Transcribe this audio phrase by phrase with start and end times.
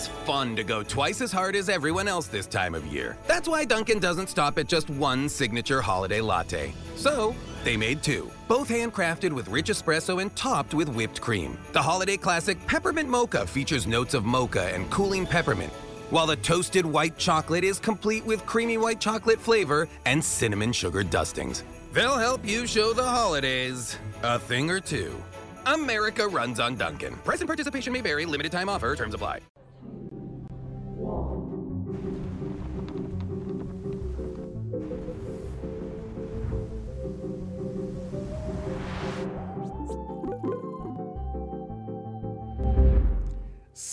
[0.00, 3.18] It's fun to go twice as hard as everyone else this time of year.
[3.26, 6.72] That's why Duncan doesn't stop at just one signature holiday latte.
[6.96, 11.58] So, they made two, both handcrafted with rich espresso and topped with whipped cream.
[11.74, 15.72] The holiday classic Peppermint Mocha features notes of mocha and cooling peppermint,
[16.08, 21.04] while the toasted white chocolate is complete with creamy white chocolate flavor and cinnamon sugar
[21.04, 21.62] dustings.
[21.92, 25.12] They'll help you show the holidays a thing or two.
[25.66, 27.16] America runs on Duncan.
[27.16, 28.24] Present participation may vary.
[28.24, 28.96] Limited time offer.
[28.96, 29.40] Terms apply.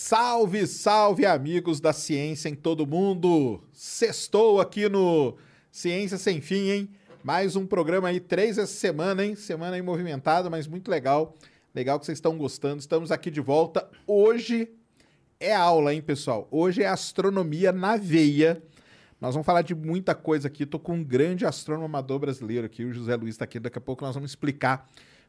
[0.08, 3.62] Salve, salve, amigos da ciência em todo mundo!
[3.74, 5.36] Sextou aqui no
[5.70, 6.88] Ciência Sem Fim, hein?
[7.22, 9.34] Mais um programa aí, três essa semana, hein?
[9.34, 11.36] Semana aí movimentada, mas muito legal.
[11.74, 12.80] Legal que vocês estão gostando.
[12.80, 13.86] Estamos aqui de volta.
[14.06, 14.70] Hoje
[15.38, 16.48] é aula, hein, pessoal?
[16.50, 18.62] Hoje é astronomia na veia.
[19.20, 20.64] Nós vamos falar de muita coisa aqui.
[20.64, 23.60] Tô com um grande astrônomo amador brasileiro aqui, o José Luiz está aqui.
[23.60, 24.88] Daqui a pouco nós vamos explicar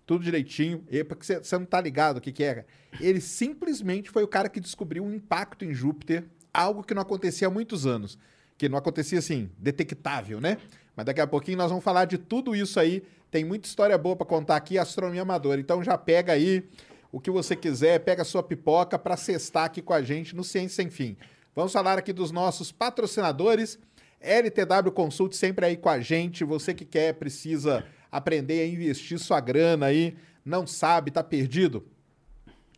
[0.10, 0.84] tudo direitinho.
[0.90, 2.66] E porque você não tá ligado o que, que é.
[3.00, 7.48] Ele simplesmente foi o cara que descobriu um impacto em Júpiter, algo que não acontecia
[7.48, 8.18] há muitos anos.
[8.58, 10.58] Que não acontecia assim, detectável, né?
[10.96, 13.04] Mas daqui a pouquinho nós vamos falar de tudo isso aí.
[13.30, 15.62] Tem muita história boa para contar aqui, astronomia amadora.
[15.62, 16.68] Então já pega aí
[17.12, 20.44] o que você quiser, pega a sua pipoca para cestar aqui com a gente no
[20.44, 21.16] Ciência Sem Fim.
[21.56, 23.78] Vamos falar aqui dos nossos patrocinadores.
[24.20, 26.44] LTW Consult sempre aí com a gente.
[26.44, 31.86] Você que quer, precisa aprender a investir sua grana aí, não sabe, tá perdido?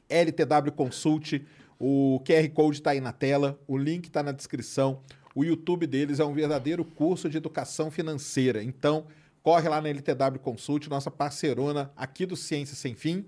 [0.10, 1.42] LTW Consult,
[1.80, 5.02] o QR Code está aí na tela, o link está na descrição.
[5.34, 8.62] O YouTube deles é um verdadeiro curso de educação financeira.
[8.62, 9.08] Então,
[9.42, 13.26] corre lá na LTW Consult, nossa parceirona aqui do Ciência Sem Fim.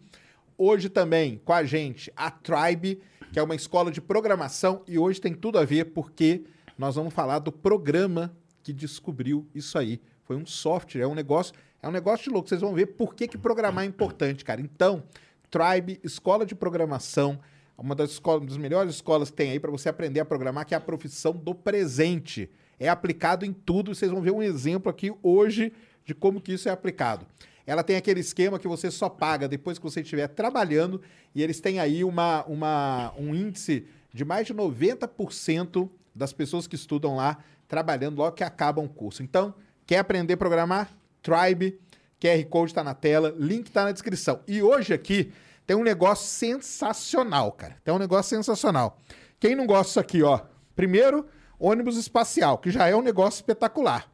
[0.58, 5.20] Hoje também com a gente a Tribe, que é uma escola de programação, e hoje
[5.20, 6.44] tem tudo a ver porque
[6.78, 10.00] nós vamos falar do programa que descobriu isso aí.
[10.24, 12.48] Foi um software, é um negócio, é um negócio de louco.
[12.48, 14.62] Vocês vão ver por que, que programar é importante, cara.
[14.62, 15.04] Então,
[15.52, 17.38] Tribe, escola de programação,
[17.78, 20.74] uma das, escolas, das melhores escolas que tem aí para você aprender a programar, que
[20.74, 22.50] é a profissão do presente.
[22.80, 23.94] É aplicado em tudo.
[23.94, 25.74] Vocês vão ver um exemplo aqui hoje
[26.06, 27.28] de como que isso é aplicado.
[27.68, 31.02] Ela tem aquele esquema que você só paga depois que você estiver trabalhando
[31.36, 36.76] e eles têm aí uma, uma, um índice de mais de 90% das pessoas que
[36.76, 37.38] estudam lá
[37.68, 39.22] trabalhando logo que acabam o curso.
[39.22, 39.54] Então,
[39.86, 41.03] quer aprender a programar?
[41.24, 41.80] Tribe,
[42.20, 44.42] QR Code está na tela, link está na descrição.
[44.48, 45.32] E hoje aqui
[45.66, 47.78] tem um negócio sensacional, cara.
[47.84, 49.00] Tem um negócio sensacional.
[49.40, 50.42] Quem não gosta disso aqui, ó?
[50.76, 51.26] Primeiro,
[51.58, 54.12] ônibus espacial, que já é um negócio espetacular.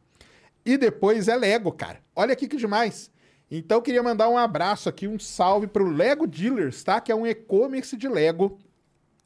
[0.66, 2.00] E depois é Lego, cara.
[2.16, 3.12] Olha aqui que demais.
[3.50, 7.02] Então queria mandar um abraço aqui, um salve pro Lego Dealers, tá?
[7.02, 8.60] Que é um e-commerce de Lego.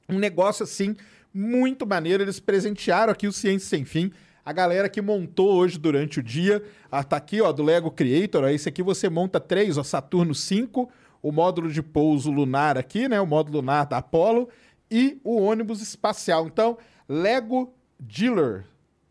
[0.08, 0.96] Um negócio assim
[1.34, 2.24] muito maneiro.
[2.24, 4.14] Eles presentearam aqui o Ciência Sem Fim.
[4.46, 6.62] A galera que montou hoje durante o dia.
[6.92, 8.44] Ah, tá aqui, ó, do Lego Creator.
[8.44, 13.08] Ó, esse aqui você monta três, ó, Saturno 5, o módulo de pouso lunar aqui,
[13.08, 13.22] né?
[13.22, 14.50] O módulo lunar da Apollo
[14.92, 16.46] e o ônibus espacial.
[16.46, 16.78] Então,
[17.08, 18.66] Lego Dealer,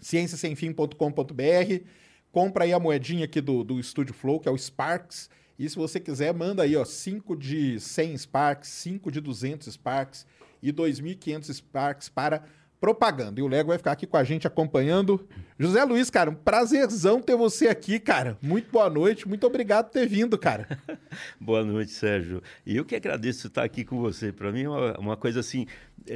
[0.00, 1.84] cienciasemfim.com.br,
[2.32, 5.28] compra aí a moedinha aqui do, do Studio Flow, que é o Sparks.
[5.58, 10.24] E se você quiser, manda aí, ó, 5 de 100 Sparks, 5 de 200 Sparks
[10.62, 12.44] e 2.500 Sparks para
[12.80, 13.40] propaganda.
[13.40, 15.26] E o Lego vai ficar aqui com a gente acompanhando.
[15.58, 18.38] José Luiz, cara, um prazerzão ter você aqui, cara.
[18.40, 20.78] Muito boa noite, muito obrigado por ter vindo, cara.
[21.40, 22.42] Boa noite, Sérgio.
[22.64, 24.30] E eu que agradeço estar aqui com você.
[24.32, 25.66] Para mim é uma, uma coisa assim,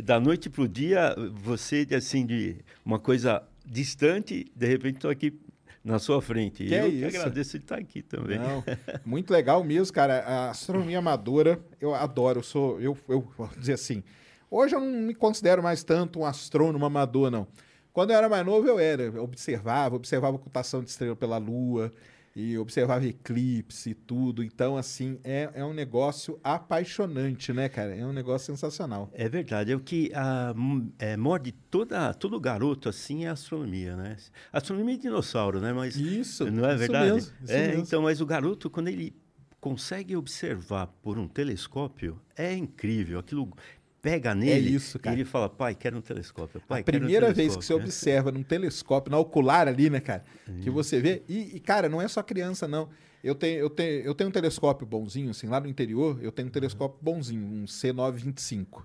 [0.04, 5.38] da noite para o dia, você assim de uma coisa distante, de repente estou aqui
[5.84, 6.64] na sua frente.
[6.64, 7.16] Que eu é que isso?
[7.16, 8.38] agradeço de estar aqui também.
[8.38, 8.62] Não,
[9.04, 10.20] muito legal mesmo, cara.
[10.20, 12.38] A astronomia amadora, eu adoro.
[12.38, 14.02] Eu sou, eu, eu vou dizer assim,
[14.52, 17.46] hoje eu não me considero mais tanto um astrônomo amador, não.
[17.92, 19.02] Quando eu era mais novo, eu era.
[19.02, 21.92] Eu observava, observava a ocultação de estrela pela Lua.
[22.34, 24.42] e observava eclipse e tudo.
[24.42, 27.94] Então, assim, é, é um negócio apaixonante, né, cara?
[27.94, 29.10] É um negócio sensacional.
[29.12, 29.72] É verdade.
[29.72, 30.54] É o que a,
[30.98, 34.16] é, morde toda, todo garoto, assim, é astronomia, né?
[34.50, 35.74] Astronomia é dinossauro, né?
[35.74, 37.06] Mas, isso, não é verdade?
[37.06, 37.82] Isso mesmo, isso é, mesmo.
[37.82, 39.14] então, mas o garoto, quando ele
[39.60, 43.20] consegue observar por um telescópio, é incrível.
[43.20, 43.52] Aquilo
[44.02, 45.14] pega nele é isso, cara.
[45.14, 46.60] e ele fala, pai, quero um telescópio.
[46.66, 50.24] Pai, a primeira um vez que você observa num telescópio, na ocular ali, né, cara,
[50.60, 52.88] que você vê, e, e, cara, não é só criança, não.
[53.22, 56.48] Eu tenho, eu, tenho, eu tenho um telescópio bonzinho, assim, lá no interior, eu tenho
[56.48, 58.82] um telescópio bonzinho, um C925,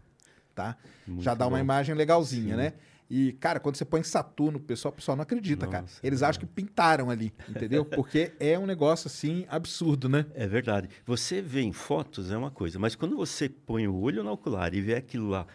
[0.54, 0.78] tá?
[1.08, 1.52] Muito Já dá bom.
[1.52, 2.62] uma imagem legalzinha, Sim.
[2.62, 2.74] né?
[3.09, 5.88] E, cara, quando você põe Saturno, o pessoal, o pessoal não acredita, Nossa, cara.
[6.04, 7.86] Eles acham que pintaram ali, entendeu?
[7.86, 10.25] Porque é um negócio, assim, absurdo, né?
[10.33, 10.89] É verdade.
[11.06, 14.74] Você vê em fotos, é uma coisa, mas quando você põe o olho no ocular
[14.74, 15.48] e vê aquilo lá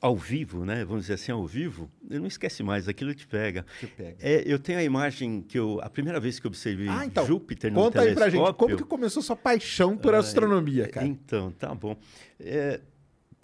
[0.00, 0.84] ao vivo, né?
[0.84, 3.64] Vamos dizer assim, ao vivo, não esquece mais, aquilo te pega.
[3.80, 4.16] Te pega.
[4.20, 7.26] É, eu tenho a imagem que eu, a primeira vez que eu observei ah, então,
[7.26, 8.24] Júpiter no conta telescópio...
[8.24, 11.06] aí pra gente, como que começou sua paixão por astronomia, cara?
[11.06, 11.96] Então, tá bom.
[12.38, 12.80] É,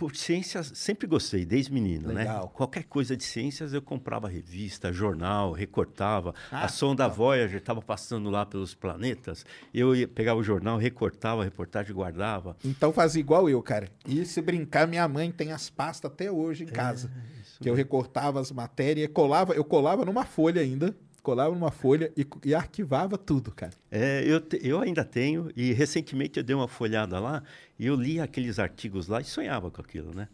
[0.01, 2.21] por ciências sempre gostei, desde menino, né?
[2.21, 2.45] Legal.
[2.45, 2.51] né?
[2.55, 6.35] Qualquer coisa de ciências eu comprava revista, jornal, recortava.
[6.51, 7.15] Ah, a sonda tá.
[7.15, 9.45] Voyager estava passando lá pelos planetas.
[9.75, 12.57] Eu ia, pegava o jornal, recortava a reportagem, guardava.
[12.65, 13.91] Então fazia igual eu, cara.
[14.09, 17.11] E se brincar, minha mãe tem as pastas até hoje em casa.
[17.15, 22.13] É, que eu recortava as matérias, colava, eu colava numa folha ainda colava numa folha
[22.17, 23.73] e, e, arquivava tudo, cara.
[23.91, 27.43] É, eu, te, eu ainda tenho, e recentemente eu dei uma folhada lá
[27.79, 30.29] e eu li aqueles artigos lá e sonhava com aquilo, né?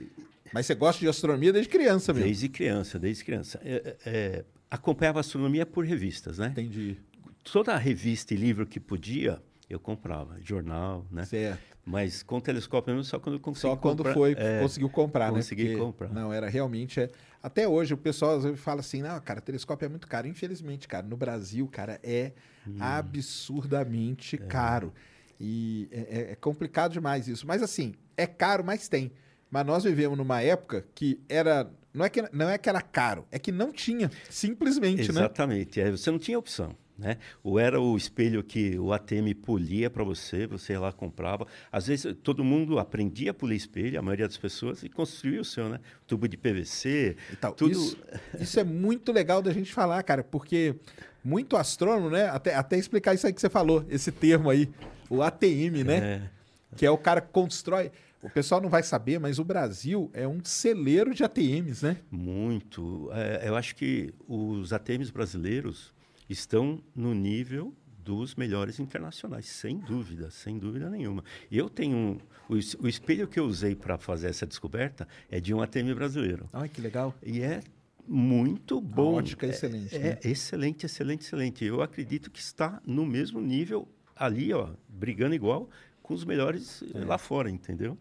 [0.51, 2.27] Mas você gosta de astronomia desde criança mesmo?
[2.27, 3.59] Desde criança, desde criança.
[3.63, 6.47] É, é, acompanhava astronomia por revistas, né?
[6.47, 6.97] Entendi.
[7.43, 10.37] Toda revista e livro que podia, eu comprava.
[10.41, 11.25] Jornal, né?
[11.25, 11.72] Certo.
[11.85, 15.63] Mas com telescópio mesmo só quando consegui Só quando comprar, foi, é, conseguiu comprar, consegui
[15.63, 15.69] né?
[15.69, 16.09] Consegui comprar.
[16.09, 17.01] Não, era realmente...
[17.01, 17.09] É...
[17.41, 20.25] Até hoje o pessoal fala assim, não, cara, telescópio é muito caro.
[20.27, 22.31] Infelizmente, cara, no Brasil, cara, é
[22.65, 22.77] hum.
[22.79, 24.45] absurdamente é.
[24.47, 24.93] caro.
[25.37, 27.45] E é, é, complicado demais isso.
[27.45, 29.11] Mas assim, é caro, mas tem.
[29.51, 31.69] Mas nós vivemos numa época que era...
[31.93, 35.13] Não é que, não é que era caro, é que não tinha, simplesmente, Exatamente.
[35.13, 35.21] né?
[35.21, 35.81] Exatamente.
[35.81, 36.75] É, você não tinha opção.
[36.97, 37.17] Né?
[37.43, 41.47] Ou era o espelho que o ATM polia para você, você lá comprava.
[41.71, 45.45] Às vezes todo mundo aprendia a polir espelho, a maioria das pessoas, e construía o
[45.45, 45.79] seu, né?
[46.05, 47.17] Tubo de PVC.
[47.31, 47.71] Então, tudo...
[47.71, 47.97] isso,
[48.39, 50.75] isso é muito legal da gente falar, cara, porque
[51.23, 52.29] muito astrônomo, né?
[52.29, 54.69] Até, até explicar isso aí que você falou, esse termo aí,
[55.09, 55.97] o ATM, né?
[55.97, 56.29] É.
[56.75, 57.91] Que é o cara que constrói.
[58.21, 61.97] O pessoal não vai saber, mas o Brasil é um celeiro de ATMs, né?
[62.09, 63.09] Muito.
[63.11, 65.93] É, eu acho que os ATMs brasileiros
[66.33, 67.73] estão no nível
[68.03, 71.23] dos melhores internacionais, sem dúvida, sem dúvida nenhuma.
[71.49, 75.53] Eu tenho um, o, o espelho que eu usei para fazer essa descoberta é de
[75.53, 76.47] um ATM brasileiro.
[76.51, 77.15] Ai, que legal.
[77.23, 77.61] E é
[78.05, 79.15] muito bom.
[79.15, 79.95] A ótica é excelente.
[79.95, 80.19] É, né?
[80.21, 81.63] é excelente, excelente, excelente.
[81.63, 85.69] Eu acredito que está no mesmo nível ali, ó, brigando igual
[86.01, 87.05] com os melhores é.
[87.05, 87.97] lá fora, entendeu?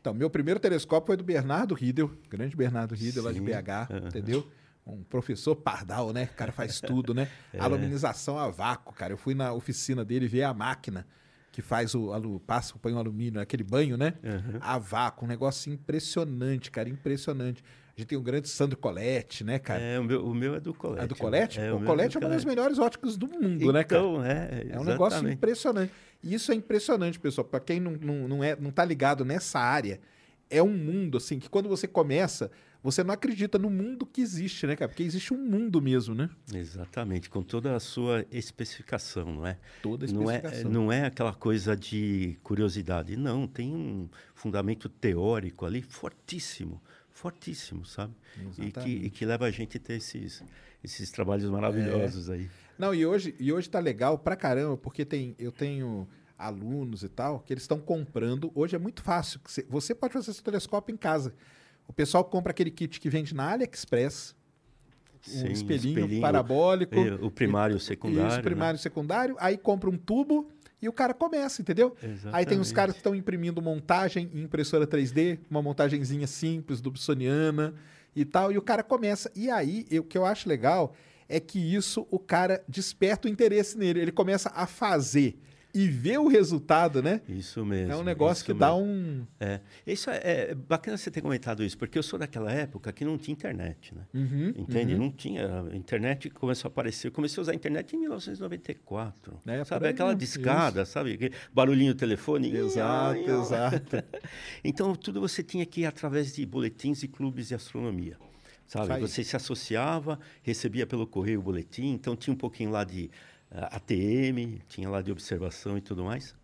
[0.00, 4.08] Então, meu primeiro telescópio foi do Bernardo Riedel, grande Bernardo Riedel, lá de BH, uhum.
[4.08, 4.48] entendeu?
[4.86, 6.28] Um professor pardal, né?
[6.32, 7.28] O cara faz tudo, né?
[7.52, 7.60] é.
[7.60, 9.12] Aluminização a vácuo, cara.
[9.12, 11.06] Eu fui na oficina dele ver a máquina
[11.52, 14.14] que faz o alu, passa, põe o alumínio, aquele banho, né?
[14.24, 14.58] Uhum.
[14.60, 17.62] A vácuo, um negócio impressionante, cara, impressionante.
[17.94, 19.82] A gente tem o grande Sandro Colette, né, cara?
[19.82, 21.04] É, o meu, o meu é do Colette.
[21.04, 21.60] É do Colette?
[21.60, 24.02] É, o, o Colette é, é uma das melhores óticas do mundo, então, né, cara?
[24.02, 24.66] Então, é.
[24.70, 25.92] É um negócio impressionante.
[26.22, 27.44] E isso é impressionante, pessoal.
[27.44, 30.00] Para quem não, não, não, é, não tá ligado nessa área,
[30.48, 32.50] é um mundo, assim, que quando você começa,
[32.82, 34.88] você não acredita no mundo que existe, né, cara?
[34.88, 36.28] Porque existe um mundo mesmo, né?
[36.52, 39.56] Exatamente, com toda a sua especificação, não é?
[39.80, 40.70] Toda a não é, especificação.
[40.70, 43.46] não é aquela coisa de curiosidade, não.
[43.46, 48.14] Tem um fundamento teórico ali fortíssimo, fortíssimo, sabe?
[48.58, 50.42] E que, e que, leva a gente a ter esses,
[50.82, 52.34] esses trabalhos maravilhosos é.
[52.34, 52.50] aí.
[52.76, 57.08] Não, e hoje, e hoje tá legal pra caramba, porque tem, eu tenho alunos e
[57.08, 58.50] tal, que eles estão comprando.
[58.56, 59.40] Hoje é muito fácil.
[59.68, 61.32] Você pode fazer seu telescópio em casa.
[61.86, 64.34] O pessoal compra aquele kit que vende na AliExpress,
[65.22, 66.96] Sim, um espelhinho, espelhinho parabólico.
[66.96, 68.28] O, o primário e o secundário.
[68.28, 68.82] Isso, primário e né?
[68.82, 69.36] secundário.
[69.38, 70.48] Aí compra um tubo
[70.80, 71.94] e o cara começa, entendeu?
[72.02, 72.36] Exatamente.
[72.36, 77.74] Aí tem os caras que estão imprimindo montagem em impressora 3D, uma montagenzinha simples, dubsoniana
[78.16, 79.30] e tal, e o cara começa.
[79.34, 80.92] E aí, o que eu acho legal
[81.28, 84.00] é que isso o cara desperta o interesse nele.
[84.00, 85.38] Ele começa a fazer
[85.74, 87.20] e ver o resultado, né?
[87.28, 87.92] Isso mesmo.
[87.92, 88.60] É um negócio que mesmo.
[88.60, 89.26] dá um.
[89.40, 89.60] É.
[89.86, 93.16] Isso é, é, bacana você ter comentado isso, porque eu sou daquela época que não
[93.16, 94.02] tinha internet, né?
[94.12, 94.94] Uhum, Entende?
[94.94, 95.00] Uhum.
[95.00, 95.62] Não tinha.
[95.62, 97.08] A internet começou a aparecer.
[97.08, 99.40] Eu comecei a usar a internet em 1994.
[99.46, 99.88] É, sabe?
[99.88, 100.92] Aquela discada, isso.
[100.92, 101.32] sabe?
[101.52, 102.54] Barulhinho do telefone.
[102.54, 104.04] Exato, exato.
[104.62, 108.18] então, tudo você tinha que ir através de boletins e clubes de astronomia.
[108.66, 109.00] Sabe?
[109.00, 113.10] Você se associava, recebia pelo correio o boletim, então tinha um pouquinho lá de
[113.54, 116.34] ATM, tinha lá de observação e tudo mais.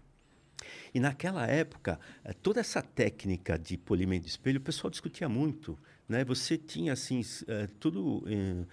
[0.93, 5.79] E naquela época, eh, toda essa técnica de polimento de espelho, o pessoal discutia muito.
[6.09, 6.25] Né?
[6.25, 8.65] Você tinha assim eh, tudo eh,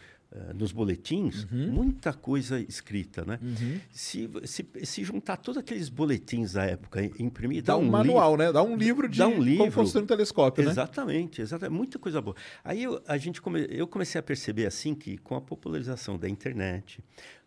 [0.54, 1.72] nos boletins, uhum.
[1.72, 3.40] muita coisa escrita, né?
[3.42, 3.80] Uhum.
[3.90, 8.36] Se, se, se, juntar todos aqueles boletins da época, imprimir, dá, dá um, um manual,
[8.36, 8.52] né?
[8.52, 9.60] Dá um livro de dá um livro.
[9.60, 11.44] como construir um telescópio, exatamente, né?
[11.44, 12.36] Exatamente, muita coisa boa.
[12.66, 16.28] Aí eu, a gente come, eu comecei a perceber assim que com a popularização da
[16.28, 17.02] internet,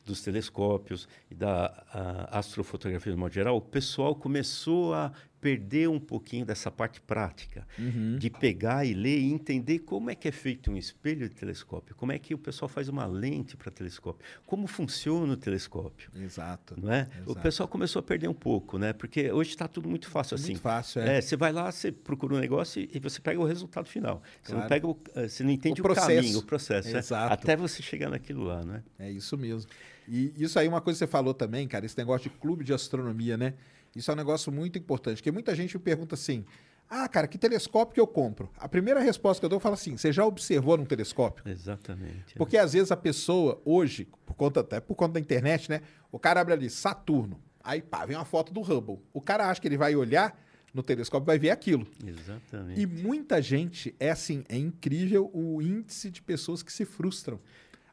[0.08, 1.84] dos telescópios e da
[2.30, 8.16] astrofotografia de modo geral, o pessoal começou a perder um pouquinho dessa parte prática, uhum.
[8.18, 11.94] de pegar e ler e entender como é que é feito um espelho de telescópio,
[11.94, 16.10] como é que o pessoal faz uma lente para telescópio, como funciona o telescópio.
[16.16, 16.74] Exato.
[16.76, 17.02] Não é?
[17.02, 17.32] Exato.
[17.32, 18.92] O pessoal começou a perder um pouco, né?
[18.92, 20.48] Porque hoje está tudo muito fácil assim.
[20.52, 21.18] Muito fácil, é.
[21.18, 21.20] é.
[21.20, 24.22] Você vai lá, você procura um negócio e você pega o resultado final.
[24.42, 24.60] Você claro.
[24.62, 26.98] não pega o, eh, você não entende o, o caminho, o processo, é?
[26.98, 27.32] Exato.
[27.32, 28.82] até você chegar naquilo lá, né?
[28.98, 29.70] É isso mesmo.
[30.08, 32.72] E isso aí, uma coisa que você falou também, cara, esse negócio de clube de
[32.72, 33.54] astronomia, né?
[33.94, 36.44] Isso é um negócio muito importante, porque muita gente me pergunta assim:
[36.88, 38.50] ah, cara, que telescópio que eu compro?
[38.56, 41.44] A primeira resposta que eu dou, eu falo assim: você já observou num telescópio?
[41.46, 42.34] Exatamente.
[42.36, 45.82] Porque às vezes a pessoa, hoje, por conta, até por conta da internet, né?
[46.10, 47.40] O cara abre ali, Saturno.
[47.62, 48.98] Aí, pá, vem uma foto do Hubble.
[49.12, 50.38] O cara acha que ele vai olhar
[50.72, 51.86] no telescópio vai ver aquilo.
[52.06, 52.80] Exatamente.
[52.80, 57.40] E muita gente, é assim, é incrível o índice de pessoas que se frustram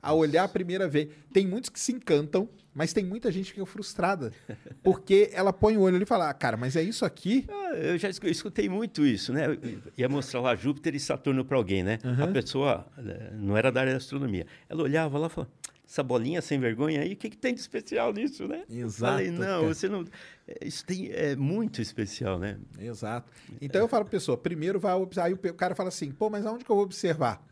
[0.06, 1.10] a olhar a primeira vez.
[1.34, 4.32] Tem muitos que se encantam, mas tem muita gente que fica frustrada.
[4.84, 7.46] Porque ela põe o olho ali e fala, ah, cara, mas é isso aqui?
[7.50, 9.48] Ah, eu já escutei muito isso, né?
[9.48, 11.98] Eu ia mostrar lá Júpiter e Saturno para alguém, né?
[12.04, 12.24] Uhum.
[12.24, 14.46] A pessoa eh, não era da área da astronomia.
[14.70, 15.52] Ela olhava lá e falava,
[15.88, 18.64] essa bolinha sem vergonha aí, o que, que tem de especial nisso, né?
[18.70, 19.14] Exato.
[19.14, 19.74] Falei, não, cara.
[19.74, 20.06] você não.
[20.48, 22.60] Eh, isso tem, é muito especial, né?
[22.78, 23.32] Exato.
[23.60, 25.26] Então eu falo para a pessoa, primeiro vai observar.
[25.26, 27.44] Aí o cara fala assim, pô, mas aonde que eu vou observar?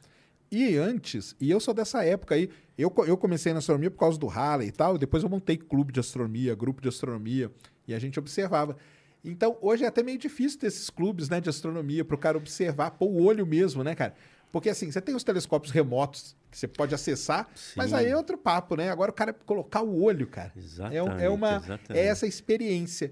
[0.55, 4.19] E antes, e eu sou dessa época aí, eu, eu comecei na astronomia por causa
[4.19, 7.51] do Halley e tal, depois eu montei clube de astronomia, grupo de astronomia,
[7.87, 8.77] e a gente observava.
[9.25, 12.37] Então, hoje é até meio difícil ter esses clubes né, de astronomia para o cara
[12.37, 14.13] observar, pôr o olho mesmo, né, cara?
[14.51, 17.73] Porque assim, você tem os telescópios remotos que você pode acessar, Sim.
[17.75, 18.89] mas aí é outro papo, né?
[18.89, 20.51] Agora o cara colocar o olho, cara.
[20.55, 21.99] Exatamente, é, é uma exatamente.
[21.99, 23.11] é essa experiência.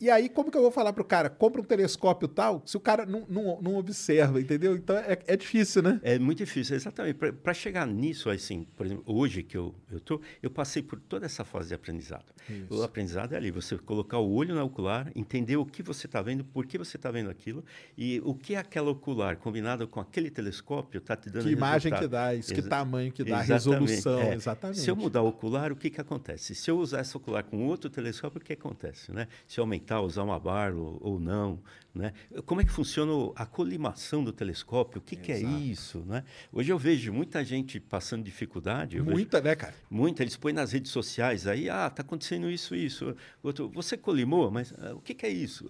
[0.00, 1.30] E aí, como que eu vou falar pro cara?
[1.30, 4.76] Compra um telescópio tal, se o cara não, não, não observa, entendeu?
[4.76, 6.00] Então é, é difícil, né?
[6.02, 7.14] É muito difícil, exatamente.
[7.14, 11.24] Para chegar nisso, assim, por exemplo, hoje que eu, eu tô, eu passei por toda
[11.24, 12.26] essa fase de aprendizado.
[12.50, 12.74] Isso.
[12.74, 16.20] O aprendizado é ali, você colocar o olho na ocular, entender o que você está
[16.20, 17.64] vendo, por que você está vendo aquilo,
[17.96, 22.06] e o que aquela ocular, combinado com aquele telescópio, está te dando Que imagem que
[22.06, 24.34] dá, isso, que tamanho que dá, resolução, é.
[24.34, 24.80] exatamente.
[24.80, 26.54] Se eu mudar o ocular, o que, que acontece?
[26.54, 29.12] Se eu usar essa ocular com outro telescópio, o que acontece?
[29.12, 29.28] Né?
[29.46, 31.60] Se eu aumentar, usar uma barra ou não,
[31.94, 32.12] né?
[32.44, 34.98] Como é que funciona a colimação do telescópio?
[34.98, 36.02] O que, que é isso?
[36.06, 36.24] Né?
[36.52, 39.00] Hoje eu vejo muita gente passando dificuldade.
[39.00, 39.74] Muita, vejo, né, cara?
[39.88, 40.22] Muita.
[40.24, 43.14] Eles põem nas redes sociais aí, ah, tá acontecendo isso, isso.
[43.42, 45.68] Outro, você colimou, mas uh, o que, que, é isso?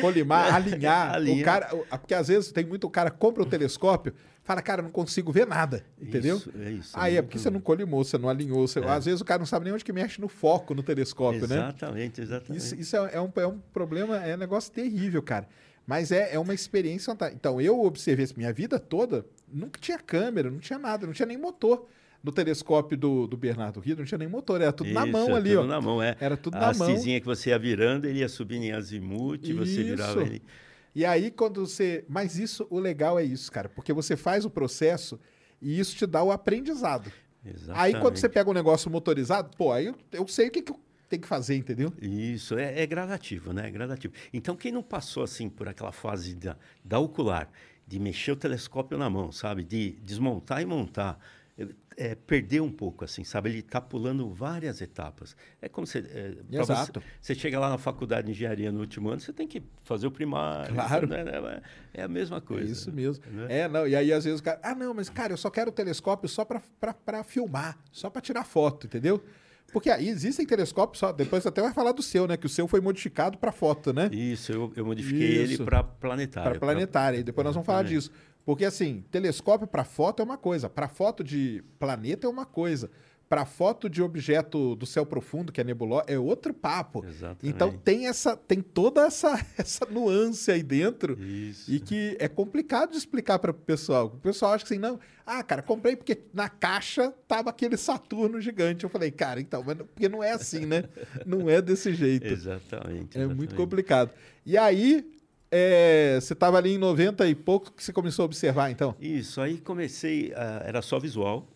[0.00, 1.14] Colimar, alinhar.
[1.14, 1.40] alinhar.
[1.40, 5.32] O cara, porque às vezes tem muito cara compra o telescópio, fala, cara, não consigo
[5.32, 6.36] ver nada, entendeu?
[6.36, 6.90] Isso, é isso.
[6.94, 8.68] Aí é, é porque você não colimou, você não alinhou.
[8.68, 8.88] Você, é.
[8.88, 11.62] Às vezes o cara não sabe nem onde que mexe no foco no telescópio, exatamente,
[11.62, 11.68] né?
[11.68, 12.62] Exatamente, exatamente.
[12.62, 15.48] Isso, isso é, é, um, é um problema, é um negócio terrível, cara.
[15.86, 17.14] Mas é, é uma experiência.
[17.32, 21.38] Então, eu observei minha vida toda, nunca tinha câmera, não tinha nada, não tinha nem
[21.38, 21.86] motor.
[22.22, 25.34] No telescópio do, do Bernardo Rio não tinha nem motor, era tudo Isso, na mão
[25.34, 25.66] ali, tudo ó.
[25.66, 26.16] na mão, é.
[26.18, 26.88] Era tudo a na mão.
[26.90, 29.54] A que você ia virando, ele ia subindo em azimuth, Isso.
[29.54, 30.42] você virava ele.
[30.94, 32.04] E aí, quando você.
[32.08, 35.18] Mas isso, o legal é isso, cara, porque você faz o processo
[35.60, 37.10] e isso te dá o aprendizado.
[37.44, 37.96] Exatamente.
[37.96, 40.72] Aí, quando você pega um negócio motorizado, pô, aí eu, eu sei o que, que
[40.72, 41.92] eu tem que fazer, entendeu?
[42.00, 43.68] Isso, é, é, gradativo, né?
[43.68, 44.14] É gradativo.
[44.32, 47.50] Então, quem não passou assim por aquela fase da, da ocular
[47.86, 49.62] de mexer o telescópio na mão, sabe?
[49.62, 51.18] De desmontar e montar.
[51.96, 53.50] É, perder um pouco, assim, sabe?
[53.50, 55.36] Ele está pulando várias etapas.
[55.62, 57.00] É como você, é, Exato.
[57.00, 60.06] Você, você, chega lá na faculdade de engenharia no último ano, você tem que fazer
[60.06, 60.74] o primário.
[60.74, 61.06] Claro.
[61.06, 61.24] Né?
[61.92, 62.68] É a mesma coisa.
[62.68, 63.24] É isso mesmo.
[63.30, 63.60] Né?
[63.60, 63.86] É, não.
[63.86, 64.58] E aí, às vezes, o cara.
[64.62, 68.44] Ah, não, mas, cara, eu só quero o telescópio só para filmar, só para tirar
[68.44, 69.22] foto, entendeu?
[69.74, 72.36] Porque aí existem telescópios, só, depois até vai falar do seu, né?
[72.36, 74.08] Que o seu foi modificado para foto, né?
[74.12, 75.54] Isso, eu, eu modifiquei Isso.
[75.54, 76.50] ele para planetária.
[76.50, 78.08] Para planetária, e depois nós vamos falar disso.
[78.44, 82.90] Porque assim, telescópio para foto é uma coisa, para foto de planeta é uma coisa
[83.28, 87.04] para foto de objeto do céu profundo, que é nebulosa, é outro papo.
[87.04, 87.48] Exatamente.
[87.48, 91.72] Então tem essa tem toda essa, essa nuance aí dentro Isso.
[91.72, 94.06] e que é complicado de explicar para o pessoal.
[94.06, 98.84] O pessoal acha assim, não, ah, cara, comprei porque na caixa tava aquele Saturno gigante.
[98.84, 100.84] Eu falei, cara, então, mas porque não é assim, né?
[101.24, 102.26] não é desse jeito.
[102.28, 103.18] Exatamente.
[103.18, 104.10] É muito complicado.
[104.44, 105.10] E aí,
[105.56, 108.96] é, você estava ali em 90 e pouco que você começou a observar, então?
[109.00, 111.46] Isso, aí comecei, uh, era só visual,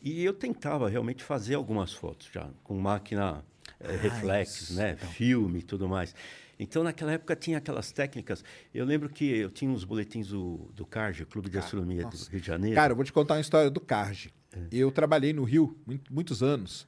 [0.00, 3.44] e eu tentava realmente fazer algumas fotos já, com máquina
[3.80, 4.92] é, reflex, né?
[4.92, 5.08] Então.
[5.08, 6.14] filme e tudo mais.
[6.56, 8.44] Então, naquela época, tinha aquelas técnicas.
[8.72, 12.26] Eu lembro que eu tinha uns boletins do, do CARG, Clube de Astronomia nossa.
[12.26, 12.76] do Rio de Janeiro.
[12.76, 14.30] Cara, eu vou te contar uma história do CARG.
[14.52, 14.58] É.
[14.70, 16.86] Eu trabalhei no Rio muito, muitos anos.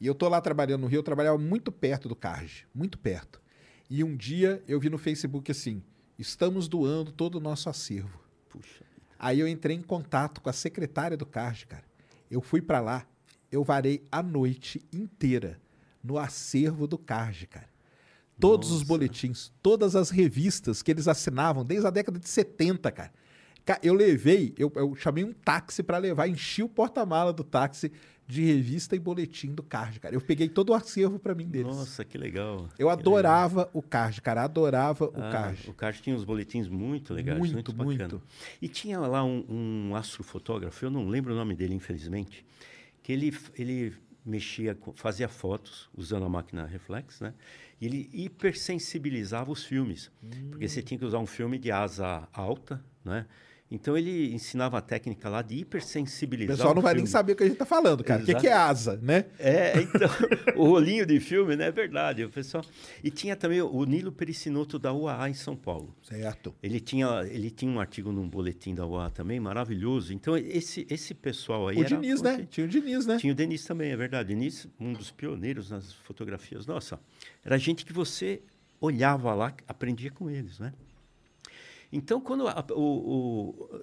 [0.00, 3.40] E eu tô lá trabalhando no Rio, eu trabalhava muito perto do CARG, muito perto.
[3.88, 5.82] E um dia eu vi no Facebook assim:
[6.22, 8.18] estamos doando todo o nosso acervo.
[8.48, 8.84] Puxa.
[9.18, 11.84] Aí eu entrei em contato com a secretária do CARG, cara.
[12.30, 13.06] Eu fui para lá,
[13.50, 15.60] eu varei a noite inteira
[16.02, 17.68] no acervo do CARG, cara.
[18.40, 18.82] Todos Nossa.
[18.82, 23.12] os boletins, todas as revistas que eles assinavam desde a década de 70, cara.
[23.82, 27.92] Eu levei, eu, eu chamei um táxi para levar, enchi o porta-mala do táxi
[28.26, 30.14] de revista e boletim do Card, cara.
[30.14, 31.76] Eu peguei todo o acervo para mim deles.
[31.76, 32.68] Nossa, que legal.
[32.78, 33.70] Eu que adorava legal.
[33.74, 34.44] o Card, cara.
[34.44, 35.70] Adorava ah, o Card.
[35.70, 38.22] O Card tinha uns boletins muito legais, muito, muito, muito.
[38.60, 42.44] E tinha lá um, um astrofotógrafo, eu não lembro o nome dele, infelizmente,
[43.02, 47.34] que ele, ele mexia, fazia fotos usando a máquina reflex, né?
[47.80, 50.10] E ele hipersensibilizava os filmes.
[50.22, 50.50] Hum.
[50.50, 53.26] Porque você tinha que usar um filme de asa alta, né?
[53.72, 56.54] Então ele ensinava a técnica lá de hipersensibilizar.
[56.54, 58.20] O pessoal não vai nem saber o que a gente está falando, cara.
[58.20, 58.38] Exato.
[58.38, 59.24] O que, é asa, né?
[59.38, 60.10] É, então,
[60.56, 61.68] o rolinho de filme, né?
[61.68, 62.22] É verdade.
[62.22, 62.62] O pessoal...
[63.02, 65.96] E tinha também o Nilo Pericinoto da UAA em São Paulo.
[66.02, 66.54] Certo.
[66.62, 70.12] Ele tinha, ele tinha um artigo num boletim da UAA também, maravilhoso.
[70.12, 71.78] Então, esse, esse pessoal aí.
[71.78, 72.46] O era, Diniz, né?
[72.50, 73.16] Tinha o Diniz, né?
[73.16, 74.28] Tinha o Denis também, é verdade.
[74.34, 76.66] Diniz, um dos pioneiros nas fotografias.
[76.66, 77.00] Nossa,
[77.42, 78.42] era gente que você
[78.78, 80.74] olhava lá, aprendia com eles, né?
[81.92, 82.46] Então, quando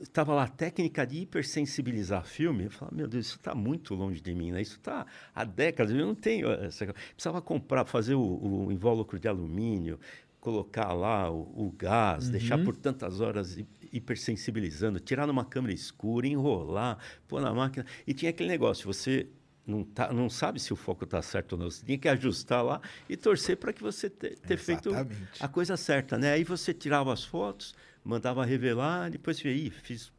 [0.02, 4.19] estava lá a técnica de hipersensibilizar filme, eu falava, meu Deus, isso está muito longe
[4.19, 4.62] de mim, né?
[4.62, 6.91] Isso está há décadas, eu não tenho essa...
[7.13, 10.00] Precisava comprar, fazer o, o invólucro de alumínio,
[10.39, 12.32] colocar lá o, o gás, uhum.
[12.32, 13.60] deixar por tantas horas
[13.91, 17.86] hipersensibilizando, tirar numa câmera escura, enrolar, pôr na máquina.
[18.08, 19.28] E tinha aquele negócio, você
[19.65, 21.69] não, tá, não sabe se o foco está certo ou não.
[21.69, 24.91] Você tinha que ajustar lá e torcer para que você te, ter feito
[25.39, 26.17] a coisa certa.
[26.17, 26.34] Né?
[26.34, 30.12] Aí você tirava as fotos, mandava revelar, depois aí fiz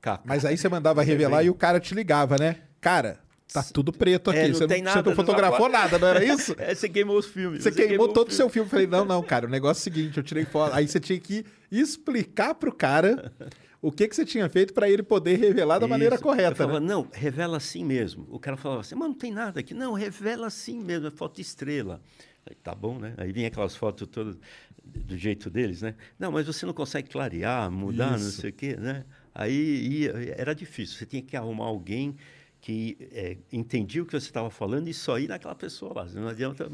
[0.00, 0.22] caca.
[0.26, 2.58] Mas aí você mandava revelar e o cara te ligava, né?
[2.80, 4.40] Cara, Tá tudo preto aqui.
[4.40, 6.56] É, não você, tem não, nada, você não fotografou não nada, não era isso?
[6.58, 7.62] É, você queimou os filmes.
[7.62, 8.68] Você, você queimou, queimou todo o seu filme.
[8.68, 10.74] Falei, não, não, cara, o negócio é o seguinte, eu tirei foto.
[10.74, 13.32] Aí você tinha que explicar pro cara
[13.80, 15.90] o que, que você tinha feito para ele poder revelar da isso.
[15.90, 16.52] maneira correta.
[16.52, 16.86] Eu falava, né?
[16.86, 18.26] não, revela assim mesmo.
[18.30, 19.74] O cara falava assim, mas não tem nada aqui.
[19.74, 22.00] Não, revela assim mesmo, é foto estrela.
[22.46, 23.14] Aí, tá bom, né?
[23.16, 24.36] Aí vinha aquelas fotos todas
[24.84, 25.94] do jeito deles, né?
[26.18, 28.24] Não, mas você não consegue clarear, mudar, Isso.
[28.24, 29.04] não sei o quê, né?
[29.34, 30.98] Aí ia, era difícil.
[30.98, 32.16] Você tinha que arrumar alguém
[32.60, 36.04] que é, entendia o que você estava falando e só ir naquela pessoa lá.
[36.06, 36.70] Não adianta.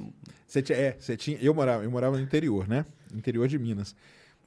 [0.46, 1.38] Você tinha, é, você tinha.
[1.40, 2.84] Eu morava, eu morava no interior, né?
[3.14, 3.94] Interior de Minas.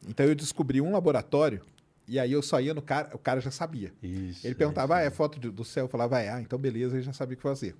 [0.07, 1.61] Então eu descobri um laboratório
[2.05, 3.93] e aí eu só ia no cara, o cara já sabia.
[4.03, 5.85] Isso, ele perguntava, é, ah, é foto do céu?
[5.85, 7.75] Eu falava, ah, então beleza, ele já sabia o que fazer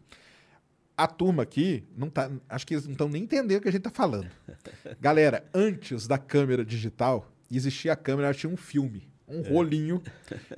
[0.96, 3.72] a turma aqui não tá, acho que eles não estão nem entendendo o que a
[3.72, 4.30] gente está falando.
[5.02, 9.50] Galera, antes da câmera digital, existia a câmera, tinha um filme, um é.
[9.50, 10.02] rolinho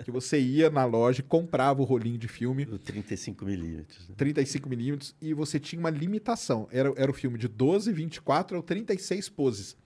[0.04, 2.64] que você ia na loja e comprava o rolinho de filme.
[2.66, 4.10] O 35 milímetros.
[4.10, 4.16] Né?
[4.18, 6.68] 35 milímetros e você tinha uma limitação.
[6.72, 9.78] Era, era o filme de 12, 24 ou 36 poses.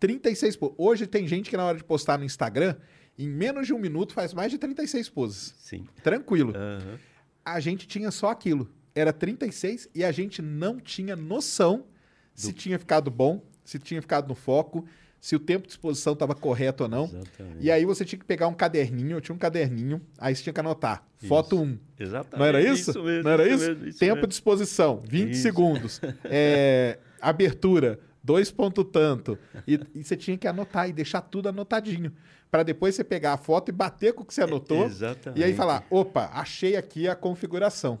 [0.00, 0.74] 36 poses.
[0.78, 2.74] Hoje tem gente que na hora de postar no Instagram,
[3.16, 5.54] em menos de um minuto faz mais de 36 poses.
[5.58, 5.86] Sim.
[6.02, 6.52] Tranquilo.
[6.56, 6.98] Uhum.
[7.44, 11.78] A gente tinha só aquilo era 36 e a gente não tinha noção
[12.34, 12.40] Do...
[12.40, 14.84] se tinha ficado bom, se tinha ficado no foco,
[15.22, 17.04] se o tempo de exposição estava correto ou não.
[17.04, 17.58] Exatamente.
[17.60, 20.52] E aí você tinha que pegar um caderninho, eu tinha um caderninho, aí você tinha
[20.52, 21.06] que anotar.
[21.16, 21.28] Isso.
[21.28, 21.78] Foto 1.
[21.96, 22.38] Exatamente.
[22.40, 22.90] Não era isso?
[22.90, 23.54] isso mesmo, não era isso?
[23.70, 23.80] isso?
[23.84, 24.26] Mesmo, tempo mesmo.
[24.26, 26.00] de exposição, 20 segundos.
[26.24, 29.38] É, abertura, dois pontos tanto.
[29.66, 32.12] E, e, você tinha que anotar e deixar tudo anotadinho.
[32.50, 34.84] Para depois você pegar a foto e bater com o que você anotou.
[34.84, 35.40] Exatamente.
[35.40, 38.00] E aí falar: opa, achei aqui a configuração.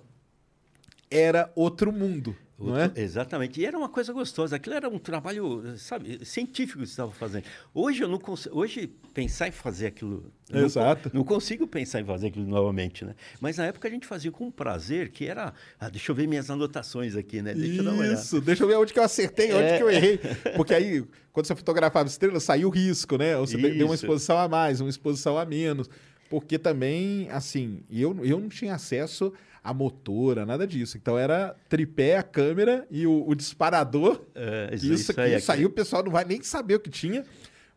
[1.12, 2.34] Era outro mundo.
[2.62, 2.92] Não é?
[2.94, 3.60] Exatamente.
[3.60, 4.56] E era uma coisa gostosa.
[4.56, 7.44] Aquilo era um trabalho, sabe, científico que você estava fazendo.
[7.74, 8.56] Hoje eu não consigo.
[8.56, 10.32] Hoje, pensar em fazer aquilo.
[10.52, 11.10] Exato.
[11.12, 13.14] Não, não, consigo pensar em fazer aquilo novamente, né?
[13.40, 15.52] Mas na época a gente fazia com prazer, que era.
[15.78, 17.52] Ah, deixa eu ver minhas anotações aqui, né?
[17.52, 19.76] Deixa Isso, deixa eu ver onde que eu acertei, onde é.
[19.76, 20.20] que eu errei.
[20.56, 23.36] Porque aí, quando você fotografava estrelas, saiu o risco, né?
[23.36, 23.78] Ou você Isso.
[23.78, 25.90] deu uma exposição a mais, uma exposição a menos.
[26.30, 30.96] Porque também, assim, eu, eu não tinha acesso a motora, nada disso.
[30.96, 34.20] Então era tripé, a câmera e o, o disparador.
[34.34, 37.24] É, isso, isso, aí, isso aí o pessoal não vai nem saber o que tinha,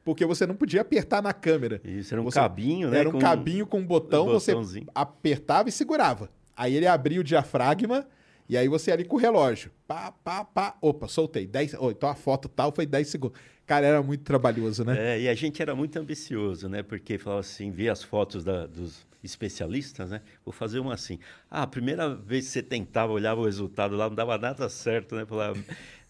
[0.03, 1.79] porque você não podia apertar na câmera.
[1.83, 2.99] Isso, era um você, cabinho, né?
[2.99, 4.53] Era um com cabinho com um botão, um você
[4.93, 6.29] apertava e segurava.
[6.57, 8.07] Aí ele abria o diafragma
[8.47, 9.71] e aí você ali com o relógio.
[9.87, 10.77] Pá, pá, pá.
[10.81, 11.45] Opa, soltei.
[11.45, 13.37] 10, oh, então a foto tal foi 10 segundos.
[13.65, 15.15] Cara, era muito trabalhoso, né?
[15.15, 16.83] É, e a gente era muito ambicioso, né?
[16.83, 20.21] Porque falava assim, via as fotos da, dos especialistas, né?
[20.43, 21.19] Vou fazer uma assim.
[21.49, 25.15] Ah, a primeira vez que você tentava, olhava o resultado lá, não dava nada certo,
[25.15, 25.25] né?
[25.25, 25.57] Falava,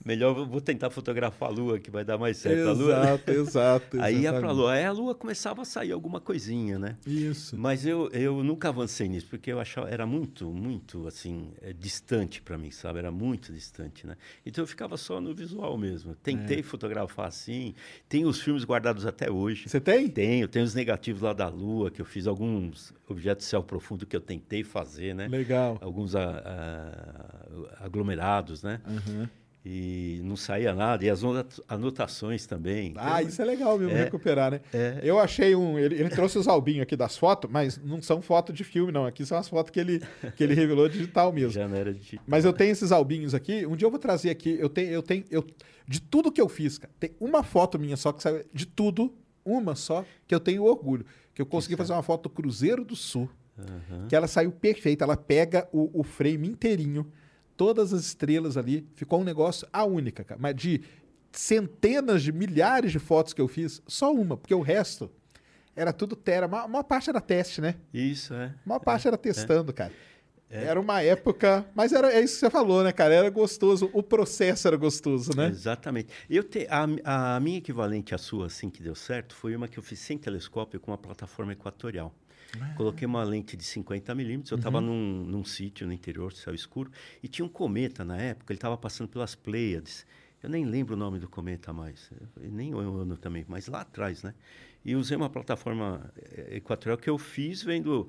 [0.06, 2.60] melhor vou tentar fotografar a Lua, que vai dar mais certo.
[2.60, 3.34] Exato, a Lua, né?
[3.34, 3.98] exato.
[4.00, 4.74] Aí ia para a Lua.
[4.74, 6.96] Aí a Lua começava a sair alguma coisinha, né?
[7.08, 7.58] Isso.
[7.58, 12.40] Mas eu, eu nunca avancei nisso, porque eu achava, era muito, muito, assim, é, distante
[12.40, 13.00] para mim, sabe?
[13.00, 14.16] Era muito distante, né?
[14.46, 16.14] Então eu ficava só no visual mesmo.
[16.16, 16.64] Tentei é.
[16.64, 17.74] fotografar assim.
[18.08, 19.68] Tem os filmes guardados até hoje.
[19.68, 20.08] Você tem?
[20.08, 20.48] Tenho.
[20.48, 24.16] Tem os negativos lá da Lua, que eu fiz alguns objetos de céu profundo que
[24.16, 25.28] eu tentei fazer, né?
[25.28, 25.80] Legal.
[25.82, 26.44] Alguns a,
[27.82, 28.80] a, aglomerados, né?
[28.86, 29.28] Uhum
[29.66, 31.04] e não saía nada.
[31.04, 31.22] E as
[31.68, 32.94] anotações também.
[32.96, 34.62] Ah, isso é legal mesmo, é, recuperar, né?
[34.72, 35.00] É.
[35.02, 35.80] Eu achei um.
[35.80, 39.08] Ele, ele trouxe os albinhos aqui das fotos, mas não são fotos de filme, não.
[39.08, 40.04] Aqui são as fotos que ele,
[40.36, 41.50] que ele revelou digital mesmo.
[41.56, 42.24] Já não era digital.
[42.28, 43.66] Mas eu tenho esses albinhos aqui.
[43.66, 44.56] Um dia eu vou trazer aqui.
[44.60, 44.92] Eu tenho.
[44.92, 45.44] Eu tenho eu,
[45.88, 48.46] de tudo que eu fiz, cara, tem uma foto minha só que saiu.
[48.54, 49.12] De tudo,
[49.44, 51.06] uma só, que eu tenho orgulho.
[51.34, 53.28] Que eu consegui fazer uma foto do Cruzeiro do Sul.
[53.58, 54.08] Uhum.
[54.08, 55.04] Que ela saiu perfeita.
[55.04, 57.12] Ela pega o, o frame inteirinho
[57.56, 58.88] todas as estrelas ali.
[58.96, 60.40] Ficou um negócio a única, cara.
[60.42, 60.82] Mas de
[61.32, 65.12] centenas de milhares de fotos que eu fiz, só uma, porque o resto
[65.76, 66.48] era tudo tera.
[66.48, 67.76] Uma, uma parte era teste, né?
[67.94, 68.54] Isso, é.
[68.66, 69.74] Uma parte é, era testando, é.
[69.74, 69.94] cara.
[70.50, 70.66] É.
[70.66, 73.14] Era uma época, mas era é isso que você falou, né, cara?
[73.14, 75.48] Era gostoso, o processo era gostoso, né?
[75.48, 76.10] Exatamente.
[76.30, 79.78] Eu te, a, a minha equivalente à sua, assim que deu certo, foi uma que
[79.78, 82.14] eu fiz sem telescópio com uma plataforma equatorial.
[82.76, 84.52] Coloquei uma lente de 50 milímetros.
[84.52, 84.86] Eu estava uhum.
[84.86, 86.92] num, num sítio no interior, céu escuro,
[87.22, 88.52] e tinha um cometa na época.
[88.52, 90.06] Ele estava passando pelas Pleiades.
[90.42, 94.22] Eu nem lembro o nome do cometa mais, nem o ano também, mas lá atrás,
[94.22, 94.36] né?
[94.84, 98.08] E usei uma plataforma eh, equatorial que eu fiz vendo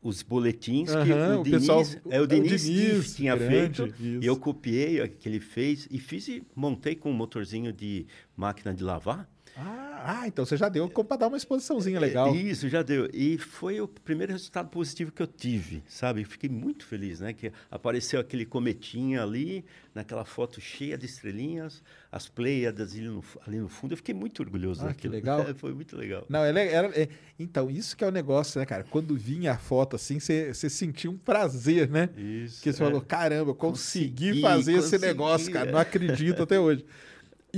[0.00, 3.82] os boletins uhum, que o, o Diniz, pessoal, é o Diniz, o Diniz tinha grande,
[3.82, 3.94] feito.
[4.00, 4.20] Isso.
[4.22, 8.72] Eu copiei o que ele fez e fiz e montei com um motorzinho de máquina
[8.72, 9.28] de lavar.
[9.58, 12.34] Ah, ah, então você já deu para dar uma exposiçãozinha legal.
[12.34, 13.08] Isso, já deu.
[13.12, 16.24] E foi o primeiro resultado positivo que eu tive, sabe?
[16.24, 17.32] Fiquei muito feliz, né?
[17.32, 19.64] Que apareceu aquele cometinha ali,
[19.94, 23.92] naquela foto cheia de estrelinhas, as pleiadas ali no, ali no fundo.
[23.92, 25.14] Eu fiquei muito orgulhoso ah, daquilo.
[25.14, 25.44] Que legal.
[25.56, 26.26] foi muito legal.
[26.28, 28.84] Não, era, era, é, então, isso que é o negócio, né, cara?
[28.84, 32.10] Quando vinha a foto assim, você, você sentia um prazer, né?
[32.16, 32.62] Isso.
[32.62, 32.86] Que você é.
[32.86, 35.72] falou, caramba, eu consegui, consegui fazer consegui, esse negócio, cara.
[35.72, 36.84] Não acredito até hoje.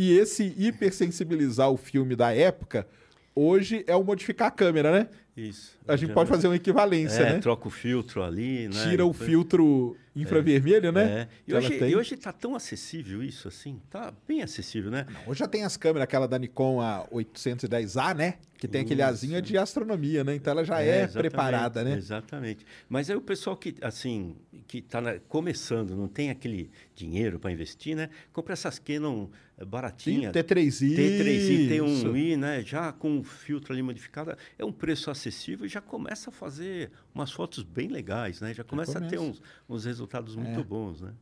[0.00, 2.86] E esse hipersensibilizar o filme da época,
[3.34, 5.08] hoje é o modificar a câmera, né?
[5.36, 5.76] Isso.
[5.88, 7.38] A gente pode fazer uma equivalência, é, né?
[7.40, 8.88] Troca o filtro ali, né?
[8.88, 11.02] Tira o filtro infravermelho, é, né?
[11.04, 11.28] É.
[11.46, 13.80] E, hoje, e hoje tá tão acessível isso, assim?
[13.90, 15.06] Tá bem acessível, né?
[15.08, 18.34] Não, hoje já tem as câmeras, aquela da Nikon a 810A, né?
[18.58, 20.34] Que tem aquele azinho de astronomia, né?
[20.34, 21.96] Então ela já é, é preparada, né?
[21.96, 22.66] Exatamente.
[22.88, 24.34] Mas aí o pessoal que, assim,
[24.66, 28.10] que está começando, não tem aquele dinheiro para investir, né?
[28.32, 29.28] Compra essas Canon
[29.64, 30.32] baratinhas.
[30.32, 30.96] T3i.
[30.96, 32.62] T3i, T1i, né?
[32.62, 34.36] Já com o filtro ali modificado.
[34.58, 38.54] É um preço acessível e já começa a fazer umas fotos bem legais, né?
[38.54, 40.64] Já começa, a ter uns, uns resultados muito é.
[40.64, 41.12] bons, né?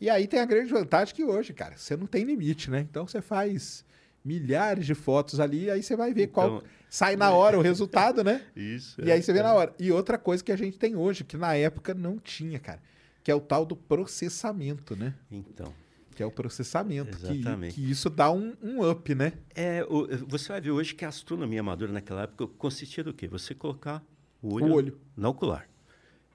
[0.00, 2.80] E aí tem a grande vantagem que hoje, cara, você não tem limite, né?
[2.80, 3.84] Então você faz
[4.24, 8.24] milhares de fotos ali, aí você vai ver então, qual sai na hora o resultado,
[8.24, 8.42] né?
[8.56, 9.00] Isso.
[9.00, 9.42] E é, aí você vê é.
[9.42, 9.74] na hora.
[9.78, 12.80] E outra coisa que a gente tem hoje, que na época não tinha, cara,
[13.22, 15.14] que é o tal do processamento, né?
[15.30, 15.72] Então.
[16.14, 17.16] Que é o processamento.
[17.16, 17.74] Exatamente.
[17.74, 19.32] Que, que isso dá um, um, up, né?
[19.54, 23.26] É, o, você vai ver hoje que a astronomia amadora naquela época consistia do quê?
[23.26, 24.02] Você colocar
[24.44, 25.00] o olho, o olho.
[25.16, 25.68] no ocular.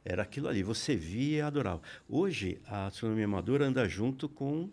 [0.03, 1.81] Era aquilo ali, você via e adorava.
[2.07, 4.71] Hoje, a astronomia amadora anda junto com uh,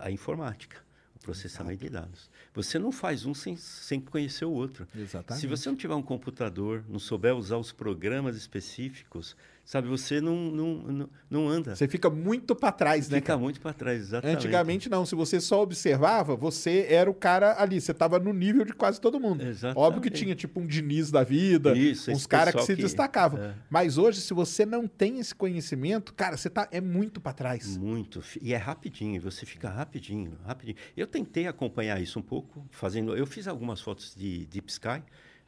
[0.00, 0.82] a informática
[1.22, 1.86] processamento Exato.
[1.86, 2.30] de dados.
[2.52, 4.86] Você não faz um sem, sem conhecer o outro.
[4.94, 5.40] Exatamente.
[5.40, 10.36] Se você não tiver um computador, não souber usar os programas específicos, Sabe, você não,
[10.50, 11.76] não, não, anda.
[11.76, 13.18] Você fica muito para trás, né?
[13.18, 13.38] Fica cara?
[13.38, 14.36] muito para trás, exatamente.
[14.36, 18.64] Antigamente não, se você só observava, você era o cara ali, você tava no nível
[18.64, 19.42] de quase todo mundo.
[19.42, 19.78] Exatamente.
[19.78, 23.40] Óbvio que tinha tipo um Diniz da vida, Isso, uns caras que se que- destacavam.
[23.40, 23.54] é.
[23.70, 27.76] Mas hoje, se você não tem esse conhecimento, cara, você tá é muito para trás.
[27.76, 28.20] Muito.
[28.42, 30.76] E é rapidinho, você fica rapidinho, rapidinho.
[30.96, 33.16] Eu tentei acompanhar isso um pouco, fazendo.
[33.16, 35.02] Eu fiz algumas fotos de Deep Sky,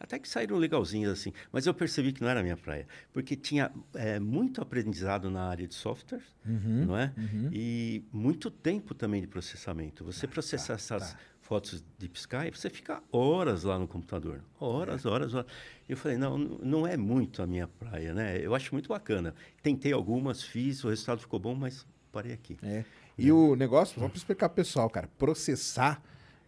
[0.05, 3.35] até que saíram legalzinhas assim, mas eu percebi que não era a minha praia, porque
[3.35, 7.13] tinha é, muito aprendizado na área de software, Uhum, não é?
[7.51, 10.05] E muito tempo também de processamento.
[10.05, 14.65] Ah, Você processar tá, essas fotos de Sky, você fica horas lá no computador, É.
[14.65, 15.51] horas, horas, horas.
[15.89, 18.39] Eu falei, não, não é muito a minha praia, né?
[18.39, 19.35] Eu acho muito bacana.
[19.63, 22.57] Tentei algumas, fiz, o resultado ficou bom, mas parei aqui.
[22.63, 22.85] É.
[23.17, 26.03] E o negócio, só para explicar pro pessoal, cara, processar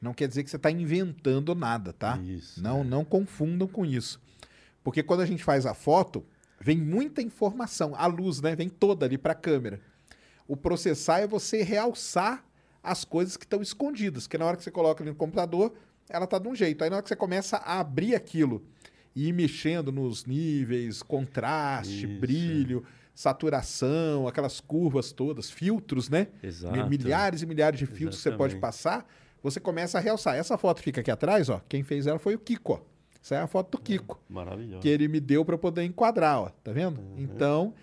[0.07, 2.19] não quer dizer que você está inventando nada, tá?
[2.23, 4.21] Isso, não, não confundam com isso.
[4.83, 6.25] Porque quando a gente faz a foto,
[6.61, 8.57] vem muita informação, a luz, né?
[8.57, 9.81] Vem toda ali para a câmera.
[10.49, 12.45] O processar é você realçar
[12.83, 15.75] as coisas que estão escondidas, porque na hora que você coloca ali no computador,
[16.09, 16.85] ela tá de um jeito.
[16.85, 18.65] Aí na hora que você começa a abrir aquilo
[19.15, 22.21] e ir mexendo nos níveis, contraste, Isso.
[22.21, 26.29] brilho, saturação, aquelas curvas todas, filtros, né?
[26.43, 26.77] Exato.
[26.77, 28.61] Mi- Milhares e milhares de filtros que você pode Exatamente.
[28.61, 29.07] passar,
[29.51, 30.35] você começa a realçar.
[30.37, 31.61] Essa foto fica aqui atrás, ó.
[31.69, 32.81] Quem fez ela foi o Kiko, ó.
[33.23, 34.81] Essa é a foto do Kiko Maravilhoso.
[34.81, 36.49] que ele me deu para poder enquadrar, ó.
[36.63, 37.01] Tá vendo?
[37.01, 37.15] Uhum.
[37.19, 37.75] Então,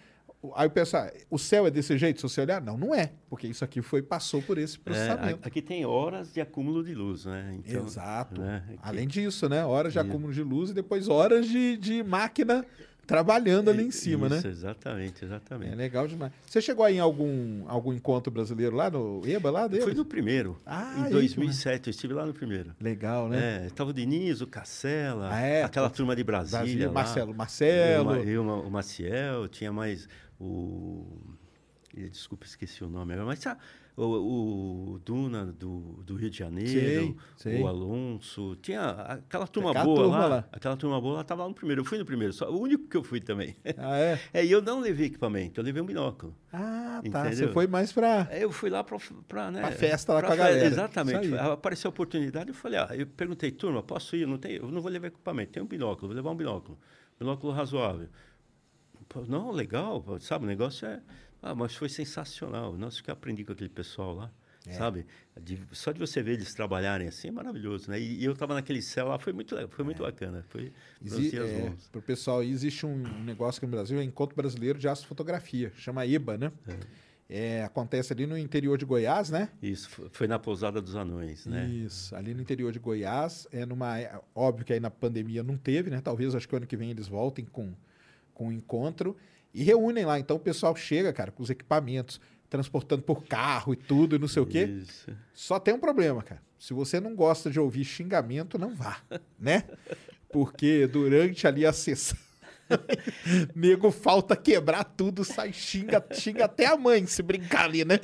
[0.56, 2.62] aí o pessoal, o céu é desse jeito se você olhar?
[2.62, 5.40] Não, não é, porque isso aqui foi passou por esse É, processamento.
[5.44, 7.56] a- aqui tem horas de acúmulo de luz, né?
[7.66, 8.40] Então, Exato.
[8.42, 9.66] né, aqui- Além disso, né?
[9.66, 12.66] Horas de acúmulo de luz e depois horas de, de máquina
[13.06, 14.52] trabalhando ali em cima, Isso, né?
[14.52, 15.74] Exatamente, exatamente.
[15.74, 16.32] É legal demais.
[16.46, 19.84] Você chegou aí em algum, algum encontro brasileiro lá no EBA lá dele?
[19.84, 22.74] fui no primeiro, Ah, em aí, 2007, eu estive lá no primeiro.
[22.80, 23.66] Legal, né?
[23.66, 25.64] É, tava o Diniz, o Cacela, Ah, é?
[25.64, 26.94] aquela turma de Brasília, Brasília, lá.
[26.94, 28.16] Marcelo, Marcelo.
[28.16, 30.08] Eu, eu, o Maciel, tinha mais
[30.40, 31.06] o...
[31.96, 33.58] Desculpa, esqueci o nome agora, mas ah,
[33.96, 37.62] o, o Duna do, do Rio de Janeiro, Sei, sei.
[37.62, 40.48] o Alonso, tinha aquela turma Aquela boa turma lá, lá.
[40.52, 41.82] aquela turma boa lá estava lá no primeiro.
[41.82, 43.56] Eu fui no primeiro, só, o único que eu fui também.
[43.78, 44.20] Ah, é?
[44.34, 46.36] É, e eu não levei equipamento, eu levei um binóculo.
[46.52, 47.28] Ah, tá.
[47.28, 47.48] Entendeu?
[47.48, 48.28] Você foi mais pra.
[48.32, 50.66] Aí eu fui lá para né, Pra festa lá pra com a galera.
[50.66, 51.36] Exatamente.
[51.36, 54.22] Apareceu a oportunidade, eu falei, ah, eu perguntei, turma, posso ir?
[54.22, 56.78] Eu não, tenho, eu não vou levar equipamento, tenho um binóculo, vou levar um binóculo.
[57.20, 58.08] Binóculo razoável.
[59.28, 61.00] Não, legal, sabe, o negócio é...
[61.44, 62.76] Ah, mas foi sensacional.
[62.78, 64.32] Nossa, o que eu aprendi com aquele pessoal lá,
[64.66, 64.72] É.
[64.72, 65.06] sabe?
[65.40, 68.00] De- só de você ver eles trabalharem assim é maravilhoso, né?
[68.00, 70.46] E, e eu estava naquele céu lá, foi muito, foi muito bacana.
[70.48, 70.72] Foi
[71.04, 74.80] Exi dias é, pro pessoal existe um um negócio aqui no Brasil, é Encontro Brasileiro
[74.80, 76.52] de Astrofotografia, chama EBA, né?
[77.30, 79.50] É, acontece ali no interior de Goiás, né?
[79.62, 81.66] Isso, fo- foi na pousada dos anões, né?
[81.68, 85.58] Isso, ali no interior de Goiás, é numa, é, óbvio que aí na pandemia não
[85.58, 86.00] teve, né?
[86.02, 87.74] Talvez acho que o ano que vem eles voltem com
[88.34, 89.16] com o encontro
[89.54, 90.20] e reúnem lá.
[90.20, 94.28] Então o pessoal chega, cara, com os equipamentos, transportando por carro e tudo, e não
[94.28, 94.66] sei o quê.
[94.66, 95.12] Isso.
[95.34, 96.42] Só tem um problema, cara.
[96.58, 98.98] Se você não gosta de ouvir xingamento, não vá,
[99.40, 99.64] né?
[100.32, 102.18] Porque durante ali a sessão,
[103.56, 108.00] nego falta quebrar tudo, sai xinga, xinga até a mãe se brincar ali, né?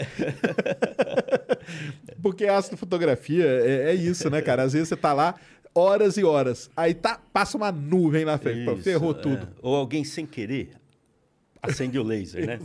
[2.21, 4.63] Porque a astrofotografia é, é isso, né, cara?
[4.63, 5.35] Às vezes você tá lá
[5.73, 9.13] horas e horas, aí tá, passa uma nuvem na frente, Isso, ferrou é.
[9.15, 9.47] tudo.
[9.61, 10.71] Ou alguém sem querer
[11.61, 12.59] acende o laser, né?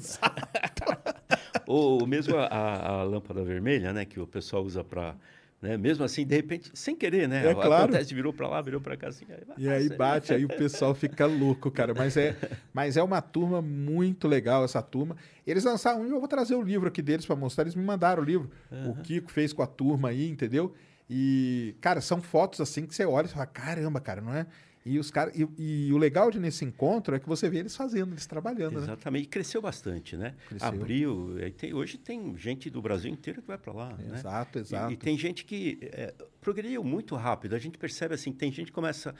[1.66, 4.04] Ou mesmo a, a- lâmpada vermelha, né?
[4.04, 5.14] Que o pessoal usa para...
[5.62, 5.78] Né?
[5.78, 7.46] Mesmo assim, de repente, sem querer, né?
[7.48, 7.84] É claro.
[7.84, 9.24] Acontece, virou para lá, virou para cá, assim.
[9.30, 11.94] Aí, E aí bate, aí o pessoal fica louco, cara.
[11.94, 12.36] Mas é,
[12.72, 15.16] mas é uma turma muito legal, essa turma.
[15.46, 17.64] Eles lançaram um, eu vou trazer o livro aqui deles para mostrar.
[17.64, 18.50] Eles me mandaram o livro.
[18.86, 20.74] O Kiko fez com a turma aí, entendeu?
[21.08, 24.46] E, cara, são fotos assim que você olha e fala, caramba, cara, não é?
[24.86, 25.34] E os caras.
[25.34, 28.74] E, e o legal de nesse encontro é que você vê eles fazendo, eles trabalhando,
[28.74, 28.82] né?
[28.82, 29.24] Exatamente.
[29.24, 30.34] E cresceu bastante, né?
[30.46, 30.68] Cresceu.
[30.68, 31.36] Abriu.
[31.42, 34.18] aí tem- hoje tem gente do Brasil inteiro que vai para lá, né?
[34.18, 34.92] Exato, E- exato.
[34.92, 37.54] E, tem gente que é, progrediu muito rápido.
[37.54, 39.14] A gente percebe assim, tem gente que começa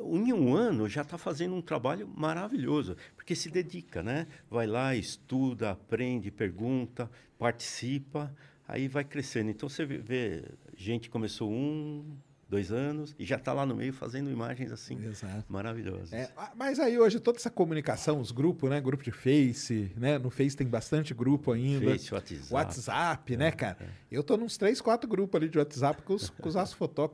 [0.00, 4.28] em um ano já está fazendo um trabalho maravilhoso, porque se dedica, né?
[4.48, 8.32] Vai lá, estuda, aprende, pergunta, participa,
[8.68, 9.50] aí vai crescendo.
[9.50, 10.44] Então você vê-
[10.76, 12.04] gente começou um,
[12.48, 15.44] dois anos e já está lá no meio fazendo imagens assim Exato.
[15.48, 16.12] maravilhosas.
[16.12, 18.80] É, ah, mas aí hoje toda essa comunicação, os grupos, né?
[18.80, 20.18] Grupo de Face, né?
[20.18, 21.90] No Face tem bastante grupo ainda.
[21.90, 22.52] Face, WhatsApp.
[22.52, 23.90] WhatsApp, né, cara?
[24.10, 26.54] Eu tô nos três, quatro grupos ali de WhatsApp com os, com os.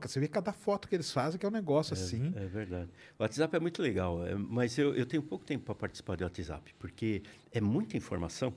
[0.01, 2.33] Você vê cada foto que eles fazem, que é um negócio assim.
[2.35, 2.89] É verdade.
[3.19, 6.23] O WhatsApp é muito legal, é, mas eu, eu tenho pouco tempo para participar do
[6.23, 8.53] WhatsApp, porque é muita informação.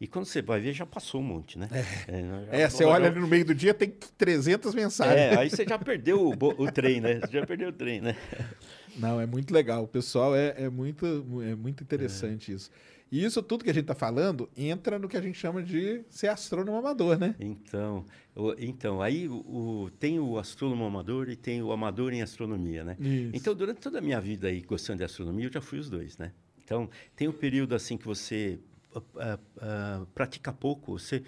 [0.00, 1.68] E quando você vai ver, já passou um monte, né?
[2.06, 5.16] É, É, você olha ali no meio do dia, tem 300 mensagens.
[5.16, 7.20] É, aí você já perdeu o, o trem, né?
[7.20, 8.16] Você já perdeu o trem, né?
[8.96, 9.82] Não, é muito legal.
[9.82, 11.06] O pessoal é, é muito,
[11.42, 12.70] é muito interessante isso.
[13.10, 16.02] E isso tudo que a gente está falando entra no que a gente chama de
[16.10, 17.34] ser astrônomo amador, né?
[17.40, 18.04] Então,
[18.36, 22.84] o, então aí o, o, tem o astrônomo amador e tem o amador em astronomia,
[22.84, 22.96] né?
[23.00, 23.30] Isso.
[23.32, 26.18] Então, durante toda a minha vida aí, gostando de astronomia, eu já fui os dois,
[26.18, 26.32] né?
[26.62, 28.58] Então, tem um período assim que você
[28.94, 30.98] uh, uh, uh, pratica pouco.
[30.98, 31.22] Você,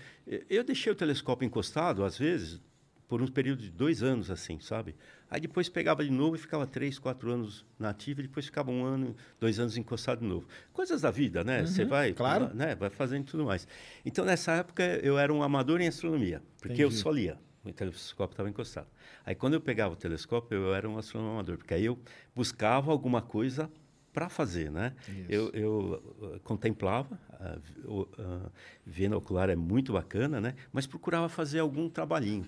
[0.48, 2.60] eu deixei o telescópio encostado, às vezes,
[3.08, 4.94] por um período de dois anos, assim, sabe?
[5.28, 8.70] Aí depois pegava de novo e ficava três, quatro anos na ativa, e depois ficava
[8.70, 10.46] um ano, dois anos encostado de novo.
[10.72, 11.66] Coisas da vida, né?
[11.66, 12.54] Você Uhum, vai, claro.
[12.54, 12.74] né?
[12.76, 13.66] vai fazendo tudo mais.
[14.04, 16.96] Então, nessa época, eu era um amador em astronomia, porque eu Entendi.
[17.02, 17.38] só lia.
[17.64, 18.86] O telescópio estava encostado.
[19.24, 21.98] Aí, quando eu pegava o telescópio, eu era um astrônomo amador, porque aí eu
[22.34, 23.70] buscava alguma coisa
[24.12, 24.92] para fazer, né?
[25.28, 28.50] Eu, eu uh, contemplava, a vi- o- a
[28.86, 30.54] venda ocular é muito bacana, né?
[30.72, 32.44] Mas procurava fazer algum trabalhinho.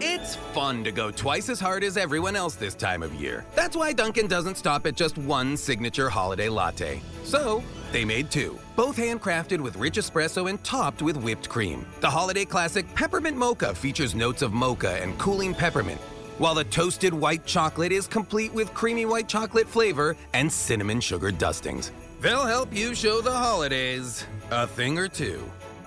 [0.00, 3.44] It's fun to go twice as hard as everyone else this time of year.
[3.54, 7.00] That's why Dunkin' doesn't stop at just one signature holiday latte.
[7.24, 11.86] So, they made two, both handcrafted with rich espresso and topped with whipped cream.
[12.00, 16.00] The holiday classic Peppermint Mocha features notes of mocha and cooling peppermint,
[16.38, 21.30] while the toasted white chocolate is complete with creamy white chocolate flavor and cinnamon sugar
[21.30, 21.92] dustings.
[22.20, 25.40] They'll help you show the holidays a thing or two.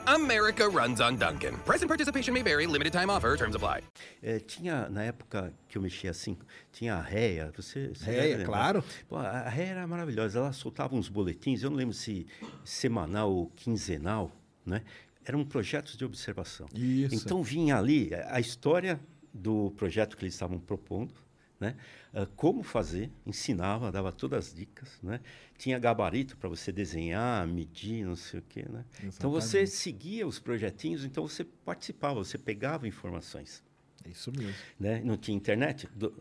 [0.07, 1.55] America runs on Dunkin'.
[1.65, 3.81] Price and participation may vary, limited time offer, terms apply.
[4.23, 6.35] É, tinha, na época que eu mexia assim,
[6.71, 7.89] tinha a réia, você...
[7.89, 8.83] você Réia, claro.
[9.07, 12.25] Pô, a réia era maravilhosa, ela soltava uns boletins, eu não lembro se
[12.63, 14.31] semanal ou quinzenal,
[14.65, 14.81] né?
[15.23, 16.67] Eram projetos de observação.
[16.73, 17.13] Isso.
[17.13, 18.99] Então vinha ali a história
[19.39, 21.13] do projeto que eles estavam propondo,
[21.59, 21.75] né?
[22.13, 25.19] Ah, como fazer, ensinava, dava todas as dicas, né?
[25.57, 28.85] Tinha gabarito para você desenhar, medir, não sei o quê, né?
[29.03, 33.61] Então você seguia os projetinhos, então você participava, você pegava informações,
[34.05, 34.55] É isso mesmo.
[34.79, 35.01] né?
[35.03, 36.13] Não tinha internet, do-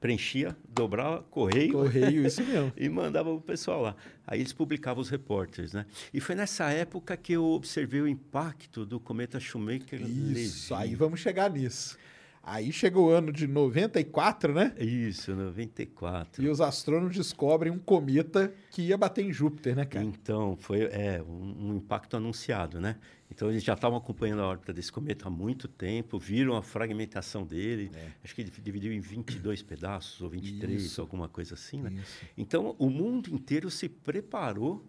[0.00, 2.72] preenchia, dobrava, correio, Correio, isso mesmo.
[2.76, 3.96] e mandava o pessoal lá.
[4.26, 5.86] Aí eles publicavam os repórteres, né?
[6.12, 10.44] E foi nessa época que eu observei o impacto do cometa Shoemaker-Levy.
[10.44, 11.98] Isso, aí vamos chegar nisso.
[12.46, 14.74] Aí chega o ano de 94, né?
[14.78, 16.42] Isso, 94.
[16.42, 20.04] E os astrônomos descobrem um cometa que ia bater em Júpiter, né, cara?
[20.04, 22.96] Então, foi é, um, um impacto anunciado, né?
[23.30, 27.44] Então, eles já estavam acompanhando a órbita desse cometa há muito tempo, viram a fragmentação
[27.44, 27.90] dele.
[28.22, 31.00] Acho que ele dividiu em 22 pedaços, ou 23, Isso.
[31.00, 31.90] alguma coisa assim, né?
[31.94, 32.24] Isso.
[32.36, 34.84] Então, o mundo inteiro se preparou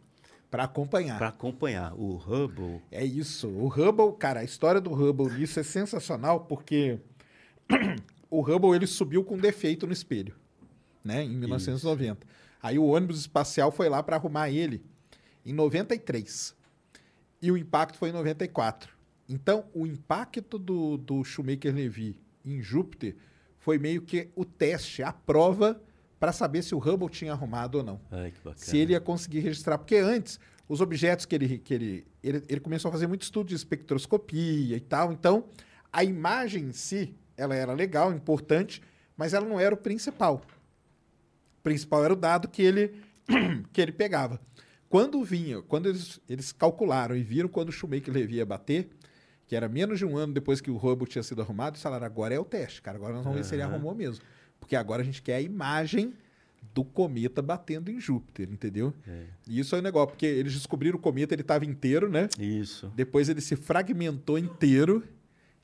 [0.51, 1.17] Para acompanhar.
[1.17, 2.81] para acompanhar o Hubble.
[2.91, 3.47] É isso.
[3.47, 6.99] O Hubble, cara, a história do Hubble nisso é sensacional porque
[8.29, 10.35] o Hubble ele subiu com defeito no espelho,
[11.03, 12.25] né, em 1990.
[12.61, 14.83] Aí o ônibus espacial foi lá para arrumar ele
[15.45, 16.55] em 93.
[17.41, 18.95] E o impacto foi em 94.
[19.29, 23.15] Então, o impacto do, do Shoemaker-Levy em Júpiter
[23.57, 25.81] foi meio que o teste, a prova
[26.19, 29.77] para saber se o Hubble tinha arrumado ou não Ai, se ele ia conseguir registrar.
[29.77, 33.47] Porque antes, os objetos que ele, que ele, ele, ele começou a fazer muito estudo
[33.47, 35.11] de espectroscopia e tal.
[35.11, 35.45] Então,
[35.91, 38.81] a imagem em si, ela era legal, importante,
[39.17, 40.41] mas ela não era o principal.
[41.59, 42.95] O principal era o dado que ele,
[43.71, 44.39] que ele pegava.
[44.89, 48.89] Quando vinha, quando eles, eles calcularam e viram quando o Shoemaker-Levy ia bater,
[49.47, 52.05] que era menos de um ano depois que o Hubble tinha sido arrumado, eles falaram,
[52.05, 54.23] agora é o teste, cara, agora nós vamos ver se ele arrumou mesmo.
[54.59, 56.13] Porque agora a gente quer a imagem
[56.73, 58.93] do cometa batendo em Júpiter, entendeu?
[59.07, 59.23] É.
[59.47, 62.27] E isso é um negócio, porque eles descobriram o cometa, ele estava inteiro, né?
[62.39, 62.91] Isso.
[62.95, 65.03] Depois ele se fragmentou inteiro,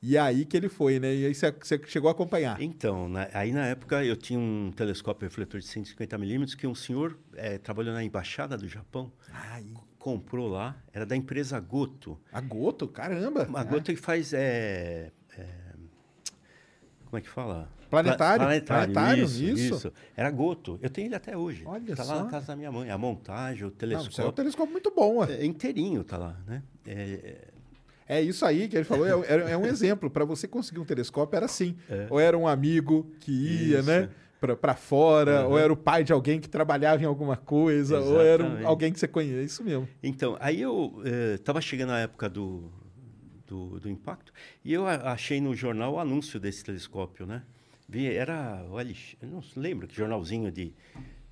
[0.02, 1.14] e é aí que ele foi, né?
[1.14, 1.54] E aí você
[1.88, 2.60] chegou a acompanhar.
[2.62, 6.74] Então, na- aí na época eu tinha um telescópio refletor de 150 milímetros que um
[6.76, 9.66] senhor eh, trabalhou na embaixada do Japão, Ai,
[10.00, 12.20] comprou lá, era da empresa Goto.
[12.34, 13.48] a Goto, caramba!
[13.54, 15.46] A Goto que faz eh, eh,
[17.06, 17.70] como é que fala?
[17.90, 19.76] Planetário, Pla- planetário, planetário, isso, isso.
[19.76, 19.94] isso.
[20.16, 20.80] Era Goto.
[20.82, 21.64] Eu tenho ele até hoje.
[21.66, 22.16] Olha tá só.
[22.16, 22.90] lá na casa da minha mãe.
[22.90, 24.32] A montagem, o Não, isso é um telescópio.
[24.32, 26.64] telescópio muito bom, é, inteirinho tá lá, né?
[26.88, 27.50] É,
[28.14, 30.10] É isso aí que ele falou, é, é- é um exemplo.
[30.10, 31.76] Para você conseguir um telescópio era assim.
[31.90, 32.08] É.
[32.10, 33.88] Ou era um amigo que ia, Isso.
[33.90, 34.10] né?
[34.60, 35.48] Pra fora, Aham.
[35.50, 38.66] ou era o pai de alguém que trabalhava em alguma coisa, ou era um- Exatamente.
[38.68, 39.36] alguém que você conhece.
[39.40, 39.88] É isso mesmo.
[40.04, 41.02] Então, aí eu
[41.36, 42.70] estava chegando a época do,
[43.48, 44.34] do, do impacto
[44.66, 47.44] e eu achei no jornal o anúncio desse telescópio, né?
[47.88, 50.74] Vi, era o LX, eu não lembro que jornalzinho de,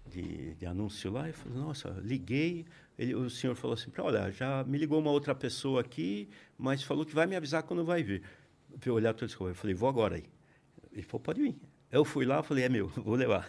[0.08, 1.28] de, de anúncio lá.
[1.28, 2.66] Eu falei, nossa, liguei.
[2.98, 6.28] Ele, o senhor falou assim, olha, já me ligou uma outra pessoa aqui,
[6.60, 8.22] mas falou que vai me avisar quando vai vir.
[8.86, 10.26] Eu olhar o telescópio, eu falei, vou agora aí.
[10.92, 11.56] Ele falou, pode vir.
[11.92, 13.48] Eu fui lá, falei, é meu, vou levar.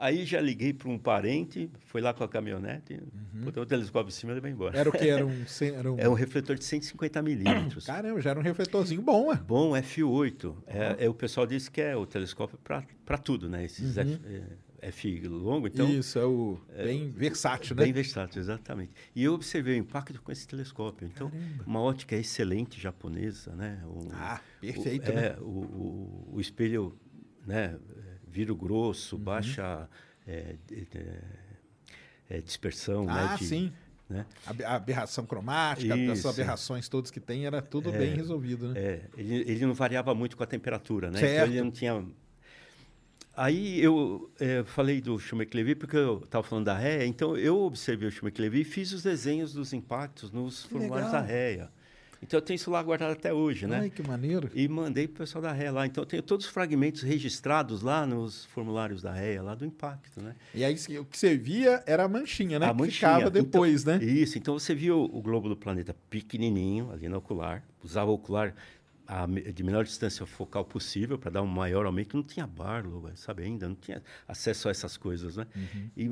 [0.00, 3.02] Aí já liguei para um parente, foi lá com a caminhonete,
[3.44, 4.78] botou o telescópio em cima e ele vai embora.
[4.78, 5.08] Era o que?
[5.08, 5.44] Era um.
[5.76, 5.98] Era um...
[5.98, 7.84] É um refletor de 150 milímetros.
[7.86, 9.34] Caramba, já era um refletorzinho bom, ué.
[9.36, 10.54] Bom F8.
[10.68, 12.56] É, é, o pessoal diz que é o telescópio
[13.04, 13.64] para tudo, né?
[13.64, 14.42] Esses F- é,
[14.80, 15.88] F longo, então...
[15.90, 17.82] Isso, é o bem versátil, né?
[17.84, 18.92] Bem versátil, exatamente.
[19.14, 21.06] E eu observei o impacto com esse telescópio.
[21.12, 21.64] Então, Caramba.
[21.66, 23.82] uma ótica excelente japonesa, né?
[23.86, 25.26] O, Ah, perfeito, o, né?
[25.26, 26.96] É, o, o, o espelho,
[27.46, 27.76] né?
[28.26, 29.22] Viro grosso, Uhum.
[29.22, 29.88] baixa
[30.26, 30.54] é,
[32.28, 33.28] é, dispersão, né?
[33.32, 33.72] Ah, de- sim.
[34.08, 34.26] né?
[34.46, 36.28] A ab- a aberração cromática, essas Isso.
[36.28, 38.74] aberrações todas que tem, era tudo bem resolvido, né?
[38.80, 41.18] É, ele, ele não variava muito com a temperatura, né?
[41.18, 41.32] Certo.
[41.34, 42.06] Então ele não tinha.
[43.38, 48.08] Aí eu é, falei do Schumacher-Levy porque eu estava falando da réia, então eu observei
[48.08, 51.22] o Schumacher-Levy e fiz os desenhos dos impactos nos formulários legal.
[51.22, 51.70] da réia.
[52.20, 53.78] Então eu tenho isso lá guardado até hoje, né?
[53.82, 54.50] Ai, que maneiro.
[54.52, 55.86] E mandei para o pessoal da réia lá.
[55.86, 60.20] Então eu tenho todos os fragmentos registrados lá nos formulários da réia, lá do impacto,
[60.20, 60.34] né?
[60.52, 62.66] E aí o que você via era a manchinha, né?
[62.66, 63.14] A que manchinha.
[63.14, 64.04] ficava depois, Então, né?
[64.04, 68.52] Isso, então você viu o globo do planeta pequenininho ali no ocular, usava o ocular
[69.10, 72.14] a de menor distância focal possível para dar um maior aumento.
[72.14, 75.46] Não tinha Barlow, sabe ainda, não tinha acesso a essas coisas, né?
[75.56, 75.90] Uhum.
[75.96, 76.04] E,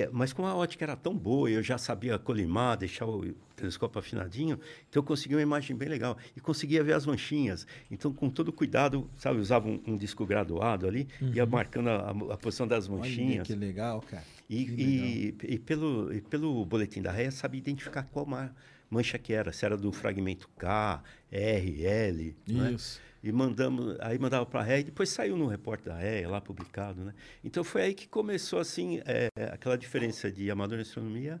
[0.00, 3.98] e- mas como a ótica era tão boa, eu já sabia colimar, deixar o telescópio
[3.98, 7.66] afinadinho, então eu consegui uma imagem bem legal e conseguia ver as manchinhas.
[7.90, 12.36] Então, com todo cuidado, sabe, usava um, um disco graduado ali, ia marcando a, a
[12.38, 12.94] posição das Uhum.
[12.94, 13.46] Olha manchinhas.
[13.46, 14.24] que legal, cara.
[14.48, 18.50] E, Que e, e pelo, e pelo boletim da REA, sabia identificar qual ma-
[18.90, 22.36] mancha que era, se era do fragmento K, R, L.
[22.48, 22.72] né?
[22.72, 23.00] Isso.
[23.22, 26.40] E mandamos, aí mandava para a REA e depois saiu no repórter da REA, lá
[26.40, 27.04] publicado.
[27.04, 27.12] Né?
[27.42, 31.40] Então foi aí que começou assim, é, aquela diferença de amador em astronomia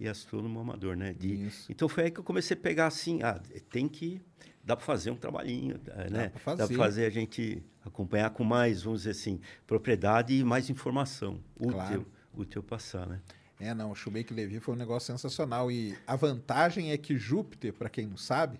[0.00, 0.96] e astrônomo amador.
[0.96, 1.12] Né?
[1.12, 1.70] De, Isso.
[1.70, 3.38] então foi aí que eu comecei a pegar assim, ah,
[3.70, 4.20] tem que.
[4.64, 6.28] Dá para fazer um trabalhinho, eh, né?
[6.34, 6.66] Dá fazer.
[6.68, 11.72] para fazer a gente acompanhar com mais, vamos dizer assim, propriedade e mais informação útil,
[11.72, 12.06] Claro.
[12.36, 13.20] útil passar, né?
[13.60, 15.70] É, não, o Shoemaker Levy foi um negócio sensacional.
[15.70, 18.58] E a vantagem é que Júpiter, para quem não sabe,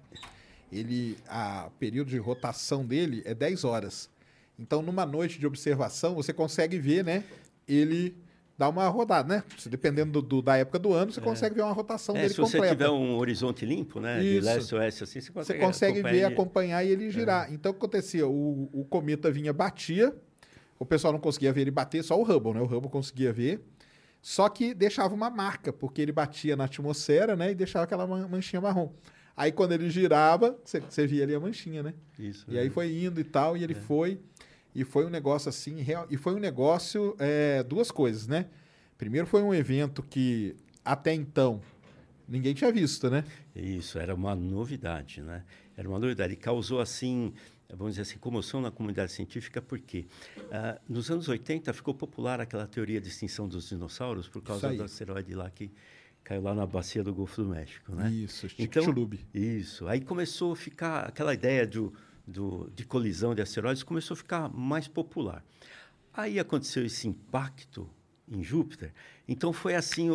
[0.72, 4.11] ele, a período de rotação dele é 10 horas.
[4.59, 7.22] Então, numa noite de observação, você consegue ver, né?
[7.66, 8.16] Ele
[8.59, 9.44] dá uma rodada, né?
[9.66, 12.40] Dependendo do, do- da época do ano, você consegue ver uma rotação É, dele se
[12.40, 12.74] você completa.
[12.74, 14.18] tiver um horizonte limpo, né?
[14.18, 14.46] De Isso.
[14.46, 16.32] leste a oeste, assim, você Você consegue, consegue ver, acompanhar.
[16.32, 17.53] acompanhar e ele girar.
[17.53, 18.26] Então, o que acontecia?
[18.26, 20.12] O, o cometa vinha, batia,
[20.76, 22.61] o pessoal não conseguia ver ele bater, só o Hubble, né?
[22.61, 23.61] O Hubble conseguia ver.
[24.21, 27.53] Só que deixava uma marca, porque ele batia na atmosfera, né?
[27.53, 28.93] E deixava aquela man- manchinha marrom.
[29.37, 31.95] Aí, quando ele girava, você, via ali a manchinha, né?
[32.19, 32.71] Isso, E aí é.
[32.71, 34.21] foi indo e tal, e ele foi.
[34.75, 38.47] E foi um negócio assim, real, e foi um negócio, é, duas coisas, né?
[38.97, 41.61] Primeiro foi um evento que até então
[42.29, 43.25] ninguém tinha visto, né?
[43.55, 45.45] Isso, era uma novidade, né?
[45.77, 46.33] Era uma novidade.
[46.33, 47.33] E causou, assim,
[47.71, 50.07] vamos dizer assim, comoção na comunidade científica, porque
[50.51, 54.83] ah, nos anos 80 ficou popular aquela teoria de extinção dos dinossauros por causa do
[54.85, 55.71] asteroide lá que
[56.25, 58.11] caiu lá na bacia do Golfo do México, né?
[58.11, 58.83] Isso, Então,
[59.33, 59.87] isso.
[59.89, 61.93] Aí começou a ficar aquela ideia do,
[62.27, 65.45] do, de colisão de asteroides começou a ficar mais popular.
[66.12, 67.89] Aí aconteceu esse impacto
[68.31, 68.93] em Júpiter.
[69.27, 70.11] Então foi assim,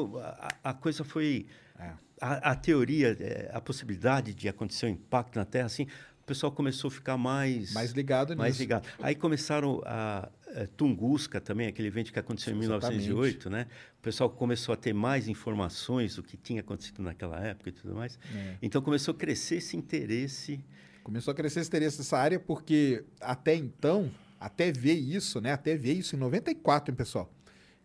[0.63, 1.45] a, a coisa foi
[1.79, 1.93] É.
[2.21, 5.87] a, a teoria, eh, a possibilidade de acontecer um impacto na Terra, assim,
[6.23, 8.61] o pessoal começou a ficar mais Mais ligado mais nisso.
[8.61, 8.87] ligado.
[9.01, 13.01] Aí começaram a, eh, Tunguska também, aquele evento que aconteceu em Exatamente.
[13.01, 13.67] 1908, né?
[13.99, 17.93] O pessoal começou a ter mais informações do que tinha acontecido naquela época e tudo
[17.93, 18.17] mais.
[18.33, 18.55] É.
[18.61, 20.63] Então começou a crescer esse interesse.
[21.03, 24.09] Começou a crescer esse interesse nessa área porque até então,
[24.39, 25.51] até ver isso, né?
[25.51, 27.29] Até ver isso em 94, hein, pessoal?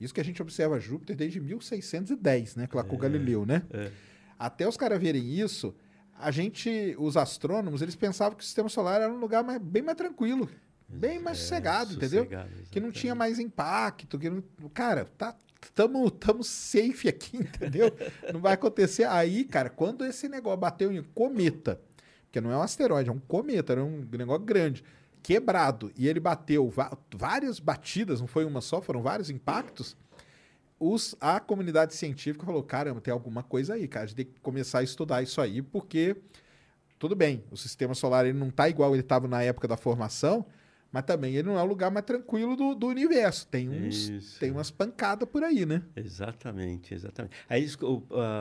[0.01, 2.69] Isso que a gente observa Júpiter desde 1610, né?
[2.73, 3.65] Lá com o Galileu, né?
[3.73, 3.91] é.
[4.39, 5.75] Até os caras verem isso,
[6.21, 9.83] a gente, os astrônomos, eles pensavam que o sistema solar era um lugar mais- bem
[9.83, 10.49] mais tranquilo,
[10.89, 12.25] bem mais É, sossegado, entendeu?
[12.25, 13.19] sossegado, Que não tinha exatamente.
[13.37, 14.43] mais impacto, que não,
[14.73, 15.35] cara, tá
[15.75, 17.37] tamo, tamo safe aqui,
[17.83, 17.93] entendeu?
[18.33, 21.81] não vai acontecer aí, cara, quando esse negócio bateu em cometa,
[22.31, 24.85] que não é um asteroide, é um cometa, era um negócio grande,
[25.23, 26.73] quebrado, e ele bateu
[27.15, 29.97] várias batidas, não foi uma só, foram vários impactos.
[30.81, 34.05] Os, a comunidade científica falou: caramba, tem alguma coisa aí, cara.
[34.05, 36.17] A gente tem que começar a estudar isso aí, porque
[36.99, 40.45] tudo bem, o sistema solar ele não está igual ele estava na época da formação,
[40.91, 43.47] mas também ele não é o lugar mais tranquilo do, do universo.
[43.47, 44.41] Tem, uns, Isso.
[44.41, 45.83] tem umas pancadas por aí, né?
[45.95, 47.37] Exatamente, exatamente.
[47.49, 47.67] Aí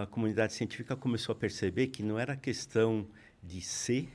[0.04, 3.08] a comunidade científica começou a perceber que não era questão
[3.44, 4.10] de ser,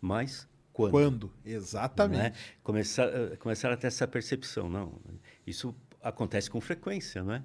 [0.00, 0.90] mas quando.
[0.90, 1.32] Quando?
[1.44, 2.22] Exatamente.
[2.22, 2.32] é?
[2.62, 4.68] Começar, eh, começaram a ter essa percepção.
[4.68, 5.00] Não,
[5.46, 5.74] isso
[6.08, 7.42] acontece com frequência, é?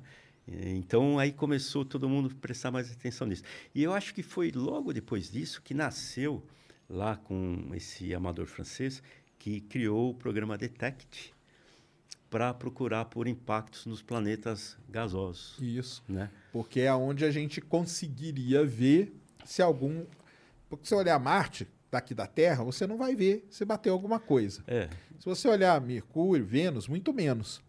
[0.47, 3.43] E- Então, aí começou todo mundo a prestar mais atenção nisso.
[3.75, 6.43] E eu acho que foi logo depois disso que nasceu,
[6.89, 9.01] lá com esse amador francês,
[9.39, 11.33] que criou o programa DETECT
[12.29, 15.57] para procurar por impactos nos planetas gasosos.
[15.59, 16.03] Isso.
[16.07, 16.29] Né?
[16.51, 19.13] Porque é onde a gente conseguiria ver
[19.45, 20.05] se algum.
[20.69, 24.63] Porque se olhar Marte, daqui da Terra, você não vai ver se bateu alguma coisa.
[24.67, 24.87] É,
[25.19, 27.61] Se você olhar Mercúrio, Vênus, muito menos.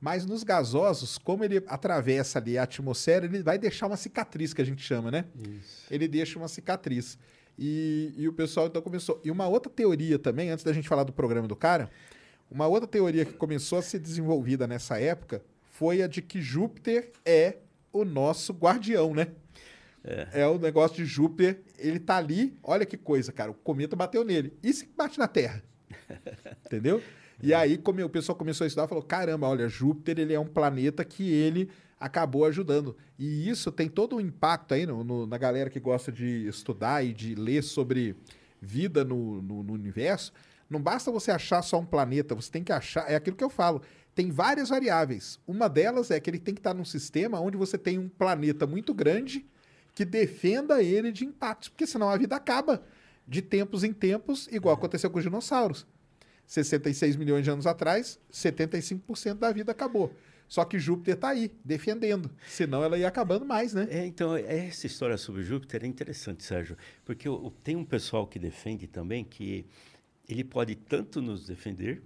[0.00, 4.60] Mas nos gasosos, como ele atravessa ali a atmosfera, ele vai deixar uma cicatriz, que
[4.60, 5.24] a gente chama, né?
[5.34, 5.86] Isso.
[5.90, 7.18] Ele deixa uma cicatriz.
[7.58, 9.20] E, e o pessoal então começou.
[9.24, 11.90] E uma outra teoria também, antes da gente falar do programa do cara,
[12.50, 15.42] uma outra teoria que começou a ser desenvolvida nessa época
[15.72, 17.56] foi a de que Júpiter é
[17.92, 19.28] o nosso guardião, né?
[20.04, 20.42] É.
[20.42, 24.24] é o negócio de Júpiter, ele tá ali, olha que coisa, cara, o cometa bateu
[24.24, 24.56] nele.
[24.62, 25.62] E se bate na Terra?
[26.64, 27.02] Entendeu?
[27.42, 30.40] E aí como o pessoal começou a estudar e falou: caramba, olha, Júpiter ele é
[30.40, 32.96] um planeta que ele acabou ajudando.
[33.18, 37.04] E isso tem todo um impacto aí no, no, na galera que gosta de estudar
[37.04, 38.14] e de ler sobre
[38.60, 40.32] vida no, no, no universo.
[40.68, 43.10] Não basta você achar só um planeta, você tem que achar.
[43.10, 43.82] É aquilo que eu falo.
[44.14, 45.38] Tem várias variáveis.
[45.46, 48.66] Uma delas é que ele tem que estar num sistema onde você tem um planeta
[48.66, 49.46] muito grande
[49.94, 52.82] que defenda ele de impactos, porque senão a vida acaba
[53.26, 54.78] de tempos em tempos, igual é.
[54.78, 55.86] aconteceu com os dinossauros.
[56.46, 60.12] 66 milhões de anos atrás, 75% da vida acabou.
[60.48, 62.30] Só que Júpiter está aí, defendendo.
[62.46, 63.88] Senão ela ia acabando mais, né?
[63.90, 66.76] É, então, essa história sobre Júpiter é interessante, Sérgio.
[67.04, 67.28] Porque
[67.64, 69.66] tem um pessoal que defende também que
[70.28, 72.00] ele pode tanto nos defender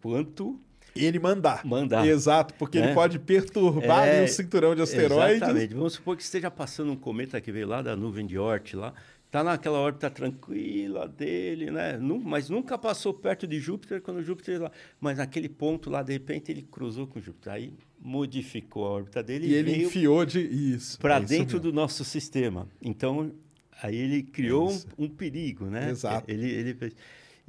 [0.00, 0.60] quanto
[0.94, 1.64] ele mandar.
[1.64, 2.06] Mandar.
[2.06, 2.84] Exato, porque é.
[2.84, 5.36] ele pode perturbar é, o cinturão de asteroides.
[5.42, 5.74] Exatamente.
[5.74, 8.94] Vamos supor que esteja passando um cometa que veio lá da nuvem de Oort lá
[9.30, 11.96] está naquela órbita tranquila dele, né?
[12.24, 14.72] mas nunca passou perto de Júpiter quando Júpiter lá.
[15.00, 17.52] Mas naquele ponto lá, de repente, ele cruzou com Júpiter.
[17.52, 21.60] Aí modificou a órbita dele e, e ele enfiou de isso para é dentro isso
[21.60, 22.66] do nosso sistema.
[22.82, 23.32] Então
[23.80, 25.90] aí ele criou um, um, perigo, né?
[25.90, 26.28] Exato.
[26.28, 26.92] Ele, ele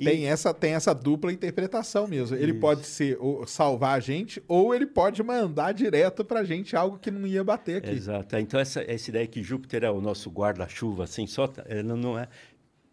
[0.01, 0.05] e...
[0.05, 2.35] Tem, essa, tem essa dupla interpretação mesmo.
[2.35, 2.59] Ele Isso.
[2.59, 6.97] pode ser ou, salvar a gente, ou ele pode mandar direto para a gente algo
[6.97, 7.91] que não ia bater aqui.
[7.91, 8.35] Exato.
[8.37, 12.27] Então, essa, essa ideia que Júpiter é o nosso guarda-chuva, assim, só, ela não é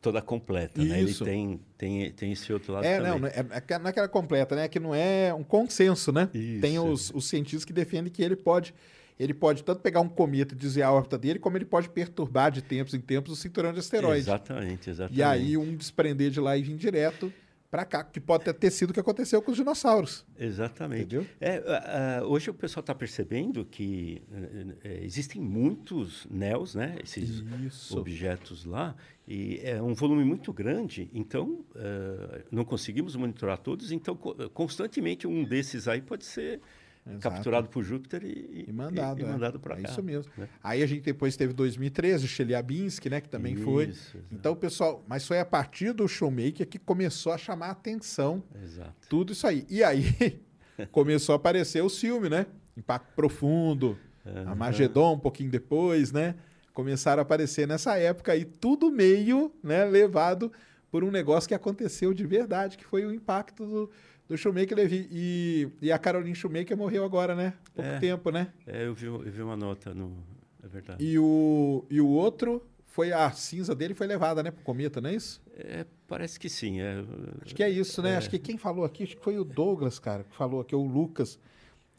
[0.00, 1.00] toda completa, né?
[1.00, 3.20] Ele tem, tem, tem esse outro lado é, também.
[3.20, 4.64] Não, é, é, não é aquela completa, né?
[4.64, 6.28] É que não é um consenso, né?
[6.32, 6.60] Isso.
[6.60, 8.74] Tem os, os cientistas que defendem que ele pode
[9.18, 12.50] ele pode tanto pegar um cometa e desviar a órbita dele, como ele pode perturbar
[12.50, 14.26] de tempos em tempos o cinturão de asteroides.
[14.26, 15.18] Exatamente, exatamente.
[15.18, 17.32] E aí um desprender de lá e vir direto
[17.70, 20.24] para cá, que pode ter sido o que aconteceu com os dinossauros.
[20.38, 21.02] Exatamente.
[21.02, 21.26] Entendeu?
[21.38, 26.96] É, uh, hoje o pessoal está percebendo que uh, existem muitos NEOs, né?
[27.02, 27.98] Esses Isso.
[27.98, 28.96] objetos lá,
[29.26, 34.16] e é um volume muito grande, então uh, não conseguimos monitorar todos, então
[34.54, 36.62] constantemente um desses aí pode ser
[37.08, 37.20] Exato.
[37.34, 39.32] capturado por Júpiter e, e mandado, e, e é.
[39.32, 39.90] mandado para é cá.
[39.90, 40.30] Isso mesmo.
[40.36, 40.48] Né?
[40.62, 43.84] Aí a gente depois teve 2013, o Chelyabinsk, né, que também isso, foi.
[43.84, 44.24] Exato.
[44.30, 48.94] Então, pessoal, mas foi a partir do Showmaker que começou a chamar a atenção exato.
[49.08, 49.66] tudo isso aí.
[49.70, 50.40] E aí
[50.92, 52.46] começou a aparecer o filme, né?
[52.76, 54.54] Impacto Profundo, uhum.
[54.54, 56.34] Magedon um pouquinho depois, né?
[56.74, 60.52] Começaram a aparecer nessa época aí, tudo meio né, levado
[60.90, 63.90] por um negócio que aconteceu de verdade, que foi o impacto do,
[64.28, 65.08] do Shoemaker Levi.
[65.10, 67.54] E, e a Caroline Shoemaker morreu agora, né?
[67.74, 68.52] Pouco é, tempo, né?
[68.66, 70.16] É, eu vi, eu vi uma nota, no,
[70.62, 71.04] é verdade.
[71.04, 75.10] E o, e o outro, foi a cinza dele foi levada, né, pro cometa, não
[75.10, 75.40] é isso?
[75.56, 76.80] É, parece que sim.
[76.80, 77.04] É,
[77.42, 78.12] acho que é isso, né?
[78.12, 78.16] É.
[78.16, 80.84] Acho que quem falou aqui, acho que foi o Douglas, cara, que falou aqui, ou
[80.84, 81.38] o Lucas,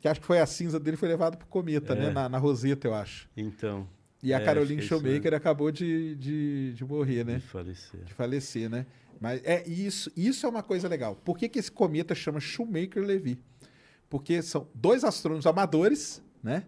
[0.02, 2.08] que acho que foi a cinza dele foi levada pro cometa, né?
[2.08, 2.12] É.
[2.12, 3.30] Na, na Roseta, eu acho.
[3.36, 3.88] Então.
[4.22, 7.36] E a é, Caroline Shoemaker acabou de, de, de morrer, né?
[7.36, 8.04] De falecer.
[8.04, 8.86] De falecer, né?
[9.20, 11.16] Mas é isso, isso é uma coisa legal.
[11.16, 13.40] Por que, que esse cometa chama Shoemaker-Levy?
[14.10, 16.64] Porque são dois astrônomos amadores, né?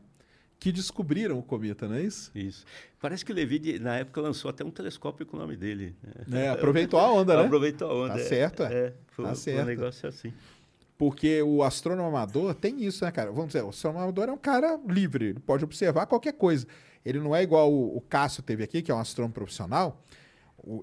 [0.60, 2.30] Que descobriram o cometa, não é isso?
[2.36, 2.66] Isso.
[3.00, 5.96] Parece que o Levy, na época, lançou até um telescópio com o nome dele.
[6.32, 7.46] É, aproveitou a onda, né?
[7.46, 8.14] Aproveitou a onda.
[8.14, 8.74] Tá é, certo, é.
[8.74, 9.64] é foi, tá certo.
[9.64, 10.32] um negócio assim.
[11.00, 13.32] Porque o astrônomo amador tem isso, né, cara?
[13.32, 16.68] Vamos dizer, o astrônomo amador é um cara livre, ele pode observar qualquer coisa.
[17.04, 20.00] Ele não é igual o, o Cássio teve aqui, que é um astrônomo profissional,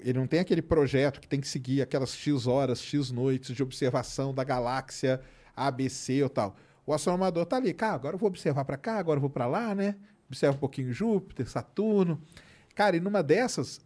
[0.01, 3.63] ele não tem aquele projeto que tem que seguir aquelas X horas, X noites de
[3.63, 5.21] observação da galáxia
[5.55, 6.55] ABC ou tal.
[6.85, 9.45] O astronomador tá ali, cara, agora eu vou observar para cá, agora eu vou para
[9.45, 9.95] lá, né?
[10.27, 12.21] Observa um pouquinho Júpiter, Saturno.
[12.75, 13.81] Cara, e numa dessas,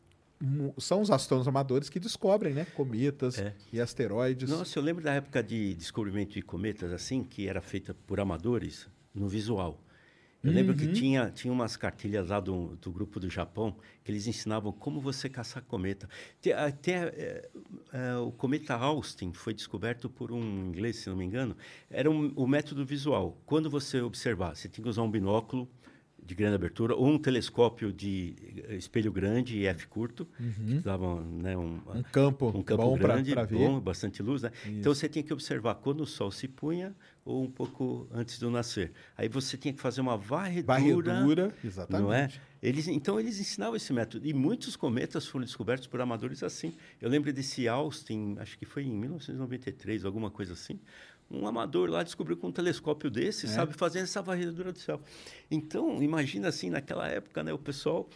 [0.78, 2.66] são os astrônomos amadores que descobrem, né?
[2.76, 3.54] Cometas é.
[3.72, 4.50] e asteroides.
[4.50, 8.88] Nossa, eu lembro da época de descobrimento de cometas, assim, que era feita por amadores
[9.14, 9.82] no visual.
[10.44, 10.56] Eu uhum.
[10.56, 10.94] lembro que uhum.
[10.94, 15.30] tinha, tinha umas cartilhas lá do, do grupo do Japão que eles ensinavam como você
[15.30, 16.10] caçar cometa.
[16.58, 17.50] Até é,
[17.94, 21.56] é, o cometa Austin foi descoberto por um inglês, se não me engano.
[21.90, 23.38] Era um, o método visual.
[23.46, 25.70] Quando você observar, você tinha que usar um binóculo
[26.26, 28.36] de grande abertura ou um telescópio de
[28.70, 30.78] espelho grande e f curto uhum.
[30.78, 34.42] que dava né, um, um, campo um campo bom grande pra, pra bom bastante luz
[34.42, 34.52] né?
[34.66, 36.96] então você tinha que observar quando o sol se punha
[37.26, 42.04] ou um pouco antes do nascer aí você tinha que fazer uma varredura varredura exatamente
[42.04, 42.30] não é
[42.64, 44.26] Eles, então, eles ensinavam esse método.
[44.26, 46.74] E muitos cometas foram descobertos por amadores assim.
[47.02, 50.80] Eu lembro desse Austin, acho que foi em 1993, alguma coisa assim.
[51.30, 53.50] Um amador lá descobriu com um telescópio desse, é.
[53.50, 55.02] sabe, fazendo essa varredura do céu.
[55.52, 58.08] Então, imagina assim, naquela época, né, o pessoal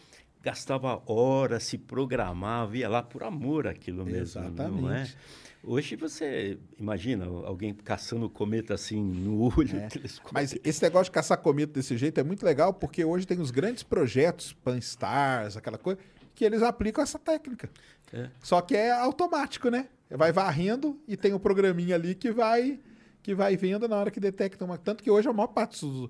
[0.42, 4.80] gastava horas, se programava, ia lá por amor aquilo mesmo, Exatamente.
[4.80, 5.12] não é?
[5.62, 9.76] Hoje você imagina alguém caçando cometa assim no olho.
[9.76, 9.88] É.
[10.32, 13.50] Mas esse negócio de caçar cometa desse jeito é muito legal porque hoje tem os
[13.50, 15.98] grandes projetos, Pan-Stars, aquela coisa,
[16.34, 17.68] que eles aplicam essa técnica.
[18.12, 18.30] É.
[18.40, 19.88] Só que é automático, né?
[20.10, 22.78] Vai varrendo e tem um programinha ali que vai
[23.22, 24.78] que vai vendo na hora que detecta uma.
[24.78, 26.08] Tanto que hoje a maior parte dos.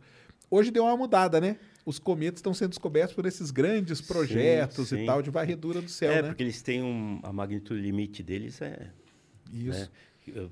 [0.51, 1.57] Hoje deu uma mudada, né?
[1.85, 5.03] Os cometas estão sendo descobertos por esses grandes projetos sim, sim.
[5.03, 6.29] e tal de varredura do céu, é, né?
[6.29, 8.91] porque eles têm um, a magnitude limite deles é
[9.53, 9.81] isso.
[9.81, 9.89] Né?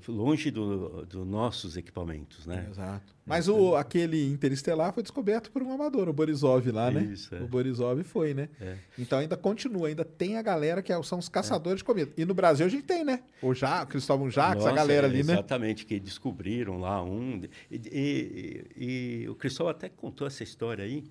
[0.07, 2.67] longe dos do nossos equipamentos, né?
[2.69, 3.15] Exato.
[3.25, 7.03] Mas o, aquele interestelar foi descoberto por um amador, o Borisov lá, né?
[7.03, 7.41] Isso, é.
[7.41, 8.49] O Borisov foi, né?
[8.59, 8.77] É.
[8.97, 11.79] Então ainda continua, ainda tem a galera que é são os caçadores é.
[11.79, 12.13] de cometa.
[12.17, 13.21] E no Brasil a gente tem, né?
[13.41, 15.33] O ja, Cristóvão Jacques, Nossa, a galera ali, exatamente, né?
[15.33, 17.41] Exatamente, que descobriram lá um.
[17.69, 21.03] E, e, e, o Cristóvão até contou essa história aí.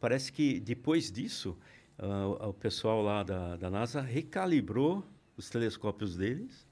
[0.00, 1.56] Parece que depois disso,
[1.98, 5.04] uh, o pessoal lá da, da NASA recalibrou
[5.36, 6.66] os telescópios deles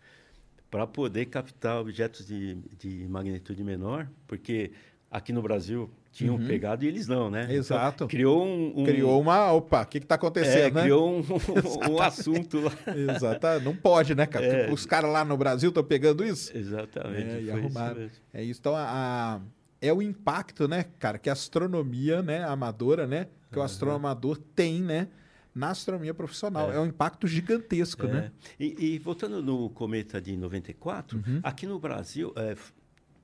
[0.70, 4.72] para poder captar objetos de, de magnitude menor, porque
[5.10, 6.46] aqui no Brasil tinham uhum.
[6.46, 7.44] pegado e eles não, né?
[7.44, 7.94] Então, Exato.
[7.96, 9.52] Então, criou um, um, Criou uma.
[9.52, 10.82] Opa, o que está acontecendo, é, né?
[10.82, 11.22] Criou um,
[11.90, 12.72] um assunto lá.
[13.14, 13.60] Exato.
[13.62, 14.44] Não pode, né, cara?
[14.44, 14.72] É.
[14.72, 16.56] Os caras lá no Brasil estão pegando isso?
[16.56, 17.30] Exatamente.
[17.30, 18.04] É, e arrumaram.
[18.04, 18.60] Isso é isso.
[18.60, 19.40] Então, a, a,
[19.80, 23.28] é o impacto, né, cara, que a astronomia, né, amadora, né?
[23.50, 23.62] Que uhum.
[23.62, 25.08] o astrônomo amador tem, né?
[25.58, 26.70] Na astronomia profissional.
[26.70, 28.12] É, é um impacto gigantesco, é.
[28.12, 28.32] né?
[28.60, 31.40] E, e, voltando no cometa de 94, uhum.
[31.42, 32.54] aqui no Brasil, é,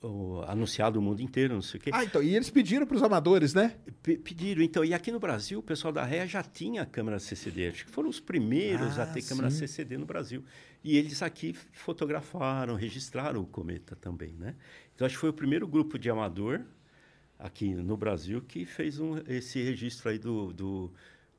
[0.02, 1.90] o, anunciado o mundo inteiro, não sei o quê.
[1.92, 3.76] Ah, então, e eles pediram para os amadores, né?
[4.02, 4.84] P pediram, então.
[4.84, 7.68] E aqui no Brasil, o pessoal da REA já tinha câmera CCD.
[7.68, 9.28] Acho que foram os primeiros ah, a ter sim.
[9.28, 10.42] câmera CCD no Brasil.
[10.82, 14.56] E eles aqui fotografaram, registraram o cometa também, né?
[14.92, 16.62] Então, acho que foi o primeiro grupo de amador
[17.38, 20.92] aqui no Brasil que fez um, esse registro aí do, do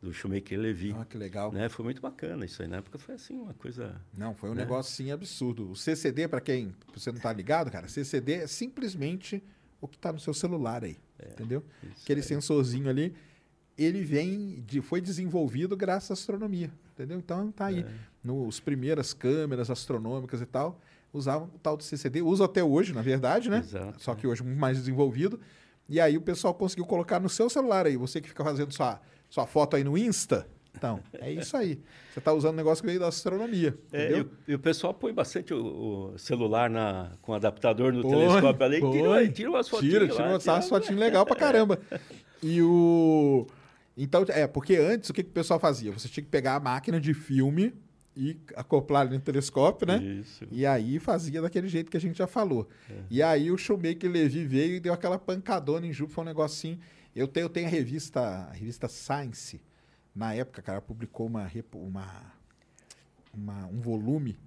[0.06, 0.96] do Shoemaker Levy.
[0.98, 1.52] Ah, que legal.
[1.52, 1.68] Né?
[1.68, 2.68] Foi muito bacana isso aí.
[2.68, 4.00] Na época foi assim, uma coisa.
[4.18, 4.62] Não, foi um né?
[4.62, 5.72] negócio assim absurdo.
[5.72, 9.44] O CCD, para quem você não está ligado, cara, CCD é simplesmente
[9.82, 10.98] o que está no seu celular aí.
[11.20, 11.64] É, entendeu?
[12.02, 12.26] Aquele aí.
[12.26, 13.14] sensorzinho ali,
[13.78, 16.72] ele vem de, foi desenvolvido graças à astronomia.
[16.94, 17.18] Entendeu?
[17.18, 17.80] Então tá aí.
[17.82, 17.94] É.
[18.24, 20.80] Nos primeiras câmeras astronômicas e tal,
[21.12, 22.22] usavam o tal do CCD.
[22.22, 23.60] Usa até hoje, na verdade, né?
[23.60, 25.40] Exato, Só que hoje muito mais desenvolvido.
[25.88, 27.98] E aí o pessoal conseguiu colocar no seu celular aí.
[27.98, 29.00] Você que fica fazendo sua
[29.30, 30.48] sua foto aí no Insta.
[30.78, 31.80] Então, é isso aí.
[32.12, 33.78] Você está usando um negócio que veio da astronomia.
[33.92, 38.02] É, e, o, e, o, pessoal põe bastante o, o celular na, com adaptador no
[38.02, 38.82] põe, telescópio ali.
[38.82, 39.94] Tira, tira umas fotinhas.
[39.94, 41.80] Tira, tira umas, umas fotinhas legal pra caramba.
[42.44, 43.48] E o.
[43.98, 45.92] Então, é, porque antes o que, que o pessoal fazia?
[45.94, 47.74] Você tinha que pegar a máquina de filme
[48.16, 49.98] e acoplar no telescópio, né?
[49.98, 50.46] Isso.
[50.52, 52.68] E aí fazia daquele jeito que a gente já falou.
[52.90, 52.94] É.
[53.10, 56.80] E aí o Shoemaker Levy veio e deu aquela pancadona em Júpiter, foi um negocinho.
[57.16, 59.62] Eu tenho, eu tenho a revista, a revista Science.
[60.14, 62.34] Na época, cara, publicou uma, uma,
[63.34, 64.38] uma, um volume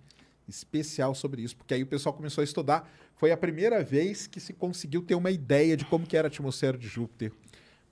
[0.47, 2.91] especial sobre isso, porque aí o pessoal começou a estudar.
[3.17, 6.31] Foi a primeira vez que se conseguiu ter uma ideia de como que era a
[6.31, 7.33] atmosfera de Júpiter,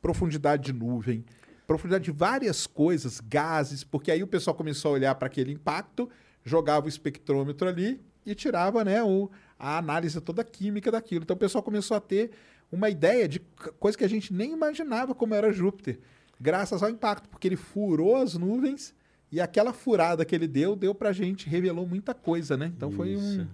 [0.02, 1.24] profundidade de nuvem,
[1.66, 6.08] profundidade de várias coisas, gases, porque aí o pessoal começou a olhar para aquele impacto,
[6.44, 11.22] jogava o espectrômetro ali e tirava né, o, a análise toda química daquilo.
[11.22, 12.30] Então o pessoal começou a ter
[12.70, 13.40] uma ideia de
[13.78, 15.98] coisa que a gente nem imaginava como era Júpiter,
[16.40, 18.94] graças ao impacto, porque ele furou as nuvens
[19.30, 22.72] e aquela furada que ele deu, deu pra gente, revelou muita coisa, né?
[22.76, 22.96] Então Isso.
[22.96, 23.46] foi um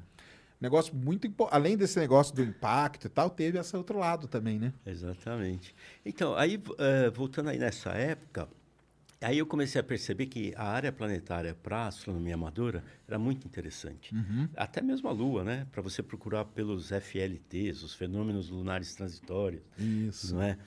[0.60, 1.56] negócio muito importante.
[1.56, 4.72] Além desse negócio do impacto e tal, teve esse outro lado também, né?
[4.86, 5.74] Exatamente.
[6.04, 8.48] Então, aí, uh, voltando aí nessa época,
[9.22, 14.14] Aí eu comecei a perceber que a área planetária para astronomia amadora era muito interessante.
[14.14, 14.48] Uhum.
[14.56, 15.66] Até mesmo a Lua, né?
[15.70, 19.62] Para você procurar pelos FLTs, os fenômenos lunares transitórios.
[19.78, 20.34] Isso.
[20.34, 20.58] Não é?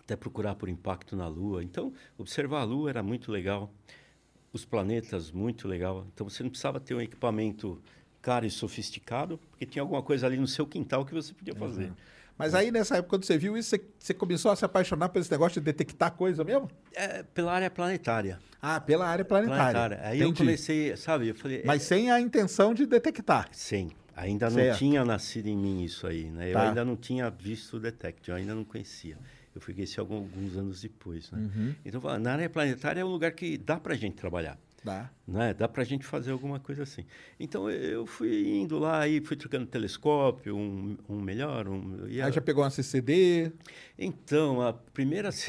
[0.00, 1.62] Até procurar por impacto na Lua.
[1.62, 3.72] Então, observar a Lua era muito legal.
[4.52, 6.06] Os planetas, muito legal.
[6.14, 7.82] Então, você não precisava ter um equipamento
[8.22, 11.88] caro e sofisticado, porque tinha alguma coisa ali no seu quintal que você podia fazer.
[11.88, 11.96] Uhum.
[12.36, 15.20] Mas aí, nessa época, quando você viu isso, você, você começou a se apaixonar por
[15.20, 16.68] esse negócio de detectar coisa mesmo?
[16.92, 18.40] É, pela área planetária.
[18.60, 19.72] Ah, pela área planetária.
[19.72, 20.00] planetária.
[20.02, 20.32] Aí Entendi.
[20.32, 21.62] eu comecei, sabe, eu falei...
[21.64, 21.84] Mas é...
[21.84, 23.48] sem a intenção de detectar.
[23.52, 23.92] Sem.
[24.16, 24.70] Ainda certo.
[24.70, 26.50] não tinha nascido em mim isso aí, né?
[26.50, 26.68] Eu tá.
[26.68, 29.16] ainda não tinha visto o detect, eu ainda não conhecia.
[29.54, 31.38] Eu fui conhecer alguns, anos depois, né?
[31.38, 31.74] Uhum.
[31.84, 34.58] Então, na área planetária é um lugar que dá para gente trabalhar.
[34.84, 35.10] Dá.
[35.26, 35.54] Né?
[35.54, 37.06] Dá para a gente fazer alguma coisa assim.
[37.40, 41.66] Então eu fui indo lá e fui trocando telescópio, um, um melhor.
[41.66, 43.50] Um, Aí já pegou uma CCD?
[43.98, 45.30] Então, a primeira.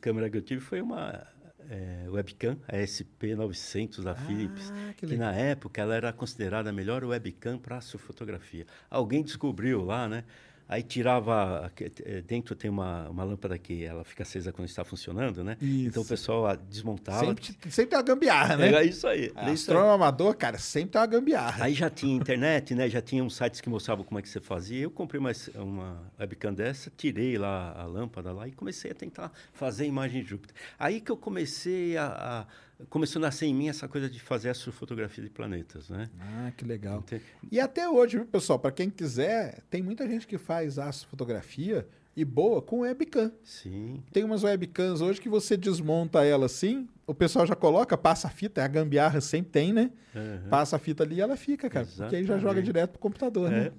[0.00, 1.26] câmera que eu tive foi uma
[1.68, 5.28] é, webcam, a SP900 da Philips, Ah, que que, legal.
[5.28, 8.66] na época ela era considerada a melhor webcam para astrofotografia.
[8.90, 10.24] Alguém descobriu lá, né?
[10.70, 15.42] Aí tirava, eh, dentro tem uma, uma lâmpada que ela fica acesa quando está funcionando,
[15.42, 15.56] né?
[15.60, 16.08] Então o Isso.
[16.08, 17.26] pessoal ah, desmontava.
[17.26, 18.68] Sempre, sempre tem uma gambiarra, né?
[18.68, 19.24] Era isso aí.
[19.24, 19.52] Era isso aí.
[19.52, 21.64] Astrônomo amador, cara, sempre tem uma gambiarra.
[21.64, 22.88] Aí já tinha internet, né?
[22.88, 24.80] Já tinha uns sites que mostravam como é que você fazia.
[24.80, 29.32] Eu comprei uma, uma webcam dessa, tirei lá a lâmpada lá e comecei a tentar
[29.52, 30.54] fazer imagem de Júpiter.
[30.78, 32.46] Aí que eu comecei a, a
[32.88, 36.08] começou a nascer em mim essa coisa de fazer astrofotografia de planetas, né?
[36.20, 36.98] Ah, que legal.
[37.00, 38.58] Ente- E até hoje, viu, pessoal?
[38.58, 43.32] Para quem quiser, tem muita gente que faz astrofotografia e boa com webcam.
[43.42, 44.02] Sim.
[44.12, 48.30] Tem umas webcams hoje que você desmonta ela assim, o pessoal já coloca, passa a
[48.30, 49.90] fita, é a gambiarra sempre tem, né?
[50.14, 50.48] Aham.
[50.48, 51.86] Passa a fita ali e ela fica, cara.
[51.86, 52.64] Porque aí já joga Exatamente.
[52.66, 53.72] direto pro computador, É, né?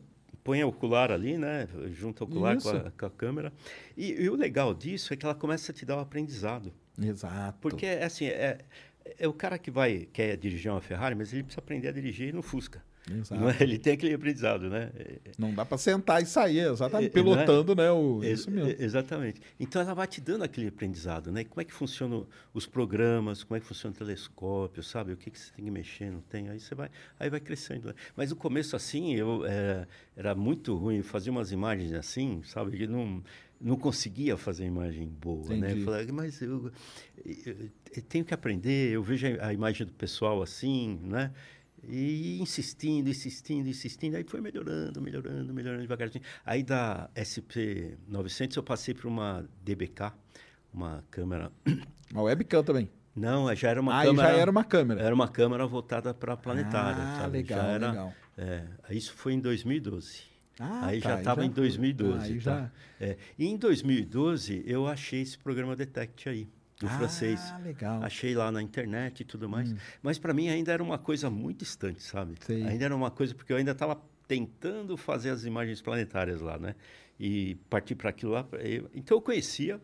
[0.44, 1.68] põe o ocular ali, né?
[1.92, 3.54] Junta o ocular com a, com a câmera.
[3.96, 6.74] E, e o legal disso é que ela começa a te dar um aprendizado.
[7.02, 7.58] Exato.
[7.62, 8.60] Porque, assim, é,
[9.20, 12.34] é o cara que vai quer dirigir uma Ferrari, mas ele precisa aprender a dirigir
[12.34, 12.84] no Fusca.
[13.60, 13.64] É?
[13.64, 14.92] Ele tem aquele aprendizado, né?
[14.96, 17.08] É- Não dá pra sentar e sair, exatamente.
[17.08, 17.90] É, Pilotando, né?
[17.92, 18.76] O, Ex- isso mesmo.
[18.80, 19.42] Exatamente.
[19.60, 21.44] Então ela vai te dando aquele aprendizado, né?
[21.44, 25.14] Como é que funcionam os programas, como é que funciona o telescópio, sabe?
[25.14, 26.48] O que, que você tem que mexer, não tem?
[26.50, 26.90] Aí você vai,
[27.20, 27.88] aí vai crescendo.
[27.88, 27.96] né?
[28.16, 32.78] Mas no começo, assim, eu eh, era muito ruim, fazia umas imagens assim, sabe?
[32.78, 33.24] Que não,
[33.62, 35.58] não conseguia fazer imagem boa, né?
[35.58, 35.80] Entendi.
[35.82, 36.72] Eu falava, mas eu,
[37.24, 41.32] eu- eu tenho que aprender, eu vejo a, a imagem do pessoal assim, né?
[41.84, 46.24] E insistindo, insistindo, insistindo, aí foi melhorando, melhorando, melhorando devagarzinho.
[46.46, 50.14] Aí da SP900 eu passei para uma DBK,
[50.74, 51.52] uma câmera.
[52.14, 52.90] Uma webcam também.
[53.16, 54.28] Não, já era uma Aí câmera.
[54.30, 55.02] já era uma câmera.
[55.02, 57.38] Era uma câmera voltada para planetária, Ah, sabe?
[57.40, 58.16] legal, já era, legal.
[58.38, 60.31] é, isso foi em 2012.
[60.60, 62.26] Ah, aí tá, já estava em 2012.
[62.34, 62.42] aí tá?
[62.42, 66.48] já- É, E em 2012 eu achei esse programa Detect aí,
[66.80, 67.54] do Ah, francês.
[67.64, 68.04] legal.
[68.04, 69.72] Achei lá na internet e tudo mais.
[69.72, 69.78] Hum.
[70.04, 72.36] Mas para mim ainda era uma coisa muito distante, sabe?
[72.42, 72.64] Sei.
[72.64, 76.76] Ainda era uma coisa, porque eu ainda estava tentando fazer as imagens planetárias lá, né?
[77.20, 78.48] E partir para aquilo lá.
[78.94, 79.80] Então eu conhecia,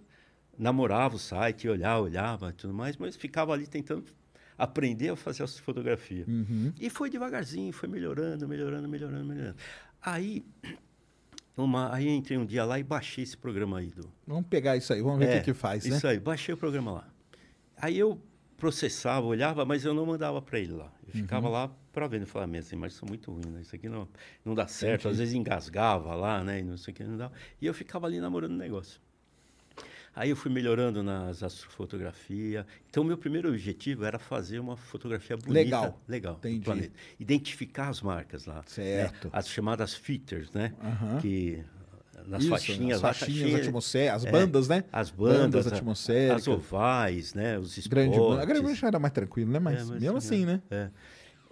[0.58, 4.06] namorava o site, olhava, olhava e tudo mais, mas ficava ali tentando
[4.58, 6.26] aprender a fazer essa fotografia.
[6.28, 6.74] Uhum.
[6.80, 9.56] E foi devagarzinho, foi melhorando, melhorando, melhorando, melhorando.
[10.10, 10.46] Aí,
[11.58, 14.94] uma, aí entrei um dia lá e baixei esse programa aí do, Vamos pegar isso
[14.94, 15.98] aí, vamos ver o é, que, que faz, né?
[15.98, 17.08] Isso aí, baixei o programa lá.
[17.76, 18.22] Aí eu
[18.56, 20.92] processava, olhava, mas eu não mandava para ele lá.
[21.04, 21.22] Eu Uhum.
[21.22, 22.22] ficava lá para ver.
[22.22, 23.62] Eu falava, minhas imagens são muito ruins, né?
[23.62, 24.08] Isso aqui não,
[24.46, 25.02] não dá certo.
[25.02, 25.12] Entendi.
[25.12, 26.60] Às vezes engasgava lá, né?
[26.60, 27.34] E não sei o que, não dava.
[27.62, 29.00] E eu ficava ali namorando o negócio.
[30.20, 32.66] Aí eu fui melhorando nas astrofotografias.
[32.90, 35.54] Então, meu primeiro objetivo era fazer uma fotografia bonita.
[35.54, 36.02] Legal.
[36.08, 36.34] Legal.
[36.34, 36.66] do Entendi.
[36.66, 36.94] planeta.
[37.20, 38.56] Identificar as marcas lá.
[38.56, 38.62] né?
[38.66, 39.30] Certo.
[39.32, 40.74] As chamadas features, né?
[40.84, 41.20] Aham.
[41.22, 41.64] Que
[42.26, 44.84] nas Isso, faixinhas as lá tá faixinhas atmosféricas, as é, bandas, né?
[44.92, 46.38] As bandas, a- atmosféricas.
[46.42, 47.60] as ovais, né?
[47.60, 47.88] Os spots.
[47.88, 48.18] Grande.
[48.42, 49.60] A grande já era mais tranquilo, né?
[49.60, 50.62] Mas, É, mas mesmo sim, assim, né?
[50.72, 50.90] É.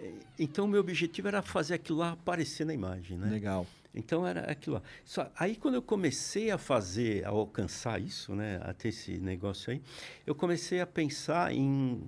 [0.00, 3.30] É, Então, meu objetivo era fazer aquilo lá aparecer na imagem, né?
[3.30, 3.64] Legal.
[3.96, 4.82] Então, era aquilo lá.
[5.04, 8.60] Só, aí, quando eu comecei a fazer, a alcançar isso, né?
[8.62, 9.82] A ter esse negócio aí,
[10.26, 12.02] eu comecei a pensar em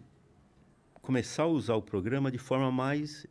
[1.01, 3.27] começar a usar o programa de forma mais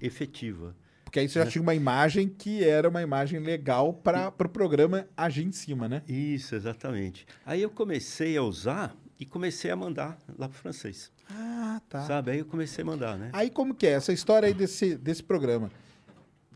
[0.00, 0.74] efetiva.
[1.04, 1.48] Porque aí você já É.
[1.48, 5.88] tinha uma imagem que era uma imagem legal para o pro programa agir em cima,
[5.88, 6.02] né?
[6.06, 7.26] Isso, exatamente.
[7.44, 11.10] Aí eu comecei a usar e comecei a mandar lá para o francês.
[11.30, 12.02] Ah, tá.
[12.02, 12.30] Sabe?
[12.32, 13.30] Aí eu comecei a mandar, né?
[13.32, 15.70] Aí como que é essa história aí desse, desse programa?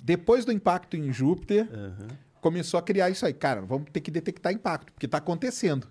[0.02, 2.08] Depois do impacto em Júpiter, Aham.
[2.40, 3.32] começou a criar isso aí.
[3.32, 5.86] Cara, vamos ter que detectar impacto, porque está acontecendo.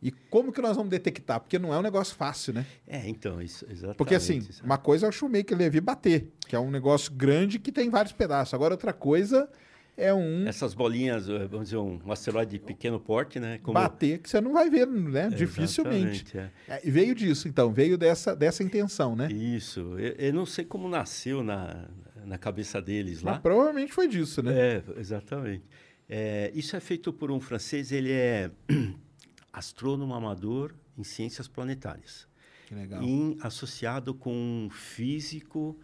[0.00, 1.40] E como que nós vamos detectar?
[1.40, 2.66] Porque não é um negócio fácil, né?
[2.86, 3.96] É, então, isso, exatamente.
[3.96, 4.64] Porque assim, isso.
[4.64, 8.12] uma coisa é o Shoemaker Levy bater, que é um negócio grande que tem vários
[8.12, 8.54] pedaços.
[8.54, 9.48] Agora outra coisa
[9.96, 13.58] é um Essas bolinhas, eh, vamos dizer, um asteroide de pequeno porte, né?
[13.62, 15.28] Como- bater que você não vai ver, né?
[15.30, 16.24] Dificilmente.
[16.36, 16.74] Exatamente, é.
[16.76, 19.28] É, e veio disso, então, veio dessa, dessa intenção, né?
[19.32, 19.80] Isso.
[19.98, 21.88] Eu, eu não sei como nasceu na,
[22.26, 23.40] na cabeça deles Mas lá.
[23.40, 24.52] provavelmente foi disso, né?
[24.52, 25.64] É, exatamente.
[26.08, 28.50] É, isso é feito por um francês, ele é
[29.52, 32.26] astrônomo amador em ciências planetárias.
[32.66, 33.02] Que legal.
[33.02, 35.78] Em, associado com um físico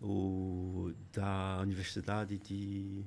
[0.00, 3.04] o, da Universidade de.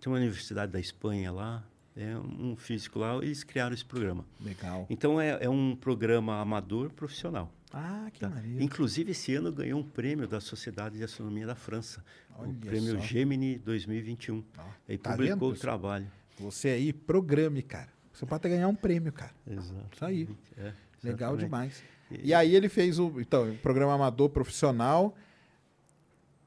[0.00, 1.64] Tem uma universidade da Espanha lá,
[1.96, 4.24] é um físico lá, eles criaram esse programa.
[4.40, 4.86] Legal.
[4.88, 7.52] Então é, é um programa amador profissional.
[7.72, 8.28] Ah, que tá?
[8.28, 8.62] maneiro.
[8.62, 12.04] Inclusive, esse ano ganhou um prêmio da Sociedade de Astronomia da França,
[12.38, 12.98] Olha o prêmio só.
[13.00, 14.44] Gemini 2021.
[14.58, 16.06] Ó, Ele tá publicou vendo, o trabalho.
[16.38, 17.88] Você aí, programe, cara.
[18.12, 19.32] Você pode até ganhar um prêmio, cara.
[19.46, 19.86] Exato.
[19.94, 20.28] Isso aí.
[20.58, 20.72] É,
[21.02, 21.82] Legal demais.
[22.10, 25.16] E- E aí ele fez o, então, o programa amador profissional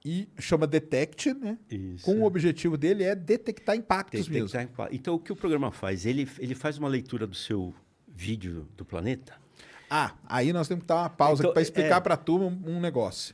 [0.05, 1.57] e chama Detect, né?
[1.67, 2.05] Isso.
[2.05, 4.47] Com o objetivo dele é detectar impactos que mesmo.
[4.91, 6.05] Então, o que o programa faz?
[6.05, 7.73] Ele, ele faz uma leitura do seu
[8.07, 9.33] vídeo do planeta.
[9.89, 12.45] Ah, aí nós temos que dar uma pausa Então, para explicar é- para a turma
[12.45, 13.33] um, um negócio.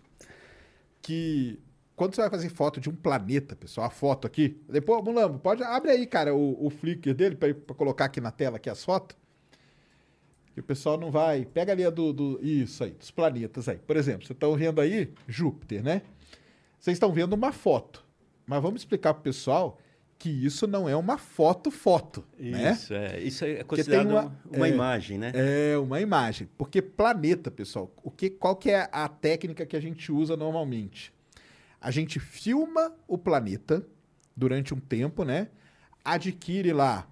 [1.01, 1.59] Que
[1.93, 5.61] quando você vai fazer foto de um planeta, pessoal, a foto aqui, depois, Mulambo, pode
[5.63, 9.17] abre aí, cara, o, o Flickr dele para colocar aqui na tela aqui as fotos.
[10.53, 11.45] Que o pessoal não vai.
[11.45, 13.77] Pega ali a do, do isso aí, dos planetas aí.
[13.77, 16.01] Por exemplo, vocês estão vendo aí Júpiter, né?
[16.81, 18.03] Vocês estão vendo uma foto.
[18.45, 19.79] Mas vamos explicar pro pessoal
[20.17, 22.73] que isso não é uma foto-foto, né?
[22.73, 25.31] Isso, é, isso é tem considerado uma- uma, uma é, imagem, né?
[25.35, 26.49] É uma imagem.
[26.57, 31.13] Porque planeta, pessoal, o que, qual que é a técnica que a gente usa normalmente?
[31.79, 33.85] A gente filma o planeta
[34.35, 35.49] durante um tempo, né?
[36.03, 37.07] Adquire lá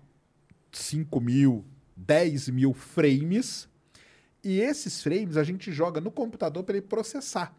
[0.72, 1.64] 5 mil,
[1.96, 3.68] 10 mil frames.
[4.44, 7.56] E esses frames a gente joga no computador para ele processar.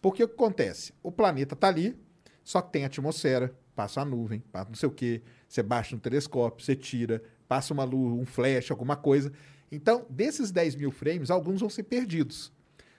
[0.00, 0.92] Porque o que acontece?
[1.02, 1.96] O planeta tá ali,
[2.44, 5.22] só que tem atmosfera, passa a nuvem, passa não sei o quê.
[5.48, 9.32] Você baixa no telescópio, você tira, passa uma luz, um flash, alguma coisa.
[9.70, 12.52] Então, desses 10 mil frames, alguns vão ser perdidos.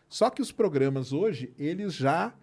[0.09, 2.33] Só que os programas hoje, eles já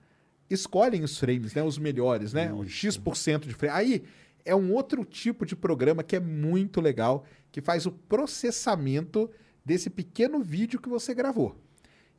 [0.48, 1.62] escolhem os frames, né?
[1.62, 2.52] Os melhores, né?
[2.52, 3.74] O X% de frame.
[3.74, 4.04] Aí
[4.44, 9.30] é um outro tipo de programa que é muito legal, que faz o processamento
[9.64, 11.56] desse pequeno vídeo que você gravou.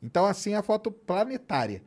[0.02, 1.82] Então, assim, é a foto planetária.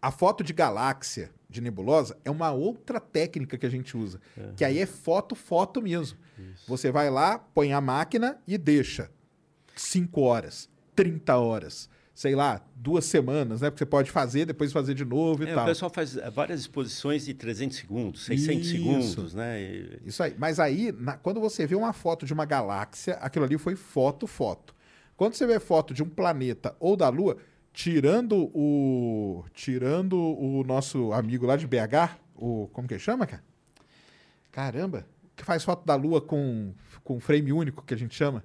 [0.00, 4.20] A foto de galáxia, de nebulosa, é uma outra técnica que a gente usa.
[4.56, 6.18] Que aí é foto, foto mesmo.
[6.66, 9.10] Você vai lá, põe a máquina e deixa
[9.74, 13.70] 5 horas, 30 horas, sei lá, duas semanas, né?
[13.70, 15.66] Porque você pode fazer, depois fazer de novo e É, o tal.
[15.66, 18.70] pessoal faz eh, várias exposições de 300 segundos, 600 Isso.
[18.76, 19.60] segundos, né?
[19.62, 20.34] E- Isso aí.
[20.38, 24.26] Mas aí, na- quando você vê uma foto de uma galáxia, aquilo ali foi foto,
[24.26, 24.74] foto.
[25.16, 27.36] Quando você vê foto de um planeta ou da Lua,
[27.82, 29.44] tirando o.
[29.54, 32.68] Tirando o nosso amigo lá de BH, o.
[32.72, 33.42] Como que chama, cara?
[34.50, 35.06] Caramba!
[35.36, 36.72] Que faz foto da Lua com,
[37.04, 38.42] com frame único, que a gente chama.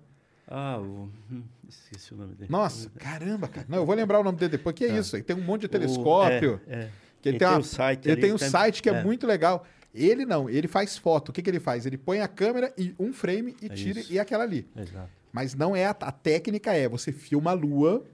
[0.47, 1.09] Ah, o...
[1.31, 2.51] hum, esqueci o nome dele.
[2.51, 3.65] Nossa, caramba, cara.
[3.67, 4.75] Não, eu vou lembrar o nome dele depois.
[4.75, 4.97] Que é Tá.
[4.99, 5.15] isso?
[5.15, 6.61] Aí tem um monte de O- telescópio.
[6.67, 6.89] é, é.
[7.19, 8.93] Que ele Ele tem, tem uma- um site Ele tem um tem- site que é,
[8.93, 9.03] é.
[9.03, 9.65] muito legal.
[9.95, 11.29] Ele não, ele faz foto.
[11.29, 11.85] O que, que ele faz?
[11.87, 14.13] Ele põe a câmera e um frame e É tira isso.
[14.13, 14.67] e aquela ali.
[14.75, 15.09] Exato.
[15.31, 18.05] Mas não é a, a técnica é você filma a lua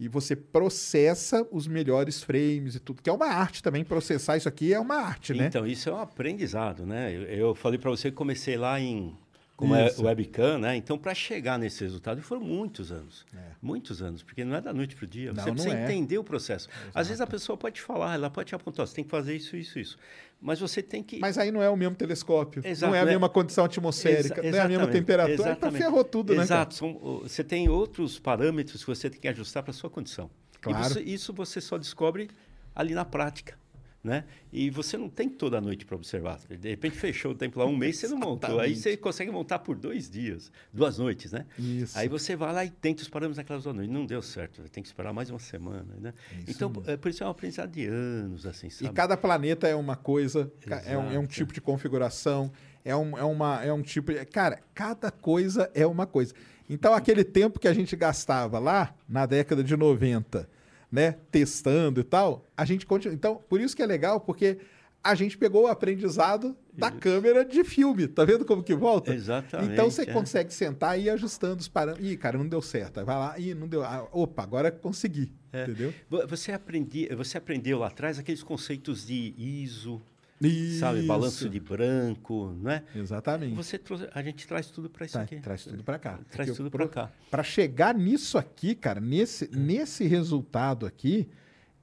[0.00, 4.48] e você processa os melhores frames e tudo, que é uma arte também processar isso
[4.48, 5.46] aqui é uma arte, né?
[5.46, 7.14] Então, isso é um aprendizado, né?
[7.14, 9.14] Eu, eu falei para você que comecei lá em
[9.60, 10.02] como é Isso.
[10.02, 10.74] webcam, né?
[10.74, 13.26] Então, para chegar nesse resultado, foram muitos anos.
[13.36, 13.38] É.
[13.60, 15.32] Muitos anos, porque não é da noite para o dia.
[15.32, 15.84] Não, Você não precisa é.
[15.84, 16.68] entender o processo.
[16.94, 19.36] Às vezes a pessoa pode te falar, ela pode te apontar, você tem que fazer
[19.36, 19.98] isso, isso, isso.
[20.40, 21.18] Mas você tem que...
[21.18, 23.10] Mas aí não é o mesmo telescópio, Exato, não é a né?
[23.12, 25.82] mesma condição atmosférica, Exa- não é a mesma exatamente, temperatura, então exatamente.
[25.82, 26.42] ferrou tudo, né?
[26.42, 26.74] Exato.
[26.74, 30.30] São, o- você tem outros parâmetros que você tem que ajustar para a sua condição.
[30.62, 30.84] Claro.
[30.86, 32.30] E você- isso você só descobre
[32.74, 33.59] ali na prática.
[34.02, 34.24] Né?
[34.50, 36.40] E você não tem toda a noite para observar.
[36.48, 38.58] De repente fechou o tempo lá um mês, você não montou.
[38.58, 41.44] Aí você consegue montar por dois dias, duas noites, né?
[41.58, 41.98] Isso.
[41.98, 43.92] Aí você vai lá e tenta os parâmetros naquelas duas noites.
[43.92, 46.14] Não deu certo, tem que esperar mais uma semana, né?
[46.46, 46.90] Isso então, mesmo.
[46.90, 48.94] é, por isso é um aprendizado de anos, assim, E sabe?
[48.94, 50.50] cada planeta é uma coisa,
[50.86, 52.50] é um, é um tipo de configuração,
[52.82, 54.14] é um, é, uma, é um tipo.
[54.14, 56.32] de- Cara, cada coisa é uma coisa.
[56.70, 60.48] Então, aquele tempo que a gente gastava lá, na década de 90,
[60.90, 63.14] né, testando e tal, a gente continua.
[63.14, 64.58] Então, por isso que é legal, porque
[65.02, 66.98] a gente pegou o aprendizado da Isso.
[66.98, 68.06] câmera de filme.
[68.06, 69.14] Tá vendo como que volta?
[69.14, 69.72] Exatamente.
[69.72, 70.06] Então você é.
[70.12, 72.06] consegue sentar e ir ajustando os parâmetros.
[72.10, 72.98] Ih, cara, não deu certo.
[73.00, 73.82] Aí vai lá, ih, não deu.
[73.82, 75.32] Ah, opa, agora consegui.
[75.52, 75.62] É.
[75.64, 75.94] Entendeu?
[76.08, 80.02] Vo- Você, aprendi, você aprendeu lá atrás aqueles conceitos de ISO,
[80.40, 80.78] Isso.
[80.80, 81.02] sabe?
[81.02, 82.82] Balanço de branco, né?
[82.94, 83.54] Exatamente.
[83.54, 85.36] Você trouxe, a gente traz tudo para isso Tá, aqui.
[85.40, 86.18] traz tudo pra cá.
[86.30, 87.12] Traz Porque tudo para cá.
[87.30, 91.28] Pra chegar nisso aqui, cara, nesse, nesse resultado aqui,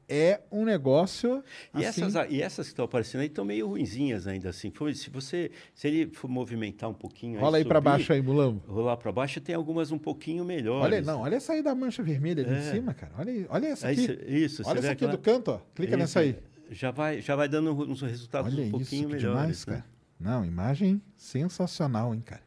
[0.09, 1.43] é um negócio.
[1.75, 4.71] E, assim, essas, e essas que estão aparecendo aí estão meio ruinzinhas ainda, assim.
[4.95, 8.63] Se você, se ele for movimentar um pouquinho, Rola aí pra subir, baixo aí, Mulambo.
[8.67, 10.83] rolar para baixo, tem algumas um pouquinho melhores.
[10.85, 12.71] Olha, não, olha essa aí da mancha vermelha ali em É.
[12.71, 13.11] cima, cara.
[13.19, 14.05] Olha, aí, olha essa Aí aqui.
[14.07, 15.59] cê- isso, olha essa aqui aquela- do canto, ó.
[15.75, 16.37] Clica Isso, nessa aí.
[16.69, 19.39] Já vai, já vai dando uns resultados Olha um isso, pouquinho que melhores.
[19.39, 19.73] demais, né?
[19.75, 19.85] cara.
[20.19, 22.41] Não, imagem sensacional, hein, cara.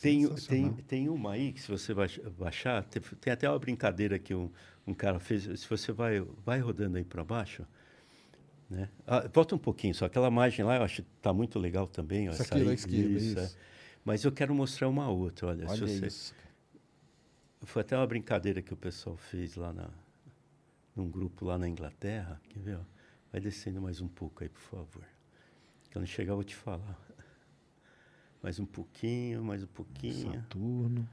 [0.00, 4.18] Tem, tem, tem uma aí que se você baix- baixar, tem, tem até uma brincadeira
[4.18, 4.50] que um,
[4.86, 5.42] um cara fez.
[5.60, 7.66] Se você vai, vai rodando aí para baixo,
[8.70, 8.88] né?
[9.06, 10.06] Ah, volta um pouquinho só.
[10.06, 12.28] Aquela imagem lá eu acho que está muito legal também.
[12.28, 13.44] ó, Essa essa aqui aí, esquerda, isso, é.
[13.44, 13.56] isso.
[14.04, 15.48] Mas eu quero mostrar uma outra.
[15.48, 16.34] Olha, se Olha você, isso.
[17.62, 19.90] Foi até uma brincadeira que o pessoal fez lá na,
[20.94, 22.40] num grupo lá na Inglaterra.
[22.48, 22.76] Quer ver?
[22.78, 22.95] ó?
[23.36, 25.02] Vai descendo mais um pouco aí, por favor.
[25.92, 26.98] Quando chegar, eu vou te falar.
[28.42, 31.06] Mais um pouquinho, mais um pouquinho, Saturno.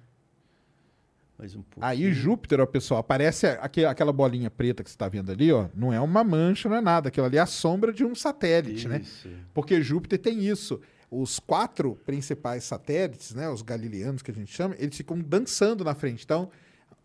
[1.38, 1.86] mais um pouquinho.
[1.86, 5.68] Aí Júpiter, ó, pessoal, aparece aque- aquela bolinha preta que você está vendo ali, ó.
[5.76, 7.10] Não é uma mancha, não é nada.
[7.10, 9.02] Aquilo ali é a sombra de um satélite, né?
[9.02, 9.28] Isso.
[9.54, 10.80] Porque Júpiter tem isso.
[11.12, 15.94] os quatro principais satélites, né, os galileanos que a gente chama, eles ficam dançando na
[15.94, 16.24] frente.
[16.24, 16.50] Então,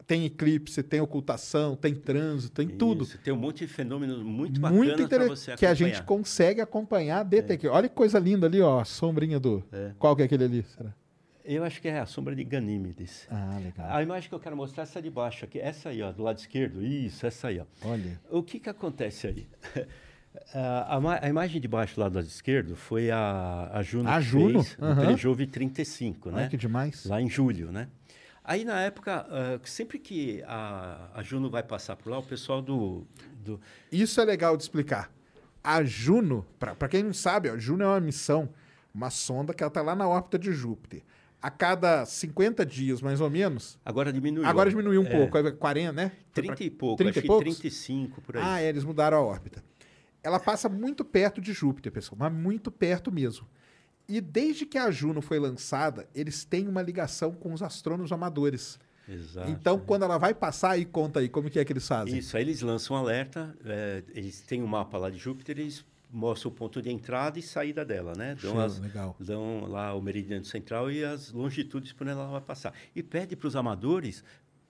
[0.08, 3.04] tem eclipse, tem ocultação, tem trânsito, tem tudo.
[3.04, 5.94] Isso, tem um monte de fenômenos muito Muito bacanas para interessante você que a acompanhar.
[5.94, 7.70] gente consegue acompanhar, detectar.
[7.70, 9.62] Olha que coisa linda ali, ó, a sombrinha do.
[9.70, 9.92] É.
[9.98, 10.62] Qual que é aquele ali?
[10.62, 10.94] Será?
[11.44, 13.26] Eu acho que é a sombra de Ganímedes.
[13.30, 13.86] Ah, legal.
[13.90, 16.22] A imagem que eu quero mostrar é essa de baixo aqui, essa aí, ó, do
[16.22, 16.82] lado esquerdo.
[16.82, 17.64] Isso, essa aí, ó.
[17.86, 18.18] Olha.
[18.30, 19.46] O que que acontece aí?
[20.54, 24.20] A, a a imagem de baixo lá do lado esquerdo foi a, a Juno A
[24.20, 24.62] Juno?
[24.62, 26.36] fez o Telejove 35, né?
[26.36, 27.04] Olha que demais.
[27.06, 27.88] Lá em julho, né?
[28.48, 32.62] Aí, na época, ah, sempre que a, a Juno vai passar por lá, o pessoal
[32.62, 33.06] do...
[33.44, 33.60] do
[33.92, 35.12] Isso é legal de explicar.
[35.62, 38.48] A Juno, para quem não sabe, a Juno é uma missão,
[38.94, 41.02] uma sonda que ela está lá na órbita de Júpiter.
[41.42, 43.78] A cada 50 dias, mais ou menos.
[43.84, 44.46] agora diminuiu.
[44.48, 46.08] Agora diminuiu um É, pouco, é 40, né?
[46.32, 47.44] Foi 30 pra- e pouco, 30 acho e poucos?
[47.58, 48.42] 35, por aí.
[48.42, 49.62] Ah, é, eles mudaram a órbita.
[50.22, 53.46] Ela passa muito perto de Júpiter, pessoal, mas muito perto mesmo.
[54.08, 58.78] E desde que a Juno foi lançada, eles têm uma ligação com os astrônomos amadores.
[59.06, 59.50] Exato.
[59.50, 62.16] Então, quando ela vai passar, aí conta aí como que é que eles fazem.
[62.18, 65.84] Isso, aí eles lançam um alerta, é, eles têm um mapa lá de Júpiter, eles
[66.10, 68.34] mostram o ponto de entrada e saída dela, né?
[68.40, 69.14] Dão, Show, as- legal.
[69.20, 72.72] dão lá o meridiano central e as longitudes por onde ela vai passar.
[72.96, 74.24] E pede para os amadores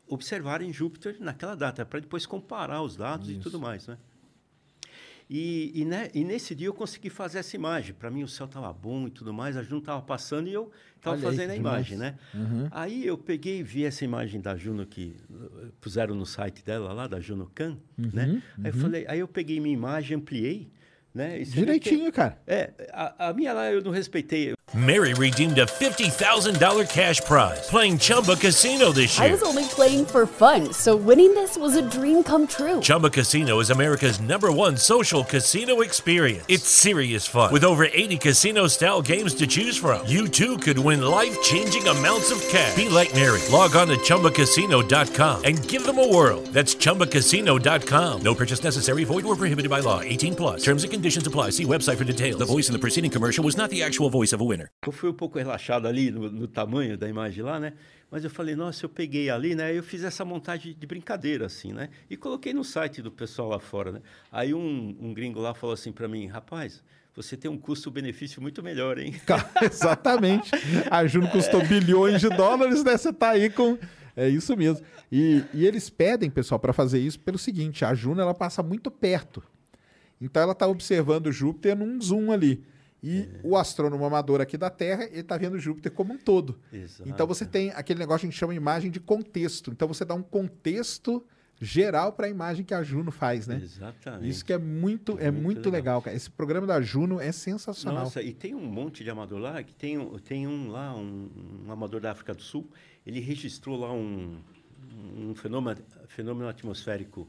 [0.08, 3.98] observarem Júpiter naquela data, para depois comparar os dados e tudo mais, né?
[5.30, 7.94] E, e, né, e nesse dia eu consegui fazer essa imagem.
[7.94, 10.70] Para mim o céu estava bom e tudo mais, a Juno estava passando e eu
[10.96, 12.16] estava fazendo a imagem, né?
[12.34, 12.68] Uhum.
[12.70, 16.92] Aí eu peguei e vi essa imagem da Juno que uh, puseram no site dela
[16.94, 18.42] lá, da Juno Can, Uhum, né?
[18.62, 20.70] Aí eu falei, aí eu peguei minha imagem, ampliei,
[21.18, 21.38] né?
[21.44, 22.38] Você vê Direitinho, que- cara.
[22.46, 24.54] É, a, a minha lá eu não respeitei.
[24.74, 29.26] Mary redeemed a $50,000 cash prize playing Chumba Casino this year.
[29.28, 32.80] I was only playing for fun, so winning this was a dream come true.
[32.80, 36.44] Chumba Casino is America's number one social casino experience.
[36.48, 37.50] It's serious fun.
[37.50, 41.88] With over 80 casino style games to choose from, you too could win life changing
[41.88, 42.76] amounts of cash.
[42.76, 43.40] Be like Mary.
[43.50, 46.42] Log on to chumbacasino.com and give them a whirl.
[46.52, 48.20] That's chumbacasino.com.
[48.22, 50.02] No purchase necessary, void or prohibited by law.
[50.02, 50.62] 18 plus.
[50.62, 51.52] Terms and conditions apply.
[51.52, 52.38] See website for details.
[52.38, 54.70] The voice in the preceding commercial was not the actual voice of a winner.
[54.86, 57.72] Eu fui um pouco relaxado ali no, no tamanho da imagem lá, né?
[58.10, 59.76] Mas eu falei, nossa, eu peguei ali, né?
[59.76, 61.90] Eu fiz essa montagem de brincadeira, assim, né?
[62.08, 64.00] E coloquei no site do pessoal lá fora, né?
[64.32, 66.82] Aí um, um gringo lá falou assim para mim, rapaz,
[67.14, 69.14] você tem um custo-benefício muito melhor, hein?
[69.60, 70.50] Exatamente.
[70.90, 72.96] A Juno custou bilhões de dólares, né?
[72.96, 73.76] Você tá aí com.
[74.16, 74.84] É isso mesmo.
[75.12, 78.90] E, e eles pedem, pessoal, para fazer isso pelo seguinte: a Juno ela passa muito
[78.90, 79.42] perto.
[80.20, 82.64] Então ela tá observando Júpiter num zoom ali.
[83.02, 86.58] E o astrônomo amador aqui da Terra, ele tá vendo Júpiter como um todo.
[86.72, 87.08] Exato.
[87.08, 89.70] Então você tem aquele negócio que a gente chama de imagem de contexto.
[89.70, 91.24] Então você dá um contexto
[91.60, 93.60] geral para a imagem que a Juno faz, né?
[93.62, 94.28] Exatamente.
[94.28, 95.72] Isso que é muito, é Muito muito legal.
[95.98, 96.02] legal.
[96.02, 96.16] cara.
[96.16, 98.04] Esse programa da Juno é sensacional.
[98.04, 101.28] Nossa, e tem um monte de amador lá, que tem, um- tem um lá, um,
[101.66, 102.68] um amador da África do Sul,
[103.06, 104.38] ele registrou lá um,
[105.16, 107.28] um fenômeno, fenômeno atmosférico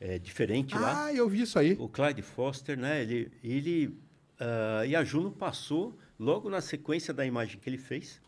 [0.00, 1.06] eh, diferente lá.
[1.06, 1.76] Ah, eu vi isso aí.
[1.78, 3.02] O Clyde Foster, né?
[3.02, 3.98] Ele, ele
[4.38, 8.20] ah, e a Juno passou logo na sequência da imagem que ele fez.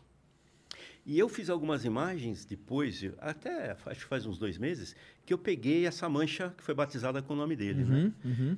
[1.05, 4.95] E eu fiz algumas imagens depois, até acho que faz uns dois meses,
[5.29, 8.11] que eu peguei essa mancha que foi batizada com o nome dele, né?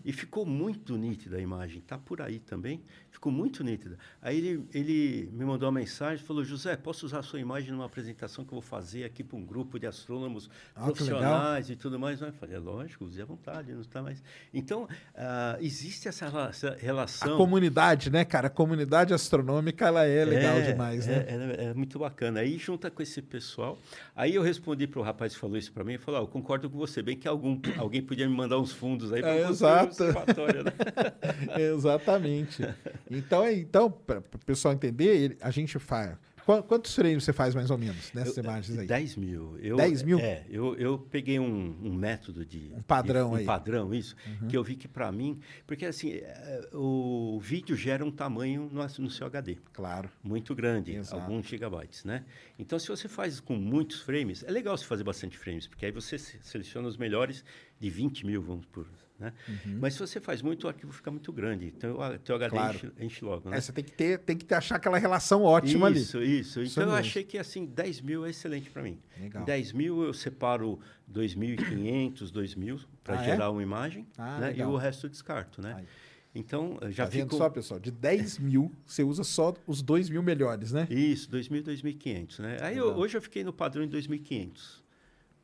[0.05, 3.97] E ficou muito nítida a imagem, tá por aí também, ficou muito nítida.
[4.21, 7.85] Aí ele, ele me mandou uma mensagem, falou, José, posso usar a sua imagem numa
[7.85, 11.99] apresentação que eu vou fazer aqui para um grupo de astrônomos Ah, profissionais e tudo
[11.99, 12.21] mais.
[12.21, 14.23] Eu falei, é lógico, use à vontade, não está mais.
[14.53, 17.35] Então, ah, existe essa, rela- essa A relação.
[17.35, 18.47] comunidade, né, cara?
[18.47, 21.55] A comunidade astronômica, ela é legal É, demais, é, né?
[21.57, 22.39] É, é muito bacana.
[22.39, 23.77] Aí junta com esse pessoal.
[24.15, 26.27] Aí eu respondi para o rapaz que falou isso para mim, ele falou, ah, eu
[26.27, 29.49] concordo com você, bem que algum, alguém podia me mandar uns fundos aí para É,
[29.49, 30.03] exato.
[30.03, 30.13] né?
[31.73, 32.67] Exatamente.
[33.09, 36.15] Então, é- então para o pessoal entender, ele- a gente faz.
[36.45, 38.87] Qu- Quantos frames você faz mais ou menos nessas Eu- imagens aí?
[38.87, 39.57] 10 mil.
[39.59, 40.19] Eu, 10 mil?
[40.19, 42.71] É, eu, eu peguei um, um método de...
[42.75, 43.41] Um padrão de, um aí.
[43.41, 43.47] Uhum.
[43.47, 44.15] padrão, isso,
[44.49, 45.39] que eu vi que para mim...
[45.67, 49.57] Porque assim, é, o vídeo gera um tamanho no, no seu HD.
[49.73, 50.09] Claro.
[50.23, 51.21] muito grande, Exato.
[51.21, 52.25] alguns gigabytes, né?
[52.57, 55.91] Então, se você faz com muitos frames, é legal você fazer bastante frames, porque aí
[55.91, 57.43] você se- seleciona os melhores
[57.79, 58.87] de 20 mil, vamos por,
[59.21, 59.33] né?
[59.79, 62.75] Mas se você faz muito, o arquivo fica muito grande, então o teu HD Claro.
[62.77, 63.57] enche, enche logo, né?
[63.57, 66.01] É, você tem que ter, tem que ter, achar aquela relação ótima ali.
[66.01, 66.61] Isso, isso.
[66.61, 68.99] Isso Então, eu achei que, assim, 10 mil é excelente para mim.
[69.19, 69.45] Legal.
[69.45, 73.25] 10 mil eu separo 2.500, 2.000 para Ah, é?
[73.25, 74.55] gerar uma imagem, Ah, né?
[74.57, 75.75] E o resto eu descarto, né?
[75.77, 75.85] Aí.
[76.33, 77.35] Então, já Tá vendo fico...
[77.37, 77.77] só, pessoal?
[77.79, 80.87] De 10 mil, você usa só os 2 mil melhores, né?
[80.89, 82.57] Isso, 2.000, 2.500, né?
[82.61, 84.80] Aí eu- hoje eu fiquei no padrão de 2.500,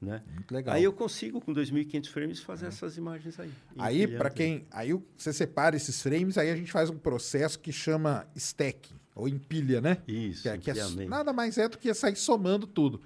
[0.02, 0.22] né?
[0.34, 0.76] Muito legal.
[0.76, 3.50] Aí eu consigo com 2.500 frames fazer essas imagens aí.
[3.78, 4.66] Aí, para quem.
[4.72, 8.96] Aí você separa esses frames, aí a gente faz um processo que chama stacking.
[9.16, 9.98] ou empilha, né?
[10.08, 13.02] Isso, Que, é- que é- nada mais é do que sair somando tudo.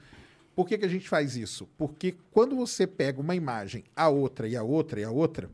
[0.53, 1.65] Por que, que a gente faz isso?
[1.77, 5.49] Porque quando você pega uma imagem, a outra e a outra e a outra,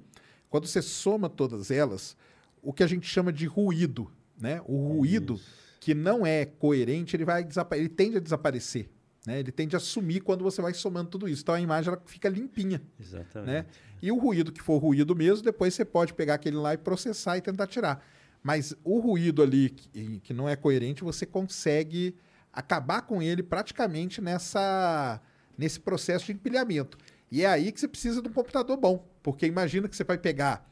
[0.50, 2.18] quando você soma todas elas,
[2.60, 4.60] o que a gente chama de ruído, né?
[4.66, 5.40] O ruído
[5.80, 8.90] que não é coerente, ele vai ele tende a desaparecer,
[9.28, 9.39] né?
[9.39, 11.41] Ele tende a sumir quando você vai somando tudo isso.
[11.43, 13.51] Então a imagem ela fica limpinha, Exatamente.
[13.51, 13.65] né?
[14.01, 17.38] E o ruído que for ruído mesmo, depois você pode pegar aquele lá e processar
[17.38, 18.03] e tentar tirar.
[18.41, 22.15] Mas o ruído ali que, que não é coerente, você consegue
[22.53, 25.21] acabar com ele praticamente nessa
[25.57, 26.97] nesse processo de empilhamento.
[27.30, 30.17] E é aí que você precisa de um computador bom, porque imagina que você vai
[30.17, 30.65] pegar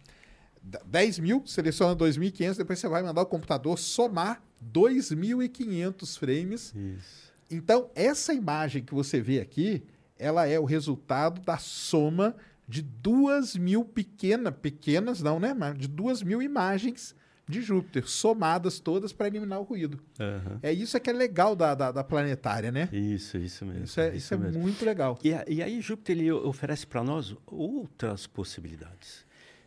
[0.61, 4.41] d- 10 mil, seleciona 2.500, depois você vai mandar o computador somar
[4.73, 7.24] 2.500 frames Isso.
[7.49, 9.83] Então, essa imagem que você vê aqui,
[10.17, 12.35] ela é o resultado da soma
[12.67, 15.55] de duas mil pequenas, pequenas não, né?
[15.77, 17.15] De duas mil imagens
[17.47, 19.99] de Júpiter, somadas todas para eliminar o ruído.
[20.19, 20.59] Aham.
[20.63, 22.89] É isso é que é legal da, da, da planetária, né?
[22.91, 23.83] Isso, isso mesmo.
[23.83, 24.59] Isso é, isso é mesmo.
[24.59, 25.19] muito legal.
[25.23, 29.23] E, e aí Júpiter ele oferece para nós outras possibilidades.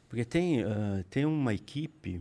[0.09, 2.20] Porque tem, ah, tem uma equipe.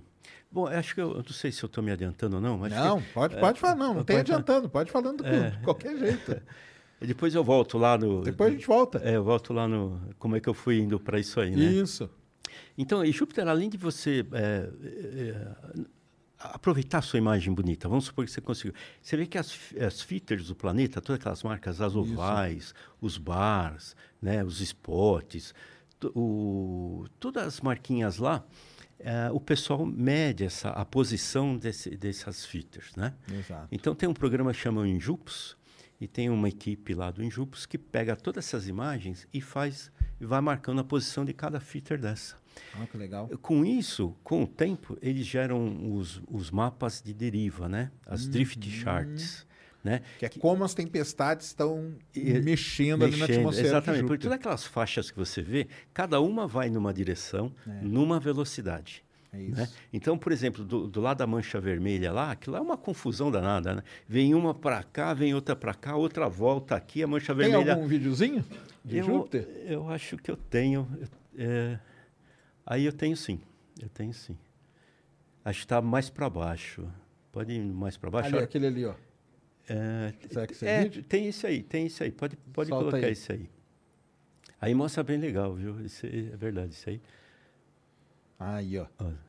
[0.57, 2.73] Bom, acho que eu, eu não sei se eu estou me adiantando ou não, mas
[2.73, 4.21] Não, pode, pode falar, não, não tem falar.
[4.21, 6.41] adiantando, pode falando de qualquer jeito.
[6.99, 8.23] depois eu volto lá no.
[8.23, 8.99] Depois a gente volta.
[9.03, 10.01] É, eu volto lá no.
[10.17, 11.63] Como é que eu fui indo para isso aí, né?
[11.63, 12.09] Isso.
[12.75, 15.47] Então, e Júpiter, além de você é, é,
[16.39, 18.73] aproveitar a sua imagem bonita, vamos supor que você conseguiu.
[18.99, 23.95] Você vê que as, as features do planeta, todas aquelas marcas, as ovais, os bars,
[24.19, 25.53] né, os spots,
[26.15, 28.43] o, todas as marquinhas lá,
[28.99, 33.13] é, o pessoal mede essa, a posição desse, dessas features, né?
[33.31, 33.67] Exato.
[33.71, 35.57] Então tem um programa que chama Injupos
[35.99, 40.25] e tem uma equipe lá do Injupos que pega todas essas imagens e faz e
[40.25, 42.35] vai marcando a posição de cada feature dessa.
[42.75, 43.29] Olha que legal.
[43.41, 47.91] Com isso, com o tempo, eles geram os, os mapas de deriva, né?
[48.05, 49.45] As drift charts,
[49.87, 50.01] né?
[50.19, 54.37] Que é como as tempestades estão E- mexendo, ali na Mexendo, atmosfera Exatamente, porque todas
[54.37, 59.03] aquelas faixas que você vê, cada uma vai numa direção, numa velocidade.
[59.33, 59.55] É isso.
[59.59, 59.69] né?
[59.91, 63.29] Então, por exemplo, do, do lado da mancha vermelha lá, aquilo lá é uma confusão
[63.29, 63.83] danada, né?
[64.07, 67.73] Vem uma para cá, vem outra para cá, outra volta aqui, a mancha Tem vermelha.
[67.73, 68.43] algum videozinho
[68.85, 69.47] de eu, Júpiter?
[69.65, 70.87] eu acho que eu tenho.
[71.37, 71.77] é,
[72.65, 73.39] aí eu tenho sim.
[73.81, 74.37] Eu tenho sim.
[75.43, 76.87] Acho que está mais para baixo.
[77.31, 78.27] Pode ir mais para baixo.
[78.29, 78.93] Ali, Olha, aquele ali, ó.
[79.69, 81.03] É, Será que esse é é, vídeo?
[81.03, 82.11] tem esse aí, tem esse aí.
[82.11, 83.11] Pode, pode Solta colocar aí.
[83.13, 83.49] esse aí.
[84.59, 85.79] Aí mostra bem legal, viu?
[85.85, 87.01] Isso aí é verdade, isso aí.
[88.39, 88.85] Aí, ó.
[88.99, 89.27] Olha.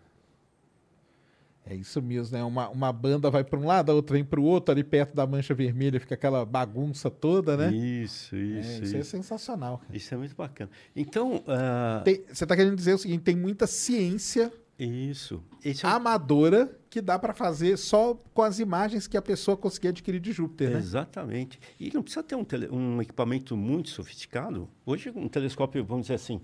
[1.71, 2.43] É isso mesmo, né?
[2.43, 5.15] Uma, uma banda vai para um lado, a outra vem para o outro, ali perto
[5.15, 7.71] da mancha vermelha fica aquela bagunça toda, né?
[7.71, 9.11] Isso, É, isso, isso é isso.
[9.11, 9.77] sensacional.
[9.79, 9.95] cara.
[9.95, 10.71] Isso é muito bacana.
[10.97, 14.51] Então, ah, Tem- você está querendo dizer o seguinte: tem muita ciência
[14.85, 15.43] isso.
[15.65, 19.57] Esse é um amadora que dá para fazer só com as imagens que a pessoa
[19.57, 20.79] conseguir adquirir de Júpiter, né?
[20.79, 21.59] Exatamente.
[21.81, 24.69] E não precisa ter um, tele- um equipamento muito sofisticado.
[24.87, 26.41] Hoje, um telescópio, vamos dizer assim,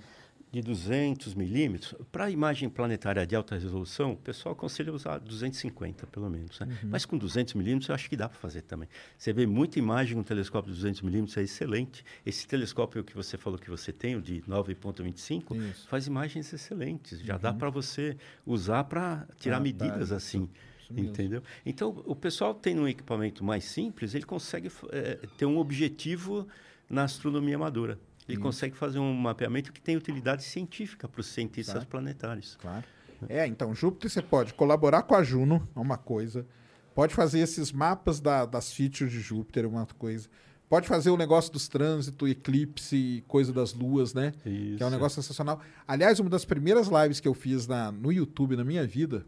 [0.55, 6.31] de 200 milímetros, para imagem planetária de alta resolução, o pessoal aconselha usar 250, pelo
[6.31, 6.61] menos.
[6.61, 6.69] né?
[6.85, 6.91] Uhum.
[6.91, 8.89] Mas com 200 milímetros, eu acho que dá para fazer também.
[9.19, 12.05] Você vê muita imagem com um telescópio de 200 milímetros, é excelente.
[12.25, 15.55] Esse telescópio que você falou que você tem, o de 9,25, Isso.
[15.55, 15.73] Uhum.
[15.89, 17.19] faz imagens excelentes.
[17.19, 20.15] Já dá para você usar para tirar Ah, tá, medidas isso.
[20.15, 20.49] assim.
[20.97, 21.43] Entendeu?
[21.67, 26.47] Então, o pessoal tem um equipamento mais simples, ele consegue eh, ter um objetivo
[26.89, 27.99] na astronomia amadora.
[28.29, 31.87] Ele consegue fazer um mapeamento que tem utilidade científica para os cientistas Tá.
[31.91, 32.57] planetários.
[32.61, 32.85] Claro.
[33.29, 36.47] É, então, Júpiter você pode colaborar com a Juno, é uma coisa.
[36.95, 40.29] Pode fazer esses mapas da- das features de Júpiter, é uma coisa.
[40.69, 44.33] Pode fazer o negócio dos trânsitos, eclipse coisa das luas, né?
[44.43, 44.91] Que é um Isso.
[44.91, 45.61] negócio sensacional.
[45.87, 49.27] Aliás, uma das primeiras lives que eu fiz na, no YouTube na minha vida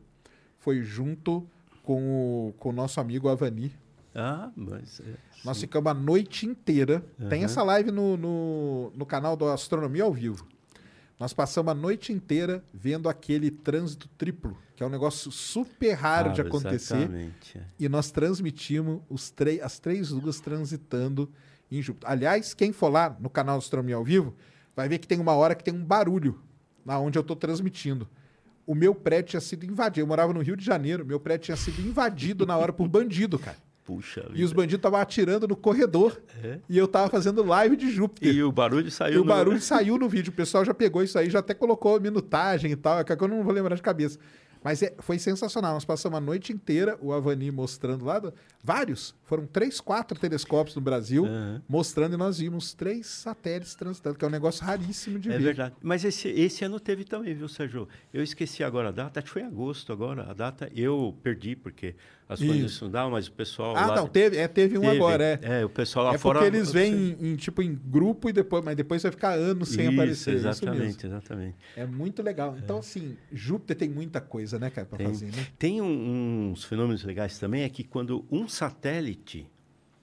[0.58, 1.46] foi junto
[1.82, 3.72] com o, com o nosso amigo Avani.
[4.18, 5.00] Ah, mas...
[5.00, 5.04] é,
[5.44, 7.04] Nós ficamos a noite inteira.
[7.28, 7.44] Tem Aham.
[7.44, 10.46] essa live no, no, no canal do Astronomia ao Vivo.
[11.20, 16.32] Nós passamos a noite inteira vendo aquele trânsito triplo, que é um negócio super raro
[16.32, 16.94] de Ah, acontecer.
[16.96, 17.58] Exatamente.
[17.58, 17.62] é.
[17.78, 19.32] E nós transmitimos os
[19.62, 21.30] as três luas transitando
[21.70, 22.10] em Júpiter.
[22.10, 24.34] Aliás, quem for lá no canal Astronomia ao Vivo,
[24.74, 26.38] vai ver que tem uma hora que tem um barulho
[26.84, 28.06] na onde eu estou transmitindo.
[28.66, 30.00] O meu prédio tinha sido invadido.
[30.00, 31.04] Eu morava no Rio de Janeiro.
[31.06, 33.56] Meu prédio tinha sido invadido na hora por bandido, cara.
[33.86, 34.54] Puxa E os vida.
[34.54, 36.20] bandidos estavam atirando no corredor.
[36.42, 36.58] É.
[36.68, 38.28] E eu tava fazendo live de Júpiter.
[38.34, 39.20] E E, o barulho saiu...
[39.20, 40.30] o no- barulho saiu no vídeo.
[40.32, 42.98] O pessoal já pegou isso aí, já até colocou minutagem e tal.
[42.98, 44.18] É que eu não vou lembrar de cabeça.
[44.64, 45.74] Mas é- foi sensacional.
[45.74, 48.18] Nós passamos a noite inteira o Avani mostrando lá.
[48.18, 48.34] do-
[48.64, 49.14] vários.
[49.22, 51.62] Foram três, quatro telescópios no Brasil Aham.
[51.68, 55.44] mostrando e nós vimos três satélites transitando, que é um negócio raríssimo de É ver.
[55.44, 55.74] verdade.
[55.80, 57.86] Mas esse, esse ano teve também, viu, Sérgio?
[58.12, 60.28] Eu esqueci agora a data, acho que foi em agosto agora.
[60.28, 61.94] A data eu perdi, porque
[62.28, 62.52] as Isso.
[62.52, 63.76] condições não mas o pessoal.
[63.76, 64.96] Ah, lá não, teve, é, teve um teve.
[64.96, 65.60] agora, é.
[65.60, 66.40] É, o pessoal lá é fora.
[66.40, 69.84] porque eles vêm em, tipo em grupo e depois, mas depois vai ficar anos sem
[69.84, 70.34] Isso, aparecer.
[70.36, 71.06] Isso exatamente, mesmo.
[71.06, 71.56] exatamente.
[71.76, 72.56] É muito legal.
[72.58, 75.46] Então, assim, Júpiter tem muita coisa, né, cara, Tem, fazer, né?
[75.58, 79.46] tem um- uns fenômenos legais também, é que quando um satélite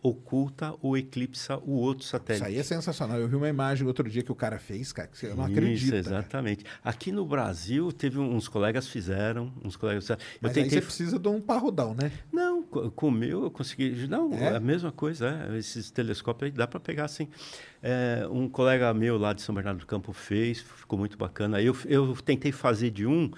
[0.04, 2.44] oculta ou eclipsa o outro satélite.
[2.44, 3.18] Isso aí é sensacional.
[3.18, 5.52] Eu vi uma imagem outro dia que o cara fez, cara, que você não Isso,
[5.54, 5.92] acredita.
[5.92, 6.00] cara.
[6.20, 6.66] exatamente.
[6.84, 10.22] Aqui no Brasil, teve uns colegas fizeram, uns colegas fizeram.
[10.22, 12.12] Eu Mas aí tentei você precisa de um parrudão, né?
[12.32, 14.06] Não, co- com o meu eu consegui.
[14.08, 14.56] Não, É?
[14.58, 17.30] a mesma coisa, é, esses telescópios aí dá para pegar assim.
[17.82, 21.62] É, um colega meu lá de São Bernardo do Campo fez, ficou muito bacana.
[21.62, 23.32] Eu, eu tentei fazer de um,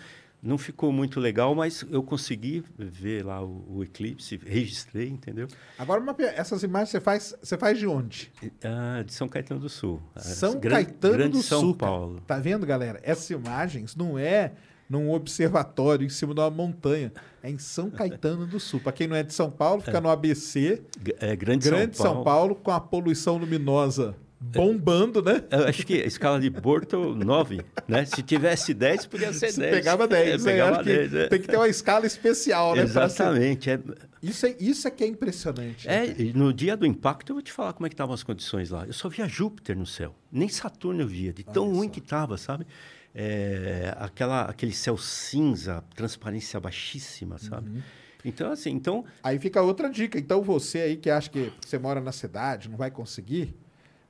[0.46, 5.48] não ficou muito legal, mas eu consegui ver lá o, o eclipse, registrei, entendeu?
[5.78, 8.32] Agora, uma essas imagens você faz, você faz de onde?
[8.64, 10.00] Ah, de São Caetano do Sul.
[10.16, 11.76] Ah, São Gran- Caetano Grande do São Sul.
[11.76, 11.92] cara.
[11.92, 12.22] Paulo.
[12.28, 13.00] Tá vendo, galera?
[13.04, 14.54] Essas imagens não é
[14.88, 17.12] num observatório em cima de uma montanha.
[17.42, 18.80] É em São Caetano do Sul.
[18.80, 20.82] Para quem não é de São Paulo, fica no ABC,
[21.20, 22.54] É, Grande, Grande São Paulo.
[22.56, 25.44] com a poluição luminosa bombando, né?
[25.50, 28.06] Eu acho que a escala de Borto 9, né?
[28.06, 29.76] Se tivesse 10, podia ser Você 10.
[29.76, 30.28] pegava 10.
[30.28, 30.52] É, né?
[30.52, 31.28] pegava Acho que 10, é.
[31.28, 32.82] Tem que ter uma escala especial, né?
[32.86, 32.92] pra ser-
[33.24, 33.70] Exatamente.
[33.70, 33.80] É,
[34.22, 35.88] Isso, é, isso é que é impressionante.
[35.88, 38.14] né, É, e no dia do impacto eu vou te falar como é que estavam
[38.14, 38.86] as condições lá.
[38.86, 41.94] Eu só via Júpiter no céu, nem Saturno eu via, de tão Olha ruim só.
[41.94, 42.66] que estava, sabe?
[43.14, 47.70] É, aquela, aquele céu cinza, transparência baixíssima, sabe?
[47.70, 47.82] Uhum.
[48.26, 50.18] Então, assim, então, Aí fica outra dica.
[50.18, 53.56] Então, você aí que acha que você mora na cidade, não vai conseguir,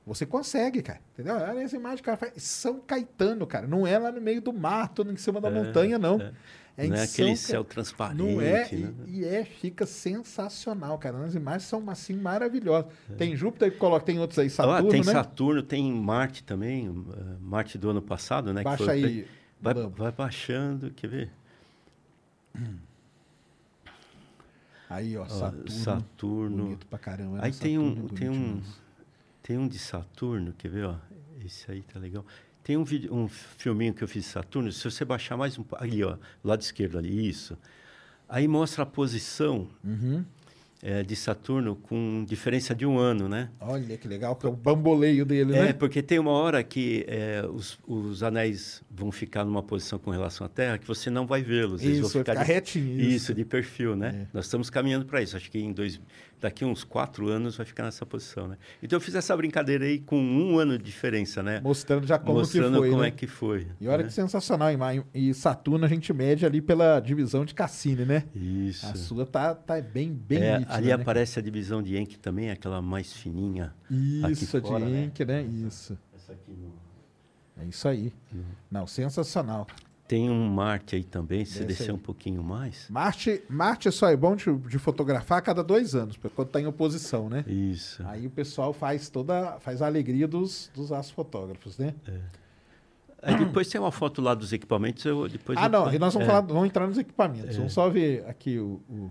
[0.06, 1.00] você consegue, cara.
[1.12, 1.34] Entendeu?
[1.34, 2.16] Olha essa imagem, cara.
[2.16, 3.66] faz- São Caetano, cara.
[3.66, 6.20] Não é lá no meio do mato, em cima da montanha, não.
[6.20, 6.32] é.
[6.78, 8.92] É não é aquele céu transparente, Não é, né?
[9.06, 11.16] e, e é, fica sensacional, cara.
[11.24, 12.92] As imagens são assim maravilhosas.
[13.16, 15.10] Tem Júpiter que coloca, tem outros aí, Ah, Saturno, tem né?
[15.12, 17.04] Saturno, tem Marte também, uh,
[17.40, 18.62] Marte do ano passado, né?
[18.62, 19.26] Baixa foi- aí.
[19.58, 21.30] Vai, vai baixando, quer ver?
[24.88, 25.70] Aí, ó, Saturno.
[25.70, 26.64] Saturno.
[26.64, 27.38] Bonito pra caramba.
[27.42, 27.56] Aí né?
[27.58, 28.62] tem Saturno um, é tem um.
[29.46, 30.96] Tem um de Saturno, quer ver, ó?
[31.44, 32.24] Esse aí tá legal.
[32.64, 35.64] Tem um, vídeo, um filminho que eu fiz de Saturno, se você baixar mais um
[35.74, 37.56] ali, ó, lado esquerdo ali, isso.
[38.28, 40.24] Aí mostra a posição Uhum.
[40.82, 43.50] eh, de Saturno com diferença de um ano, né?
[43.60, 45.72] Olha que legal, que é o bamboleio dele, É, né?
[45.72, 50.44] porque tem uma hora que eh, os, os anéis vão ficar numa posição com relação
[50.44, 51.82] à Terra que você não vai vê-los.
[51.84, 53.10] eles vão Isso, vai ficar de- retinho, Isso.
[53.16, 53.34] isso.
[53.34, 54.22] de perfil, né?
[54.24, 54.26] É.
[54.34, 55.36] Nós estamos caminhando para isso.
[55.36, 56.00] Acho que em dois,
[56.46, 58.56] daqui uns quatro anos vai ficar nessa posição, né?
[58.80, 61.60] Então eu fiz essa brincadeira aí com um ano de diferença, né?
[61.60, 63.08] Mostrando já como Mostrando que foi, como né?
[63.08, 63.66] é que foi.
[63.80, 64.04] E olha né?
[64.04, 64.76] que sensacional.
[64.78, 68.24] Ma- e Saturno a gente mede ali pela divisão de Cassini, né?
[68.34, 68.86] Isso.
[68.86, 70.92] A sua tá, tá bem, bem É, nítida, ali né?
[70.92, 73.74] aparece a divisão de Encke também, aquela mais fininha.
[73.90, 75.04] Isso, aqui fora, de né?
[75.04, 75.42] Enke, né?
[75.42, 75.98] Isso.
[76.14, 76.72] Essa aqui no-
[77.60, 78.12] É isso aí.
[78.32, 78.42] Uhum.
[78.70, 79.66] Não, sensacional.
[80.08, 81.96] Tem um Marte aí também, se Desce descer aí.
[81.96, 82.86] um pouquinho mais.
[82.88, 86.60] Marte, Marte só é bom de, de fotografar a cada dois anos, porque quando tá
[86.60, 87.44] em oposição, né?
[87.46, 88.02] Isso.
[88.06, 91.94] Aí o pessoal faz toda, faz a alegria dos, dos astrofotógrafos, né?
[93.22, 96.14] Aí depois tem uma foto lá dos equipamentos, eu depois ah, eu- não, e nós
[96.14, 96.30] vamos, é.
[96.30, 97.56] falar, vamos entrar nos equipamentos.
[97.56, 98.80] Vamos só ver aqui o.
[98.88, 99.10] o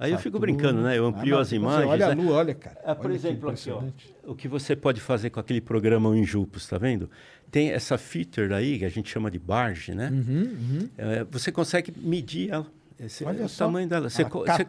[0.00, 0.56] Aí eu fico Saturno.
[0.56, 0.96] brincando, né?
[0.98, 1.88] Eu Ah, amplio não, as imagens.
[1.90, 2.22] Olha a né?
[2.22, 2.76] lua, olha, cara.
[2.84, 3.82] Ah, por Olha exemplo, aqui, ó,
[4.24, 7.10] o que você pode fazer com aquele programa o Injupos, tá vendo?
[7.50, 10.08] Tem essa feature aí, que a gente chama de barge, né?
[10.10, 10.88] Uhum, uhum.
[10.96, 12.66] É, você consegue medir ela.
[12.98, 13.66] Esse, Olha o só.
[13.66, 14.08] tamanho dela.
[14.10, 14.64] Você, Ah, co- você-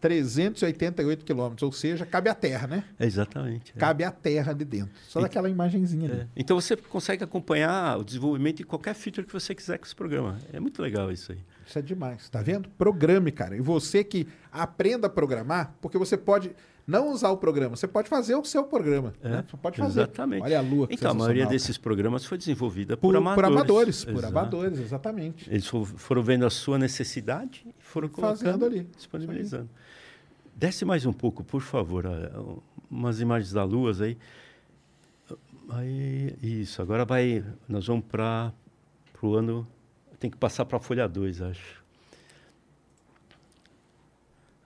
[0.00, 2.84] 14.388 quilômetros, ou seja, cabe a Terra, né?
[2.98, 3.72] Exatamente.
[3.74, 3.78] é.
[3.78, 4.90] Cabe a Terra ali dentro.
[5.08, 6.20] Só E- daquela imagenzinha ali.
[6.22, 6.26] É.
[6.36, 10.38] Então você consegue acompanhar o desenvolvimento de qualquer feature que você quiser com esse programa.
[10.52, 11.38] É muito legal isso aí.
[11.66, 12.68] Isso é demais, tá vendo?
[12.78, 13.56] Programe, cara.
[13.56, 16.54] E você que aprenda a programar, porque você pode
[16.86, 19.12] não usar o programa, você pode fazer o seu programa.
[19.20, 19.44] né?
[19.50, 20.00] Você pode fazer.
[20.02, 20.42] Exatamente.
[20.44, 20.86] Olha a lua.
[20.88, 23.56] Então, a maioria desses programas foi desenvolvida por, por, por amadores.
[23.56, 24.04] amadores.
[24.04, 25.50] Por amadores, exatamente.
[25.50, 28.88] Eles fo- foram vendo a sua necessidade e foram Fazendo colocando ali.
[28.96, 29.68] disponibilizando.
[30.54, 32.04] Desce mais um pouco, por favor.
[32.88, 34.16] Umas imagens da Lua aí.
[35.70, 36.80] Aí, isso.
[36.80, 37.44] Agora vai.
[37.68, 38.52] Nós vamos para
[39.20, 39.66] o ano.
[40.18, 41.84] Tem que passar para a folha 2, acho.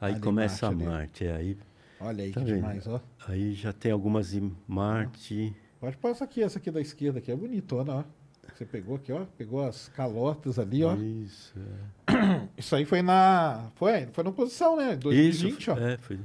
[0.01, 0.91] Aí Ali, começa Marte a.
[0.91, 1.25] Marte.
[1.27, 1.59] é, aí,
[2.01, 2.57] Olha aí Tá que vendo?
[2.57, 3.01] demais, ó.
[3.29, 5.55] aí já tem algumas em Marte.
[5.81, 8.05] Pode passar aqui, essa aqui da esquerda aqui, é bonitona, ó.
[8.55, 9.25] Você pegou aqui, ó.
[9.39, 10.95] Pegou as calotas ali, ó.
[10.97, 11.55] Isso.
[12.09, 12.49] é.
[12.57, 13.71] Isso aí foi na.
[13.77, 14.97] Foi, foi na posição, né?
[14.97, 15.79] 2020, Isso, ó.
[15.79, 16.19] É, foi.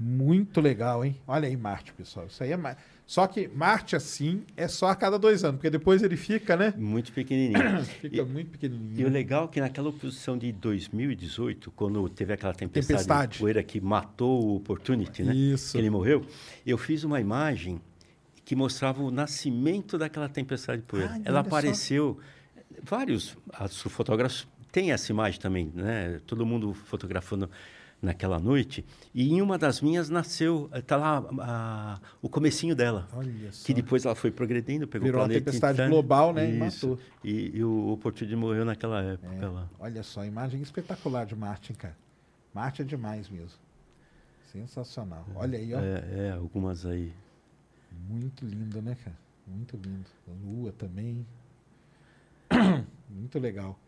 [0.00, 1.16] Muito legal, hein?
[1.26, 2.26] Olha aí, Marte, pessoal.
[2.26, 2.76] Isso aí é mais.
[3.06, 6.74] Só que Marte, assim, é só a cada dois anos, porque depois ele fica, né?
[6.76, 7.60] Muito pequenininho.
[8.00, 9.00] Fica muito pequenininho.
[9.00, 13.32] E o legal é que naquela oposição de 2018, quando teve aquela tempestade, Tempestade.
[13.34, 15.32] de poeira que matou o Opportunity, né?
[15.32, 15.78] Isso.
[15.78, 16.26] Ele morreu,
[16.66, 17.80] eu fiz uma imagem
[18.44, 21.10] que mostrava o nascimento daquela tempestade de poeira.
[21.12, 21.56] Ai, Ela olha só.
[21.56, 22.18] apareceu...
[22.82, 26.20] Vários astrofotógrafos têm essa imagem também, né?
[26.26, 27.48] Todo mundo fotografando
[28.06, 28.84] naquela noite.
[29.14, 30.70] E em uma das minhas nasceu...
[30.72, 33.06] Está lá a- o comecinho dela.
[33.12, 33.66] Olha só.
[33.66, 35.90] Que depois ela foi progredindo, pegou Virou o uma planeta tempestade inteiro.
[35.92, 36.88] global, né, e Isso.
[36.88, 37.04] matou.
[37.22, 39.68] E, e o Opportunity morreu naquela época lá.
[39.78, 41.96] Olha só, imagem espetacular de Marte, cara.
[42.54, 43.58] Marte é demais mesmo.
[44.52, 45.26] Sensacional.
[45.34, 45.78] Olha aí, ó.
[45.80, 47.12] É, é, algumas aí.
[48.08, 49.16] Muito lindo, né, cara?
[49.46, 50.06] Muito lindo.
[50.28, 51.26] A lua também.
[53.10, 53.78] Muito legal.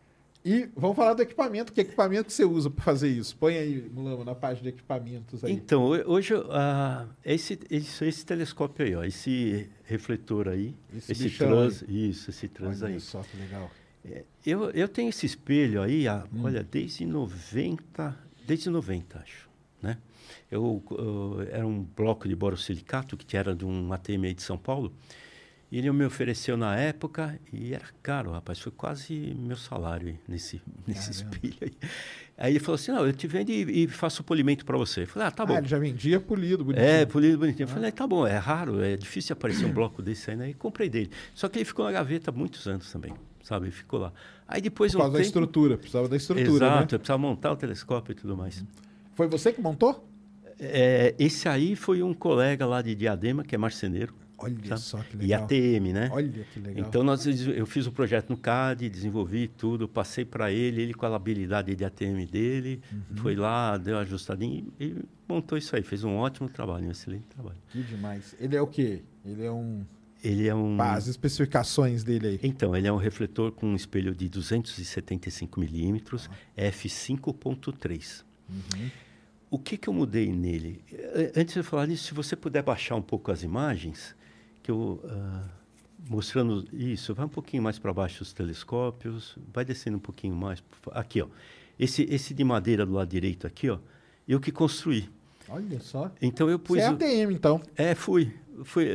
[0.51, 1.71] E vamos falar do equipamento.
[1.71, 3.35] Que equipamento que você usa para fazer isso?
[3.37, 5.51] Põe aí, Mulama, na página de equipamentos aí.
[5.53, 11.29] Então, ho- hoje, ah, esse, esse, esse telescópio aí, ó, esse refletor aí, Esse esse,
[11.37, 12.99] trans, isso, esse trans Olha aí.
[12.99, 13.69] só que legal.
[14.03, 16.43] É, Eu, eu tenho esse espelho aí, ah, Hum.
[16.43, 18.17] olha, desde 90,
[18.47, 19.47] desde 90, acho,
[19.81, 19.97] né?
[20.49, 24.57] Eu, eu- era um bloco de borosilicato que era de um ATM aí de São
[24.57, 24.91] Paulo.
[25.71, 28.59] E ele me ofereceu na época e era caro, rapaz.
[28.59, 31.73] Foi quase meu salário aí nesse, nesse espelho aí.
[32.35, 35.03] Aí ele falou assim, não, eu te vendo e, e faço polimento para você.
[35.03, 35.53] Eu falei, ah, tá bom.
[35.53, 36.89] Ah, ele já vendia polido, bonitinho.
[36.89, 37.65] É, polido bonitinho.
[37.65, 40.49] Eu falei, tá bom, é raro, é difícil aparecer um bloco desse aí, né?
[40.49, 41.11] E comprei dele.
[41.35, 43.13] Só que ele ficou na gaveta muitos anos também,
[43.43, 43.69] sabe?
[43.69, 44.13] Ficou lá.
[44.47, 45.27] Aí depois Por um causa da tempo...
[45.27, 45.77] estrutura.
[45.77, 46.83] Precisava da estrutura, Exato, né?
[46.95, 48.63] eu precisava montar o telescópio e tudo mais.
[49.13, 50.07] Foi você que montou?
[50.57, 54.13] É, esse aí foi um colega lá de Diadema, que é marceneiro.
[54.45, 54.81] Olha sabe?
[54.81, 55.43] só que E legal.
[55.43, 56.09] ATM, né?
[56.11, 56.85] Olha que legal.
[56.87, 61.05] Então nós, eu fiz o projeto no CAD, desenvolvi tudo, passei para ele, ele com
[61.05, 63.17] a habilidade de ATM dele, Uhum.
[63.17, 64.95] foi lá, deu uma ajustadinha e, e
[65.27, 65.81] montou isso aí.
[65.83, 67.57] Fez um ótimo trabalho, um excelente trabalho.
[67.69, 68.35] Que demais.
[68.39, 69.01] Ele é o quê?
[69.25, 69.85] Ele é um...
[70.21, 70.81] Ele é um...
[70.81, 72.39] As especificações dele aí.
[72.43, 78.23] Então, ele é um refletor com um espelho de 275 milímetros, f5.3.
[79.51, 80.83] O que, que eu mudei nele?
[80.91, 84.15] Eh, Antes de eu falar nisso, se você puder baixar um pouco as imagens,
[84.63, 85.43] que eu ah,
[86.09, 90.63] mostrando isso, vai um pouquinho mais para baixo os telescópios, vai descendo um pouquinho mais.
[90.91, 91.27] Aqui, ó.
[91.79, 93.79] Esse, esse de madeira do lado direito aqui, ó,
[94.27, 95.09] eu que construí.
[95.47, 96.11] Olha só.
[96.21, 96.77] Então eu Você pus.
[96.77, 97.61] é o- ATM, então.
[97.75, 98.33] É, fui.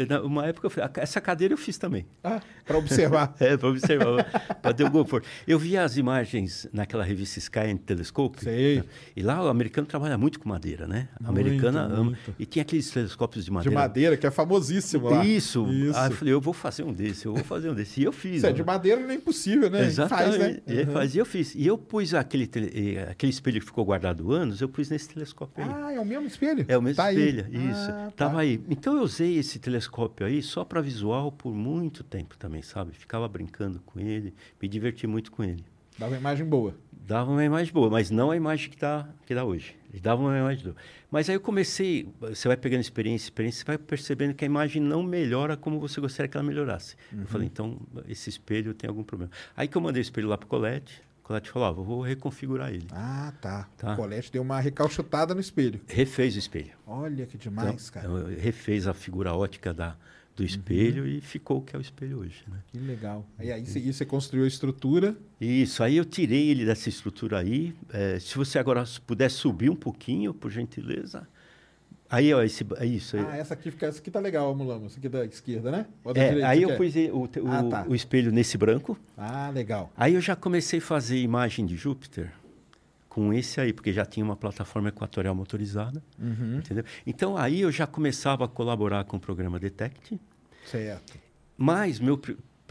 [0.09, 2.07] Na- uma época, eu fui, essa cadeira eu fiz também.
[2.23, 3.35] Ah, para observar.
[3.41, 4.25] É, para observar,
[4.63, 5.27] para ter um conforto.
[5.47, 8.43] Eu vi as imagens naquela revista Sky and Telescope.
[8.43, 8.79] Sei.
[8.79, 8.85] né?
[9.17, 11.09] E lá o americano trabalha muito com madeira, né?
[11.23, 12.05] A americana ama.
[12.05, 12.35] muito.
[12.39, 13.79] E tinha aqueles telescópios de De madeira.
[13.79, 15.25] madeira, que é famosíssimo lá.
[15.25, 15.67] Isso.
[15.71, 15.97] Isso.
[15.99, 18.01] Aí eu falei, eu vou fazer um desse, eu vou fazer um desse.
[18.01, 18.37] E eu fiz.
[18.37, 18.55] Isso é né?
[18.57, 19.85] de madeira não é impossível, né?
[19.85, 20.39] Exatamente.
[20.39, 20.61] Faz, né?
[20.87, 20.93] Uhum.
[20.93, 21.55] fazia, eu fiz.
[21.55, 25.63] E eu pus aquele, tele- aquele espelho que ficou guardado anos, eu pus nesse telescópio
[25.65, 25.71] aí.
[25.73, 26.65] Ah, é o mesmo espelho?
[26.69, 27.17] É o mesmo Tá aí.
[27.19, 27.91] espelho, isso.
[27.91, 28.27] Ah, tá.
[28.27, 28.61] Tava aí.
[28.69, 32.93] Então eu usei esse telescópio aí só para visual por muito tempo também, sabe?
[32.93, 35.65] Ficava brincando com ele, me diverti muito com ele.
[35.99, 36.75] Dava uma imagem boa.
[36.93, 39.77] Dava uma imagem boa, mas não a imagem que dá, que dá hoje.
[39.93, 40.77] Ele dava uma imagem boa.
[41.11, 44.81] Mas aí eu comecei, você vai pegando experiência, experiência, você vai percebendo que a imagem
[44.81, 46.97] não melhora como você gostaria que ela melhorasse.
[47.13, 47.21] Uhum.
[47.21, 47.79] Eu falei, então
[48.09, 49.31] esse espelho tem algum problema.
[49.55, 52.87] Aí que eu mandei o espelho lá para Colette, Colette falou, ó, vou reconfigurar ele.
[52.93, 53.69] Ah, tá.
[53.77, 53.95] Tá.
[53.95, 55.81] O Colete deu uma recalchutada no espelho.
[55.89, 56.73] Refez o espelho.
[56.87, 58.07] Olha que Então, demais, cara.
[58.07, 59.97] eu- eu refez a figura ótica da,
[60.37, 62.59] do espelho e ficou o que é o espelho hoje, né?
[62.67, 63.27] Que legal.
[63.39, 65.17] Aí, aí você, e você construiu a estrutura.
[65.41, 67.75] Isso, aí eu tirei ele dessa estrutura aí.
[67.91, 71.27] É, se você agora puder subir um pouquinho, por gentileza.
[72.11, 73.17] Aí, ó, esse, é isso.
[73.17, 74.87] Ah, essa aqui, fica, essa aqui tá legal, Mulamo.
[74.87, 75.87] Essa aqui da esquerda, né?
[76.05, 76.77] Ou da É, direita, aí eu quer?
[76.77, 77.87] pus e- o, o- Ah, tá.
[77.89, 78.97] o espelho nesse branco.
[79.17, 79.91] Ah, legal.
[79.97, 82.31] Aí eu já comecei a fazer imagem de Júpiter
[83.09, 86.03] com esse aí, porque já tinha uma plataforma equatorial motorizada.
[86.19, 86.59] Uhum.
[86.59, 86.85] Entendeu?
[87.07, 90.21] Então aí eu já começava a colaborar com o programa Detect.
[90.67, 91.19] Certo.
[91.57, 92.21] Mas meu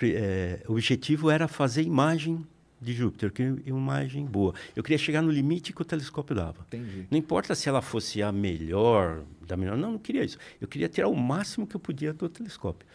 [0.01, 2.45] eh, objetivo era fazer imagem
[2.84, 4.53] de Júpiter, que é uma imagem boa.
[4.76, 6.65] Eu queria chegar no limite que o telescópio dava.
[6.68, 7.07] Entendi.
[7.10, 9.77] Não importa se ela fosse a melhor, da melhor.
[9.77, 10.38] Não, não queria isso.
[10.61, 12.88] Eu queria tirar o máximo que eu podia do telescópio.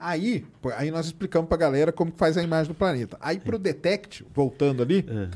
[0.00, 0.44] Aí,
[0.76, 3.16] aí nós explicamos pra galera como que faz a imagem do planeta.
[3.20, 5.28] Aí pro Detect, voltando ali, É.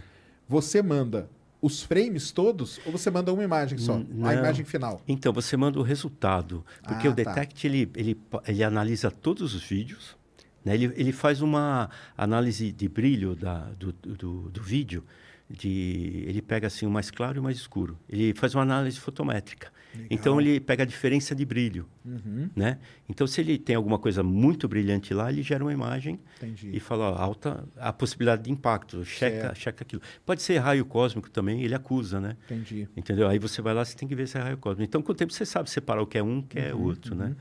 [0.48, 1.28] você manda
[1.60, 3.94] os frames todos ou você manda uma imagem só?
[3.96, 4.38] N- A não.
[4.40, 5.00] imagem final.
[5.06, 6.64] Então, você manda o resultado.
[6.86, 7.22] Porque Ah, o tá.
[7.34, 10.16] Detect, ele, ele, pa- ele analisa todos os vídeos.
[10.64, 10.74] Né?
[10.74, 15.04] Ele, ele faz uma análise de brilho da, do, do, do vídeo.
[15.50, 17.98] De, ele pega assim o mais claro e o mais escuro.
[18.08, 19.70] Ele faz uma análise fotométrica.
[20.08, 21.86] Então, ele pega a diferença de brilho.
[22.02, 22.48] Uhum.
[22.56, 22.78] Né?
[23.06, 26.70] Então, se ele tem alguma coisa muito brilhante lá, ele gera uma imagem Entendi.
[26.72, 29.58] e fala ó, alta a possibilidade de impacto, checa, Certo.
[29.58, 30.00] checa aquilo.
[30.24, 32.34] Pode ser raio cósmico também, ele acusa, né?
[32.46, 32.88] Entendi.
[32.96, 33.28] Entendeu?
[33.28, 34.84] Aí você vai lá, você tem que ver se é raio cósmico.
[34.88, 36.84] Então, com o tempo, você sabe separar o que é um, o que é Uhum,
[36.84, 37.36] outro, né?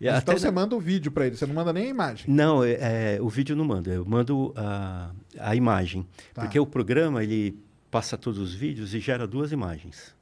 [0.00, 2.32] E então você na- manda o vídeo pra ele, você não manda nem a imagem.
[2.32, 6.06] Não, é, é, o vídeo não manda, eu mando a, a imagem.
[6.32, 6.42] Tá.
[6.42, 7.58] Porque o programa, ele
[7.90, 10.14] passa todos os vídeos e gera duas imagens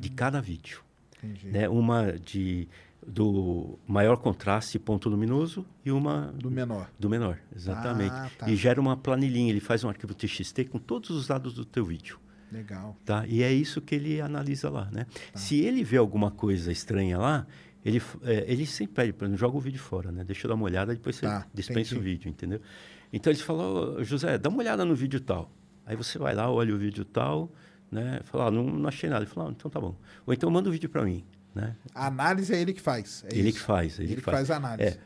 [0.00, 0.80] de cada vídeo.
[1.22, 1.48] Entendi.
[1.48, 1.68] Né?
[1.68, 2.68] Uma de,
[3.04, 6.88] do maior contraste, ponto luminoso, e uma Do menor.
[6.98, 8.12] do menor, exatamente.
[8.12, 8.48] Ah, tá.
[8.48, 11.84] E gera uma planilhinha, ele faz um arquivo TXT com todos os dados do teu
[11.84, 12.18] vídeo.
[12.52, 12.96] Legal.
[13.04, 13.26] Tá?
[13.26, 15.06] E é isso que ele analisa lá, né?
[15.32, 15.38] Tá.
[15.40, 17.46] Se ele vê alguma coisa estranha lá,
[17.84, 20.24] ele, é, ele sempre pede para joga o vídeo fora, né?
[20.24, 22.10] Deixa eu dar uma olhada, depois você Tá, dispensa o entendi.
[22.10, 22.60] vídeo, entendeu?
[23.12, 25.50] Então ele falou, José, dá uma olhada no vídeo tal.
[25.86, 27.52] Aí você vai lá, olha o vídeo tal,
[27.90, 28.20] né?
[28.24, 29.24] Fala, ah, não, não achei nada.
[29.24, 29.94] Ele fala, ah, então tá bom.
[30.26, 31.24] Ou então manda o vídeo para mim,
[31.54, 31.76] né?
[31.94, 33.24] A análise é ele que faz.
[33.28, 33.58] é ele isso.
[33.58, 34.88] que faz, ele, Ele que que faz a análise.
[34.88, 34.98] É.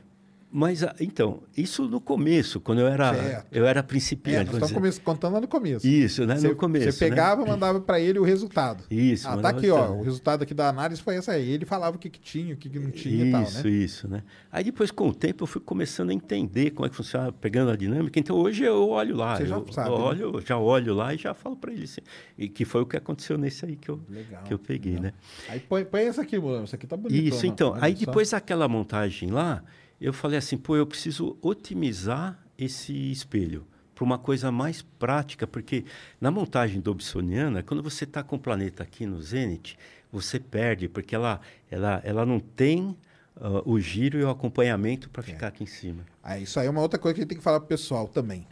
[0.51, 3.47] Mas, ah, então, isso no começo, quando eu era, Certo.
[3.53, 4.47] eu era É, principiante.
[4.51, 5.87] vamos estamos come- contando lá no começo.
[5.87, 6.37] Isso, né?
[6.39, 6.91] Você, no começo.
[6.91, 8.83] Você pegava, mandava pra ele o resultado.
[8.91, 9.91] Isso, Ah, tá aqui, ó.
[9.93, 11.51] O resultado aqui da análise foi essa aí.
[11.51, 13.71] Ele falava o que, que tinha, o que, que não tinha e Isso, tal, né?
[13.71, 14.23] isso, né?
[14.51, 17.71] Aí depois, com o tempo, eu fui começando a entender como é que funciona, pegando
[17.71, 18.19] a dinâmica.
[18.19, 19.37] Então, hoje eu olho lá.
[19.37, 20.05] Você já eu, sabe, eu né?
[20.05, 21.85] olho, já olho lá e já falo para ele.
[21.85, 22.01] Assim,
[22.39, 25.03] e que foi o que aconteceu nesse aí que eu, Legal, que eu peguei, legal.
[25.05, 25.13] né?
[25.51, 26.65] Aí põe, põe essa aqui, Mulano.
[26.65, 27.23] Essa aqui tá bonita.
[27.23, 27.77] Isso, então.
[27.79, 29.63] Aí depois daquela montagem lá,
[30.01, 35.85] eu falei assim, pô, eu preciso otimizar esse espelho para uma coisa mais prática, porque
[36.21, 39.77] na montagem dobsoniana, quando você está com o planeta aqui no zênite,
[40.13, 42.97] você perde, porque ela, ela, ela não tem
[43.37, 45.11] ah, o giro e o acompanhamento É.
[45.11, 46.05] para ficar aqui em cima.
[46.23, 48.07] Aí, isso aí é uma outra coisa que a gente tem que falar pro pessoal
[48.07, 48.47] também.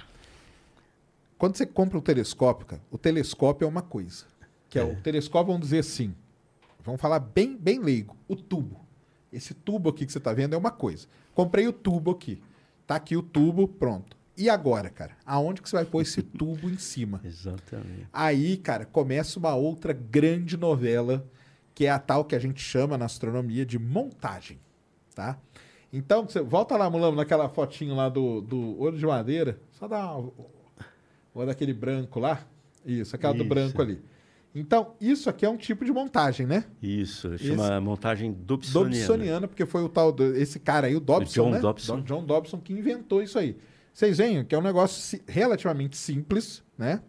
[1.38, 4.24] Quando você compra um telescópio, cara, o telescópio é uma coisa.
[4.68, 6.14] Que é, o telescópio, vamos dizer assim.
[6.84, 8.16] Vamos falar bem, bem leigo.
[8.26, 8.84] O tubo.
[9.32, 11.06] Esse tubo aqui que você tá vendo é uma coisa.
[11.36, 12.42] Comprei o tubo aqui.
[12.86, 14.16] Tá aqui o tubo, pronto.
[14.38, 15.14] E agora, cara?
[15.26, 17.20] Aonde que você vai pôr esse tubo em cima?
[17.22, 18.08] Exatamente.
[18.10, 21.28] Aí, cara, começa uma outra grande novela,
[21.74, 24.58] que é a tal que a gente chama na astronomia de montagem,
[25.14, 25.38] tá?
[25.92, 30.16] Então, você volta lá, Mulano, naquela fotinho lá do, do olho de madeira, só dá
[30.16, 30.32] uma,
[31.34, 32.46] uma daquele branco lá.
[32.82, 33.48] Isso, aquela do Isso.
[33.48, 34.02] branco ali.
[34.58, 36.64] Então, isso aqui é um tipo de montagem, né?
[36.82, 38.90] Isso, chama montagem dobsoniana.
[39.06, 41.60] Dobsoniana, porque foi o tal, do- esse cara aí, o Dobson, John né?
[41.60, 41.96] Dobson.
[41.96, 43.56] Do- John Dobson que inventou isso aí.
[43.92, 47.02] Vocês veem que é um negócio relativamente simples, né?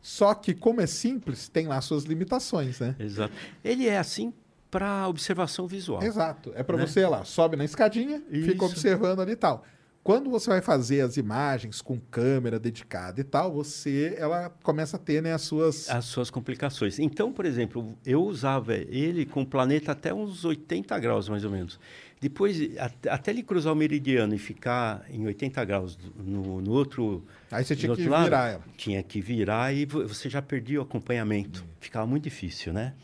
[0.00, 2.94] Só que como é simples, tem lá suas limitações, né?
[2.98, 3.32] Exato.
[3.64, 4.32] Ele é assim
[4.70, 6.02] para observação visual.
[6.02, 6.52] Exato.
[6.54, 6.86] É para Né?
[6.86, 8.50] você lá, sobe na escadinha, Isso.
[8.50, 9.64] fica observando ali e tal.
[10.08, 14.98] Quando você vai fazer as imagens com câmera dedicada e tal, você ela começa a
[14.98, 16.98] ter né, as suas as suas complicações.
[16.98, 21.50] Então, por exemplo, eu usava ele com o planeta até uns 80 graus, mais ou
[21.50, 21.78] menos.
[22.18, 27.22] Depois, at- até ele cruzar o meridiano e ficar em 80 graus no, no outro.
[27.50, 28.62] Aí você tinha que outro lado, virar ela.
[28.78, 31.62] Tinha que virar e vo- você já perdia o acompanhamento.
[31.80, 32.94] Ficava muito difícil, né?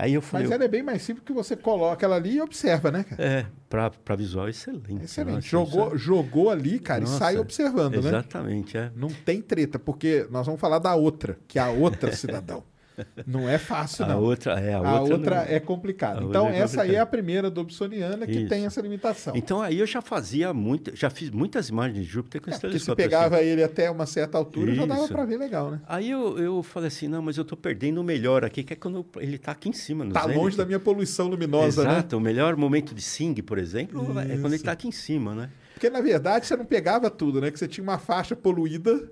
[0.00, 0.46] Aí eu falei.
[0.46, 3.20] Mas ela é bem mais simples que você coloca ela ali e observa, né, cara?
[3.20, 5.04] É, para visual, excelente.
[5.04, 5.34] Excelente.
[5.34, 8.08] Nossa, jogou, isso jogou ali, cara, Nossa, e sai observando, né?
[8.08, 8.92] Exatamente, é.
[8.94, 12.62] Não tem treta, porque nós vamos falar da outra, que é a outra cidadão.
[13.26, 14.22] Não é fácil, A não.
[14.22, 16.22] outra, é, a A outra, outra não- é complicada.
[16.22, 18.48] Então, é essa aí é a primeira dobsoniana que Isso.
[18.48, 19.34] tem essa limitação.
[19.36, 22.60] Então aí eu já fazia muito, já fiz muitas imagens de Júpiter com É, esse
[22.60, 23.04] porque se telescópio.
[23.04, 23.10] assim.
[23.28, 25.12] pegava ele até uma certa altura, já dava Isso.
[25.12, 25.80] pra ver legal, né?
[25.86, 28.76] Aí eu, eu falei assim, não, mas eu tô perdendo o melhor aqui, que é
[28.76, 30.06] quando ele está aqui em cima.
[30.10, 30.38] Tá zênite.
[30.38, 31.90] longe da minha poluição luminosa, né?
[31.94, 34.54] Exato, o melhor momento de Sing, por exemplo, é quando ele Isso.
[34.56, 35.50] está aqui em cima, né?
[35.74, 37.50] Porque, na verdade, você não pegava tudo, né?
[37.50, 39.08] Que você tinha uma faixa poluída,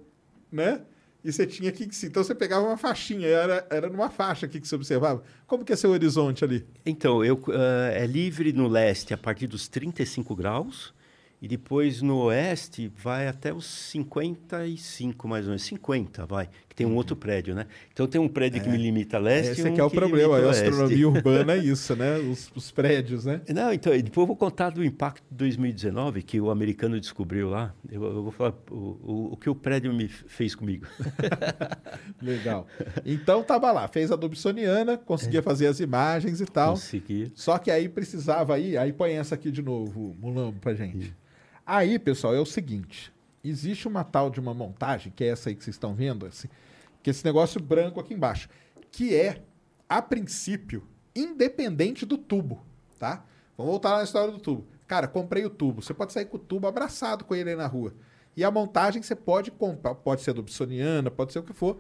[0.51, 0.81] né?
[1.27, 1.89] E você tinha aqui...
[2.05, 5.25] Então, você pegava uma faixinha, era, era numa faixa aqui que você observava.
[5.45, 6.65] Como que é seu horizonte ali?
[6.87, 10.95] Então, eu, ah, é livre no leste a partir dos 35 graus,
[11.43, 16.87] e depois no oeste vai até os 55, mais ou menos, 50, vai, que tem
[16.87, 17.67] um outro prédio, né?
[17.91, 20.37] Então tem um prédio que me limita a leste Esse um aqui é o problema.
[20.37, 22.19] A astronomia urbana é isso, né?
[22.19, 23.41] Os, os prédios, né?
[23.49, 27.75] Não, então, depois eu vou contar do impacto de 2019 que o americano descobriu lá.
[27.91, 30.87] Eu, eu vou falar o, o, o que o prédio me fez comigo.
[32.21, 32.67] Legal.
[33.07, 33.89] Então, tava lá.
[33.89, 36.73] Fez a Dobsoniana, conseguia fazer as imagens e tal.
[36.73, 37.33] Consegui.
[37.35, 41.17] Só que aí precisava aí, aí põe essa aqui de novo, Mulambo, pra gente.
[41.65, 43.11] Aí, pessoal, é o seguinte:
[43.49, 46.49] existe uma tal de uma montagem, que é essa aí que vocês estão vendo, assim,
[47.03, 48.49] que é esse negócio branco aqui embaixo,
[48.91, 49.43] que é,
[49.89, 52.65] a princípio, independente do tubo,
[52.99, 53.25] tá?
[53.57, 54.67] Vamos voltar lá na história do tubo.
[54.87, 55.83] Cara, comprei o tubo.
[55.83, 57.95] Você pode sair com o tubo abraçado com ele aí na rua.
[58.37, 61.79] E a montagem você pode comprar, pode ser dobsoniana, pode ser o que for,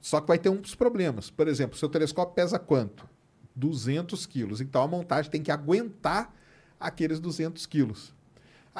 [0.00, 1.30] só que vai ter uns problemas.
[1.30, 3.08] Por exemplo, seu telescópio pesa quanto?
[3.56, 4.60] 200 quilos.
[4.60, 6.32] Então a montagem tem que aguentar
[6.78, 8.14] aqueles 200 quilos.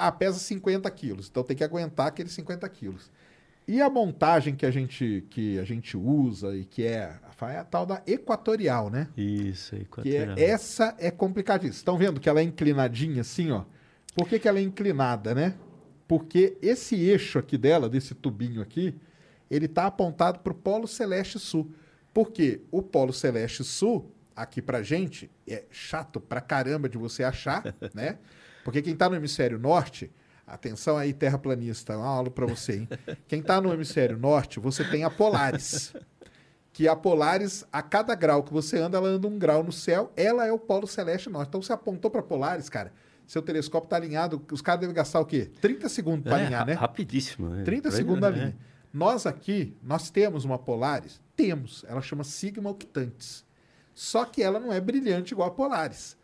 [0.01, 1.29] Ah, pesa 50 quilos.
[1.31, 3.11] Então tem que aguentar aqueles 50 quilos.
[3.69, 7.65] E a montagem que a gente, que a gente usa e que é, é a
[7.65, 9.09] tal da equatorial, né?
[9.17, 11.77] Isso, aí, Que é, essa é complicadíssima.
[11.77, 13.65] Estão vendo que ela é inclinadinha assim, ó?
[14.15, 15.55] Por que, que ela é inclinada, né?
[16.09, 18.93] Porque esse eixo aqui dela, desse tubinho aqui,
[19.49, 21.73] ele está apontado para o Polo Celeste Sul.
[22.13, 27.63] Porque o Polo Celeste Sul, aqui pra gente, é chato pra caramba de você achar,
[27.95, 28.19] né?
[28.65, 30.11] Porque quem está no hemisfério norte,
[30.47, 32.89] atenção aí, terraplanista, uma aula para você, hein?
[33.29, 35.93] Quem está no hemisfério norte, você tem a Polaris.
[36.73, 40.13] Que a Polaris, a cada grau que você anda, ela anda um grau no céu,
[40.17, 41.49] ela é o Polo Celeste Norte.
[41.49, 42.93] Então você apontou para Polaris, cara,
[43.27, 45.51] seu telescópio está alinhado, os caras devem gastar o quê?
[45.61, 46.73] 30 segundos para É, alinhar, né?
[46.75, 47.49] Rapidíssimo.
[47.51, 47.65] né?
[47.65, 48.31] 30 Pra- segundos a é.
[48.33, 48.57] linha.
[48.93, 51.21] Nós aqui, nós temos uma Polaris?
[51.37, 51.85] Temos.
[51.89, 53.45] Ela chama Sigma Octantes.
[53.95, 56.17] Só que ela não é brilhante igual a Polaris.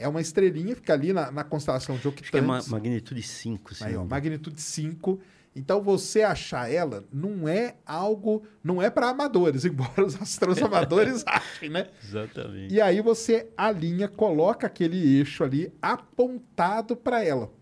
[0.00, 2.24] É uma estrelinha, fica ali na, na constelação de Octantes.
[2.24, 3.72] Acho que é ma magnitude 5.
[3.82, 5.20] Aí, ó, magnitude 5.
[5.54, 8.44] Então, você achar ela não é algo...
[8.62, 11.88] Não é para amadores, embora os astrônomos amadores achem, né?
[12.02, 12.72] Exatamente.
[12.72, 17.52] E aí você alinha, coloca aquele eixo ali apontado para ela.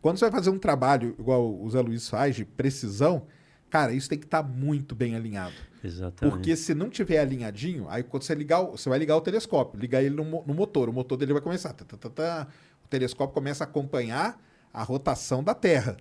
[0.00, 3.26] Quando você vai fazer um trabalho, igual o Zé Luiz faz, de precisão,
[3.68, 5.54] cara, isso tem que estar muito bem alinhado.
[5.82, 6.34] Exatamente.
[6.34, 10.02] Porque se não tiver alinhadinho, aí quando você ligar, você vai ligar o telescópio, ligar
[10.02, 11.72] ele no, no motor, o motor dele vai começar.
[11.72, 12.46] tá, tá, tá, tá.
[12.84, 14.40] o telescópio começa a acompanhar
[14.72, 15.96] a rotação da Terra,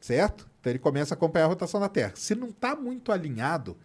[0.00, 0.48] certo?
[0.60, 2.12] Então ele começa a acompanhar a rotação da Terra.
[2.14, 3.76] Se não está muito alinhado,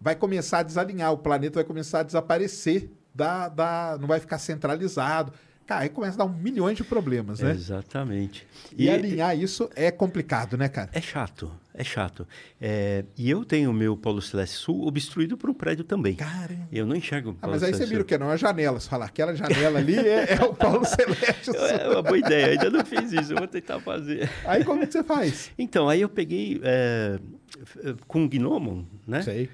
[0.00, 4.38] vai começar a desalinhar, o planeta vai começar a desaparecer, da, da, não vai ficar
[4.38, 5.32] centralizado.
[5.66, 7.50] Cara, aí começa a dar um milhões de problemas, né?
[7.50, 8.46] Exatamente.
[8.76, 10.88] E, alinhar isso é complicado, né, cara?
[10.94, 12.26] É chato, é chato.
[12.60, 16.16] É, e eu tenho o meu Polo Celeste Sul obstruído por um prédio também.
[16.16, 16.66] Caramba.
[16.72, 18.18] Eu não enxergo Ah, Polo mas aí você Celeste vira o que?
[18.18, 18.80] Não é uma janela.
[18.80, 21.44] Você fala, aquela janela ali é, é o Paulo Celeste.
[21.44, 21.54] Sul.
[21.56, 24.28] É uma boa ideia, ainda não fiz isso, eu vou tentar fazer.
[24.44, 25.50] Aí como que você faz?
[25.58, 27.18] Então, aí eu peguei é,
[27.64, 29.22] f- com o Gnomon, né?
[29.22, 29.48] Sei.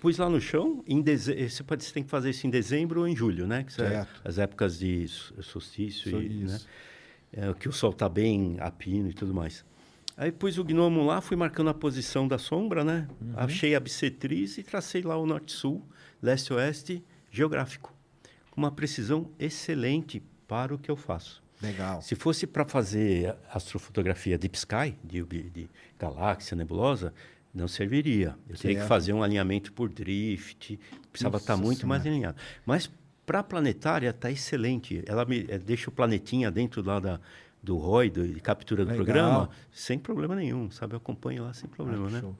[0.00, 1.48] Pus lá no chão, em deze...
[1.48, 3.62] você, pode, você tem que fazer isso em dezembro ou em julho, né?
[3.64, 4.20] Que são Certo.
[4.24, 6.58] as épocas de so- solstício, e, né?
[7.32, 9.64] É, que o sol está bem a pino e tudo mais.
[10.16, 13.08] Aí pus o gnomo lá, fui marcando a posição da sombra, né?
[13.20, 13.32] Uhum.
[13.36, 15.82] Achei a bissetriz e tracei lá o norte-sul,
[16.22, 17.94] leste-oeste, geográfico.
[18.50, 21.42] Com uma precisão excelente para o que eu faço.
[21.62, 22.00] Legal.
[22.02, 27.12] Se fosse para fazer astrofotografia deep sky, de, de galáxia, nebulosa,
[27.54, 28.36] não serviria.
[28.48, 30.78] Eu teria que fazer um alinhamento por drift,
[31.10, 32.36] precisava Nossa estar muito mais alinhado.
[32.64, 32.90] Mas
[33.26, 35.02] para a planetária está excelente.
[35.06, 37.20] Ela me eh, deixa o planetinha dentro lá da,
[37.62, 39.04] do ROI, do, de captura do Legal.
[39.04, 40.94] programa, sem problema nenhum, sabe?
[40.94, 42.20] Eu acompanho lá sem problema, Ah, né?
[42.20, 42.34] show.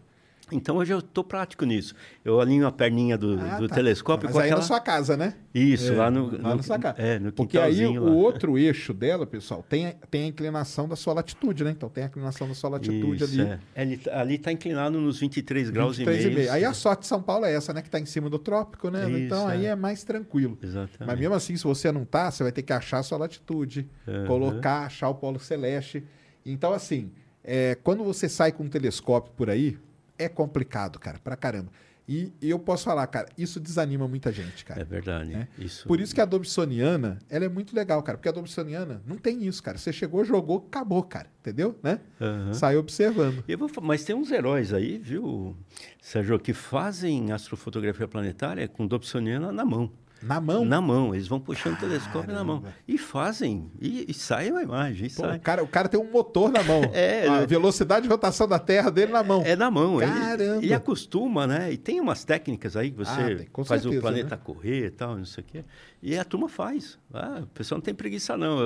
[0.52, 1.94] Então hoje eu estou prático nisso.
[2.24, 3.74] Eu alinho a perninha do, Ah, do tá.
[3.76, 4.60] telescópio Mas com aí aquela...
[4.60, 5.34] na sua casa, né?
[5.54, 6.96] Isso, É, lá no, lá no, na sua casa.
[7.00, 8.10] É, no Porque aí quintalzinho o lá.
[8.12, 11.70] outro eixo dela, pessoal, tem, a- tem a inclinação da sua latitude, né?
[11.70, 13.50] Então tem a inclinação da sua latitude Isso, ali.
[13.74, 13.80] é.
[13.82, 16.52] Ali, tá- ali está inclinado nos 23 graus 23 e meio.
[16.52, 17.82] Aí a sorte de São Paulo é essa, né?
[17.82, 19.08] Que tá em cima do trópico, né?
[19.10, 19.70] Isso, então aí é.
[19.70, 20.58] é mais tranquilo.
[20.62, 21.04] Exatamente.
[21.06, 23.88] Mas mesmo assim, se você não tá, você vai ter que achar a sua latitude,
[24.06, 24.26] Aham.
[24.26, 26.04] colocar, achar o polo celeste.
[26.46, 27.10] Então, assim,
[27.44, 29.76] é, quando você sai com um telescópio por aí,
[30.20, 31.70] é complicado, cara, pra caramba.
[32.12, 34.80] E, e eu posso falar, cara, isso desanima muita gente, cara.
[34.80, 35.30] É verdade.
[35.30, 35.46] né?
[35.56, 35.86] Isso.
[35.86, 38.18] Por isso que a Dobsoniana, ela é muito legal, cara.
[38.18, 39.78] Porque a Dobsoniana não tem isso, cara.
[39.78, 41.28] Você chegou, jogou, acabou, cara.
[41.38, 41.78] Entendeu?
[41.80, 42.00] Né?
[42.20, 42.52] Aham.
[42.52, 43.44] Sai observando.
[43.46, 45.56] Eu vou mas tem uns heróis aí, viu,
[46.02, 49.92] Sérgio, que fazem astrofotografia planetária com Dobsoniana na mão.
[50.22, 50.64] Na mão.
[50.64, 52.60] Na mão, eles vão puxando o telescópio na mão.
[52.60, 52.76] Caramba.
[52.86, 55.36] E fazem, e, e sai a imagem, Pô, sai.
[55.38, 56.82] o, cara, o cara tem um motor na mão.
[56.92, 57.46] É, a é.
[57.46, 59.42] velocidade de rotação da Terra dele na mão.
[59.44, 60.00] É na mão.
[60.02, 60.64] ele- Caramba.
[60.64, 61.72] E acostuma, né?
[61.72, 64.42] E tem umas técnicas aí que você Ah, tem, faz certeza, o planeta né?
[64.44, 65.64] correr e tal, não sei o quê.
[66.02, 66.98] E a turma faz.
[67.14, 68.58] Ah, o pessoal não tem preguiça, não.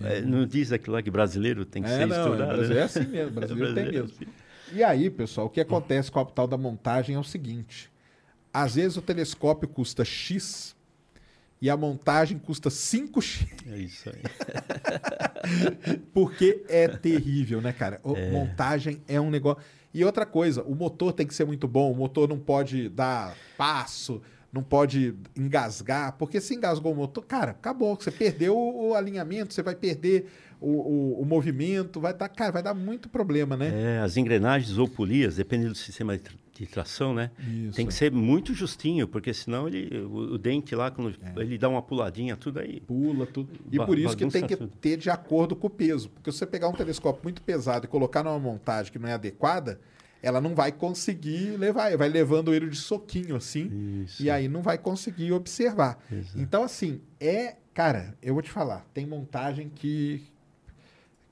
[0.00, 2.64] É, Não diz aquilo lá que brasileiro tem que É, ser não, estudado.
[2.64, 2.76] é, né?
[2.78, 4.18] é assim mesmo, brasileiro tem Brasileiro mesmo.
[4.20, 4.76] é assim.
[4.76, 7.88] E aí, pessoal, o que acontece com a tal da montagem é o seguinte:
[8.62, 10.74] às vezes o telescópio custa X
[11.60, 14.22] e a montagem custa 5X, É isso aí.
[16.12, 18.00] porque é terrível, né, cara?
[18.02, 19.62] O- Montagem é um negócio.
[19.92, 23.34] E outra coisa, o motor tem que ser muito bom, o motor não pode dar
[23.56, 24.20] passo,
[24.52, 27.96] não pode engasgar, porque se engasgou o motor, cara, acabou.
[27.96, 30.26] Você perdeu o, o alinhamento, você vai perder
[30.60, 33.96] o, o- o movimento, vai dar, cara, vai dar muito problema, né?
[33.96, 36.14] É, as engrenagens ou polias, dependendo do sistema
[36.58, 37.30] de, tra- de tração, né?
[37.38, 37.76] Isso.
[37.76, 41.40] Tem que ser muito justinho, porque senão ele, o, o dente lá, quando É.
[41.40, 42.80] ele dá uma puladinha, tudo aí.
[42.80, 43.50] Pula tudo.
[43.70, 44.72] E por isso que tem que tudo.
[44.80, 46.08] ter de acordo com o peso.
[46.10, 49.12] Porque se você pegar um telescópio muito pesado e colocar numa montagem que não é
[49.14, 49.80] adequada,
[50.22, 51.96] ela não vai conseguir levar.
[51.96, 54.02] Vai levando ele de soquinho assim.
[54.04, 54.22] Isso.
[54.22, 56.02] E aí não vai conseguir observar.
[56.10, 56.38] Exato.
[56.38, 57.56] Então, assim, é.
[57.74, 60.22] Cara, eu vou te falar, tem montagem que.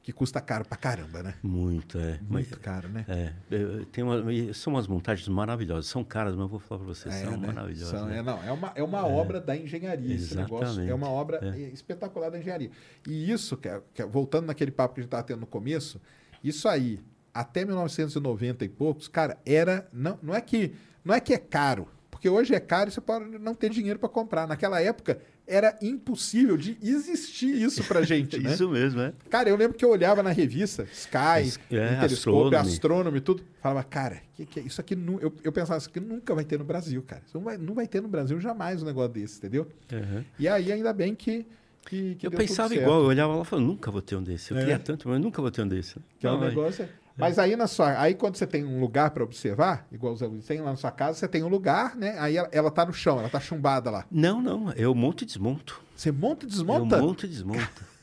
[0.04, 1.34] Que custa caro pra caramba, né?
[1.42, 2.20] Muito, é.
[2.28, 3.06] Muito caro, né?
[3.08, 4.22] É, é, tem uma,
[4.52, 5.86] são umas montagens maravilhosas.
[5.86, 7.46] São caras, mas eu vou falar para vocês, são né?
[7.46, 7.88] maravilhosas.
[7.98, 8.18] São- né?
[8.18, 10.66] é, não, é uma, é uma obra da engenharia esse negócio.
[10.66, 11.58] Exatamente, É uma obra é.
[11.70, 12.70] espetacular da engenharia.
[13.08, 15.46] E isso, que é- que é- voltando naquele papo que a gente estava tendo no
[15.46, 15.98] começo,
[16.42, 17.00] isso aí,
[17.32, 19.88] até 1990 e poucos, cara, era.
[19.90, 21.88] Não, não, é que, não é que é caro,
[22.24, 24.48] porque hoje é caro e você pode não ter dinheiro para comprar.
[24.48, 28.54] Naquela época, era impossível de existir isso pra gente, né?
[28.54, 29.12] Isso mesmo, é.
[29.28, 32.56] Cara, eu lembro que eu olhava na revista Sky, é, Telescope, Astronomy.
[32.56, 33.42] Astronomy, tudo.
[33.60, 34.62] Falava, cara, que que é?
[34.62, 37.20] isso aqui eu, eu pensava, isso aqui nunca vai ter no Brasil, cara.
[37.26, 39.66] Isso não vai, não vai ter no Brasil jamais um negócio desse, entendeu?
[39.92, 40.24] Uhum.
[40.38, 41.46] E aí, ainda bem que.
[41.84, 44.50] que, que Eu pensava igual, eu olhava lá e falava, nunca vou ter um desse.
[44.50, 44.60] Eu É.
[44.60, 45.96] queria tanto, mas nunca vou ter um desse.
[46.18, 46.88] Que é um negócio.
[47.16, 48.00] Mas aí na sua.
[48.00, 51.18] Aí quando você tem um lugar para observar, igual Luiz tem lá na sua casa,
[51.18, 52.16] você tem um lugar, né?
[52.18, 54.04] Aí ela, ela tá no chão, ela tá chumbada lá.
[54.10, 55.80] Não, não, eu monto e desmonto.
[55.94, 56.96] Você monta e desmonta?
[56.96, 57.94] Eu monto e desmonto.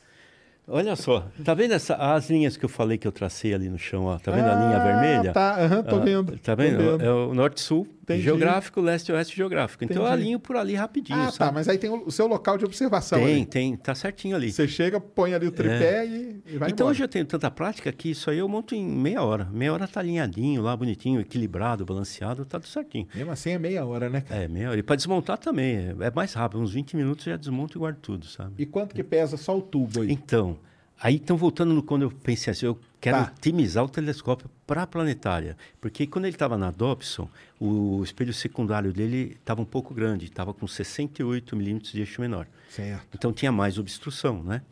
[0.66, 3.78] Olha só, tá vendo essa, as linhas que eu falei que eu tracei ali no
[3.78, 4.04] chão?
[4.04, 4.16] Ó?
[4.18, 5.32] Tá vendo a linha Ah, vermelha?
[5.32, 6.38] Tá, aham, tô Ah, vendo.
[6.38, 6.78] Tá tô vendo?
[6.78, 7.02] vendo.
[7.02, 8.22] É o norte-sul Entendi.
[8.22, 9.84] geográfico, leste-oeste geográfico.
[9.84, 10.22] Então eu Entendi.
[10.22, 11.54] alinho por ali rapidinho, Ah, tá, sabe?
[11.54, 13.18] mas aí tem o, seu local de observação.
[13.20, 13.46] Tem, ali.
[13.46, 14.50] tem, tá certinho ali.
[14.50, 16.86] Você chega, põe ali o tripé e, e vai então embora.
[16.90, 19.44] hoje eu tenho tanta prática que isso aí eu monto em meia hora.
[19.52, 23.06] Meia hora tá alinhadinho lá, bonitinho, equilibrado, balanceado, tá tudo certinho.
[23.14, 24.42] Mesmo assim é meia hora, né, cara?
[24.42, 24.78] É, meia hora.
[24.80, 26.60] E para desmontar também, é, é mais rápido.
[26.60, 28.54] Uns 20 minutos eu já desmonto e guardo tudo, sabe?
[28.58, 30.10] E quanto que pesa só o tubo aí?
[30.10, 30.58] Então,
[31.00, 33.32] aí estão voltando no quando eu pensei assim, eu quero Tá.
[33.36, 35.56] otimizar o telescópio para a planetária.
[35.80, 37.28] Porque quando ele estava na Dobson,
[37.64, 42.46] o espelho secundário dele estava um pouco grande, estava com 68 milímetros de eixo menor.
[42.68, 43.06] Certo.
[43.14, 44.62] Então tinha mais obstrução, né?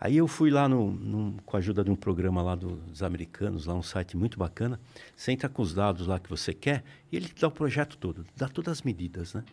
[0.00, 3.66] Aí eu fui lá no, num- com a ajuda de um programa lá dos americanos,
[3.66, 4.80] lá um site muito bacana.
[5.14, 7.98] Você entra com os dados lá que você quer e ele te dá o projeto
[7.98, 9.44] todo, dá todas as medidas, né?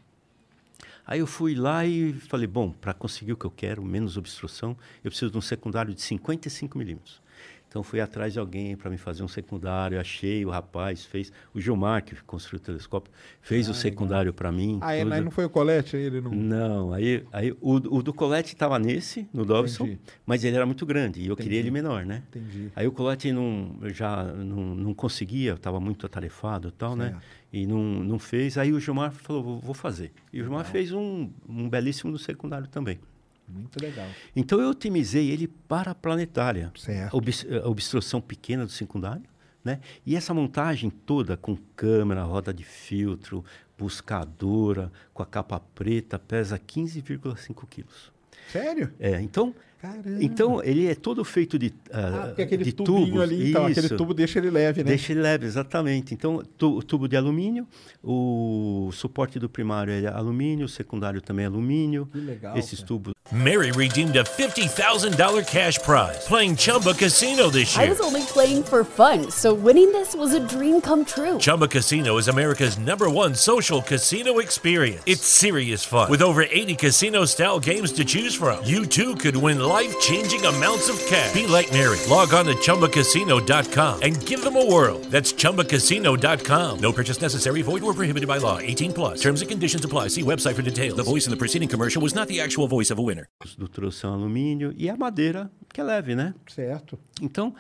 [1.05, 4.77] Aí eu fui lá e falei, bom, para conseguir o que eu quero, menos obstrução,
[5.03, 7.22] eu preciso de um secundário de 55 milímetros.
[7.69, 11.60] Então fui atrás de alguém para me fazer um secundário, achei o rapaz, fez o
[11.60, 13.11] Gilmar que construiu o telescópio,
[13.41, 14.80] fez o secundário para mim.
[14.81, 15.98] Ah, é, mas não foi o colete?
[15.98, 16.31] Ele não...
[16.31, 20.02] Não, aí, aí o, o do Colette estava nesse, no Dobson, Entendi.
[20.26, 22.23] mas ele era muito grande e eu queria ele menor, né?
[22.30, 22.72] Entendi.
[22.76, 27.10] Aí o Colette não, já não, não conseguia, estava muito atarefado e tal, né?
[27.10, 27.23] Certo.
[27.52, 28.57] E não, não fez.
[28.57, 30.11] Aí o Gilmar falou, vou, fazer.
[30.31, 32.99] E o Gilmar fez um, um belíssimo do secundário também.
[33.47, 34.07] Muito legal.
[34.35, 36.71] Então eu otimizei ele para a planetária.
[36.75, 37.17] Certo.
[37.63, 39.23] Obstrução pequena do secundário,
[39.63, 39.79] né?
[40.05, 43.45] E essa montagem toda com câmera, roda de filtro,
[43.77, 48.11] buscadora, com a capa preta, pesa 15,5 quilos.
[48.51, 48.93] Sério?
[48.99, 50.17] É, então, Caramba.
[50.23, 53.21] então ele é todo feito de, Ah, ah, porque aquele de tubinho tubos.
[53.21, 53.95] ali, então, aquele Isso.
[53.97, 54.89] tubo deixa ele leve, né?
[54.89, 56.13] Deixa ele leve, exatamente.
[56.13, 57.67] Então, tu- tubo de alumínio,
[58.03, 62.07] o suporte do primário é alumínio, o secundário também é alumínio.
[62.11, 62.87] Que legal, Esses cara.
[62.87, 67.89] tubos Mary redeemed a $50,000 cash prize playing Chumba Casino this I year.
[67.91, 71.37] was only playing for fun, so winning this was a dream come true.
[71.37, 75.01] Chumba Casino is America's number one social casino experience.
[75.05, 76.09] It's serious fun.
[76.09, 80.43] With over 80 casino style games to choose from, you too could win life changing
[80.45, 81.33] amounts of cash.
[81.33, 81.99] Be like Mary.
[82.09, 84.99] Log on to chumbacasino.com and give them a whirl.
[85.11, 86.79] That's chumbacasino.com.
[86.79, 88.57] No purchase necessary, void or prohibited by law.
[88.59, 89.21] 18 plus.
[89.21, 90.09] Terms and conditions apply.
[90.09, 90.97] See website for details.
[90.97, 93.27] The voice in the preceding commercial was not the actual voice of a winner.
[93.57, 96.33] do trouxe são alumínio e a madeira, que é leve, né?
[96.47, 96.97] Certo.
[97.21, 97.53] Então,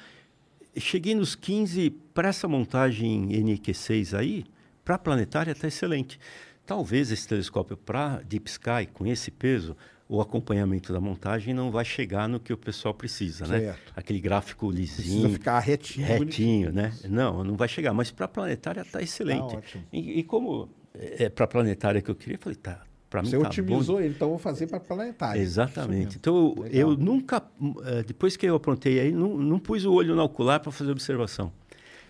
[0.75, 4.45] cheguei nos 15, para essa montagem NQ6 aí,
[4.83, 6.19] para planetária está excelente.
[6.65, 9.75] Talvez esse telescópio para Deep Sky, com esse peso,
[10.09, 13.59] o acompanhamento da montagem não vai chegar no que o pessoal precisa, né?
[13.59, 13.93] Certo.
[13.95, 16.07] Aquele gráfico Precisa lisinho, ficar retinho.
[16.07, 16.93] retinho, né?
[17.09, 17.93] Não, não vai chegar.
[17.93, 19.51] Mas para a planetária está excelente.
[19.51, 19.83] Tá ótimo.
[19.91, 23.29] E, e como é para a planetária que eu queria, eu falei, tá, para mim
[23.29, 25.41] Você tá bom otimizou ele, então eu vou fazer para planetário.
[25.41, 26.17] Exatamente.
[26.17, 26.55] Então.
[26.57, 26.67] Legal.
[26.71, 27.43] eu nunca,
[27.85, 30.91] eh, depois que eu aprontei aí, não, não pus o olho no ocular para fazer
[30.91, 31.51] observação.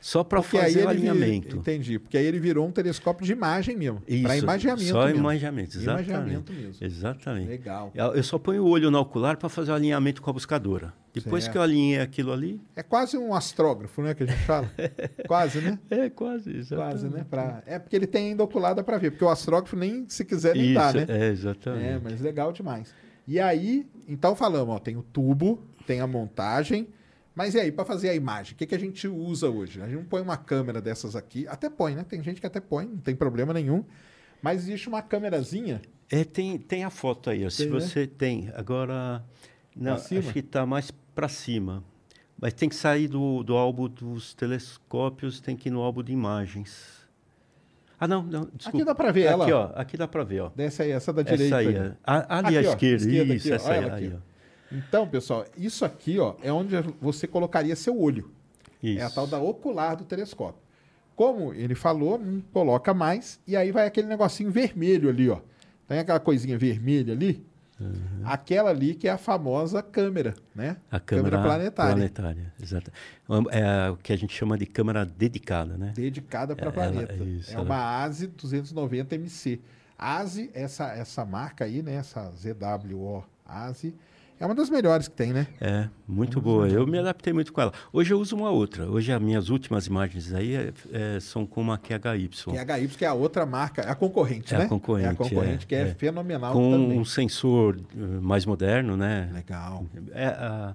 [0.08, 1.58] Só para fazer o alinhamento.
[1.58, 2.00] Entendi.
[2.00, 4.02] Porque aí ele virou um telescópio de imagem mesmo.
[4.24, 5.20] Para imaginamento Só mesmo.
[5.20, 6.10] imaginamento, exatamente.
[6.10, 6.86] Imaginamento mesmo.
[6.86, 7.48] Exatamente.
[7.50, 7.92] Legal.
[7.94, 10.94] Eu só ponho o olho no ocular para fazer o alinhamento com a buscadora.
[11.14, 11.52] Depois Certo.
[11.52, 14.14] que eu alinhei aquilo ali, É quase um astrógrafo, né?
[14.14, 14.72] Que a gente fala.
[15.28, 15.78] quase, né?
[15.90, 17.02] é quase, exatamente.
[17.02, 17.26] Quase, né?
[17.30, 17.62] Pra...
[17.66, 19.12] É porque ele tem ainda oculada para ver.
[19.12, 21.06] Porque o astrógrafo nem, se quiser, nem dá, Isso, né?
[21.10, 21.86] é, exatamente.
[21.86, 22.96] É, mas legal demais.
[23.28, 26.88] E aí, então falamos, ó, tem o tubo, tem a montagem,
[27.38, 29.80] mas e aí, para fazer a imagem, o que, que a gente usa hoje?
[29.80, 32.04] A gente não põe uma câmera dessas aqui, até põe, né?
[32.04, 33.86] Tem gente que até põe, não tem problema nenhum,
[34.42, 37.72] mas existe uma câmerazinha, É, tem, tem a foto aí, se né?
[37.72, 38.50] você tem.
[38.56, 39.24] Agora,
[39.76, 41.84] não, acho que está mais para cima.
[42.40, 46.12] Mas tem que sair do, do álbum dos telescópios, tem que ir no álbum de
[46.12, 47.08] imagens.
[48.00, 48.78] Ah, não, não, desculpa.
[48.78, 49.72] Aqui dá pra ver ela, Aqui, ó.
[49.76, 50.50] aqui dá para ver, ó.
[50.56, 51.46] desce aí, essa da direita.
[51.46, 51.96] Essa aí, ali.
[52.04, 53.56] Aqui, à esquerda, esquerda isso, aqui, ó.
[53.56, 54.37] essa aí, ela aí, aqui, ó.
[54.72, 58.32] Então, pessoal, isso aqui ó, é onde você colocaria seu olho.
[58.82, 59.00] Isso.
[59.00, 60.62] É a tal da ocular do telescópio.
[61.16, 65.40] Como ele falou, não coloca mais, e aí vai aquele negocinho vermelho ali, ó.
[65.88, 67.44] Tem aquela coisinha vermelha ali?
[68.24, 70.78] Aquela ali que é a famosa câmera, né?
[70.92, 71.94] A câmera, planetária.
[71.96, 72.92] planetária, exato.
[73.52, 75.92] É o que a gente chama de câmera dedicada, né?
[75.96, 77.14] Dedicada para É, planeta.
[77.14, 79.60] ela- isso, é ela- uma ASE 290 MC.
[79.98, 81.94] ASE, essa, essa marca aí, né?
[81.96, 83.94] Essa ZWO ASE,
[84.40, 85.48] é uma das melhores que tem, né?
[85.60, 86.68] É, muito boa.
[86.68, 87.74] Eu me adaptei muito com ela.
[87.92, 88.88] Hoje eu uso uma outra.
[88.90, 92.28] Hoje as minhas últimas imagens aí é- é, são com uma QHY.
[92.30, 94.68] Que é a HY, que é a outra marca, é a concorrente, É a né?
[94.68, 95.94] concorrente, É a concorrente, é, que é, é.
[95.96, 97.00] fenomenal com também.
[97.00, 99.30] um sensor eh, mais moderno, né?
[99.34, 99.86] Legal.
[100.12, 100.74] É,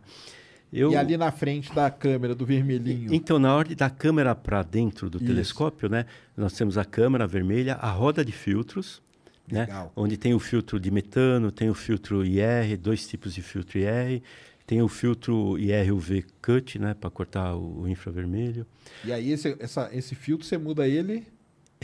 [0.73, 3.13] eu, E ali na frente da câmera, do vermelhinho.
[3.15, 5.27] Então, na hora da câmera para dentro do Isso.
[5.27, 6.07] telescópio, né?
[6.37, 9.03] Nós temos a câmera vermelha, a roda de filtros,
[9.51, 9.67] né?
[9.97, 14.23] Onde tem o filtro de metano, tem o filtro IR, dois tipos de filtro IR,
[14.67, 16.95] tem o filtro IR-UV cut, né?
[16.95, 18.67] Para cortar o, o infravermelho.
[19.05, 21.27] E aí esse, essa, esse filtro, você muda ele...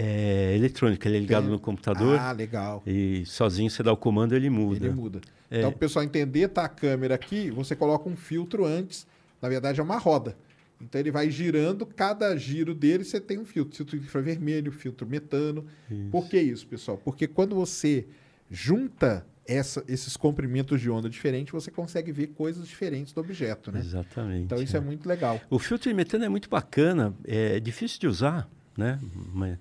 [0.00, 2.80] É eletrônico, ele é ligado Tem- no computador Ah, legal.
[2.86, 4.86] e sozinho você dá o comando ele muda.
[4.86, 5.20] Ele muda.
[5.50, 5.58] É.
[5.58, 9.04] Então, para o pessoal entender, tá a câmera aqui, você coloca um filtro antes.
[9.42, 10.36] Na verdade, é uma roda.
[10.80, 13.76] Então, ele vai girando, cada giro dele você tem um filtro.
[13.76, 15.66] Filtro infravermelho, filtro metano.
[16.10, 16.96] Por que isso, pessoal?
[16.98, 18.06] Porque quando você
[18.50, 23.80] junta essa- esses comprimentos de onda diferentes, você consegue ver coisas diferentes do objeto, né?
[23.80, 24.44] Exatamente.
[24.44, 25.40] Então, isso é muito legal.
[25.48, 28.98] O filtro de metano é muito bacana, é difícil de usar, né?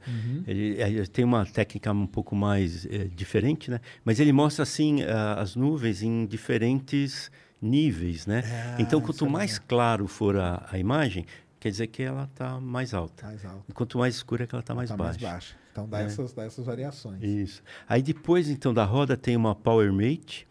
[0.08, 0.44] Uhum.
[0.46, 3.80] ele, ele tem uma técnica um pouco mais é, diferente, né?
[4.04, 7.32] Mas ele mostra assim a- as nuvens em diferentes
[7.62, 8.44] níveis, né?
[8.46, 11.26] Ah, então, quanto é mais claro for a, a imagem,
[11.60, 13.26] quer dizer que ela está mais alta.
[13.26, 13.64] Mais alto.
[13.68, 15.20] E quanto mais escura é que ela está mais tá baixa.
[15.22, 15.56] mais baixa.
[15.72, 16.06] Então, dá, É.
[16.06, 17.22] essas, dá essas variações.
[17.22, 17.62] Isso.
[17.88, 20.48] Aí depois, então, da roda tem uma Power Mate,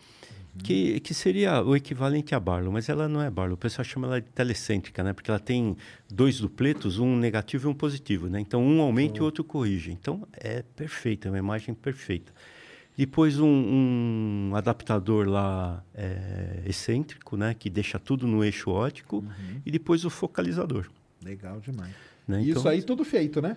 [0.54, 0.62] Uhum.
[0.62, 3.54] que, que seria o equivalente a Barlow, mas ela não é Barlow.
[3.56, 5.12] O pessoal chama ela de telecêntrica, né?
[5.12, 5.76] Porque ela tem
[6.10, 8.40] dois dupletos, um negativo e um positivo, né?
[8.40, 9.90] Então, um aumenta e o outro corrige.
[9.92, 12.32] Então, é perfeita, é uma imagem perfeita.
[12.97, 13.47] Depois, um,
[14.51, 17.55] um adaptador lá é, excêntrico, né?
[17.59, 19.23] Que deixa tudo no eixo ótico.
[19.64, 20.86] E depois o focalizador.
[21.23, 21.93] Legal demais.
[22.27, 22.43] Né?
[22.43, 23.56] Isso Então, aí tudo feito, né?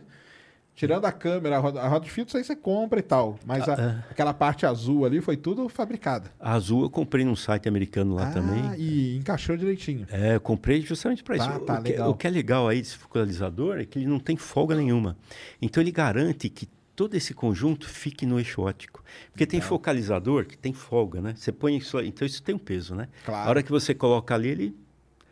[0.76, 3.38] Tirando a câmera, a roda, a roda de filtro, isso aí você compra e tal.
[3.46, 6.32] Mas Ah, a- aquela parte azul ali foi tudo fabricada.
[6.40, 8.76] A azul eu comprei num site americano lá ah, também.
[8.78, 10.08] e encaixou direitinho.
[10.10, 11.50] É, eu comprei justamente para isso.
[11.50, 14.20] Tá, tá, o, que, o que é legal aí desse focalizador é que ele não
[14.20, 15.18] tem folga nenhuma.
[15.62, 16.66] Então ele garante que
[17.00, 19.02] todo esse conjunto fique no eixo óptico.
[19.32, 21.34] Porque tem focalizador que tem folga, né?
[21.34, 23.08] Você põe isso, então isso tem um peso, né?
[23.24, 23.48] Claro.
[23.48, 24.76] A hora que você coloca ali, ele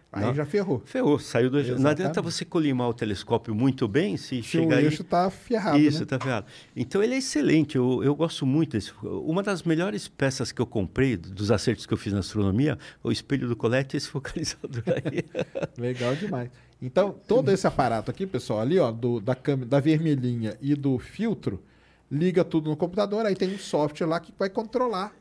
[0.10, 0.34] Aí Não.
[0.34, 0.81] já ferrou.
[0.85, 1.77] ferrou, saiu do eixo.
[1.77, 4.85] Não adianta você colimar o telescópio muito bem se Se o chegar aí...
[4.85, 6.06] eixo tá ferrado, Isso, né?
[6.06, 6.48] tá ferrado.
[6.73, 8.94] Então ele é excelente, eu, eu gosto muito desse.
[9.03, 13.11] Uma das melhores peças que eu comprei, dos acertos que eu fiz na astronomia, o
[13.11, 15.26] espelho do Colette e esse focalizador aí.
[15.77, 16.49] Legal demais.
[16.82, 20.99] Então, todo esse aparato aqui, pessoal, ali, ó, do, da câmera, da vermelhinha e do
[20.99, 21.62] filtro,
[22.12, 25.14] liga tudo no computador, aí tem um software lá que vai controlar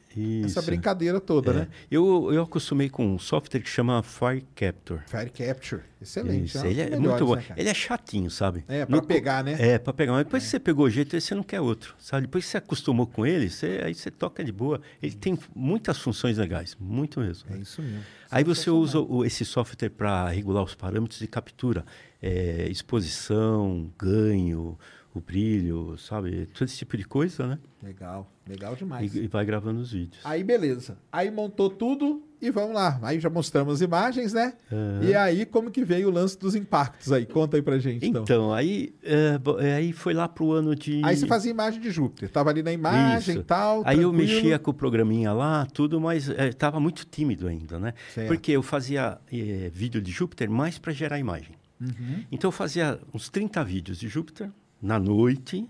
[0.45, 0.63] essa Isso.
[0.67, 1.55] brincadeira toda, É.
[1.55, 1.69] né?
[1.91, 5.01] Eu, eu acostumei com um software que chama Fire Capture.
[5.07, 5.83] Fire Capture.
[6.01, 6.47] Excelente.
[6.47, 7.51] Isso, uma ele é das muito melhores, bom.
[7.55, 8.65] né, ele é chatinho, sabe?
[8.69, 9.57] É, co- pegar, né?
[9.59, 10.13] É, pra pegar.
[10.13, 12.23] Mas depois que você pegou o jeito, aí você não quer outro, sabe?
[12.27, 14.81] Depois que você acostumou com ele, você, aí você toca de boa.
[15.03, 17.49] Ele tem muitas funções legais, muito mesmo.
[17.55, 18.01] É isso mesmo.
[18.31, 21.85] Aí você usa o- esse software para regular os parâmetros de captura,
[22.21, 24.79] é, exposição, ganho,
[25.19, 26.47] o brilho, sabe?
[26.47, 27.59] Todo esse tipo de coisa, né?
[27.83, 29.15] Legal, legal demais.
[29.15, 30.21] E, e vai gravando os vídeos.
[30.25, 30.99] Aí beleza.
[31.13, 32.99] Aí montou tudo e vamos lá.
[33.03, 34.55] Aí já mostramos imagens, né?
[35.03, 37.25] E aí como que veio o lance dos impactos aí?
[37.25, 38.23] Conta aí pra gente, então.
[38.23, 41.01] Então, aí, é, é, aí foi lá pro ano de.
[41.05, 42.29] Aí você fazia imagem de Júpiter.
[42.31, 43.83] Tava ali na imagem e tal.
[43.85, 44.35] Aí eu tranquilo.
[44.35, 47.95] mexia com o programinha lá, tudo, mas estava muito tímido ainda, né?
[48.15, 48.29] Certo.
[48.29, 51.55] Porque eu fazia eh, vídeo de Júpiter mais para gerar imagem.
[51.81, 52.25] Uhum.
[52.33, 54.51] Então eu fazia uns 30 vídeos de Júpiter
[54.87, 55.69] na noite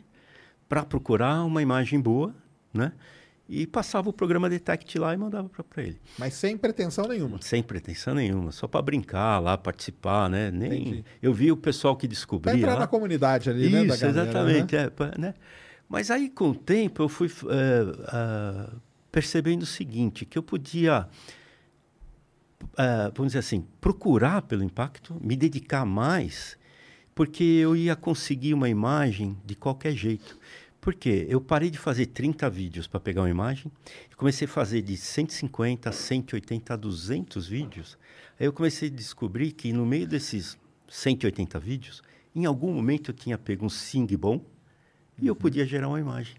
[0.69, 2.35] para procurar uma imagem boa,
[2.73, 2.93] né?
[3.49, 6.01] E passava o programa Detect lá e mandava para ele.
[6.19, 7.41] Mas sem pretensão nenhuma.
[7.41, 10.51] Sem pretensão nenhuma, só para brincar lá, participar, né?
[10.51, 11.05] Nem Entendi.
[11.23, 12.81] eu vi o pessoal que Pra descobria entrar lá.
[12.81, 13.85] na comunidade ali, né?
[13.85, 14.75] da Isso, galera, exatamente.
[14.77, 14.83] né?
[15.15, 15.35] é, né?
[15.89, 18.73] Mas aí, com o tempo, eu fui eh, ah,
[19.13, 21.07] percebendo o seguinte, que eu podia,
[22.77, 26.59] ah, vamos dizer assim, procurar pelo impacto, me dedicar mais,
[27.17, 30.39] porque eu ia conseguir uma imagem de qualquer jeito.
[30.79, 31.27] Por quê?
[31.31, 33.73] Eu parei de fazer 30 vídeos para pegar uma imagem,
[34.13, 37.99] e comecei a fazer de 150, 180 a 200 vídeos.
[38.39, 42.03] Aí eu comecei a descobrir que no meio desses 180 vídeos,
[42.35, 44.39] em algum momento eu tinha pego um SING bom
[45.19, 46.37] e eu podia gerar uma imagem.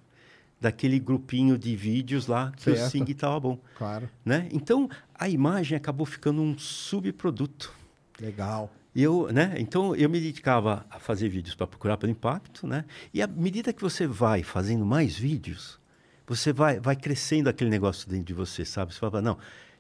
[0.60, 2.88] daquele grupinho de vídeos lá que Certo.
[2.88, 3.60] o Sing estava bom.
[3.78, 4.10] Claro.
[4.26, 4.49] Né?
[4.52, 7.72] Então, a imagem acabou ficando um subproduto.
[8.20, 8.72] Legal.
[8.99, 9.53] Eu, né?
[9.60, 12.84] Então eu me dedicava a fazer vídeos para procurar pelo impacto, né?
[13.14, 15.80] E à medida que você vai fazendo mais vídeos,
[16.26, 18.91] você vai, vai crescendo aquele negócio dentro de você, sabe?
[18.94, 19.38] Você fala, não,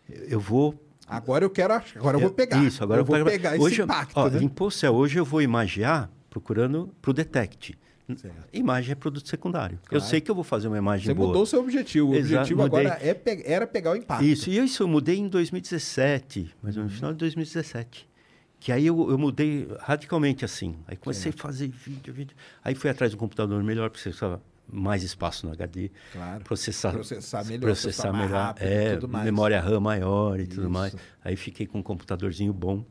[0.07, 0.79] eu vou.
[1.07, 1.73] Agora eu quero.
[1.95, 2.63] Agora eu vou pegar.
[2.63, 4.15] Isso, agora eu vou pegar hoje, esse eu- impacto.
[4.15, 4.37] Ó, né?
[4.37, 4.93] Limpou o céu.
[4.93, 7.75] Hoje eu vou imagiar procurando para o Detect.
[8.15, 8.35] Certo.
[8.53, 9.79] Imagem é produto secundário.
[9.85, 10.05] Eu Claro.
[10.05, 11.27] sei que eu vou fazer uma imagem Você boa.
[11.27, 12.11] mudou o seu objetivo.
[12.11, 12.85] O Exato, objetivo mudei.
[12.85, 14.23] agora é pe- era pegar o impacto.
[14.23, 18.07] Isso, e isso eu mudei em 2017, mais ou menos, no final de 2017.
[18.59, 20.75] Que aí eu, eu mudei radicalmente assim.
[20.87, 22.35] Aí comecei a fazer vídeo, vídeo.
[22.63, 25.91] Aí fui atrás de um computador melhor, porque você precisava mais espaço no HD.
[26.11, 26.43] Claro.
[26.43, 28.29] Processar, Processar melhor, processar melhor.
[28.29, 29.25] rápido é, tudo mais.
[29.25, 30.69] memória RAM maior e tudo Isso.
[30.71, 30.95] mais.
[31.23, 32.83] Aí fiquei com um computadorzinho bom.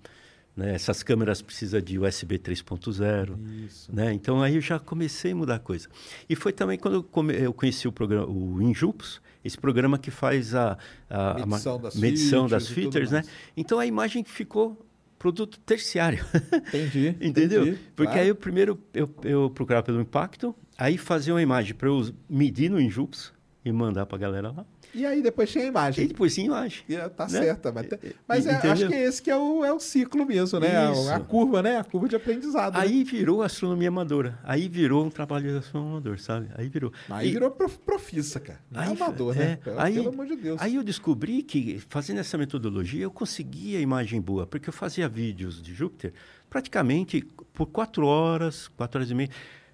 [0.57, 0.75] Né?
[0.75, 3.37] Essas câmeras precisam de USB 3.0.
[3.67, 3.95] Isso.
[3.95, 4.13] Né?
[4.13, 5.89] Então aí eu já comecei a mudar a coisa.
[6.29, 10.11] E foi também quando eu, come- eu conheci o programa, o Injups, esse programa que
[10.11, 10.79] faz a,
[11.11, 13.23] a- Medição das medição das features tudo features, né?
[13.57, 14.86] Então a imagem ficou
[15.27, 16.25] produto terciário.
[16.69, 17.17] Entendi.
[17.21, 17.63] Entendeu?
[17.63, 18.21] entendi, Porque claro.
[18.21, 22.71] aí eu primeiro eu, eu procurava pelo impacto, aí fazia uma imagem para eu medir
[22.71, 23.33] no Injups
[23.65, 24.65] e mandar para a galera lá.
[24.95, 26.07] E aí depois tinha a E imagem.
[26.07, 26.83] depois sim imagem.
[26.89, 27.31] E, é, tá né?
[27.31, 27.73] certa.
[27.73, 30.77] Mas, E- mas é, acho que esse que é o, é o ciclo mesmo, né?
[30.77, 31.11] A, Isso.
[31.11, 31.79] a curva, né?
[31.79, 32.75] A curva de aprendizado.
[32.75, 32.81] né?
[32.81, 34.39] Aí virou astronomia amadora.
[34.45, 36.49] Aí virou um trabalho de astronomia amador, sabe?
[36.57, 36.93] Aí virou.
[37.11, 38.61] Aí E- virou prof, profissa, cara.
[38.71, 39.57] Não é Aí, amador, é, né?
[39.63, 40.61] Pelo, aí, pelo amor de Deus.
[40.63, 45.61] Aí eu descobri que, fazendo essa metodologia, eu conseguia imagem boa, porque eu fazia vídeos
[45.63, 46.13] de Júpiter
[46.49, 49.66] praticamente por quatro horas, quatro horas e meia, a-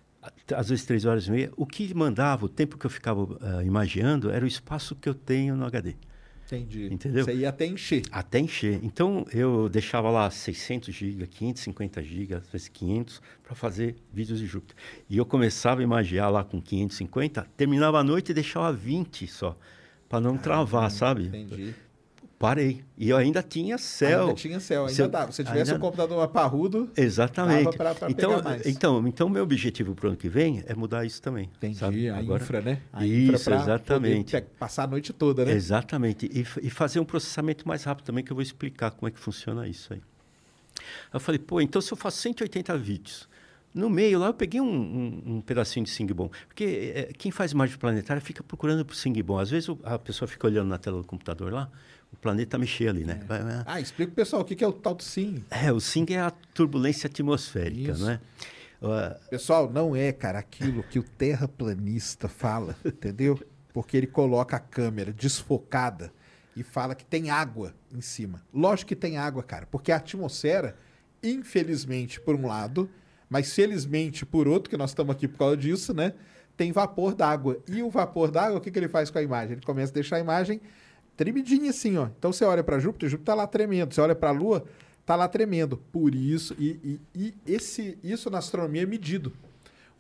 [0.54, 1.52] às vezes três horas e meia.
[1.56, 5.14] O que mandava, o tempo que eu ficava ah, imaginando, era o espaço que eu
[5.14, 5.96] tenho no HD,
[6.46, 6.88] Entendi.
[6.92, 7.24] entendeu?
[7.24, 8.02] Você ia até encher.
[8.12, 8.78] até encher.
[8.82, 14.46] Então eu deixava lá 600 GB, 550 GB, às vezes 500, para fazer vídeos de
[14.46, 14.76] Júpiter.
[15.08, 19.56] E eu começava a imaginar lá com 550, terminava a noite e deixava 20 só,
[20.08, 21.26] para não travar, sabe?
[21.26, 21.74] Entendi.
[22.42, 22.82] Parei.
[22.98, 24.22] E eu ainda tinha céu.
[24.22, 25.30] Ainda tinha céu, ainda Se eu- dava.
[25.30, 27.64] Se tivesse ainda- um computador parrudo, Exatamente.
[27.66, 28.66] Dava pra- pra então, pegar mais.
[28.66, 31.48] então, então, meu objetivo para o ano que vem é mudar isso também.
[31.56, 31.76] entendi.
[31.78, 32.08] sabe?
[32.08, 32.80] A Agora- infra, né?
[32.92, 34.40] A Isso, infra exatamente.
[34.58, 35.52] passar a noite toda, né?
[35.52, 36.26] Exatamente.
[36.26, 39.20] E, e fazer um processamento mais rápido também, que eu vou explicar como é que
[39.20, 40.00] funciona isso aí.
[41.14, 43.28] Eu falei, pô, então se eu faço 180 vídeos,
[43.72, 46.28] no meio lá eu peguei um, um- um pedacinho de Sing Bom.
[46.48, 49.38] Porque eh, quem faz imagem planetária fica procurando por Sing Bom.
[49.38, 51.70] Às vezes o- a pessoa fica olhando na tela do computador lá,
[52.12, 53.20] o planeta mexer ali, né?
[53.26, 55.44] Vai- Ah, explica pro pessoal o que é o tal do SIM.
[55.50, 58.02] É, o Sing é a turbulência atmosférica, Isso.
[58.04, 58.20] não é?
[58.82, 63.40] Ah, Pessoal, não é, cara, aquilo que o terraplanista fala, entendeu?
[63.72, 66.12] Porque ele coloca a câmera desfocada
[66.54, 68.42] e fala que tem água em cima.
[68.52, 70.76] Lógico que tem água, cara, porque a atmosfera,
[71.22, 72.90] infelizmente, por um lado,
[73.30, 76.12] mas felizmente por outro, que nós estamos aqui por causa disso, né?
[76.56, 77.58] Tem vapor d'água.
[77.66, 79.52] E o vapor d'água, o que, que ele faz com a imagem?
[79.52, 80.60] Ele começa a deixar a imagem
[81.16, 82.08] tremidinha assim, ó.
[82.18, 83.92] Então você olha para Júpiter, Júpiter tá lá tremendo.
[83.94, 84.64] Você olha para a Lua,
[85.04, 85.76] tá lá tremendo.
[85.76, 89.32] Por isso, e, e- e esse, isso na astronomia é medido.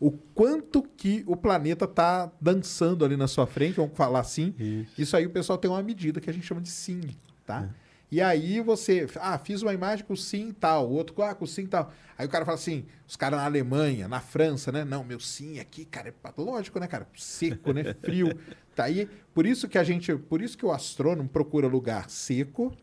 [0.00, 4.52] O quanto que o planeta tá dançando ali na sua frente, vamos falar assim.
[4.98, 7.00] Isso, aí o pessoal tem uma medida que a gente chama de SIM,
[7.46, 7.68] tá?
[8.12, 11.66] E aí você, ah, fiz uma imagem com sim tal, o outro ah, com sim
[11.66, 11.90] tal.
[12.18, 14.84] Aí o cara fala assim, os caras na Alemanha, na França, né?
[14.84, 17.08] Não, meu sim aqui, cara, é patológico, né, cara?
[17.16, 17.94] Seco, né?
[18.02, 18.28] Frio.
[18.74, 22.74] Tá aí, por isso que a gente, por isso que o astrônomo procura lugar seco,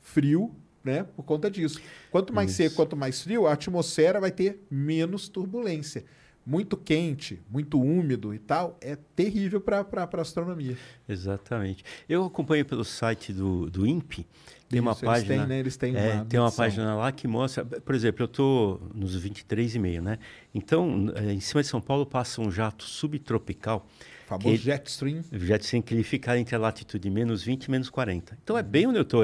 [0.00, 1.04] frio, né?
[1.04, 1.78] Por conta disso.
[2.10, 6.06] Quanto mais seco, quanto mais frio, a atmosfera vai ter menos turbulência.
[6.44, 10.76] Muito quente, muito úmido e tal, é terrível para a astronomia.
[11.08, 11.84] Exatamente.
[12.08, 14.26] Eu acompanho pelo site do, do INPE,
[14.68, 15.36] tem uma Isso, eles página.
[15.38, 15.58] têm, né?
[15.58, 17.64] Eles têm é, uma tem uma página lá que mostra.
[17.64, 20.18] Por exemplo, eu estou nos 23,5, né?
[20.54, 23.86] Então, eh, em cima de São Paulo passa um jato subtropical.
[24.24, 25.22] O famoso que- jet stream.
[25.32, 28.38] jet stream que ele fica entre a latitude menos 20 e menos 40.
[28.42, 29.22] Então é bem onde eu estou.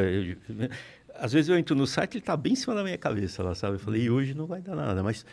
[1.14, 3.54] Às vezes eu entro no site ele está bem em cima da minha cabeça lá,
[3.54, 3.76] sabe?
[3.76, 5.02] Eu falei, e hoje não vai dar nada.
[5.02, 5.24] Mas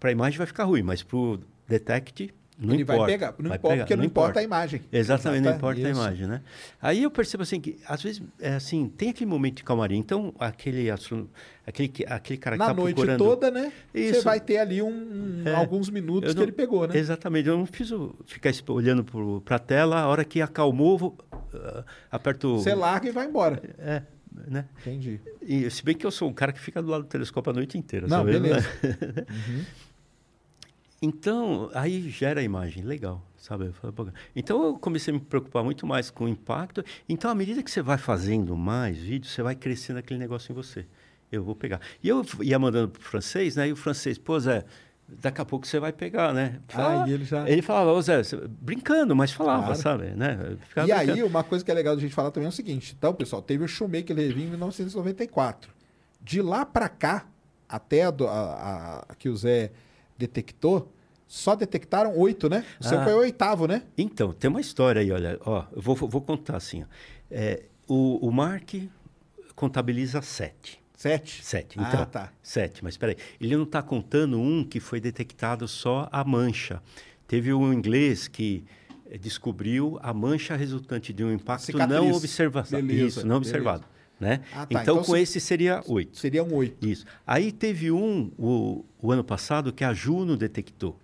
[0.00, 2.32] para a imagem vai ficar ruim, mas para o detect
[2.62, 3.00] não ele importa.
[3.00, 4.82] vai pegar, não Vai importa, pegar, porque não, importa a imagem.
[4.92, 6.00] Exatamente, não Exata- importa a isso.
[6.00, 6.42] imagem, né?
[6.82, 9.96] Aí eu percebo assim que, às vezes, é assim, tem aquele momento de calmaria.
[9.96, 11.30] Então, aquele, astro-
[11.66, 13.18] aquele, que- aquele cara que Na está noite procurando...
[13.18, 13.72] toda, né?
[13.94, 14.22] Você Isso.
[14.24, 15.54] vai ter ali um, É.
[15.54, 16.98] alguns minutos Eu que não- ele pegou, né?
[16.98, 17.48] Exatamente.
[17.48, 19.06] Eu não preciso ficar olhando
[19.42, 20.00] para a tela.
[20.00, 21.16] A hora que acalmou, vou,
[21.54, 22.58] ah, aperto...
[22.58, 23.58] Você larga e vai embora.
[23.78, 24.02] É,
[24.48, 24.66] né?
[24.82, 25.18] Entendi.
[25.40, 27.54] E, se bem que eu sou um cara que fica do lado do telescópio a
[27.54, 28.06] noite inteira.
[28.06, 28.32] Não, sabe?
[28.32, 28.68] beleza.
[31.02, 33.72] Então, aí gera a imagem, legal, sabe?
[34.36, 36.84] Então, eu comecei a me preocupar muito mais com o impacto.
[37.08, 40.54] Então, à medida que você vai fazendo mais vídeos, você vai crescendo aquele negócio em
[40.54, 40.84] você.
[41.32, 41.80] Eu vou pegar.
[42.02, 43.68] E eu ia mandando para o francês, né?
[43.68, 44.64] E o francês, pô, Zé,
[45.08, 46.60] daqui a pouco você vai pegar, né?
[46.74, 48.20] Ah, e ele já- Ele falava, ô Zé,
[48.60, 49.80] brincando, mas falava, Claro.
[49.80, 50.04] sabe?
[50.10, 50.56] Né?
[50.68, 51.26] Ficava E aí, brincando.
[51.28, 52.94] uma coisa que é legal a gente falar também é o seguinte.
[52.98, 55.72] Então, pessoal, teve o Shoemaker Levy em 1994.
[56.20, 57.26] De lá pra cá,
[57.66, 59.70] até a, a- a- que o Zé
[60.20, 60.92] detectou,
[61.26, 62.64] só detectaram oito, né?
[62.80, 63.04] O seu Ah.
[63.04, 63.82] foi o oitavo, né?
[63.96, 66.82] Então, tem uma história aí, olha, ó, eu vou, vou contar assim.
[66.82, 66.86] ó.
[67.30, 68.74] É, o, o Mark
[69.54, 70.80] contabiliza sete.
[70.96, 71.42] Sete.
[71.44, 72.06] Sete, Ah, então.
[72.06, 72.32] tá.
[72.42, 73.18] Sete, mas espera aí.
[73.40, 76.82] Ele não está contando um que foi detectado só a mancha.
[77.26, 78.64] Teve um inglês que
[79.10, 81.98] eh, descobriu a mancha resultante de um impacto Cicatriz.
[82.00, 82.66] não observado.
[82.68, 83.34] Isso, não beleza.
[83.36, 83.84] observado.
[84.20, 84.42] Né?
[84.52, 84.66] Ah, tá.
[84.68, 86.18] Então, Então, com se- esse seria oito.
[86.18, 86.86] Seriam oito.
[86.86, 87.06] Isso.
[87.26, 90.98] Aí teve um, o, o ano passado, que a Juno detectou.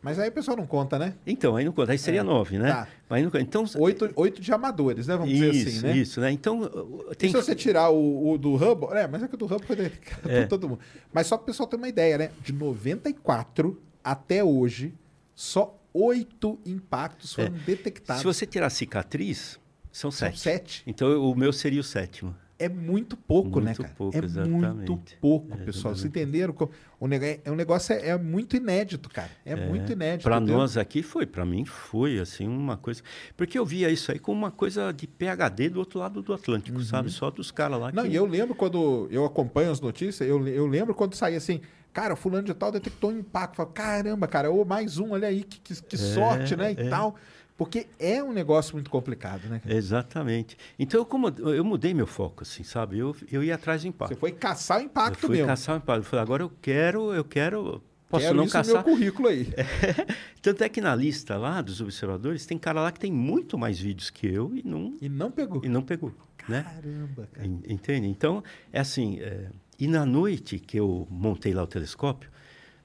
[0.00, 1.14] Mas aí o pessoal não conta, né?
[1.26, 1.92] Então, aí não conta.
[1.92, 2.70] Aí seria nove, né?
[2.72, 2.88] tá.
[3.08, 3.40] Mas não.
[3.40, 5.16] Então, Oito, oito de amadores, né?
[5.16, 5.96] Vamos isso, dizer assim, né?
[5.96, 6.30] Isso, né?
[6.32, 6.70] Então,
[7.10, 9.46] E tem se você tirar o, o do Hubble, é, mas é que o do
[9.46, 10.80] Hubble foi detectado por todo mundo.
[11.12, 12.30] Mas só para o pessoal ter uma ideia, né?
[12.42, 14.92] De 94 até hoje,
[15.34, 18.20] só oito impactos foram detectados.
[18.20, 19.58] Se você tirar cicatriz,
[19.90, 20.40] são São sete.
[20.40, 20.82] sete.
[20.86, 22.34] Então, o meu seria o sétimo.
[22.56, 23.94] É muito pouco, né, Muito cara?
[23.96, 25.16] pouco, é muito exatamente.
[25.20, 25.94] pouco, É, pessoal.
[25.94, 26.54] Vocês entenderam?
[27.00, 29.30] O negócio é, negócio é, é muito inédito, cara.
[29.44, 30.22] É, muito inédito.
[30.22, 33.02] Para nós aqui foi, para mim foi assim uma coisa,
[33.36, 36.80] porque eu via isso aí como uma coisa de PhD do outro lado do Atlântico,
[36.82, 37.10] sabe?
[37.10, 37.92] Só dos caras lá Uhum.
[37.92, 41.38] Não, que e eu lembro quando eu acompanho as notícias, eu, eu lembro quando saía
[41.38, 41.60] assim,
[41.92, 43.56] cara, fulano de tal detectou um impacto.
[43.56, 46.72] Falo, caramba, cara, ou mais um, olha aí, que, que, que sorte, né?
[46.72, 46.88] E é.
[46.88, 47.16] tal.
[47.56, 49.60] Porque é um negócio muito complicado, né?
[49.60, 49.74] cara?
[49.76, 50.56] Exatamente.
[50.78, 52.98] Então eu, como, eu mudei meu foco, assim, sabe?
[52.98, 54.12] Eu, eu ia atrás do impacto.
[54.14, 55.46] Você foi caçar o eu impacto fui mesmo.
[55.46, 56.00] caçar o impacto.
[56.00, 57.80] Eu falei, agora eu quero, eu quero.
[58.08, 58.74] Posso Quero não isso caçar.
[58.74, 59.48] meu currículo aí.
[60.42, 63.78] Tanto é que na lista lá dos observadores tem cara lá que tem muito mais
[63.78, 65.64] vídeos que eu e não, E não pegou.
[65.64, 66.12] e não pegou.
[66.48, 66.62] Né?
[66.62, 67.46] Caramba, cara.
[67.46, 68.06] En- Entende?
[68.06, 69.18] Então, é assim.
[69.20, 69.48] é,
[69.78, 72.30] E na noite que eu montei lá o telescópio,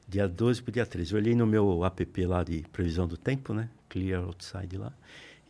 [0.10, 3.16] dia 12 para o dia 13, eu olhei no meu app lá de previsão do
[3.18, 3.70] tempo, né?
[3.88, 4.92] Clear Outside lá.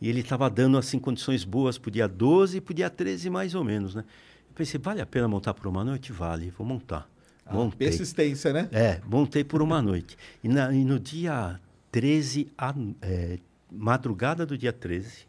[0.00, 2.90] E ele estava dando assim condições boas para o dia 12 e para o dia
[2.90, 4.04] 13, mais ou menos, né?
[4.48, 6.12] Eu pensei, vale a pena montar por uma noite?
[6.12, 7.08] Vale, vou montar.
[7.46, 7.88] Ah, Montei.
[7.88, 8.68] persistência, né?
[8.72, 10.16] É, montei por uma noite.
[10.44, 11.58] E, na- e no dia
[11.90, 13.38] 13, a, é,
[13.70, 15.26] madrugada do dia 13,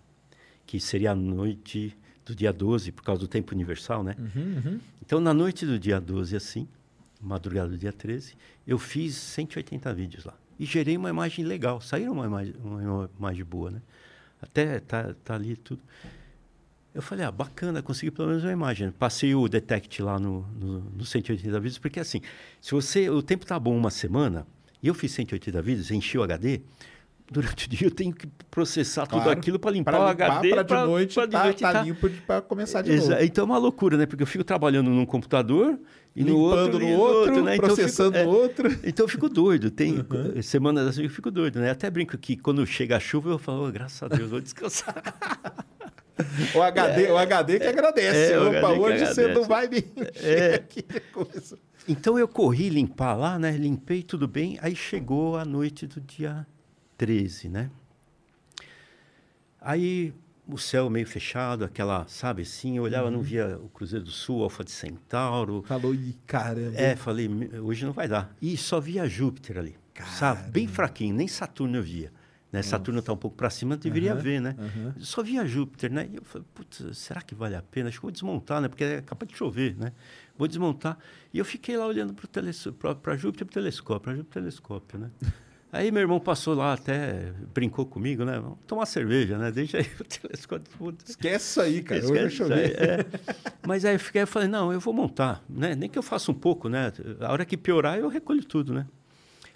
[0.66, 1.96] que seria a noite
[2.26, 4.16] do dia 12, por causa do tempo universal, né?
[5.02, 6.68] Então, na noite do dia 12, assim,
[7.22, 8.36] madrugada do dia 13,
[8.66, 10.34] eu fiz 180 vídeos lá.
[10.60, 11.82] E gerei uma imagem legal.
[11.82, 13.82] Saíram uma imagem, uma imagem boa, né?
[14.42, 15.82] Até tá, tá ali tudo.
[16.94, 18.92] Eu falei, ah, bacana, consegui pelo menos uma imagem.
[18.92, 22.22] Passei o detect lá no, no, no 180 vídeos, porque assim,
[22.60, 24.46] se você, o tempo tá bom uma semana,
[24.84, 26.62] e eu fiz 180 vídeos, enchi o HD,
[27.32, 29.40] durante o dia eu tenho que processar tudo Claro.
[29.40, 30.50] aquilo para limpar Pra o limpar, HD.
[30.50, 33.14] pra de noite pra de tá, noite tá tá- limpo para começar de novo.
[33.22, 34.06] Então é uma loucura, né?
[34.06, 35.80] Porque eu fico trabalhando num computador
[36.14, 37.56] e no Limpando outro, no e outro, né?
[37.56, 38.70] Então eu fico- processando é, no outro.
[38.84, 39.72] Então eu fico doido.
[39.72, 40.42] Tem Uhum.
[40.44, 41.72] semanas assim eu fico doido, né?
[41.72, 44.94] Até brinco que quando chega a chuva eu falo, "Oh, graças a Deus, vou descansar.
[46.54, 48.34] O HD, o HD que agradece.
[48.34, 50.54] É, o Opa, hoje você não vai me encher É.
[50.62, 51.58] aqui de coisa.
[51.88, 53.52] Então eu corri limpar lá, né?
[53.54, 54.60] Limpei tudo bem.
[54.62, 56.46] Aí chegou a noite do dia
[57.06, 57.72] 13, né?
[59.60, 60.14] Aí
[60.48, 63.14] o céu meio fechado, aquela, sabe assim, eu olhava, Uhum.
[63.14, 65.64] não via o Cruzeiro do Sul, Alfa de Centauro.
[65.68, 66.76] Falou, ih, caramba.
[66.78, 68.36] É, falei, "Me- hoje não vai dar.
[68.40, 69.76] E só via Júpiter ali,
[70.20, 70.52] sabe?
[70.52, 72.12] Bem fraquinho, nem Saturno eu via.
[72.52, 72.62] Né?
[72.62, 74.56] Saturno está um pouco para cima, deveria ver, né?
[75.00, 76.08] Só via Júpiter, né?
[76.12, 77.88] E eu falei, putz, será que vale a pena?
[77.90, 78.68] Acho que vou desmontar, né?
[78.68, 79.94] Porque é capaz de chover, né?
[80.38, 80.98] Vou desmontar.
[81.34, 82.24] E eu fiquei lá olhando para
[83.16, 85.10] Júpiter e para o telescópio, para Júpiter e telescópio, né?
[85.72, 88.40] Aí meu irmão passou lá até, brincou comigo, né?
[88.40, 89.52] Vamos tomar cerveja, né?
[89.52, 90.98] Deixa aí o telescópio.
[91.06, 92.02] Esquece aí, cara.
[92.02, 93.06] Esquece isso aí, é.
[93.66, 95.74] Mas aí eu fiquei, eu falei, não, eu vou montar, né?
[95.74, 96.92] Nem que eu faça um pouco, né?
[97.22, 98.86] A hora que piorar, eu recolho tudo, né?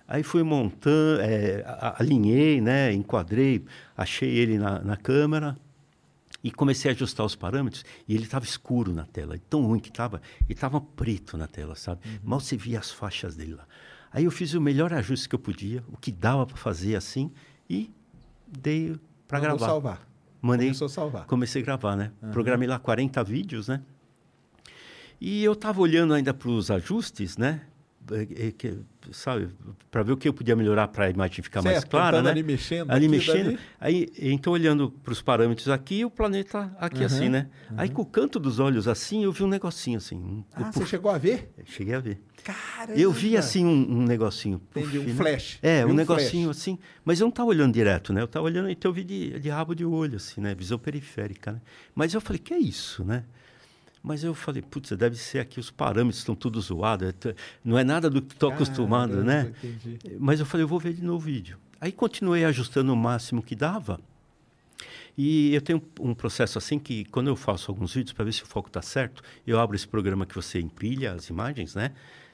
[0.07, 1.63] Aí fui montando, é,
[1.97, 2.93] alinhei, né?
[2.93, 3.65] Enquadrei,
[3.97, 5.57] achei ele na, na câmera
[6.41, 9.89] e comecei a ajustar os parâmetros e ele estava escuro na tela, tão ruim que
[9.89, 12.01] estava, e estava preto na tela, sabe?
[12.23, 13.65] Mal se via as faixas dele lá.
[14.15, 17.29] Aí eu fiz o melhor ajuste que eu podia, o que dava para fazer assim
[17.69, 17.91] e
[18.47, 18.95] dei
[19.27, 19.65] para gravar.
[19.65, 20.07] salvar.
[20.41, 21.25] Mandei, Começou a salvar.
[21.25, 22.13] Comecei a gravar, né?
[22.31, 23.81] Programei lá 40 vídeos, né?
[25.19, 27.63] E eu estava olhando ainda para os ajustes, né?
[29.05, 29.49] É, é, sabe,
[29.89, 32.25] para ver o que eu podia melhorar para a imagem ficar mais Certo, clara, tentando
[32.25, 32.31] né?
[32.31, 33.45] ali mexendo Ali mexendo.
[33.45, 33.59] dali.
[33.79, 37.47] Aí, então, olhando para os parâmetros aqui e o planeta aqui, assim, né?
[37.77, 40.43] Aí, com o canto dos olhos assim, eu vi um negocinho assim.
[40.53, 41.53] Ah, você chegou a ver?
[41.65, 42.21] Cheguei a ver.
[42.43, 42.99] Caramba.
[42.99, 44.61] Eu vi assim um, um negocinho.
[44.75, 45.13] Entendi, um né?
[45.15, 45.57] flash.
[45.61, 46.77] É, um um negocinho assim.
[47.03, 48.21] Mas eu não estava olhando direto, né?
[48.21, 50.53] Eu estava olhando, então eu vi de, de rabo de olho, assim, né?
[50.53, 51.61] Visão periférica, né?
[51.95, 53.23] Mas eu falei, que é isso, né?
[54.05, 57.83] Mas eu falei, putz, deve ser aqui, os parâmetros estão tudo zoados, é não é
[57.83, 59.51] nada do que estou acostumado, né?
[59.63, 59.97] Entendi.
[60.19, 61.57] Mas eu falei, eu vou ver de novo o vídeo.
[61.81, 63.99] Aí continuei ajustando o máximo que dava.
[65.17, 68.43] E eu tenho um processo assim que, quando eu faço alguns vídeos para ver se
[68.43, 71.91] o foco está certo, eu abro esse programa que você empilha as imagens, né?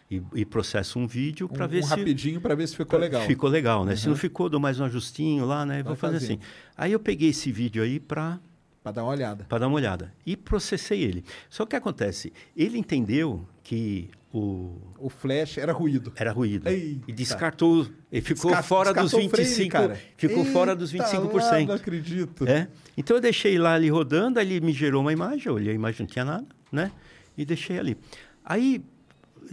[0.09, 2.99] E, e processo um vídeo para Um, ver um se rapidinho para ver se ficou
[2.99, 3.25] legal.
[3.25, 3.95] ficou legal, né?
[3.95, 5.81] Se não ficou, dou mais um ajustinho lá, né?
[5.83, 6.39] Vou fazer fazendo.
[6.39, 6.51] assim.
[6.75, 8.37] Aí eu peguei esse vídeo aí para
[8.83, 9.45] Para dar uma olhada.
[9.47, 11.23] para dar uma olhada e processei ele.
[11.49, 12.33] Só que o que acontece?
[12.57, 16.11] Ele entendeu que o O flash era ruído.
[16.15, 16.67] era ruído.
[16.67, 17.03] Eita.
[17.07, 19.99] E descartou, ele ficou Desca- fora dos descartou o frame, 25, cara.
[20.17, 21.35] ficou fora dos Eita 25%.
[21.61, 22.47] lá, não acredito.
[22.47, 22.67] É?
[22.97, 25.75] Então eu deixei lá ali rodando, aí ele me gerou uma imagem, eu olhei a
[25.75, 26.91] imagem, não tinha nada, né?
[27.37, 27.95] E deixei ali.
[28.43, 28.83] Aí,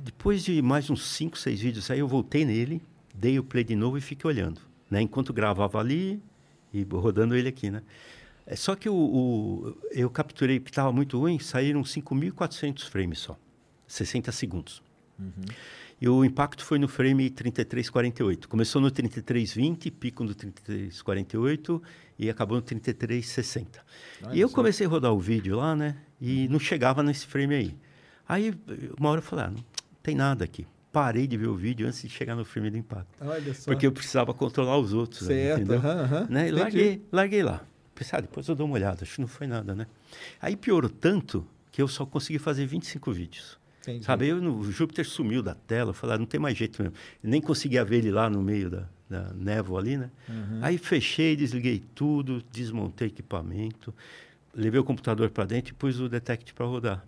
[0.03, 2.81] depois de mais uns 5, 6 vídeos, aí eu voltei nele,
[3.15, 4.61] dei o play de novo e fiquei olhando,
[4.91, 5.03] né?
[5.03, 6.23] Enquanto gravava ali
[6.73, 7.83] e rodando ele aqui, né?
[8.51, 13.39] É, só que o, o- eu capturei, que estava muito ruim, saíram 5.400 frames só,
[13.87, 14.83] 60 segundos.
[16.01, 18.49] E o impacto foi no frame 3348.
[18.49, 21.83] Começou no 3320, pico no 3348
[22.19, 23.85] e acabou no 3360.
[24.33, 25.97] e eu comecei a rodar o vídeo lá, né?
[26.21, 27.77] E não chegava nesse frame aí.
[28.29, 28.55] Aí,
[28.99, 29.65] uma hora eu falei, ah, não
[30.03, 30.67] tem nada aqui.
[30.93, 33.09] Parei de ver o vídeo antes de chegar no frame do impacto.
[33.21, 33.71] Olha só.
[33.71, 35.23] Porque eu precisava controlar os outros.
[35.29, 35.79] ali, Certo, entendeu?
[35.81, 36.27] aham, aham.
[36.31, 36.49] Né?
[36.49, 37.65] E larguei, larguei lá.
[37.99, 39.03] Pensei, ah, depois eu dou uma olhada.
[39.03, 39.87] Acho que não foi nada, né?
[40.41, 43.59] Aí piorou tanto que eu só consegui fazer 25 vídeos.
[43.83, 44.05] Entendi.
[44.05, 46.97] Sabe, eu, no- o Júpiter sumiu da tela, falei, ah, não tem mais jeito mesmo.
[47.23, 50.11] Nem conseguia ver ele lá no meio da, da névoa ali, né?
[50.29, 50.61] Uhum.
[50.63, 53.93] Aí fechei, desliguei tudo, desmontei equipamento,
[54.55, 57.05] levei o computador para dentro e pus o Detect para rodar,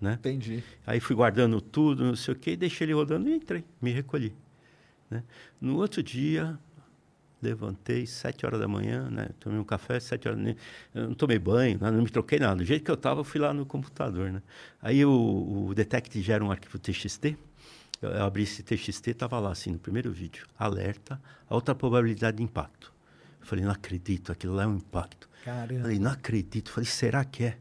[0.00, 0.14] né?
[0.14, 0.64] Entendi.
[0.86, 4.32] Aí fui guardando tudo, não sei o quê, deixei ele rodando e entrei, me recolhi.
[5.10, 5.22] Né?
[5.60, 6.58] No outro dia,
[7.44, 9.28] levantei, sete horas da manhã, né?
[9.38, 10.56] tomei um café, sete horas da manhã,
[10.94, 12.56] eu não tomei banho, não me troquei nada.
[12.56, 14.32] Do jeito que eu estava, eu fui lá no computador.
[14.32, 14.42] Né?
[14.82, 17.36] Aí o, o Detect gera um arquivo TXT,
[18.00, 22.42] eu, eu abri esse TXT, estava lá assim, no primeiro vídeo, alerta, alta probabilidade de
[22.42, 22.92] impacto.
[23.40, 25.28] Eu falei, não acredito, aquilo lá é um impacto.
[25.44, 25.82] Caramba.
[25.82, 26.70] Falei, não acredito.
[26.70, 27.58] Falei, será que é?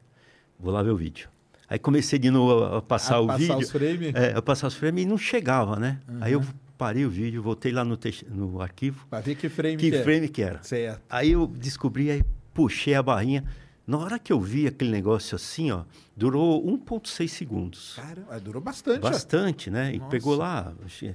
[0.58, 1.28] Vou lá ver o vídeo.
[1.68, 3.58] Aí comecei de novo a, passar A o passar vídeo.
[3.58, 4.12] os frame?
[4.16, 6.00] É, a passar os frames e não chegava, né?
[6.22, 6.42] Aí eu
[6.84, 9.08] parei o vídeo, voltei lá no, tex- no arquivo.
[9.10, 10.04] Para ver que frame Que que é.
[10.04, 10.62] frame que era?
[10.64, 11.02] Certo.
[11.10, 12.24] Aí eu descobri, aí
[12.54, 13.44] puxei a barrinha.
[13.88, 15.84] Na hora que eu vi aquele negócio assim, ó,
[16.16, 17.94] durou 1,6 segundos.
[17.96, 19.00] Caramba, durou bastante.
[19.06, 19.10] ó.
[19.10, 19.94] Bastante, né?
[19.96, 20.10] E Nossa.
[20.10, 21.14] pegou lá eh,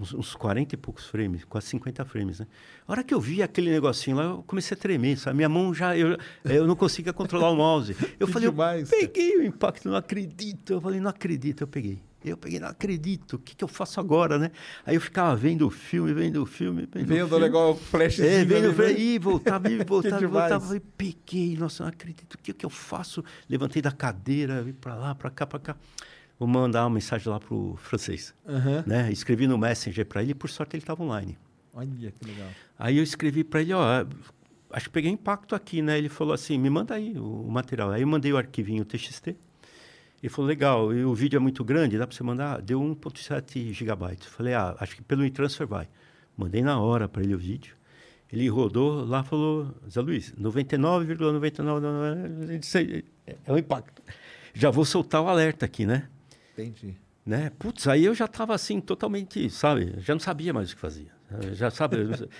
[0.00, 2.46] uns, uns 40 e poucos frames, quase 50 frames, né?
[2.86, 5.36] A hora que eu vi aquele negocinho lá, eu comecei a tremer, sabe?
[5.36, 5.96] Minha mão já...
[5.96, 7.96] Eu, eu não conseguia controlar o mouse.
[8.20, 10.72] Eu Que falei, demais, eu peguei o impacto, não acredito.
[10.74, 12.00] Eu falei, não acredito, eu peguei.
[12.22, 14.50] Eu peguei, não acredito, o que, que eu faço agora, né?
[14.84, 17.44] Aí eu ficava vendo o filme, vendo o filme, vendo, o Vendo filme.
[17.44, 18.28] legal o flashzinho.
[18.28, 18.92] É, vendo, né?
[18.92, 20.64] e voltava, e voltava, e voltava.
[20.66, 23.24] Falei, peguei, nossa, não acredito, o que, que eu faço?
[23.48, 25.76] Levantei da cadeira, vim para lá, para cá, para cá.
[26.38, 28.34] Vou mandar uma mensagem lá pro francês.
[28.48, 28.84] Aham.
[28.86, 29.10] Né?
[29.12, 31.38] Escrevi no Messenger para ele e, por sorte, ele estava online.
[31.72, 32.48] Olha que legal.
[32.78, 34.06] Aí eu escrevi para ele, ó,
[34.70, 35.98] acho que peguei impacto aqui, né?
[35.98, 37.90] Ele falou assim, me manda aí o, o material.
[37.90, 39.36] Aí eu mandei o arquivinho TXT.
[40.22, 42.60] Ele falou, legal, e o vídeo é muito grande, dá para você mandar?
[42.60, 44.26] Deu 1.7 gigabytes.
[44.28, 45.88] Falei, ah, acho que pelo e-transfer vai.
[46.36, 47.74] Mandei na hora para ele o vídeo.
[48.32, 54.02] Ele rodou lá falou, Zé Luiz, 99,99, disse, é é um impacto.
[54.54, 56.08] Já vou soltar o alerta aqui, né?
[56.52, 56.96] Entendi.
[57.24, 57.50] né?
[57.58, 59.94] Putz, aí eu já estava assim, totalmente, sabe?
[59.98, 61.10] Já não sabia mais o que fazia.
[61.42, 61.96] Eu Já sabe,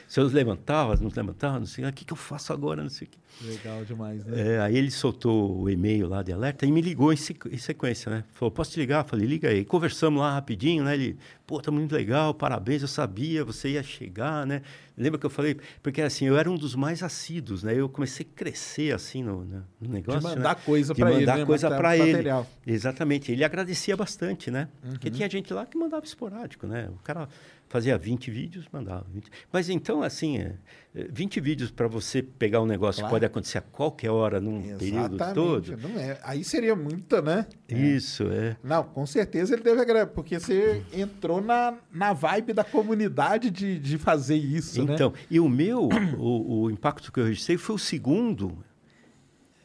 [0.08, 3.06] se eu levantava, não levantava, não sei, o que, que eu faço agora, não sei
[3.06, 3.18] o que.
[3.46, 4.54] Legal demais, né?
[4.54, 7.56] É, aí ele soltou o e-mail lá de alerta e me ligou em, sequ- em
[7.56, 8.24] sequência, né?
[8.32, 9.04] Falou, posso te ligar?
[9.04, 9.64] Falei, liga aí.
[9.64, 10.94] Conversamos lá rapidinho, né?
[10.94, 14.60] Ele, pô, tá muito legal, parabéns, eu sabia, você ia chegar, né?
[14.98, 15.56] Lembra que eu falei?
[15.82, 17.74] Porque assim, eu era um dos mais assíduos, né?
[17.74, 20.20] Eu comecei a crescer assim no, no- negócio.
[20.20, 20.62] De mandar né?
[20.64, 21.46] coisa De pra ele, mandar né?
[21.46, 22.12] coisa Mata- para ele.
[22.12, 22.46] material.
[22.66, 23.32] Exatamente.
[23.32, 24.68] Ele agradecia bastante, né?
[24.90, 25.14] Porque Uhum.
[25.14, 26.88] tinha gente lá que mandava esporádico, né?
[26.90, 27.26] O cara
[27.70, 29.30] fazia 20 vídeos, mandava 20.
[29.50, 30.56] Mas então, assim, é,
[30.92, 33.08] é, 20 vídeos para você pegar um negócio Claro.
[33.08, 35.76] que pode acontecer a qualquer hora, num período todo.
[35.76, 36.18] Não é.
[36.24, 37.46] Aí seria muita, né?
[37.68, 38.56] Isso, é.
[38.62, 43.78] Não, com certeza ele deve agradecer, porque você entrou na, na vibe da comunidade de,
[43.78, 44.94] de fazer isso, né?
[44.94, 45.88] Então, e o meu,
[46.18, 48.64] o, o impacto que eu registrei foi o segundo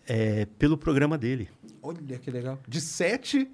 [0.08, 1.50] é, pelo programa dele.
[1.82, 2.60] Olha que legal.
[2.68, 3.50] De sete,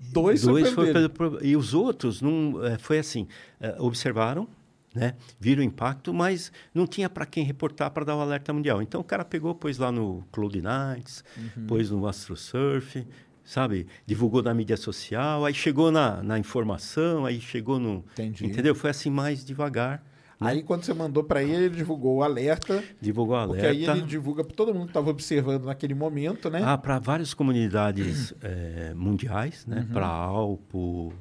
[0.00, 3.28] dois, Dois foi pelo e os outros não é, foi assim,
[3.60, 4.48] é, observaram,
[4.94, 8.82] né, viram o impacto, mas não tinha para quem reportar para dar o alerta mundial.
[8.82, 11.66] Então o cara pegou, pôs lá no Cloud Nights, Uhum.
[11.66, 13.06] pôs no AstroSurf,
[13.44, 18.46] sabe, divulgou na mídia social, aí chegou na, na informação, aí chegou no, Entendi.
[18.46, 18.74] entendeu?
[18.74, 20.02] Foi assim mais devagar.
[20.40, 22.82] Aí quando você mandou para ele, ele divulgou o alerta.
[23.00, 23.92] Divulgou o Porque alerta.
[23.92, 26.62] aí ele divulga para todo mundo que estava observando naquele momento, né?
[26.64, 29.80] Ah, para várias comunidades eh, mundiais, né?
[29.86, 29.92] Uhum.
[29.92, 31.12] Para a Alpo,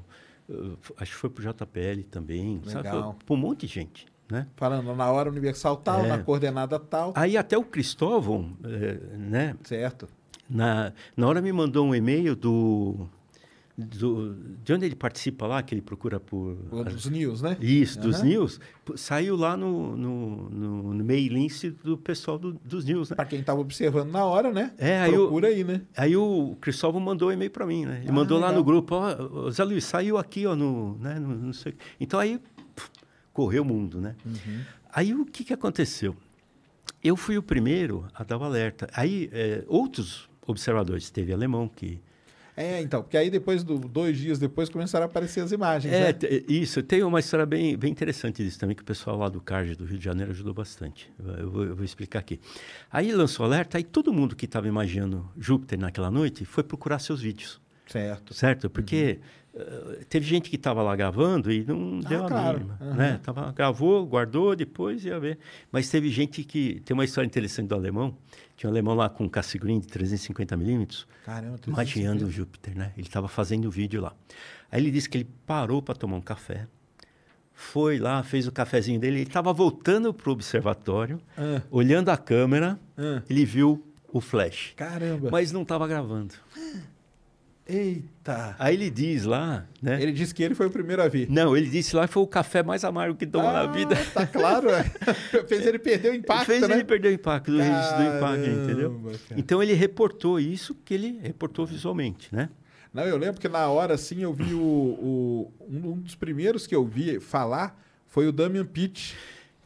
[0.50, 0.54] eh,
[0.98, 3.18] acho que foi para o JPL também, Legal.
[3.26, 4.48] Para um monte de gente, né?
[4.56, 6.08] Falando na hora universal tal, É.
[6.08, 7.12] na coordenada tal.
[7.16, 9.56] Aí até o Cristóvão, eh, né?
[9.64, 10.08] Certo.
[10.50, 13.08] Na, na hora me mandou um e-mail do,
[13.86, 17.58] do de onde ele participa lá, que ele procura por Dos news, né?
[17.62, 18.26] Isso, dos Aham.
[18.26, 18.60] news,
[18.96, 21.04] saiu lá no, no, no, no
[21.84, 23.16] do pessoal do- dos news, né?
[23.16, 24.74] Para quem estava observando na hora, né?
[24.78, 25.82] É, aí eu- Procura aí, né?
[25.96, 28.00] Aí o Cristóvão mandou um e-mail para mim, né?
[28.02, 28.60] Ele Ah, mandou lá legal.
[28.60, 31.74] no grupo, ó, Zé Luiz, saiu aqui, ó, no, né, no, não sei.
[32.00, 32.40] Então aí
[33.34, 34.16] correu o mundo, né?
[34.26, 34.62] Uhum.
[34.94, 36.16] Aí o que que aconteceu?
[37.04, 38.90] Eu fui o primeiro a dar o alerta.
[38.94, 42.02] Aí eh, outros observadores, teve alemão que
[42.62, 46.12] É, então, porque aí depois, do, dois dias depois, começaram a aparecer as imagens, É,
[46.12, 46.20] né?
[46.48, 46.84] isso.
[46.84, 49.86] Tem uma história bem, bem interessante disso também, que o pessoal lá do CARG do
[49.86, 51.10] Rio de Janeiro ajudou bastante.
[51.38, 52.38] Eu vou, eu vou explicar aqui.
[52.92, 57.22] Aí lançou alerta, aí todo mundo que estava imaginando Júpiter naquela noite foi procurar seus
[57.22, 58.34] vídeos, Certo.
[58.34, 58.70] certo?
[58.70, 59.20] Porque
[59.56, 62.26] eh, teve gente que estava lá gravando e não deu a Uhum.
[62.26, 62.58] Ah, claro.
[62.60, 62.78] mínima.
[62.82, 62.94] Aham.
[62.96, 63.20] Né?
[63.24, 65.40] Tava, gravou, guardou, depois ia ver.
[65.72, 66.82] Mas teve gente que...
[66.82, 68.16] Tem uma história interessante do alemão.
[68.60, 72.92] Tinha um alemão lá com um Cassegreen de 350 milímetros, Caramba, imaginando o Júpiter, né?
[72.98, 74.14] Ele estava fazendo o vídeo lá.
[74.70, 76.68] Aí ele disse que ele parou para tomar um café,
[77.54, 81.62] foi lá, fez o cafezinho dele, ele estava voltando para o observatório, Ah.
[81.72, 83.24] olhando a câmera, Ah.
[83.30, 83.82] ele viu
[84.12, 85.30] o flash, Caramba.
[85.32, 86.34] mas não estava gravando.
[87.70, 88.56] Eita.
[88.58, 90.02] Aí ele diz lá, né?
[90.02, 91.30] Ele disse que ele foi o primeiro a ver.
[91.30, 93.96] Não, ele disse lá que foi o café mais amargo que tomou na vida.
[94.14, 94.84] Tá claro, é.
[95.48, 96.76] Fez ele perder o impacto, Fez né?
[96.76, 99.02] ele perder o impacto do registro do impacto, entendeu?
[99.28, 99.40] Cara.
[99.40, 102.50] Então ele reportou isso que ele reportou visualmente, né?
[102.92, 104.60] Não, eu lembro que na hora, assim, eu vi o...
[104.60, 109.16] o- um dos primeiros que eu vi falar foi o Damian Pitt.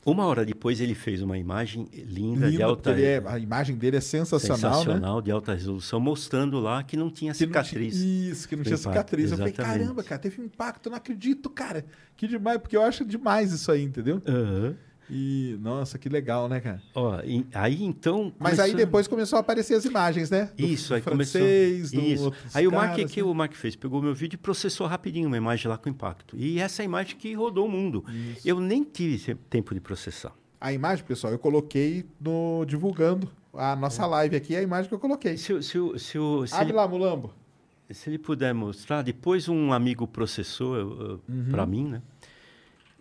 [0.05, 3.39] Uma hora depois ele fez uma imagem linda, de Linda, alta porque ele é- a
[3.39, 4.77] imagem dele é sensacional, né?
[4.83, 7.95] sensacional, de alta resolução, mostrando lá que não tinha Que não tinha- cicatriz.
[7.95, 9.31] isso, que não tinha impacto, cicatriz.
[9.31, 9.79] Eu falei, exatamente.
[9.79, 11.85] caramba, cara, teve um impacto, não acredito, cara.
[12.17, 14.21] Que demais, porque eu acho demais isso aí, entendeu?
[14.27, 14.75] Aham.
[15.15, 16.81] E, nossa, que legal, né, cara?
[16.95, 18.33] Ó, e- aí então.
[18.39, 20.49] Mas aí começou- depois começou a aparecer as imagens, né?
[20.57, 22.29] Do Isso, aí francês, começou.
[22.33, 22.33] Isso.
[22.57, 23.27] Aí o Mark, caras, que né?
[23.27, 23.75] o Mark fez?
[23.75, 26.35] Pegou meu vídeo e processou rapidinho uma imagem lá com impacto.
[26.35, 28.03] E essa imagem que rodou o mundo.
[28.43, 30.33] Eu nem tive tempo de processar.
[30.59, 34.99] A imagem, pessoal, eu coloquei no divulgando a nossa live aqui, a imagem que eu
[34.99, 35.37] coloquei.
[35.37, 36.17] Se, o- se, se,
[36.47, 37.33] se Abre ele, lá, Mulambo.
[37.91, 41.47] se ele puder mostrar, depois um amigo processou Uhum.
[41.51, 42.01] para mim, né?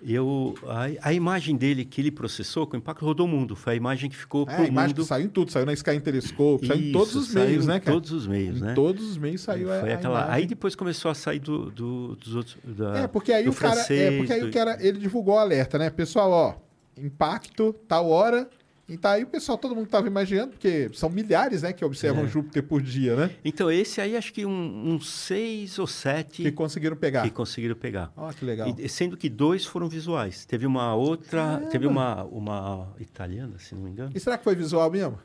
[0.05, 3.55] Eu, a, a imagem dele que ele processou com impacto rodou o mundo.
[3.55, 5.03] Foi a imagem que ficou É, pro a imagem mundo.
[5.03, 7.93] que saiu em tudo, saiu na Sky Telescope, saiu em todos os meios, né, cara?
[7.97, 8.75] todos os meios, em né?
[8.75, 10.19] todos os meios saiu a, Foi a aquela.
[10.23, 10.35] imagem.
[10.35, 12.57] Aí depois começou a sair do, do- dos outros.
[12.65, 13.73] da- É, porque aí o cara.
[13.73, 15.89] É, francês, porque aí do- o cara, ele divulgou o alerta, né?
[15.89, 16.55] Pessoal, ó,
[17.01, 18.49] impacto, tal hora.
[18.89, 22.29] Então aí o pessoal, todo mundo tava imaginando, porque são milhares, né, que observam É.
[22.29, 23.31] Júpiter por dia, né?
[23.45, 27.23] Então, esse aí acho que um- uns seis ou sete Que conseguiram pegar.
[27.23, 28.13] que conseguiram pegar.
[28.17, 28.75] Ó, que legal.
[28.77, 30.45] E, sendo que dois foram visuais.
[30.45, 31.43] Teve uma outra.
[31.43, 31.67] Caramba!
[31.71, 34.11] Teve uma, uma italiana, se não me engano.
[34.15, 35.19] E será que foi visual mesmo?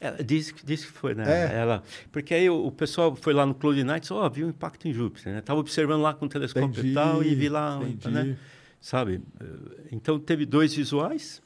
[0.00, 1.24] Ela disse, que- disse que foi, né?
[1.54, 1.56] É.
[1.56, 4.50] Ela, porque aí o, o pessoal foi lá no Cloud Night e ó, viu o
[4.50, 5.40] impacto em Júpiter, né?
[5.40, 8.08] Tava observando lá com o telescópio Entendi, e tal, e vi lá, entendi.
[8.12, 8.36] né?
[8.80, 9.22] Sabe?
[9.92, 11.40] Então teve dois visuais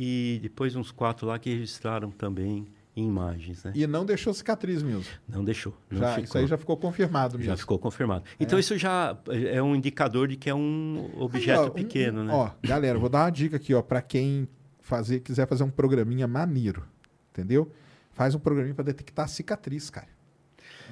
[0.00, 3.72] e depois uns quatro lá que registraram também em imagens, né?
[3.74, 5.04] E não deixou cicatriz mesmo.
[5.28, 5.76] Não deixou.
[5.90, 6.24] Não Já, ficou.
[6.24, 7.50] isso aí já ficou confirmado mesmo.
[7.50, 8.24] Já ficou confirmado.
[8.38, 9.16] Então isso já
[9.52, 12.32] é um indicador de que é um objeto Aí, ó, pequeno, um- né?
[12.32, 14.48] Ó, galera, vou dar uma dica aqui, ó, para quem
[14.80, 16.84] fazer, quiser fazer um programinha maneiro,
[17.32, 17.70] entendeu?
[18.12, 20.08] Faz um programinha para detectar cicatriz, cara.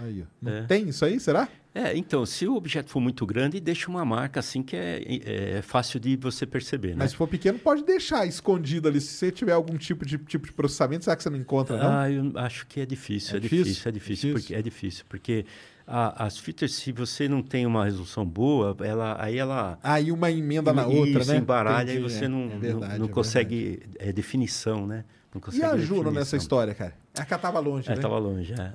[0.00, 0.26] Aí, ó.
[0.42, 0.62] Não É.
[0.64, 1.48] tem isso aí, será?
[1.78, 5.62] É, então, se o objeto for muito grande, deixa uma marca assim que é, é
[5.62, 6.96] fácil de você perceber, né?
[7.00, 8.98] Mas se for pequeno, pode deixar escondido ali.
[8.98, 11.92] Se você tiver algum tipo de, tipo de processamento, será que você não encontra, não?
[11.98, 13.64] Ah, eu acho que é difícil, É é, difícil?
[13.64, 14.32] difícil, é difícil, Difícil?
[14.40, 15.44] porque é difícil, porque
[15.86, 20.30] a- as fitas, se você não tem uma resolução boa, ela, aí ela Aí uma
[20.30, 21.36] emenda na outra, isso, né?
[21.38, 22.28] embaralha Entendi, e você é.
[22.28, 25.04] não, É não- verdade, não, é consegue é, definição, né?
[25.34, 26.94] Não E consegue a Juno nessa história, cara?
[27.14, 28.00] É que ela tava longe, É, né?
[28.00, 28.72] tava longe, é.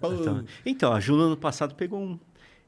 [0.64, 2.20] Então, a Juno ano passado pegou um.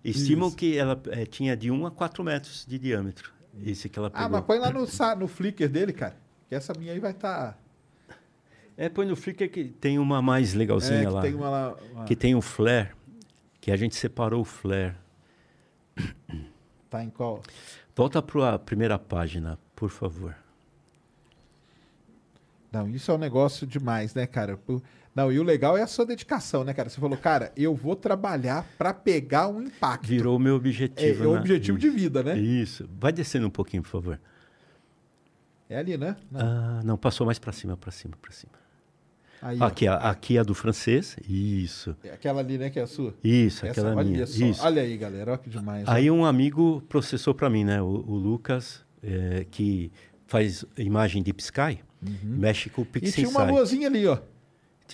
[0.04, 0.58] Estimam Isso.
[0.58, 3.32] que ela eh, tinha de 1 a 4 metros de diâmetro.
[3.64, 4.26] Esse que ela pegou.
[4.26, 4.86] Ah, mas põe lá no,
[5.20, 6.18] no Flickr dele, cara.
[6.50, 7.58] Que essa minha aí vai estar...
[8.76, 11.22] É, põe no Flickr que tem uma mais legalzinha é, lá.
[11.22, 11.78] tem uma lá...
[11.92, 12.90] uma- Que tem um flare,
[13.62, 14.96] que a gente separou o flare.
[16.90, 17.42] Tá em qual?
[17.96, 20.36] Volta para a primeira página, por favor.
[22.72, 24.58] Não, isso é um negócio demais, né, cara?
[24.58, 24.82] Pô,
[25.16, 26.90] Não, e o legal é a sua dedicação, né, cara?
[26.90, 30.08] Você falou, cara, eu vou trabalhar para pegar um impacto.
[30.08, 31.24] Virou o meu é, objetivo.
[31.24, 31.40] é o né?
[31.40, 32.38] objetivo de vida, né?
[32.40, 32.90] Isso.
[33.00, 34.20] Vai descendo um pouquinho, por favor.
[35.70, 36.16] É ali, né?
[36.32, 36.40] Não.
[36.42, 38.54] Ah, não, passou mais para cima, para cima, para cima.
[39.42, 39.66] Aí, ó.
[39.66, 41.16] Aqui, a- aqui é a do francês.
[41.28, 41.96] Isso.
[42.04, 43.14] É Aquela ali, né, que é a sua?
[43.24, 44.26] Isso, Essa, aquela olha minha.
[44.26, 44.46] só.
[44.46, 44.64] Isso.
[44.64, 45.32] Olha aí, galera.
[45.32, 45.88] Olha que demais.
[45.88, 47.82] Aí um amigo processou para mim, né?
[47.82, 49.92] O, o Lucas, eh, que
[50.26, 51.80] faz imagem Deep Sky,
[52.24, 52.92] mexe com o Uhum.
[53.02, 54.18] e tinha uma luazinha ali, ó.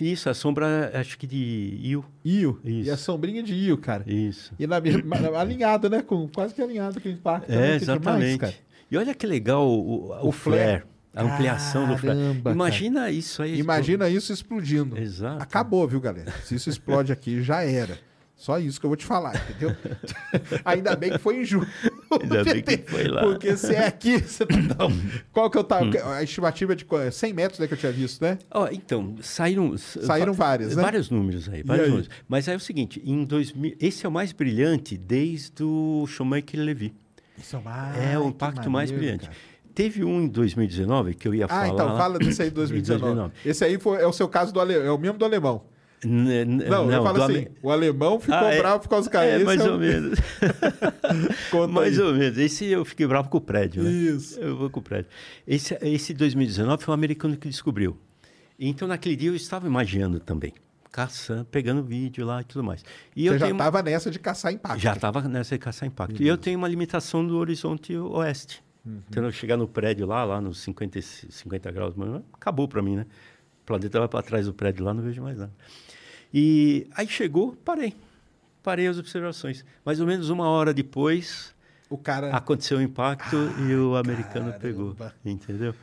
[0.00, 2.04] Isso, a sombra, acho que de Io.
[2.24, 2.58] Io.
[2.64, 2.88] Isso.
[2.88, 4.04] E a sombrinha de Io, cara.
[4.06, 4.52] Isso.
[4.58, 6.00] E na, mesma- alinhado, né?
[6.02, 7.50] Com, quase que alinhado com o impacto.
[7.50, 8.20] É, que exatamente.
[8.32, 8.54] demais, cara.
[8.90, 10.82] e olha que legal o, o, O flare, flare.
[11.14, 12.18] a ampliação do flare.
[12.18, 13.58] Caramba, Imagina isso aí.
[13.58, 14.96] Imagina isso explodindo.
[14.98, 15.42] Exato.
[15.42, 16.32] Acabou, viu, galera?
[16.44, 17.98] Se isso explode aqui, já era.
[18.36, 19.76] Só isso que eu vou te falar, entendeu?
[20.64, 21.68] Ainda bem que foi em julho.
[22.22, 23.26] Ainda bem que foi lá.
[23.26, 23.32] Hum.
[23.32, 24.44] Porque se é aqui, você
[24.78, 24.90] não.
[25.32, 25.90] Qual que eu tava.
[26.14, 28.38] A estimativa é de qu- 100 metros, né, que eu tinha visto, né?
[28.50, 29.76] Ó, então, saíram...
[29.78, 30.82] Saíram várias, né?
[30.82, 31.90] Vários números aí, vários aí?
[31.90, 32.10] números.
[32.28, 36.60] Mas aí é o seguinte, em 2000, esse é o mais brilhante desde o Schumacher
[36.60, 36.94] Levy.
[37.38, 37.96] Isso é, uma...
[37.96, 39.24] é o impacto mais maneiro, brilhante.
[39.26, 39.50] cara.
[39.74, 41.62] Teve um em 2019 que eu ia falar.
[41.62, 43.32] Ah, então fala desse aí de 2019.
[43.46, 44.74] Esse aí foi, é o seu caso do ale...
[44.74, 45.62] é o mesmo do alemão.
[46.04, 48.58] N- n- Não, eu falo assim, o alemão ficou Ah, é.
[48.58, 49.16] bravo por causa do.
[49.18, 50.18] É, Esse mais é ou menos.
[51.70, 52.04] Mais aí.
[52.04, 52.38] ou menos.
[52.38, 53.90] Esse eu fiquei bravo com o prédio, né?
[53.90, 54.38] Isso.
[54.40, 55.10] Eu vou com o prédio.
[55.46, 57.98] Esse, esse 2019 foi um americano que descobriu.
[58.58, 60.52] Então, naquele dia, eu estava imaginando também.
[60.92, 62.82] Caçando, pegando vídeo lá e tudo mais.
[63.14, 64.80] E Você eu já estava nessa de caçar impacto.
[64.80, 66.20] Já estava nessa de caçar impacto.
[66.22, 68.62] E eu tenho uma limitação do horizonte oeste.
[68.84, 69.00] Uhum.
[69.08, 71.94] Então, eu chegar no prédio lá, lá nos 50, e- 50 graus,
[72.32, 73.06] acabou para mim, né?
[73.62, 75.52] O planeta vai para trás do prédio lá, não vejo mais nada.
[76.32, 77.94] E aí chegou, parei.
[78.62, 79.64] Parei as observações.
[79.84, 81.54] Mais ou menos uma hora depois,
[81.88, 82.30] O cara.
[82.36, 83.36] aconteceu o impacto
[83.68, 84.94] e o americano pegou.
[84.94, 85.14] caramba.
[85.24, 85.74] Entendeu?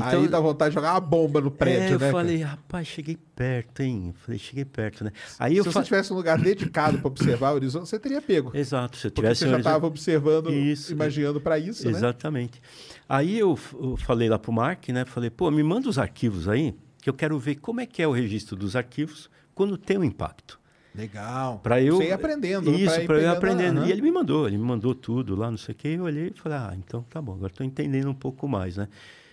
[0.00, 1.94] aí dá vontade de jogar uma bomba no prédio, é, né?
[1.96, 2.12] eu cara?
[2.12, 4.04] falei, rapaz, cheguei perto, hein?
[4.06, 5.12] Eu falei, cheguei perto, né?
[5.38, 8.22] Aí eu Se fa- você tivesse um lugar dedicado para observar o horizonte, você teria
[8.22, 8.52] pego.
[8.56, 10.92] Exato, se eu Porque tivesse você um já horizonte- estava observando, Isso.
[10.92, 11.90] imaginando para isso, né?
[11.90, 12.62] Exatamente.
[13.06, 15.04] Aí eu, eu falei lá pro Mark, né?
[15.04, 18.08] Falei, pô, me manda os arquivos aí, que eu quero ver como é que é
[18.08, 20.60] o registro dos arquivos quando tem um impacto.
[20.94, 21.58] Legal.
[21.62, 22.70] Para eu Você ir aprendendo.
[22.70, 22.76] né?
[22.76, 23.80] Isso, para eu ir aprendendo.
[23.80, 23.88] Aham.
[23.88, 25.88] E ele me mandou, ele me mandou tudo lá, não sei o quê.
[25.96, 28.88] Eu olhei e falei, ah, então tá bom, agora estou entendendo um pouco mais, né?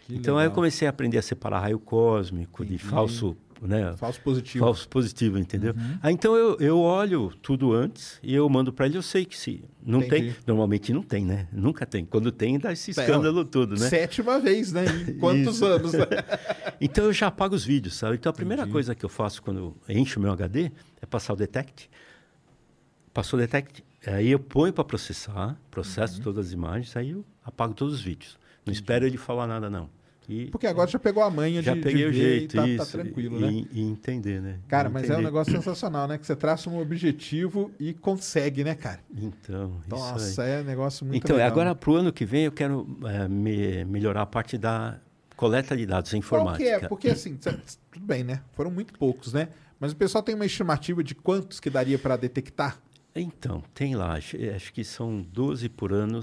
[0.07, 0.55] Que então aí eu legal.
[0.55, 3.93] comecei a aprender a separar raio cósmico de falso, né?
[3.97, 4.63] Falso positivo.
[4.65, 5.73] Falso positivo, entendeu?
[5.73, 5.97] Uhum.
[6.01, 8.97] Aí, então eu, eu olho tudo antes e eu mando para ele.
[8.97, 10.33] Eu sei que se não Entendi.
[10.33, 11.47] tem, normalmente não tem, né?
[11.51, 12.05] Nunca tem.
[12.05, 13.89] Quando tem, dá esse É, escândalo todo, né?
[13.89, 14.85] Sétima vez, né?
[15.07, 15.93] Em quantos anos?
[15.93, 16.05] né?
[16.81, 18.15] Então eu já apago os vídeos, sabe?
[18.15, 20.71] Então a primeira coisa que eu faço quando eu encho o meu HD
[21.01, 21.89] é passar o detect.
[23.13, 26.23] Passou o detect, aí eu ponho para processar, processo Uhum.
[26.23, 28.37] todas as imagens, aí eu apago todos os vídeos.
[28.65, 29.89] Não espero ele falar nada, não.
[30.29, 32.85] E Porque agora já pegou a manha já de, peguei de o jeito, e tá,
[32.85, 33.67] tá tranquilo, e, né?
[33.71, 34.59] e entender, né?
[34.67, 36.19] Cara, mas é um negócio sensacional, né?
[36.19, 38.99] Que você traça um objetivo e consegue, né, cara?
[39.11, 39.81] Então.
[39.87, 41.51] Nossa, é um negócio muito Então, legal.
[41.51, 44.99] agora para o ano que vem eu quero eh, me- melhorar a parte da
[45.35, 46.63] coleta de dados, a Qual informática.
[46.63, 46.87] que é?
[46.87, 47.35] Porque assim,
[47.91, 48.41] tudo bem, né?
[48.53, 49.49] Foram muito poucos, né?
[49.79, 52.77] Mas o pessoal tem uma estimativa de quantos que daria para detectar?
[53.15, 56.21] Então, tem lá, acho, eh, acho que são 12 por ano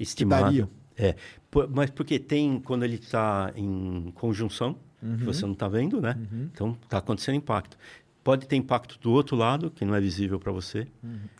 [0.00, 0.44] estimado.
[0.44, 0.68] dariam?
[0.96, 1.16] É,
[1.54, 5.16] por- mas porque tem quando ele está em conjunção, Uhum.
[5.18, 6.18] que você não está vendo, né?
[6.52, 7.76] Então está acontecendo impacto.
[8.24, 10.86] Pode ter impacto do outro lado, que não é visível para você,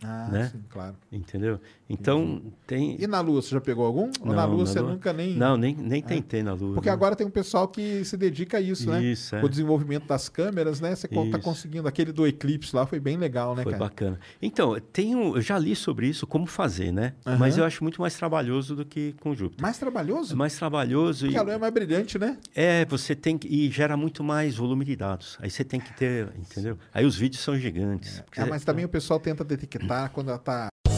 [0.03, 0.49] Ah, Né?
[0.49, 0.95] sim, claro.
[1.11, 1.59] entendeu?
[1.87, 2.97] Então tem.
[2.99, 4.09] E na Lua, você já pegou algum?
[4.21, 5.35] Ou na Não, Lua na você Lua- nunca nem...
[5.35, 6.73] Não, nem, nem tentei na Lua.
[6.73, 6.93] Porque né?
[6.93, 9.03] agora tem um pessoal que se dedica a isso, né?
[9.03, 9.43] Isso, é.
[9.43, 10.95] O desenvolvimento das câmeras, né?
[10.95, 11.87] Você está conseguindo.
[11.87, 13.83] Aquele do Eclipse lá foi bem legal, né, Foi cara?
[13.83, 14.19] bacana.
[14.41, 17.13] Então, um, eu já li sobre isso, como fazer, né?
[17.23, 17.61] Mas Aham.
[17.63, 19.61] eu acho muito mais trabalhoso do que com Júpiter.
[19.61, 20.33] Mais trabalhoso?
[20.33, 22.37] É mais trabalhoso Porque e a Lua é mais brilhante, né?
[22.55, 25.37] é, você tem que e gera muito mais volume de dados.
[25.39, 26.77] Aí você tem que ter, entendeu?
[26.93, 28.21] Aí os vídeos são gigantes.
[28.25, 30.67] porque- Ah, mas também o pessoal tenta detectar quando ela tá...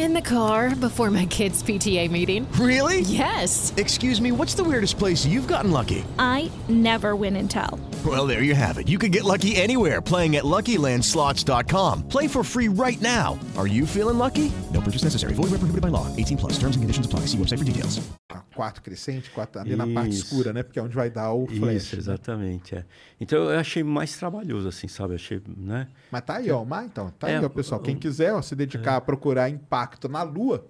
[0.00, 2.50] In the car before my kids' PTA meeting.
[2.52, 3.00] Really?
[3.00, 3.74] Yes.
[3.76, 6.06] Excuse me, what's the weirdest place you've gotten lucky?
[6.18, 7.78] I never win and tell.
[8.06, 8.88] Well, there you have it.
[8.88, 12.08] You can get lucky anywhere playing at LuckyLandSlots.com.
[12.08, 13.38] Play for free right now.
[13.58, 14.50] Are you feeling lucky?
[14.72, 15.34] No purchase necessary.
[15.34, 16.06] Void where prohibited by law.
[16.16, 16.52] 18 plus.
[16.54, 17.26] Terms and conditions apply.
[17.26, 18.00] See website for details.
[18.30, 20.62] a quatro crescente, quatro, ali na parte escura, né?
[20.62, 21.84] Porque é onde vai dar o flash.
[21.84, 22.02] Isso, né?
[22.02, 22.74] exatamente.
[22.74, 22.84] É.
[23.20, 25.12] Então eu achei mais trabalhoso, assim, sabe?
[25.12, 25.88] Eu achei, né?
[26.10, 26.64] Mas tá aí, ó.
[26.64, 27.80] Mas, então, tá É, aí, ó, pessoal.
[27.80, 30.66] Quem quiser ó, se dedicar a procurar impacto na Lua,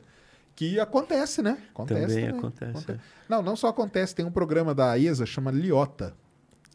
[0.56, 1.62] que acontece, né?
[1.70, 2.98] Acontece Também acontece, é.
[3.28, 6.14] Não, não só acontece, tem um programa da ESA, chama Liota.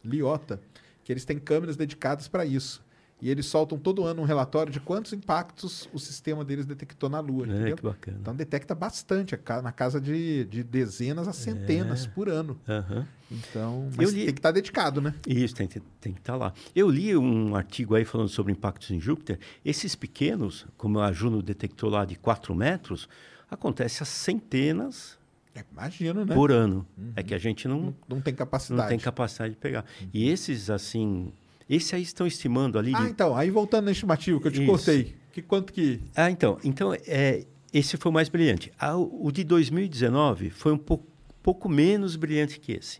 [0.04, 0.62] Liota,
[1.04, 2.85] que eles têm câmeras dedicadas para isso.
[3.22, 7.22] E eles soltam todo ano um relatório de quantos impactos o sistema deles detectou na
[7.22, 7.46] Lua.
[7.48, 7.76] É, entendeu?
[7.78, 8.18] que bacana.
[8.22, 12.10] Então detecta bastante, na casa de, de dezenas a centenas É.
[12.10, 12.60] por ano.
[12.68, 13.08] Aham.
[13.32, 15.16] Então, mas li- tem que estar dedicado, né?
[15.26, 16.54] Isso, tem, que- tem que estar lá.
[16.76, 19.40] Eu li um artigo aí falando sobre impactos em Júpiter.
[19.64, 23.08] Esses pequenos, como a Juno detectou lá de 4 metros,
[23.50, 25.18] acontece a centenas
[25.56, 26.36] É, imagino, né?
[26.36, 26.86] por ano.
[27.16, 28.82] É que a gente não, Não tem capacidade.
[28.82, 29.86] não tem capacidade de pegar.
[30.14, 31.32] E esses, assim...
[31.70, 32.94] Esse aí estão estimando ali...
[32.96, 34.72] Ah, de- então, aí voltando na estimativa que eu te Isso.
[34.72, 35.16] cortei.
[35.32, 36.00] Que quanto que...
[36.16, 38.72] Ah, então, então é, esse foi o mais brilhante.
[38.80, 41.06] Ah, o de 2019 foi um pouco,
[41.44, 43.00] pouco menos brilhante que esse.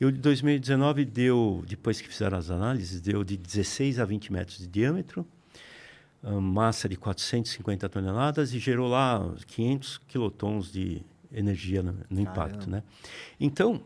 [0.00, 4.32] E o de 2019 deu, depois que fizeram as análises, deu de 16 a 20
[4.32, 5.26] metros de diâmetro,
[6.22, 11.02] ah, massa de 450 toneladas e gerou lá 500 quilotons de
[11.32, 12.82] energia no, no impacto, né?
[13.38, 13.82] Então,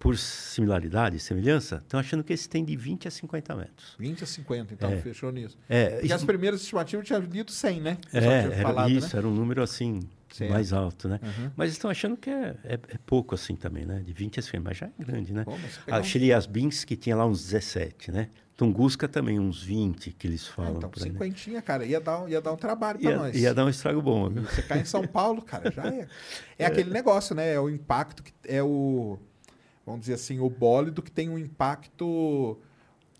[0.00, 3.94] por similaridade e semelhança, estão achando que esse tem de 20 a 50 metros.
[3.98, 4.96] 20 a 50, então, É.
[4.96, 5.58] fechou nisso.
[5.68, 7.98] É, Porque isso- as primeiras estimativas eu tinha lido 100, né?
[8.12, 9.18] É, era falado, isso, né?
[9.18, 10.00] era um número assim,
[10.32, 10.50] Certo.
[10.50, 11.20] mais alto, né?
[11.22, 11.50] Uhum.
[11.54, 14.00] Mas estão achando que é, é, é pouco assim também, né?
[14.04, 15.44] De 20 a 50, mas já é grande, né?
[15.84, 18.30] Pegar A Chiliasbins, que tinha lá uns 17, né?
[18.56, 20.76] Tunguska também uns 20, que eles Ah, falam.
[20.78, 21.12] então, por aí, né?
[21.12, 23.36] cinquentinha, cara, ia dar, um- ia dar um trabalho pra ia, nós.
[23.36, 24.42] ia dar um estrago bom, viu?
[24.44, 26.06] Você cai em São Paulo, cara, já é.
[26.58, 27.52] É aquele negócio, né?
[27.54, 29.18] É o impacto que é o,
[29.90, 32.58] vamos dizer assim, o bólido que tem um impacto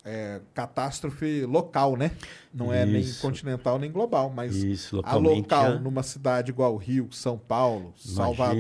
[0.05, 2.13] é, catástrofe local, né?
[2.53, 5.79] Não é nem continental nem global, mas Isso, a local é.
[5.79, 7.95] numa cidade igual Rio, São Paulo.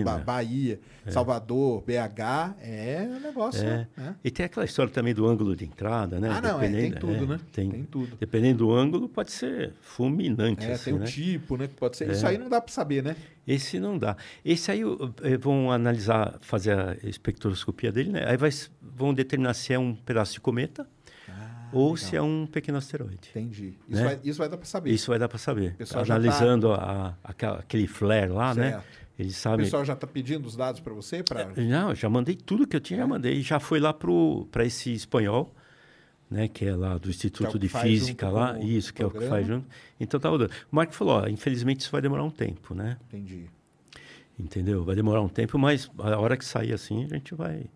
[0.05, 3.89] Ba- Bahia, Salvador, BH, é um negócio, É.
[3.97, 4.17] né?
[4.23, 6.29] E tem aquela história também do ângulo de entrada, né?
[6.31, 7.41] Ah, não, é, tem tudo, né?
[7.53, 8.17] Tem, Tem tudo.
[8.17, 10.65] Dependendo do ângulo, pode ser fulminante.
[10.67, 11.07] É, assim, tem o né?
[11.07, 11.67] tipo, né?
[11.67, 12.09] Que pode ser.
[12.09, 12.13] É.
[12.13, 13.17] Isso aí não dá para saber, né?
[13.47, 14.17] Esse não dá.
[14.45, 14.83] Esse aí
[15.41, 18.25] vão analisar, fazer a espectroscopia dele, né?
[18.29, 18.51] Aí vai,
[18.81, 20.87] vão determinar se é um pedaço de cometa
[21.73, 23.19] ou se é um pequeno asteroide.
[23.35, 23.75] Ah, Entendi.
[23.89, 24.05] Isso, Né?
[24.05, 24.91] vai, isso vai dar para saber.
[24.91, 25.77] Isso vai dar para saber.
[25.79, 28.71] já tá- Analisando a- aquela- aquele flare lá, né?
[28.73, 28.85] Certo.
[29.19, 29.65] Eles O sabem.
[29.67, 31.23] pessoal já está pedindo os dados para você?
[31.23, 31.47] Pra...
[31.57, 33.43] Não, já mandei tudo que eu tinha, já mandei.
[33.43, 35.55] Já foi lá para esse espanhol,
[36.31, 36.49] né?
[36.49, 38.55] Que é lá do Instituto o que de Física lá.
[38.57, 39.67] o Isso, que é o que faz junto.
[40.01, 40.51] Então tá rodando.
[40.73, 42.97] O Marco falou, ó, infelizmente isso vai demorar um tempo, né?
[43.09, 43.45] Entendi.
[44.39, 44.83] Entendeu?
[44.85, 47.67] Vai demorar um tempo, mas a hora que sair assim, a gente vai,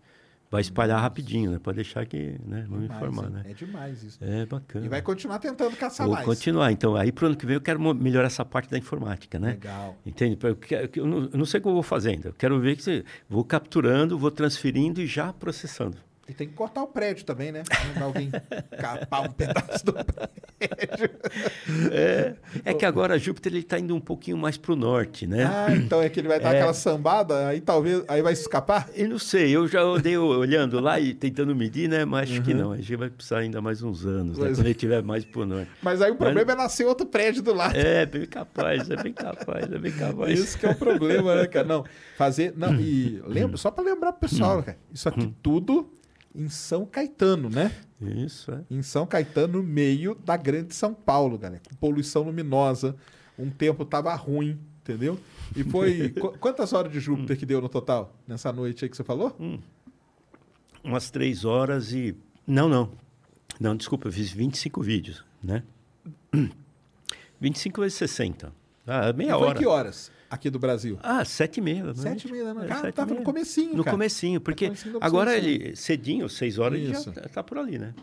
[0.51, 1.59] vai espalhar rapidinho, né?
[1.61, 2.65] Pode deixar que, né?
[2.69, 3.29] Vamos Demais, informar, hein?
[3.33, 3.41] né?
[3.49, 4.17] É demais isso.
[4.21, 4.85] É bacana.
[4.85, 6.25] E vai continuar tentando caçar Vou mais.
[6.25, 6.71] continuar.
[6.71, 9.49] Então, aí pro ano que vem eu quero melhorar essa parte da informática, né?
[9.51, 9.95] Legal.
[10.05, 10.37] Entende?
[10.43, 12.29] Eu, quero- eu não, eu não sei o que eu vou fazer ainda.
[12.29, 15.97] Eu quero ver que você, vou capturando, vou transferindo e já processando.
[16.27, 17.61] E tem que cortar o prédio também, né?
[17.87, 18.31] Mandar alguém
[18.79, 21.09] capar um pedaço do prédio.
[21.91, 22.33] É,
[22.63, 25.45] é que agora Júpiter ele está indo um pouquinho mais para o norte, né?
[25.45, 26.57] Ah, então é que ele vai dar É.
[26.57, 28.89] aquela sambada, aí talvez aí vai escapar?
[28.95, 32.05] Eu não sei, eu já andei olhando lá e tentando medir, né?
[32.05, 32.71] Mas acho que não.
[32.71, 34.45] A gente vai precisar ainda mais uns anos, né?
[34.45, 34.53] Uhum.
[34.53, 34.61] Quando é.
[34.61, 35.69] ele estiver mais para o norte.
[35.83, 37.75] Mas aí o problema é nascer outro prédio do lado.
[37.75, 40.39] É, bem capaz, é bem capaz, é bem capaz.
[40.39, 41.67] Isso que é o problema, né, cara?
[41.67, 41.85] Não,
[42.17, 42.51] fazer.
[42.57, 45.91] Não, e lembra, só para lembrar pro pessoal, cara, isso aqui tudo
[46.35, 47.71] em São Caetano, né?
[48.01, 48.61] Isso, é.
[48.69, 51.61] Em São Caetano, no meio da grande São Paulo, galera.
[51.67, 52.95] Com poluição luminosa.
[53.37, 55.19] Um tempo tava ruim, entendeu?
[55.55, 56.09] E foi.
[56.19, 58.13] qu- quantas horas de Júpiter que deu no total?
[58.27, 59.35] Nessa noite aí que você falou?
[60.83, 62.15] Umas três horas e.
[62.45, 62.91] Não, não.
[63.59, 65.63] Não, desculpa, eu fiz 25 vídeos, né?
[67.39, 68.51] 25 vezes 60.
[68.87, 69.59] Ah, meia e foi hora.
[69.59, 70.97] que horas aqui do Brasil?
[71.01, 71.93] Ah, sete e meia.
[71.95, 72.71] Sete e meia da noite.
[72.71, 73.95] É, Cara, tava no comecinho, No cara.
[73.95, 77.11] comecinho, porque comecinho da agora ele, cedinho, seis horas, ele Isso.
[77.13, 77.93] já tá, tá por ali, né?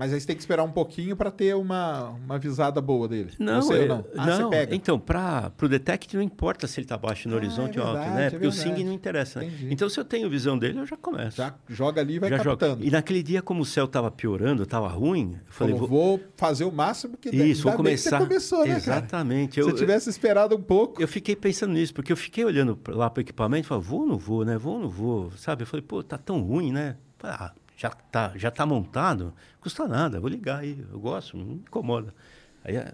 [0.00, 3.32] Mas aí você tem que esperar um pouquinho para ter uma, uma visada boa dele.
[3.38, 4.04] Não, Você eu- não.
[4.16, 4.36] Ah, não.
[4.50, 4.74] você pega.
[4.74, 7.86] Então, para o detect não importa se ele está baixo no Ah, horizonte é ou
[7.86, 8.26] alto, verdade, né?
[8.26, 8.70] é Porque o verdade.
[8.76, 9.40] SIG não interessa.
[9.40, 9.52] né?
[9.70, 11.36] Então, se eu tenho visão dele, eu já começo.
[11.36, 12.72] Já joga ali e vai já captando.
[12.76, 12.84] jogo.
[12.84, 16.20] E naquele dia, como o céu estava piorando, estava ruim, eu falei, Falou, vou, vou
[16.36, 18.18] fazer o máximo que Isso, ainda vou começar.
[18.18, 18.76] Você começou, né, cara?
[18.78, 19.54] Exatamente.
[19.54, 21.02] Se Eu- tivesse esperado um pouco.
[21.02, 24.00] Eu fiquei pensando nisso, porque eu fiquei olhando lá para o equipamento e falei, vou
[24.00, 24.56] ou não vou, né?
[24.56, 25.62] Vou ou não vou, sabe?
[25.62, 26.96] Eu falei, pô, tá tão ruim, né?
[27.18, 31.46] Falei, Ah, já tá, já tá montado, custa nada, vou ligar aí, eu gosto, não
[31.46, 32.14] me incomoda.
[32.62, 32.92] Aí é,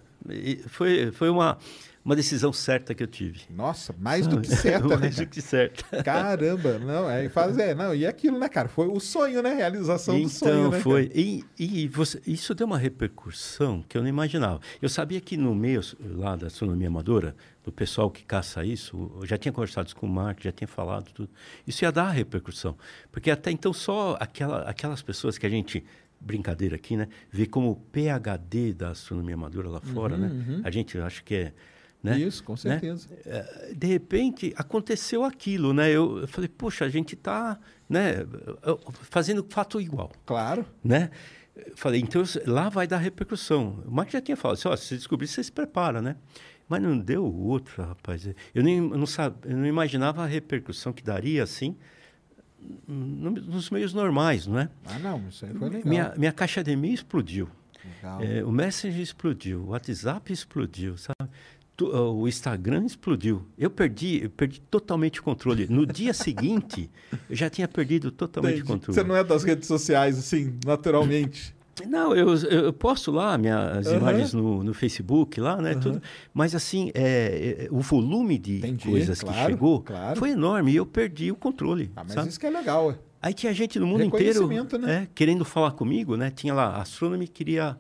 [0.68, 1.58] foi, foi uma,
[2.04, 3.40] uma decisão certa que eu tive.
[3.50, 4.96] Nossa, mais do que certa, né?
[4.96, 6.04] Mais do que certa.
[6.04, 8.68] Caramba, não, é fazer, não, e aquilo, né, cara?
[8.68, 9.54] Foi o sonho, né?
[9.54, 10.78] Realização do Então sonho, né?
[10.78, 11.08] foi.
[11.08, 11.18] cara?
[11.20, 14.60] E, e você- isso deu uma repercussão que eu não imaginava.
[14.80, 15.80] Eu sabia que no meio
[16.14, 17.34] lá da astronomia amadora,
[17.66, 21.12] do pessoal que caça isso, eu já tinha conversado com o Mark, já tinha falado
[21.12, 21.28] tudo.
[21.66, 22.76] Isso ia dar repercussão.
[23.10, 25.84] Porque até então só aquela, aquelas pessoas que a gente,
[26.20, 30.60] brincadeira aqui, né, vê como PhD da astronomia amadora lá fora, né?
[30.62, 31.52] A gente acha que é.
[32.02, 32.12] Né?
[32.12, 32.56] Uhum, Isso, com Né?
[32.58, 33.08] certeza.
[33.24, 35.90] Eh, de repente aconteceu aquilo, né?
[35.90, 38.24] Eu, eu falei, poxa, a gente está né,
[39.10, 40.64] fazendo fato igual, Claro.
[40.84, 41.10] né?
[41.56, 43.82] eu falei, então lá vai dar repercussão.
[43.86, 46.14] O Mark já tinha falado assim, ó, se você descobrir, você se prepara, né?
[46.68, 48.26] Mas não deu outra, rapaz.
[48.54, 51.76] Eu nem eu não, sabe, eu não imaginava a repercussão que daria assim
[52.88, 54.68] no- nos meios normais, não é?
[54.84, 55.88] Ah, não, isso aí foi legal.
[55.88, 57.48] Minha, minha caixa de e-mail explodiu.
[58.24, 61.30] É, o Messenger explodiu, o WhatsApp explodiu, sabe?
[61.80, 63.46] O Instagram explodiu.
[63.56, 65.66] Eu perdi, eu perdi totalmente o controle.
[65.68, 66.90] No dia seguinte,
[67.28, 68.98] eu já tinha perdido totalmente o controle.
[68.98, 71.54] Você não é das redes sociais, assim, naturalmente.
[71.84, 73.96] Não, eu, eu posto lá minhas Aham.
[73.98, 75.74] imagens no, no Facebook, lá, né?
[75.74, 76.00] Tudo.
[76.32, 80.18] Mas assim, é, é, o volume de Entendi, coisas que claro, chegou claro.
[80.18, 81.90] foi enorme e eu perdi o controle.
[81.94, 82.28] Ah, mas sabe?
[82.28, 82.94] isso que é legal, ué.
[83.20, 84.46] Aí tinha gente no mundo inteiro
[84.78, 85.02] né?
[85.02, 86.30] é, querendo falar comigo, né?
[86.30, 87.76] Tinha lá, a Astronomy queria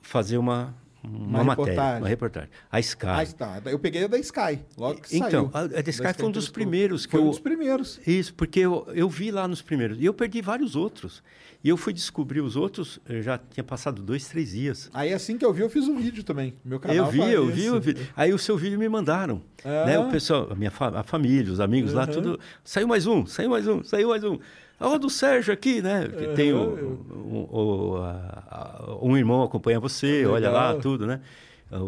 [0.00, 2.02] fazer uma, uma, Uma matéria, reportagem.
[2.02, 2.50] uma reportagem.
[2.70, 3.06] A Sky.
[3.06, 3.62] Ah, tá.
[3.66, 5.50] Eu peguei a da Sky, logo que Então, saiu.
[5.52, 8.00] a- a da Sky Da foi um dos primeiros que Foi um dos primeiros.
[8.06, 9.98] Isso, porque eu, eu vi lá nos primeiros.
[10.00, 11.22] E eu perdi vários outros.
[11.64, 14.90] E eu fui descobrir os outros, eu já tinha passado dois, três dias.
[14.92, 16.54] Aí assim que eu vi, eu fiz um vídeo também.
[16.64, 17.96] Meu canal Eu vi, eu vi, eu vi.
[18.16, 19.40] Aí o seu vídeo me mandaram.
[19.64, 19.84] Ah.
[19.86, 19.98] Né?
[19.98, 22.12] O pessoal, a minha fa- a família, os amigos lá, Aham.
[22.12, 22.40] tudo.
[22.64, 24.38] Saiu mais um, saiu mais um, saiu mais um.
[24.80, 26.08] Ó, do Sérgio aqui, né?
[26.08, 27.48] Que Tem o, o-
[27.92, 28.42] o- a-
[28.90, 31.20] a- um irmão acompanha você, olha lá, tudo, né?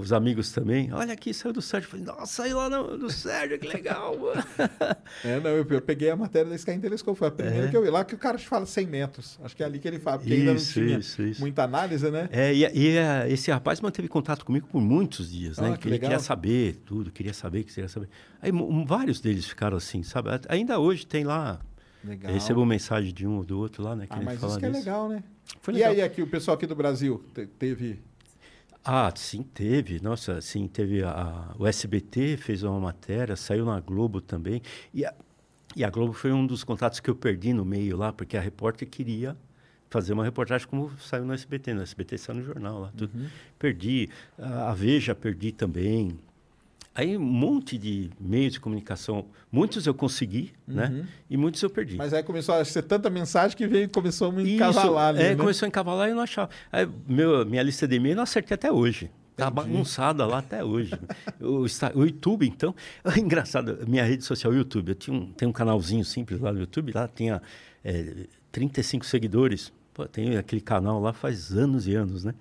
[0.00, 0.90] Os amigos também.
[0.94, 1.86] Olha aqui, saiu do Sérgio.
[1.86, 4.16] Eu Falei, nossa, saiu lá no- do Sérgio, que legal.
[4.18, 4.42] mano."
[5.22, 7.18] É, não, eu, eu peguei a matéria da Sky Telescope.
[7.18, 7.70] Foi a primeira É.
[7.70, 7.90] que eu vi.
[7.90, 9.38] Lá que o cara te fala 100 metros.
[9.42, 10.18] Acho que é ali que ele fala.
[10.18, 11.40] Porque ainda não Isso, tinha isso, isso.
[11.40, 12.28] muita análise, né?
[12.32, 12.96] É, e, e,
[13.32, 15.68] esse rapaz manteve contato comigo por muitos dias, né?
[15.68, 16.10] Ah, que Que ele legal.
[16.10, 18.08] queria saber tudo, queria saber, queria saber.
[18.40, 20.30] Aí mu- vários deles ficaram assim, sabe?
[20.48, 21.60] Ainda hoje tem lá,
[22.02, 22.32] Legal.
[22.32, 24.04] recebo mensagem de um ou do outro lá, né?
[24.08, 25.22] Ah, querendo mas isso que é legal, né?
[25.60, 25.92] Foi E legal.
[25.92, 28.00] aí, aqui, o pessoal aqui do Brasil te- teve.
[28.84, 29.98] Ah, sim, teve.
[30.00, 34.60] Nossa, sim, teve a, o SBT fez uma matéria, saiu na Globo também.
[34.92, 35.14] E a,
[35.74, 38.40] e a Globo foi um dos contatos que eu perdi no meio lá, porque a
[38.40, 39.36] repórter queria
[39.88, 41.72] fazer uma reportagem como saiu no SBT.
[41.74, 43.16] No SBT saiu no jornal lá, tudo.
[43.16, 43.28] Uhum.
[43.58, 44.10] Perdi.
[44.38, 46.18] A a Veja perdi também.
[46.94, 51.04] Aí um monte de meios de comunicação, muitos eu consegui, né?
[51.28, 51.94] E muitos eu perdi.
[51.94, 51.98] Uhum.
[51.98, 55.22] Mas aí começou a ser tanta mensagem que veio, começou a me Isso, encavalar ali,
[55.22, 55.36] é, né?
[55.36, 56.50] começou a encavalar e eu não achava.
[56.70, 59.10] Aí, meu, minha lista de e-mail eu não acertei até hoje.
[59.36, 60.92] Tá bagunçada lá até hoje.
[61.42, 61.64] o,
[61.98, 62.72] o YouTube, então,
[63.04, 66.52] é engraçado, minha rede social, o YouTube, eu tinha um, tem um canalzinho simples lá
[66.52, 67.42] no YouTube, lá tinha
[67.84, 69.72] é, 35 seguidores.
[69.92, 72.34] Pô, tem aquele canal lá faz anos e anos, né?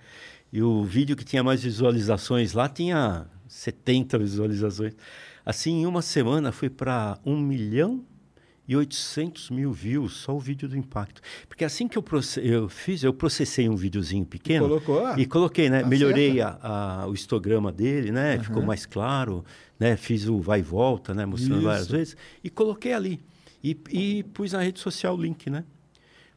[0.52, 4.94] E o vídeo que tinha mais visualizações lá tinha 70 visualizações.
[5.46, 8.04] Assim, em uma semana foi para 1 milhão
[8.68, 11.22] e 800 mil views só o vídeo do impacto.
[11.48, 12.04] Porque assim que eu,
[12.42, 14.68] eu fiz, eu processei um videozinho pequeno.
[14.68, 15.20] colocou lá?
[15.20, 15.82] E coloquei, né?
[15.82, 18.40] Tá Melhorei a, a- o histograma dele, né?
[18.40, 19.44] Ficou mais claro,
[19.80, 19.96] né?
[19.98, 21.26] Fiz o vai e volta, né?
[21.26, 21.68] Mostrando Isso.
[21.68, 22.18] várias vezes.
[22.44, 23.20] E coloquei ali.
[23.64, 25.64] E, e pus na rede social o link, né?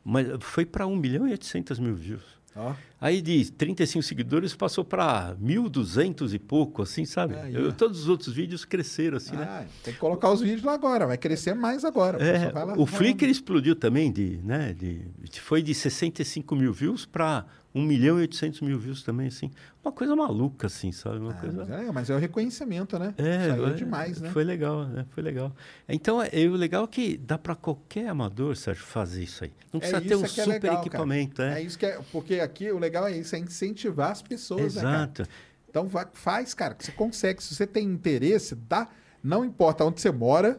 [0.04, 2.35] Mas foi para 1 milhão e 800 mil views.
[2.56, 7.34] Ó, Aí de 35 seguidores passou para 1.200 e pouco, assim, sabe?
[7.36, 7.72] Aí, Eu- ó.
[7.72, 9.44] todos os outros vídeos cresceram, assim, né?
[9.46, 12.16] ah, tem que colocar os vídeos lá agora, vai crescer mais agora.
[12.22, 12.86] É, lá o.
[12.86, 15.02] Flickr explodiu também, de, né, de-
[15.40, 17.44] foi de 65 mil views para
[17.76, 19.50] 1 milhão e 800 mil views também, assim.
[19.84, 21.18] Uma coisa maluca, assim, sabe?
[21.18, 21.66] Uma Ah, coisa...
[21.66, 23.14] mas, é, mas é o reconhecimento, né?
[23.18, 24.30] É, aí é é, demais, né?
[24.30, 25.04] Foi legal, né?
[25.10, 25.54] Foi legal.
[25.86, 29.52] Então, é, o legal é que dá para qualquer amador, Sérgio, fazer isso aí.
[29.70, 31.62] Não precisa ter um é super legal, equipamento, É é.
[31.62, 34.80] isso que é, porque aqui o legal é isso, é incentivar as pessoas, né?
[34.80, 35.26] Exato.
[35.68, 37.42] Então vai, faz, cara, que você consegue.
[37.42, 38.88] Se você tem interesse, dá.
[39.22, 40.58] Não importa onde você mora.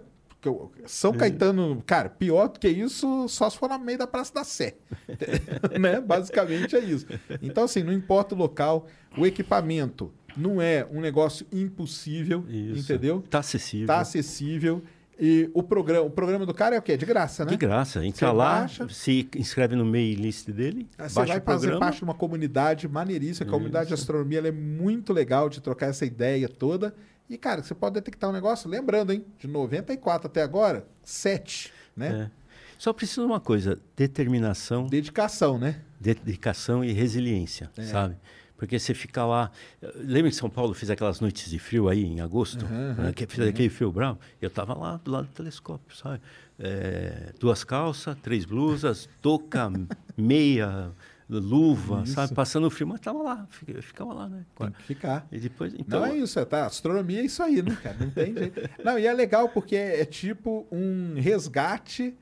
[0.86, 1.18] São É.
[1.18, 4.76] Caetano, cara, pior do que isso, só se for no meio da Praça da Sé.
[5.80, 6.00] né?
[6.00, 7.06] Basicamente é isso.
[7.42, 8.88] Então, assim, não importa o local,
[9.18, 12.80] o equipamento não é um negócio impossível, Isso.
[12.82, 13.24] entendeu?
[13.30, 13.88] Tá acessível.
[13.88, 14.84] Tá acessível.
[15.20, 16.96] E o programa, o programa do cara é o quê?
[16.96, 17.50] De graça, né?
[17.50, 18.06] De graça.
[18.06, 18.88] Entra lá, baixa.
[18.88, 23.48] se inscreve no mail list dele, Aí Você vai fazer parte de uma comunidade maneiríssima.
[23.48, 26.94] A comunidade de astronomia ela é muito legal de trocar essa ideia toda.
[27.30, 29.26] E, cara, você pode detectar um negócio, lembrando, hein?
[29.38, 32.30] De 94 até agora, 7, né?
[32.32, 32.48] É.
[32.78, 35.82] Só precisa de uma coisa, determinação, Dedicação, né?
[36.00, 37.84] dedicação e resiliência, É.
[37.84, 38.16] sabe?
[38.56, 39.52] Porque você fica lá.
[39.96, 42.66] Lembra que São Paulo fez aquelas noites de frio aí em agosto?
[42.66, 44.20] né, que fez aquele frio bravo?
[44.42, 46.22] Eu estava lá do lado do telescópio, sabe?
[46.58, 49.70] É, duas calças, três blusas, touca,
[50.18, 50.92] meia,
[51.30, 52.34] luva, sabe?
[52.34, 54.46] Passando frio, mas estava lá, fica- ficava lá, né?
[54.58, 55.28] Tem que ficar.
[55.32, 56.66] E depois, então, Não é isso, é, tá?
[56.66, 57.98] Astronomia é isso aí, né, cara?
[58.00, 58.62] Não tem jeito.
[58.84, 62.16] Não, e é legal porque é, é tipo um resgate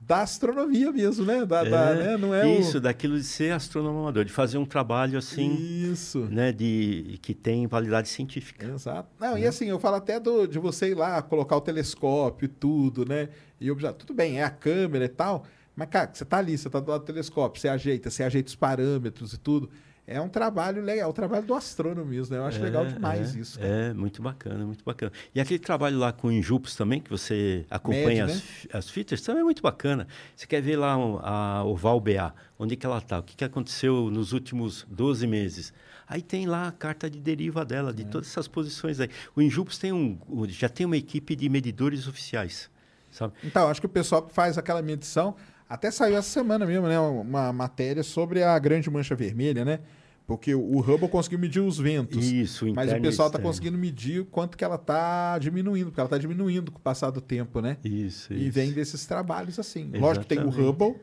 [0.00, 1.44] da astronomia mesmo, né?
[1.44, 2.16] Da, da- né?
[2.16, 2.80] Não é isso, o...
[2.80, 5.52] daquilo de ser astrônomo amador, de fazer um trabalho assim,
[5.90, 6.20] Isso.
[6.30, 8.66] né, de que tem validade científica.
[8.68, 9.08] Exato.
[9.18, 12.48] Não, e assim, eu falo até do, de você ir lá, colocar o telescópio e
[12.48, 13.30] tudo, né?
[13.60, 13.94] E observar.
[13.94, 15.44] Tudo bem, é a câmera e tal,
[15.76, 18.48] Mas, cara, você tá ali, você tá do lado do telescópio, você ajeita, você ajeita
[18.48, 19.68] os parâmetros e tudo.
[20.08, 22.40] É um trabalho legal, é o trabalho do astrônomo mesmo, né?
[22.40, 23.58] Eu acho É, legal demais é, isso.
[23.58, 23.70] cara.
[23.70, 25.10] É, muito bacana, muito bacana.
[25.34, 28.42] E aquele trabalho lá com o Injupos também, que você acompanha as, né?
[28.72, 30.06] as fitas, também é muito bacana.
[30.36, 34.08] Você quer ver lá a Oval BA, onde que ela está, o que, que aconteceu
[34.08, 35.74] nos últimos 12 meses.
[36.08, 37.92] Aí tem lá a carta de deriva dela, É.
[37.92, 39.10] de todas essas posições aí.
[39.34, 40.16] O Injupos tem um,
[40.48, 42.70] já tem uma equipe de medidores oficiais,
[43.10, 43.34] sabe?
[43.42, 45.34] Então, acho que o pessoal que faz aquela medição.
[45.68, 46.98] Até saiu essa semana mesmo, né?
[46.98, 49.80] Uma matéria sobre a grande mancha vermelha, né?
[50.26, 52.24] Porque o Hubble conseguiu medir os ventos.
[52.26, 56.06] Isso, Mas o pessoal está conseguindo medir o quanto que ela está diminuindo, porque ela
[56.08, 57.76] está diminuindo com o passar do tempo, né?
[57.84, 58.52] Isso, E isso.
[58.52, 59.88] vem desses trabalhos assim.
[59.94, 60.68] Lógico que tem o Exatamente.
[60.68, 60.94] Hubble,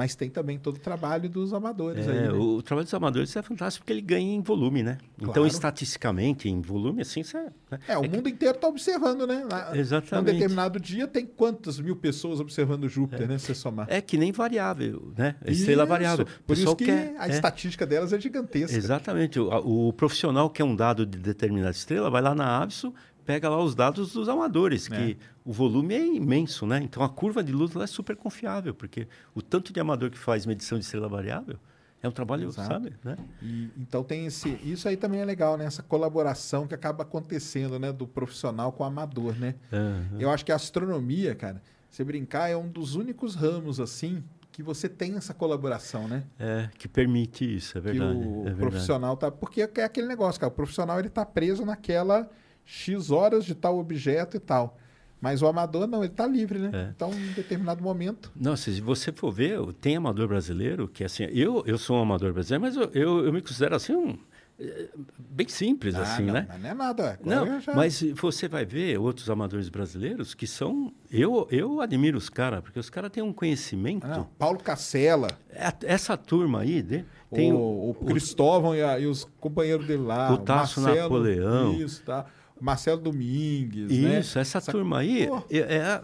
[0.00, 2.16] mas tem também todo o trabalho dos amadores aí.
[2.16, 2.32] É, né?
[2.32, 4.96] o, o trabalho dos amadores é fantástico porque ele ganha em volume, né?
[5.18, 5.46] Então, Claro.
[5.46, 7.36] estatisticamente, em volume, assim, você...
[7.70, 7.78] né?
[7.86, 9.44] É, o que- mundo inteiro está observando, né?
[9.50, 10.26] Na- Exatamente.
[10.32, 13.36] Num determinado dia tem quantas mil pessoas observando Júpiter, né?
[13.36, 13.86] Se você somar.
[13.90, 15.36] É que nem variável, né?
[15.44, 15.90] Estrela Isso.
[15.90, 16.24] variável.
[16.26, 18.74] O Por isso que quer- a é, estatística delas é gigantesca.
[18.74, 19.38] Exatamente.
[19.38, 22.94] O, o profissional que é um dado de determinada estrela vai lá na Aviso,
[23.24, 26.80] pega lá os dados dos amadores, que o volume é imenso, né?
[26.82, 30.46] Então a curva de luz é super confiável, porque o tanto de amador que faz
[30.46, 31.58] medição de estrela variável
[32.02, 32.68] é um trabalho, Exato.
[32.68, 32.94] sabe?
[33.04, 33.16] Né?
[33.42, 34.48] E, então tem esse.
[34.62, 35.66] Isso aí também é legal, né?
[35.66, 37.92] Essa colaboração que acaba acontecendo, né?
[37.92, 39.54] Do profissional com o amador, né?
[39.72, 40.18] Aham.
[40.18, 44.62] Eu acho que a astronomia, cara, se brincar, é um dos únicos ramos, assim, que
[44.62, 46.24] você tem essa colaboração, né?
[46.38, 48.18] É, que permite isso, é que verdade.
[48.18, 48.56] o é verdade.
[48.56, 49.30] profissional tá.
[49.30, 50.50] Porque é aquele negócio, cara.
[50.50, 52.30] O profissional ele tá preso naquela
[52.72, 54.78] X horas de tal objeto e tal.
[55.20, 56.70] Mas o amador não, ele tá livre, né?
[56.72, 56.90] É.
[56.94, 58.30] Então, em determinado momento.
[58.34, 62.32] Nossa, se você for ver, tem amador brasileiro que assim, eu, eu sou um amador
[62.32, 64.16] brasileiro, mas eu, eu, eu me considero assim um
[64.58, 64.88] eh,
[65.18, 66.46] bem simples Ah, assim, não, né?
[66.48, 67.20] Mas não é nada.
[67.22, 70.90] Não, já- mas você vai ver outros amadores brasileiros que são.
[71.10, 74.06] Eu, eu admiro os caras, porque os caras têm um conhecimento.
[74.06, 78.98] Ah, não, Paulo Cacela, É- Essa turma aí, né, tem o, o Cristóvão e, a-
[78.98, 80.32] e os companheiros dele lá.
[80.32, 81.74] O Tasso Marcelo, Napoleão.
[81.74, 82.24] Isso, tá.
[82.60, 84.20] Marcelo Domingues, né?
[84.20, 86.02] Isso, essa, turma aí, Pô, é- é-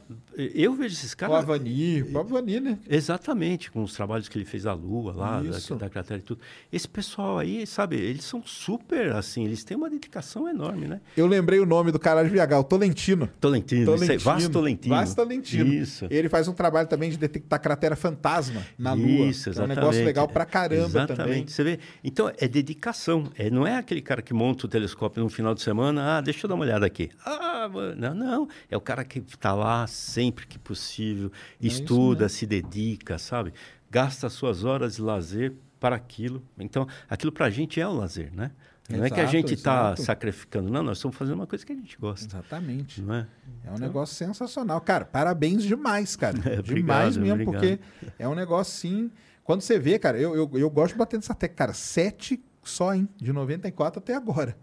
[0.55, 1.37] eu vejo esses o caras.
[1.37, 2.79] Avani, o Avani, né?
[2.89, 6.41] Exatamente, com os trabalhos que ele fez da Lua lá, da, da cratera e tudo.
[6.73, 11.01] Esse pessoal aí, sabe, eles são super, assim, eles têm uma dedicação enorme, né?
[11.17, 13.29] Eu lembrei o nome do cara de VH, o Tolentino.
[13.41, 14.95] Tolentino, aí, Vasco Tolentino.
[14.95, 15.73] Vasco Tolentino.
[15.73, 16.07] Isso.
[16.11, 19.27] Ele faz um trabalho também de detectar cratera fantasma na Lua.
[19.27, 19.77] Isso, que É um exatamente.
[19.79, 21.17] negócio legal pra caramba exatamente.
[21.17, 21.47] também.
[21.47, 21.79] Você vê?
[22.03, 23.31] Então, é dedicação.
[23.37, 26.46] É, não é aquele cara que monta o telescópio no final de semana, ah, deixa
[26.47, 27.11] eu dar uma olhada aqui.
[27.25, 28.49] Ah, não, não.
[28.71, 31.31] É o cara que está lá sempre que possível,
[31.63, 33.53] É estuda, se dedica, sabe?
[33.91, 36.43] Gasta suas horas de lazer para aquilo.
[36.59, 38.51] Então, aquilo para a gente é um lazer, né?
[38.89, 40.03] Não é que a Exato, gente está exato.
[40.03, 42.27] sacrificando, não, nós estamos fazendo uma coisa que a gente gosta.
[42.27, 43.03] Exatamente.
[43.03, 43.27] Não é?
[43.65, 44.81] É um negócio sensacional.
[44.81, 46.37] Cara, parabéns demais, cara.
[46.47, 47.79] É, demais obrigado, mesmo, obrigado.
[47.79, 49.11] porque é um negócio assim.
[49.43, 52.37] Quando você vê, cara, eu, eu, eu gosto de bater nessa tecla, cara, sete
[52.69, 53.09] só, hein?
[53.17, 54.57] De 94 até agora.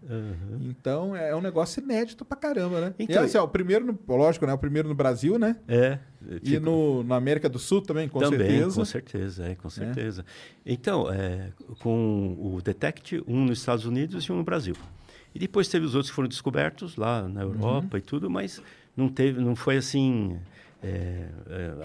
[0.60, 2.94] Então é um negócio inédito pra caramba, né?
[2.98, 4.52] Então, e assim, ó, o primeiro, no, lógico, né?
[4.52, 5.56] O primeiro no Brasil, né?
[5.68, 5.98] É.
[6.42, 8.74] E fico- no, na América do Sul também, com Também, certeza.
[8.76, 10.24] com certeza, é, com certeza.
[10.64, 11.50] Então, é,
[11.80, 14.74] com o Detect, um nos Estados Unidos e um no Brasil.
[15.34, 18.62] E depois teve os outros que foram descobertos lá na Europa e tudo, mas
[18.96, 20.38] não teve, não foi assim
[20.84, 21.28] é,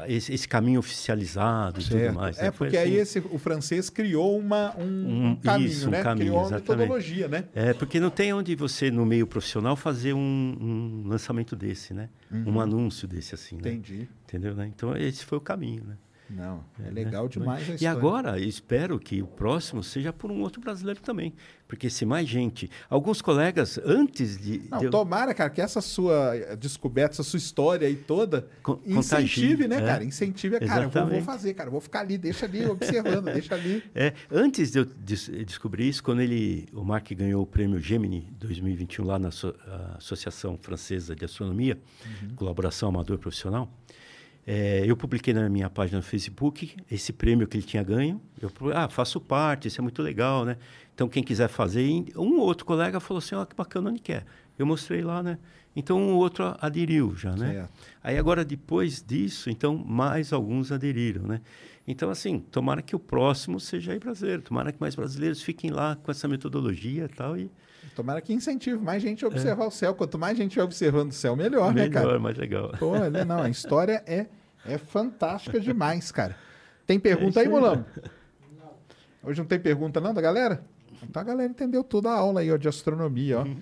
[0.05, 2.07] é, esse, esse caminho oficializado e Certo.
[2.07, 2.38] tudo mais.
[2.38, 2.47] né?
[2.47, 5.91] É, Foi porque aí assim- esse, o francês criou uma, um, Um- caminho, isso, um
[5.91, 6.03] né?
[6.03, 6.69] caminho, criou uma exatamente.
[6.80, 7.43] metodologia, né?
[7.53, 12.09] É, porque não tem onde você, no meio profissional, fazer um, um lançamento desse, né?
[12.31, 13.61] Um anúncio desse assim, né?
[13.65, 13.76] Uhum.
[13.77, 14.09] Entendi.
[14.27, 14.67] Entendeu, né?
[14.67, 15.95] Então, esse foi o caminho, né?
[16.30, 16.91] Não, é, né?
[16.91, 17.90] legal demais a E história.
[17.91, 21.33] agora, espero que o próximo seja por um outro brasileiro também.
[21.69, 22.67] Porque se mais gente.
[22.89, 24.64] Alguns colegas, antes de.
[24.72, 28.81] Não, de tomara, cara, que essa sua eh, descoberta, essa sua história aí toda, Co-
[28.88, 29.85] incentive, né, é.
[29.85, 30.03] cara?
[30.03, 33.53] Incentive, a cara, eu vou, fazer, cara, eu vou ficar ali, deixa ali, observando, deixa
[33.53, 33.83] ali.
[33.93, 38.27] É, antes de eu des- descobrir isso, quando ele, o Mark ganhou o prêmio Gemini
[38.39, 41.77] 2021 lá na a Associação Francesa de Astronomia,
[42.23, 42.35] Uhum.
[42.35, 43.72] colaboração amador profissional,
[44.48, 48.19] é, eu publiquei na minha página no Facebook esse prêmio que ele tinha ganho.
[48.41, 50.57] Eu ah, faço parte, isso é muito legal, né?
[51.00, 51.88] Então, quem quiser fazer,
[52.18, 54.26] um outro colega falou assim, ó, que bacana, onde quer?
[54.58, 55.38] Eu mostrei lá, né?
[55.74, 57.53] Então, um outro aderiu já, né?
[57.53, 57.69] Certo.
[58.03, 61.40] Aí agora, depois disso, então, mais alguns aderiram, né?
[61.88, 64.42] Então, assim, tomara que o próximo seja aí brasileiro.
[64.42, 67.38] Tomara que mais brasileiros fiquem lá com essa metodologia e tal.
[67.38, 67.50] E
[67.95, 69.95] Tomara que incentive mais gente a observar o céu.
[69.95, 72.19] Quanto mais gente observando o céu, melhor, né, melhor, cara?
[72.19, 72.74] mais legal.
[72.78, 74.26] Pô, olha, não, a história é,
[74.66, 76.36] é fantástica demais, cara.
[76.86, 77.61] Tem pergunta É aí, isso aí.
[77.61, 77.86] Mulão?
[79.24, 80.61] Hoje não tem pergunta não da galera?
[81.03, 83.44] Então a galera entendeu toda a aula aí, ó, de astronomia, ó.
[83.44, 83.58] Uhum.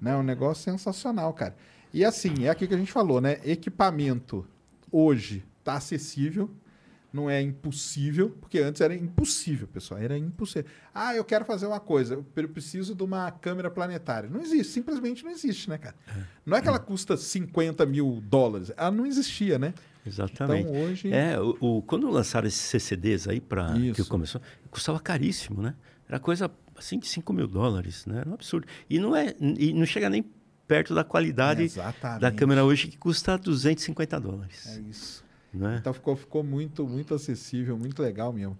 [0.00, 1.54] Né, um negócio sensacional, cara.
[1.94, 3.38] E assim, é aqui que a gente falou, né?
[3.44, 4.44] Equipamento
[4.90, 6.50] hoje tá acessível,
[7.12, 10.68] não é impossível, porque antes era impossível, pessoal, era impossível.
[10.94, 14.28] Ah, eu quero fazer uma coisa, eu preciso de uma câmera planetária.
[14.28, 15.94] Não existe, simplesmente não existe, né, cara?
[16.44, 19.72] Não é que ela custa 50 mil dólares, ela não existia, né?
[20.04, 20.68] Exatamente.
[20.68, 24.40] Então, hoje- É, o, o- quando lançaram esses CCDs aí para que começou,
[24.70, 25.74] custava caríssimo, né?
[26.08, 26.50] Era coisa
[26.82, 28.18] assim de 5 mil dólares, né?
[28.18, 28.66] Era um absurdo.
[28.90, 30.24] E não, é, e não chega nem
[30.66, 32.20] perto da qualidade Exatamente.
[32.20, 34.66] da câmera hoje, que custa 250 dólares.
[34.66, 35.24] É isso.
[35.52, 35.76] Né?
[35.80, 38.56] Então ficou, ficou muito, muito acessível, muito legal mesmo.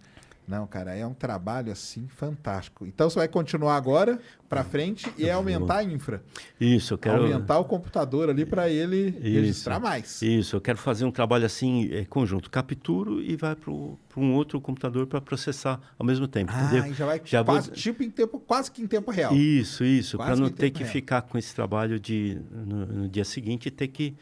[0.52, 2.84] Não, cara, é um trabalho assim fantástico.
[2.84, 4.18] Então você vai continuar agora
[4.50, 6.22] para frente e é aumentar a infra.
[6.60, 7.22] Isso, eu quero.
[7.22, 9.22] Aumentar o computador ali para ele Isso.
[9.22, 10.20] registrar mais.
[10.20, 12.50] Isso, eu quero fazer um trabalho assim, é, conjunto.
[12.50, 16.92] Capturo e vai para um outro computador para processar ao mesmo tempo, Ah, entendeu?
[16.92, 19.34] já vai vou- quase, tipo em tempo, quase que em tempo real.
[19.34, 20.92] Isso, isso, para não que ter que real.
[20.92, 24.14] ficar com esse trabalho de no, no dia seguinte ter que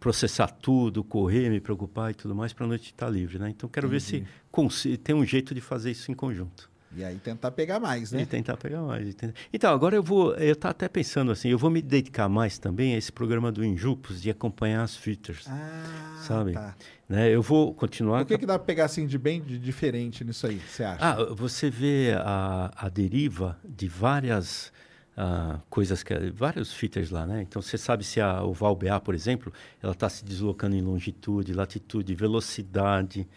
[0.00, 3.50] processar tudo, correr, me preocupar e tudo mais para a noite estar livre, né?
[3.50, 6.70] Então quero ver se consi- tem um jeito de fazer isso em conjunto.
[6.94, 8.20] E aí tentar pegar mais, né?
[8.20, 9.14] E tentar pegar mais.
[9.14, 10.34] tentar- Então, agora eu vou.
[10.34, 13.64] Eu estava até pensando assim, eu vou me dedicar mais também a esse programa do
[13.64, 15.46] Injupos de acompanhar as features.
[15.48, 16.52] Ah, sabe?
[16.52, 16.76] tá.
[17.08, 17.30] Né?
[17.30, 18.20] Eu vou continuar.
[18.20, 21.02] O que, que dá para pegar assim de bem de diferente nisso aí, você acha?
[21.02, 24.70] Ah, você vê a, a deriva de várias
[25.16, 27.42] ah, coisas, que, vários features lá, né?
[27.42, 31.52] Então você sabe se a, o ValBA, por exemplo, ela está se deslocando em longitude,
[31.52, 33.28] latitude, velocidade,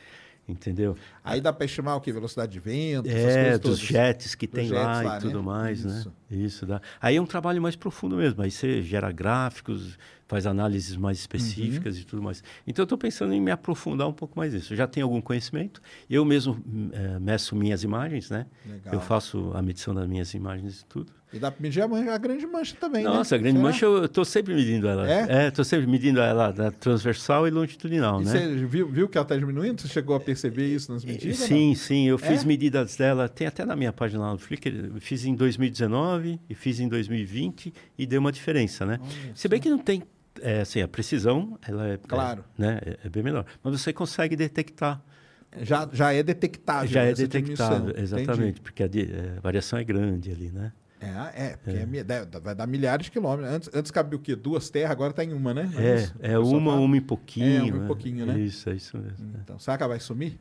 [0.47, 0.95] entendeu?
[1.23, 2.11] Aí dá para estimar o que?
[2.11, 5.45] Velocidade de vento, É, dos jets que Dos tem jets lá, lá, e tudo né?
[5.45, 6.09] mais, Isso.
[6.29, 6.37] né?
[6.45, 6.81] Isso dá.
[7.01, 8.41] Aí é um trabalho mais profundo mesmo.
[8.41, 9.97] Aí você gera gráficos,
[10.27, 11.21] faz análises mais Uhum.
[11.21, 12.43] específicas e tudo mais.
[12.67, 14.73] Então eu estou pensando em me aprofundar um pouco mais nisso.
[14.73, 15.81] Eu já tenho algum conhecimento.
[16.09, 16.61] Eu mesmo
[16.93, 18.45] eh, meço minhas imagens, né?
[18.65, 18.93] Legal.
[18.93, 21.11] Eu faço a medição das minhas imagens e tudo.
[21.33, 23.09] E dá para medir a, grande mancha também, né?
[23.09, 23.63] Nossa, a grande Será?
[23.69, 25.09] mancha eu estou sempre medindo ela.
[25.09, 25.47] É?
[25.47, 28.31] estou sempre medindo ela da transversal e longitudinal, E né?
[28.31, 29.81] você viu, viu que ela está diminuindo?
[29.81, 31.37] Você chegou a perceber isso nas medidas?
[31.37, 32.45] Sim, sim, eu fiz É?
[32.45, 36.79] medidas dela, tem até na minha página lá no Flickr, fiz em 2019 e fiz
[36.79, 38.99] em 2020 e deu uma diferença, né?
[39.33, 40.03] Se bem que não tem,
[40.41, 42.45] é, assim, a precisão, ela é, Claro.
[42.57, 45.01] é, né, é, é bem menor, mas você consegue detectar?
[45.61, 46.89] Já, já é detectável.
[46.89, 48.03] já é detectável, diminuição.
[48.03, 48.61] exatamente, Entendi.
[48.61, 50.71] porque a, é, a variação é grande ali, né?
[50.99, 53.53] É, é, porque é deve- vai dar milhares de quilômetros.
[53.53, 54.35] Antes, antes cabia o quê?
[54.35, 55.69] Duas terras, agora está em uma, né?
[55.77, 56.15] É, isso?
[56.19, 56.81] é pessoal uma, fala.
[56.85, 57.57] uma e pouquinho.
[57.57, 57.87] É, uma e né?
[57.87, 58.39] pouquinho, né?
[58.39, 59.27] Isso, é isso mesmo.
[59.27, 59.39] né?
[59.43, 60.37] Então, será que ela vai sumir?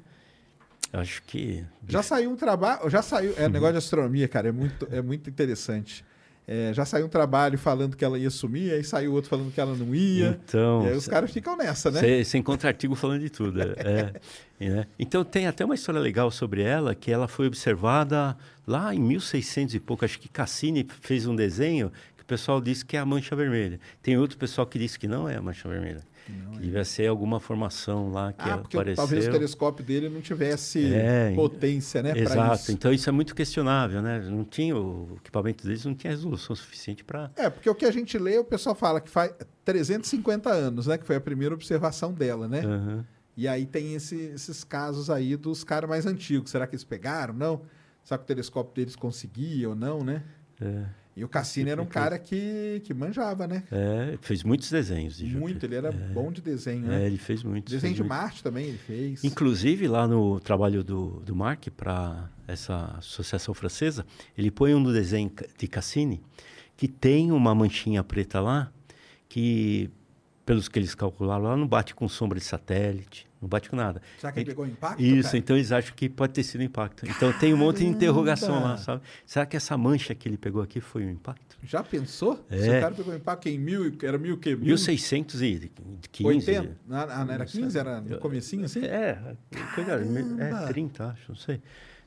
[0.92, 1.64] Acho que...
[1.88, 5.28] Já saiu um trabalho, já saiu, é negócio de astronomia, cara, é muito, é muito
[5.28, 6.04] interessante.
[6.46, 9.58] É, já saiu um trabalho falando que ela ia sumir, aí saiu outro falando que
[9.58, 10.38] ela não ia.
[10.44, 12.22] Então, e aí os caras ficam nessa, né?
[12.22, 13.62] Você encontra artigo falando de tudo.
[13.62, 14.12] é,
[14.60, 14.86] é, né?
[14.98, 19.74] Então tem até uma história legal sobre ela, que ela foi observada lá em 1600
[19.74, 20.04] e pouco.
[20.04, 23.80] Acho que Cassini fez um desenho que o pessoal disse que é a mancha vermelha.
[24.02, 26.02] Tem outro pessoal que disse que não é a mancha vermelha.
[26.24, 28.96] Que devia ser alguma formação lá que ah, porque apareceu.
[28.96, 32.12] talvez o telescópio dele não tivesse É, potência, né?
[32.16, 32.54] Exato.
[32.62, 32.72] isso.
[32.72, 34.20] Então isso é muito questionável, né?
[34.20, 37.90] Não tinha o equipamento deles não tinha resolução suficiente para É, porque o que a
[37.92, 39.32] gente lê, o pessoal fala que faz
[39.64, 40.96] 350 anos, né?
[40.98, 42.62] Que foi a primeira observação dela, né?
[43.36, 46.50] E aí tem esse- esses casos aí dos caras mais antigos.
[46.50, 47.34] Será que eles pegaram?
[47.34, 47.62] Não?
[48.04, 50.22] Será que o telescópio deles conseguia ou não, né?
[50.60, 50.84] É.
[51.16, 53.62] E o Cassini era um cara que, que manjava, né?
[53.70, 55.70] É, fez muitos desenhos de Muito, Júpiter.
[55.70, 56.08] ele era É.
[56.12, 57.06] bom de desenho, É, né?
[57.06, 57.72] ele fez muitos.
[57.72, 58.18] Desenho fez de muitos.
[58.24, 59.22] Marte também ele fez.
[59.22, 64.04] Inclusive, lá no trabalho do, do Mark, para essa associação francesa,
[64.36, 66.20] ele põe um desenho de Cassini,
[66.76, 68.72] que tem uma manchinha preta lá,
[69.28, 69.88] que,
[70.44, 74.00] pelos que eles calcularam lá, não bate com sombra de satélite, não bate com nada.
[74.18, 75.38] Será que ele pegou impacto, Isso, cara?
[75.38, 77.06] então eles acham que pode ter sido impacto.
[77.08, 78.78] Então tem um monte de interrogação lá, Caramba!
[78.78, 79.02] sabe?
[79.26, 81.56] Será que essa mancha que ele pegou aqui foi um impacto?
[81.62, 82.42] Já pensou?
[82.48, 82.78] Se É.
[82.78, 84.50] o cara pegou impacto em mil, era mil o quê?
[84.56, 85.70] Mil- 1615.
[86.22, 86.76] 80?
[86.86, 87.78] Não, ah, não era 15?
[87.78, 88.84] Era no comecinho, assim?
[88.84, 89.36] É,
[89.74, 90.66] coisa, é Caramba!
[90.68, 91.60] 30, acho, não sei.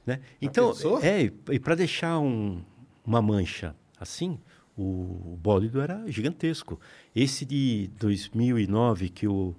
[0.05, 0.19] Né?
[0.41, 2.61] Então, é, e para deixar um-
[3.05, 4.39] uma mancha assim,
[4.77, 6.79] o bólido era gigantesco.
[7.15, 9.55] Esse de 2009, que o,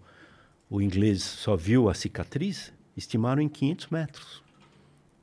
[0.70, 4.42] o inglês só viu a cicatriz, estimaram em 500 metros.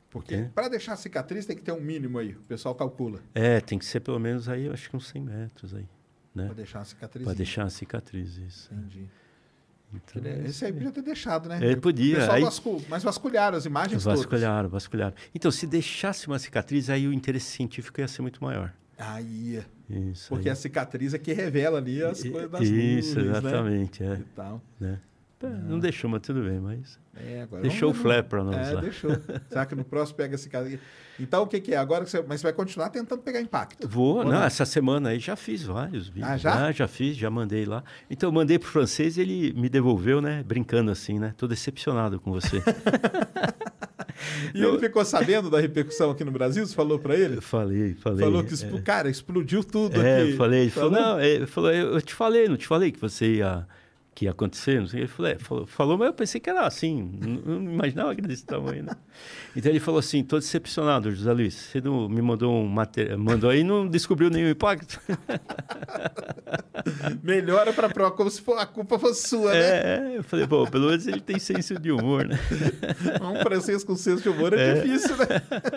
[0.10, 0.44] Porque É.
[0.56, 3.20] para deixar a cicatriz tem que ter um mínimo aí, o pessoal calcula.
[3.34, 5.86] É, tem que ser pelo menos aí, eu acho que uns 100 metros aí.
[6.34, 6.46] Né?
[6.46, 7.26] Para deixar a cicatriz.
[7.26, 8.74] Para deixar a cicatriz, isso.
[8.74, 9.06] Entendi.
[9.94, 11.60] Então, Ele- é, Esse aí podia ter deixado, né?
[11.62, 12.82] Ele podia, O pessoal aí- vascul...
[12.90, 14.20] Mas vasculharam as imagens todas.
[14.20, 15.16] Vasculharam, vasculharam.
[15.34, 18.74] Então, se deixasse uma cicatriz, aí o interesse científico ia ser muito maior.
[18.98, 19.66] Aí ia.
[19.90, 20.28] Isso.
[20.30, 20.54] Porque aí.
[20.54, 24.14] a cicatriz é que revela ali as coisas das Isso, nuvens, exatamente, né?
[24.16, 24.20] é.
[24.20, 24.62] E tal.
[24.80, 25.00] Né?
[25.44, 26.98] É, não deixou, mas tudo bem, mas.
[27.16, 28.82] É, agora deixou o flare para nós é, lá.
[28.82, 29.12] deixou.
[29.50, 30.80] Será que no próximo pega esse cara?
[31.20, 31.78] Então, o que, que é?
[31.78, 32.24] Agora que você...
[32.28, 33.88] Mas você vai continuar tentando pegar impacto.
[33.88, 34.44] Vou, Ou não, não?
[34.44, 36.30] essa semana aí já fiz vários vídeos.
[36.30, 36.72] Ah, já?
[36.72, 37.84] já fiz, já mandei lá.
[38.10, 40.44] Então eu mandei pro francês e ele me devolveu, né?
[40.44, 41.34] Brincando assim, né?
[41.38, 42.62] Tô decepcionado com você.
[44.54, 46.66] E ele ficou sabendo da repercussão aqui no Brasil?
[46.66, 47.38] Você falou pra ele?
[47.38, 48.20] Eu falei, falei.
[48.20, 48.78] Falou que, expl...
[48.80, 50.32] cara, explodiu tudo É, aqui.
[50.32, 52.92] eu falei, ele falou, não, é, ele falou, eu eu te falei, não te falei
[52.92, 53.68] que você ia
[54.16, 55.02] que ia acontecer, não sei.
[55.02, 58.22] Ele falou, é, falou, falou, mas eu pensei que era assim, não, não imaginava que
[58.22, 58.94] era desse tamanho, né?
[59.54, 63.50] Então ele falou assim, tô decepcionado, José Luiz, você não me mandou um material, mandou
[63.50, 65.02] aí e não descobriu nenhum impacto.
[67.22, 69.60] Melhora pra prova, como se a culpa fosse sua, né?
[69.60, 72.40] É, eu falei, bom, pelo menos ele tem senso de humor, né?
[73.22, 74.74] Um francês com senso de humor é, É.
[74.82, 75.26] difícil, né?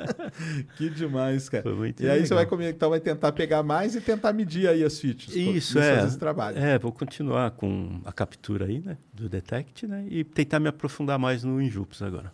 [0.77, 1.63] que demais, cara.
[1.63, 2.39] Foi muito e aí você legal.
[2.39, 5.35] vai comigo, então vai tentar pegar mais e tentar medir aí as features.
[5.35, 6.05] Isso, é.
[6.05, 6.59] esse trabalho.
[6.59, 8.97] É, vou continuar com a captura aí, né?
[9.13, 10.07] Do Detect, né?
[10.09, 12.33] E tentar me aprofundar mais no Injupes agora.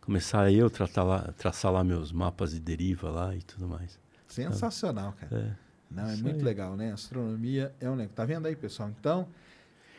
[0.00, 3.98] Começar eu tratar lá, traçar lá meus mapas de deriva lá e tudo mais.
[4.26, 5.56] Sensacional, cara.
[5.56, 5.70] É.
[5.90, 6.42] Não, é Isso muito aí.
[6.42, 6.92] legal, né?
[6.92, 8.14] Astronomia é um negócio.
[8.14, 8.90] Tá vendo aí, pessoal?
[8.98, 9.26] Então,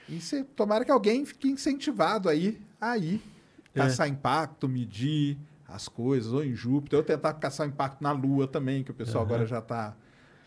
[0.07, 3.21] e cê, tomara que alguém fique incentivado aí, aí,
[3.75, 3.79] É.
[3.79, 5.37] caçar impacto, medir
[5.73, 9.23] as coisas, ou em Júpiter, ou tentar caçar impacto na Lua também, que o pessoal
[9.23, 9.33] Aham.
[9.33, 9.95] agora já tá,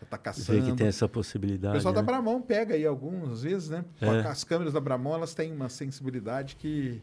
[0.01, 0.61] já tá Ver caçando.
[0.65, 1.73] que tem essa O possibilidade.
[1.75, 2.05] pessoal da né?
[2.05, 3.83] Bramon pega aí alguns, às vezes, né?
[4.01, 4.07] É.
[4.21, 7.01] As câmeras da Bramon, elas têm uma sensibilidade que...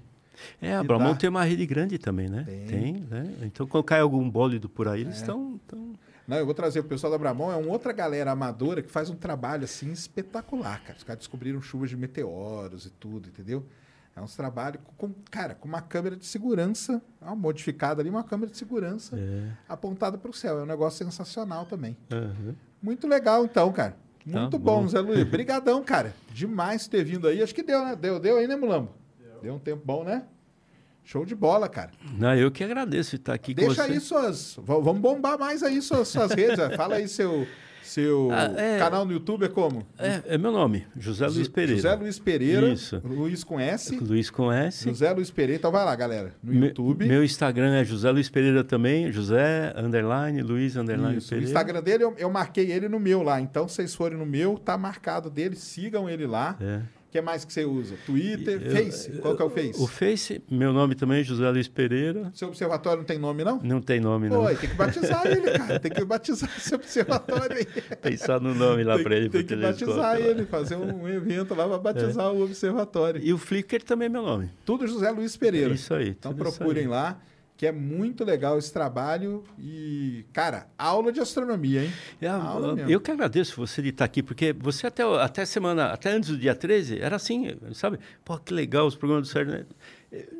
[0.60, 1.16] É, a Bramon dá.
[1.16, 2.44] tem uma rede grande também, né?
[2.66, 2.94] Tem.
[3.10, 3.34] né?
[3.42, 5.16] Então, quando cai algum bólido por aí, eles É.
[5.18, 5.60] estão.
[5.68, 5.92] Tão...
[6.26, 9.10] Não, eu vou trazer o pessoal da Bramon, é uma outra galera amadora que faz
[9.10, 10.96] um trabalho assim espetacular, cara.
[10.96, 13.66] Os caras descobriram chuvas de meteoros e tudo, entendeu?
[14.14, 18.50] É uns trabalhos com, cara, com uma câmera de segurança, uma modificada ali, uma câmera
[18.50, 19.48] de segurança É.
[19.68, 20.58] apontada para o céu.
[20.60, 21.96] É um negócio sensacional também.
[22.12, 22.54] Aham.
[22.82, 23.96] Muito legal, então, cara.
[24.30, 24.88] Tá Muito bom, bom.
[24.88, 25.24] Zé Luiz.
[25.28, 26.14] Brigadão, cara.
[26.30, 27.42] Demais ter vindo aí.
[27.42, 27.96] Acho que deu, né?
[27.96, 28.90] Deu, deu aí, né, Mulambo?
[29.42, 29.54] Deu.
[29.54, 30.24] um tempo bom, né?
[31.04, 31.90] Show de bola, cara.
[32.16, 33.92] Não, eu que agradeço estar aqui com Deixa você.
[33.92, 34.54] aí suas.
[34.62, 36.58] Vamos bombar mais aí suas, suas redes.
[36.76, 37.44] Fala aí seu,
[37.82, 38.78] seu Ah, é.
[38.78, 39.86] canal no YouTube é como?
[39.98, 41.76] É, é meu nome, José Luiz Pereira.
[41.76, 42.68] José Luiz Pereira.
[42.68, 43.00] Isso.
[43.04, 43.96] Luiz com S.
[43.98, 44.84] Luiz com S.
[44.88, 45.58] José Luiz Pereira.
[45.58, 46.32] Então vai lá, galera.
[46.42, 47.06] No Me- YouTube.
[47.06, 51.26] Meu Instagram é José Luiz Pereira também, José underline Luiz underline Isso.
[51.26, 51.48] O Pereira.
[51.50, 53.40] Instagram dele, eu, eu marquei ele no meu lá.
[53.40, 55.56] Então, se vocês forem no meu, tá marcado dele.
[55.56, 56.56] Sigam ele lá.
[56.60, 56.80] É.
[57.12, 57.94] O que mais que você usa?
[58.06, 59.12] Twitter, Eu- Face?
[59.20, 59.82] Qual que é o Face?
[59.82, 62.32] O Face, meu nome também é José Luiz Pereira.
[62.34, 63.60] Seu observatório não tem nome, não?
[63.62, 64.46] Não tem nome, Pô, não.
[64.46, 65.78] tem que batizar ele, cara.
[65.78, 67.66] Tem que batizar esse observatório aí.
[68.00, 71.76] Pensar no nome lá para ele, tem que batizar ele, fazer um evento lá para
[71.76, 73.20] batizar o observatório.
[73.22, 74.48] E o Flickr também é meu nome.
[74.64, 75.74] Tudo José Luiz Pereira.
[75.74, 76.08] Isso aí.
[76.18, 76.88] Então procurem aí.
[76.88, 77.20] lá,
[77.62, 79.44] que é muito legal esse trabalho.
[79.56, 81.92] E, cara, aula de astronomia, hein?
[82.20, 82.90] É, aula eu- mesmo.
[82.90, 86.36] eu que agradeço você de estar aqui, porque você até, até semana, até antes do
[86.36, 88.00] dia 13, era assim, sabe?
[88.24, 89.64] Pô, que legal os programas do Sérgio.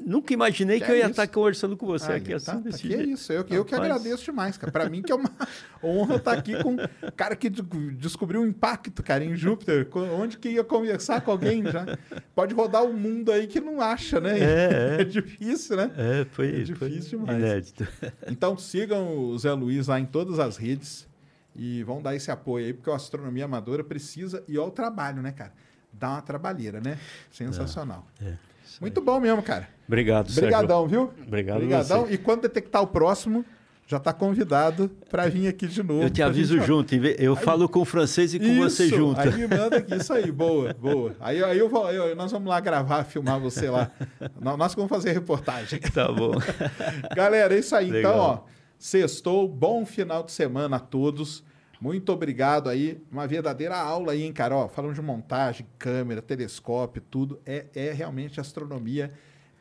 [0.05, 1.12] Nunca imaginei que, Que eu é ia isso?
[1.12, 3.09] estar conversando com você aqui assim, tá, tá, desse que jeito.
[3.09, 4.70] isso, eu, eu que agradeço demais, cara.
[4.70, 5.31] Pra mim que é uma
[5.83, 7.62] honra estar aqui com um cara que de-
[7.97, 9.89] descobriu um impacto, cara, em Júpiter.
[9.97, 11.86] Onde que ia conversar com alguém já?
[12.34, 14.39] Pode rodar o mundo aí que não acha, né?
[14.39, 15.05] É, é.
[15.05, 15.91] difícil, né?
[15.97, 17.39] É, foi, É foi difícil demais.
[17.39, 17.89] inédito.
[18.28, 21.09] Então sigam o Zé Luiz lá em todas as redes
[21.57, 25.23] e vão dar esse apoio aí, porque a astronomia amadora precisa, e olha o trabalho,
[25.23, 25.52] né, cara?
[25.92, 26.99] Dá uma trabalheira, né?
[27.31, 28.07] Sensacional.
[28.23, 28.34] É,
[28.83, 29.69] Muito bom mesmo, cara.
[29.86, 30.43] Obrigado, Sérgio.
[30.49, 31.11] Obrigadão, viu?
[31.27, 32.01] Obrigado Obrigadão.
[32.07, 32.15] você.
[32.15, 33.44] E quando detectar o próximo,
[33.86, 36.02] já está convidado para vir aqui de novo.
[36.02, 39.20] Eu te aviso gente- junto, eu falo com o francês e com você Isso, junto.
[39.20, 41.15] Aí me manda aqui, isso aí, boa, boa.
[41.20, 43.91] Aí, aí eu vou, eu- nós vamos lá gravar, filmar você lá.
[44.41, 45.78] Nó- Nós vamos fazer a reportagem.
[45.81, 46.33] Tá bom.
[47.15, 47.86] Galera, é isso aí.
[47.89, 48.47] Então, Legal.
[48.49, 51.44] ó, sextou, bom final de semana a todos.
[51.83, 53.02] Muito obrigado aí.
[53.11, 54.55] Uma verdadeira aula aí, hein, cara?
[54.55, 57.41] Ó, falando de montagem, câmera, telescópio, tudo.
[57.44, 59.11] É, é realmente astronomia.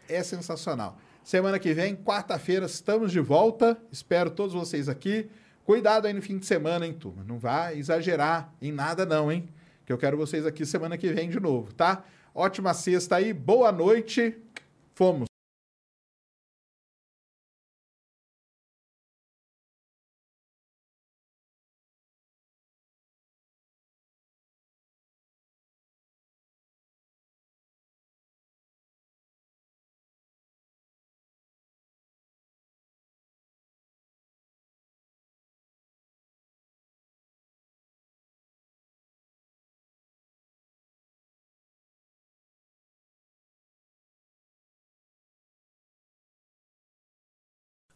[0.07, 0.99] É sensacional.
[1.23, 3.75] Semana que vem, quarta-feira, estamos de volta.
[3.91, 5.31] Espero todos vocês aqui.
[5.65, 7.23] Cuidado aí no fim de semana, hein, turma?
[7.23, 9.49] Não vai exagerar em nada, não, hein?
[9.83, 12.03] Que eu quero vocês aqui semana que vem de novo, tá?
[12.35, 14.37] Ótima sexta aí, boa noite.
[14.93, 15.30] Fomos.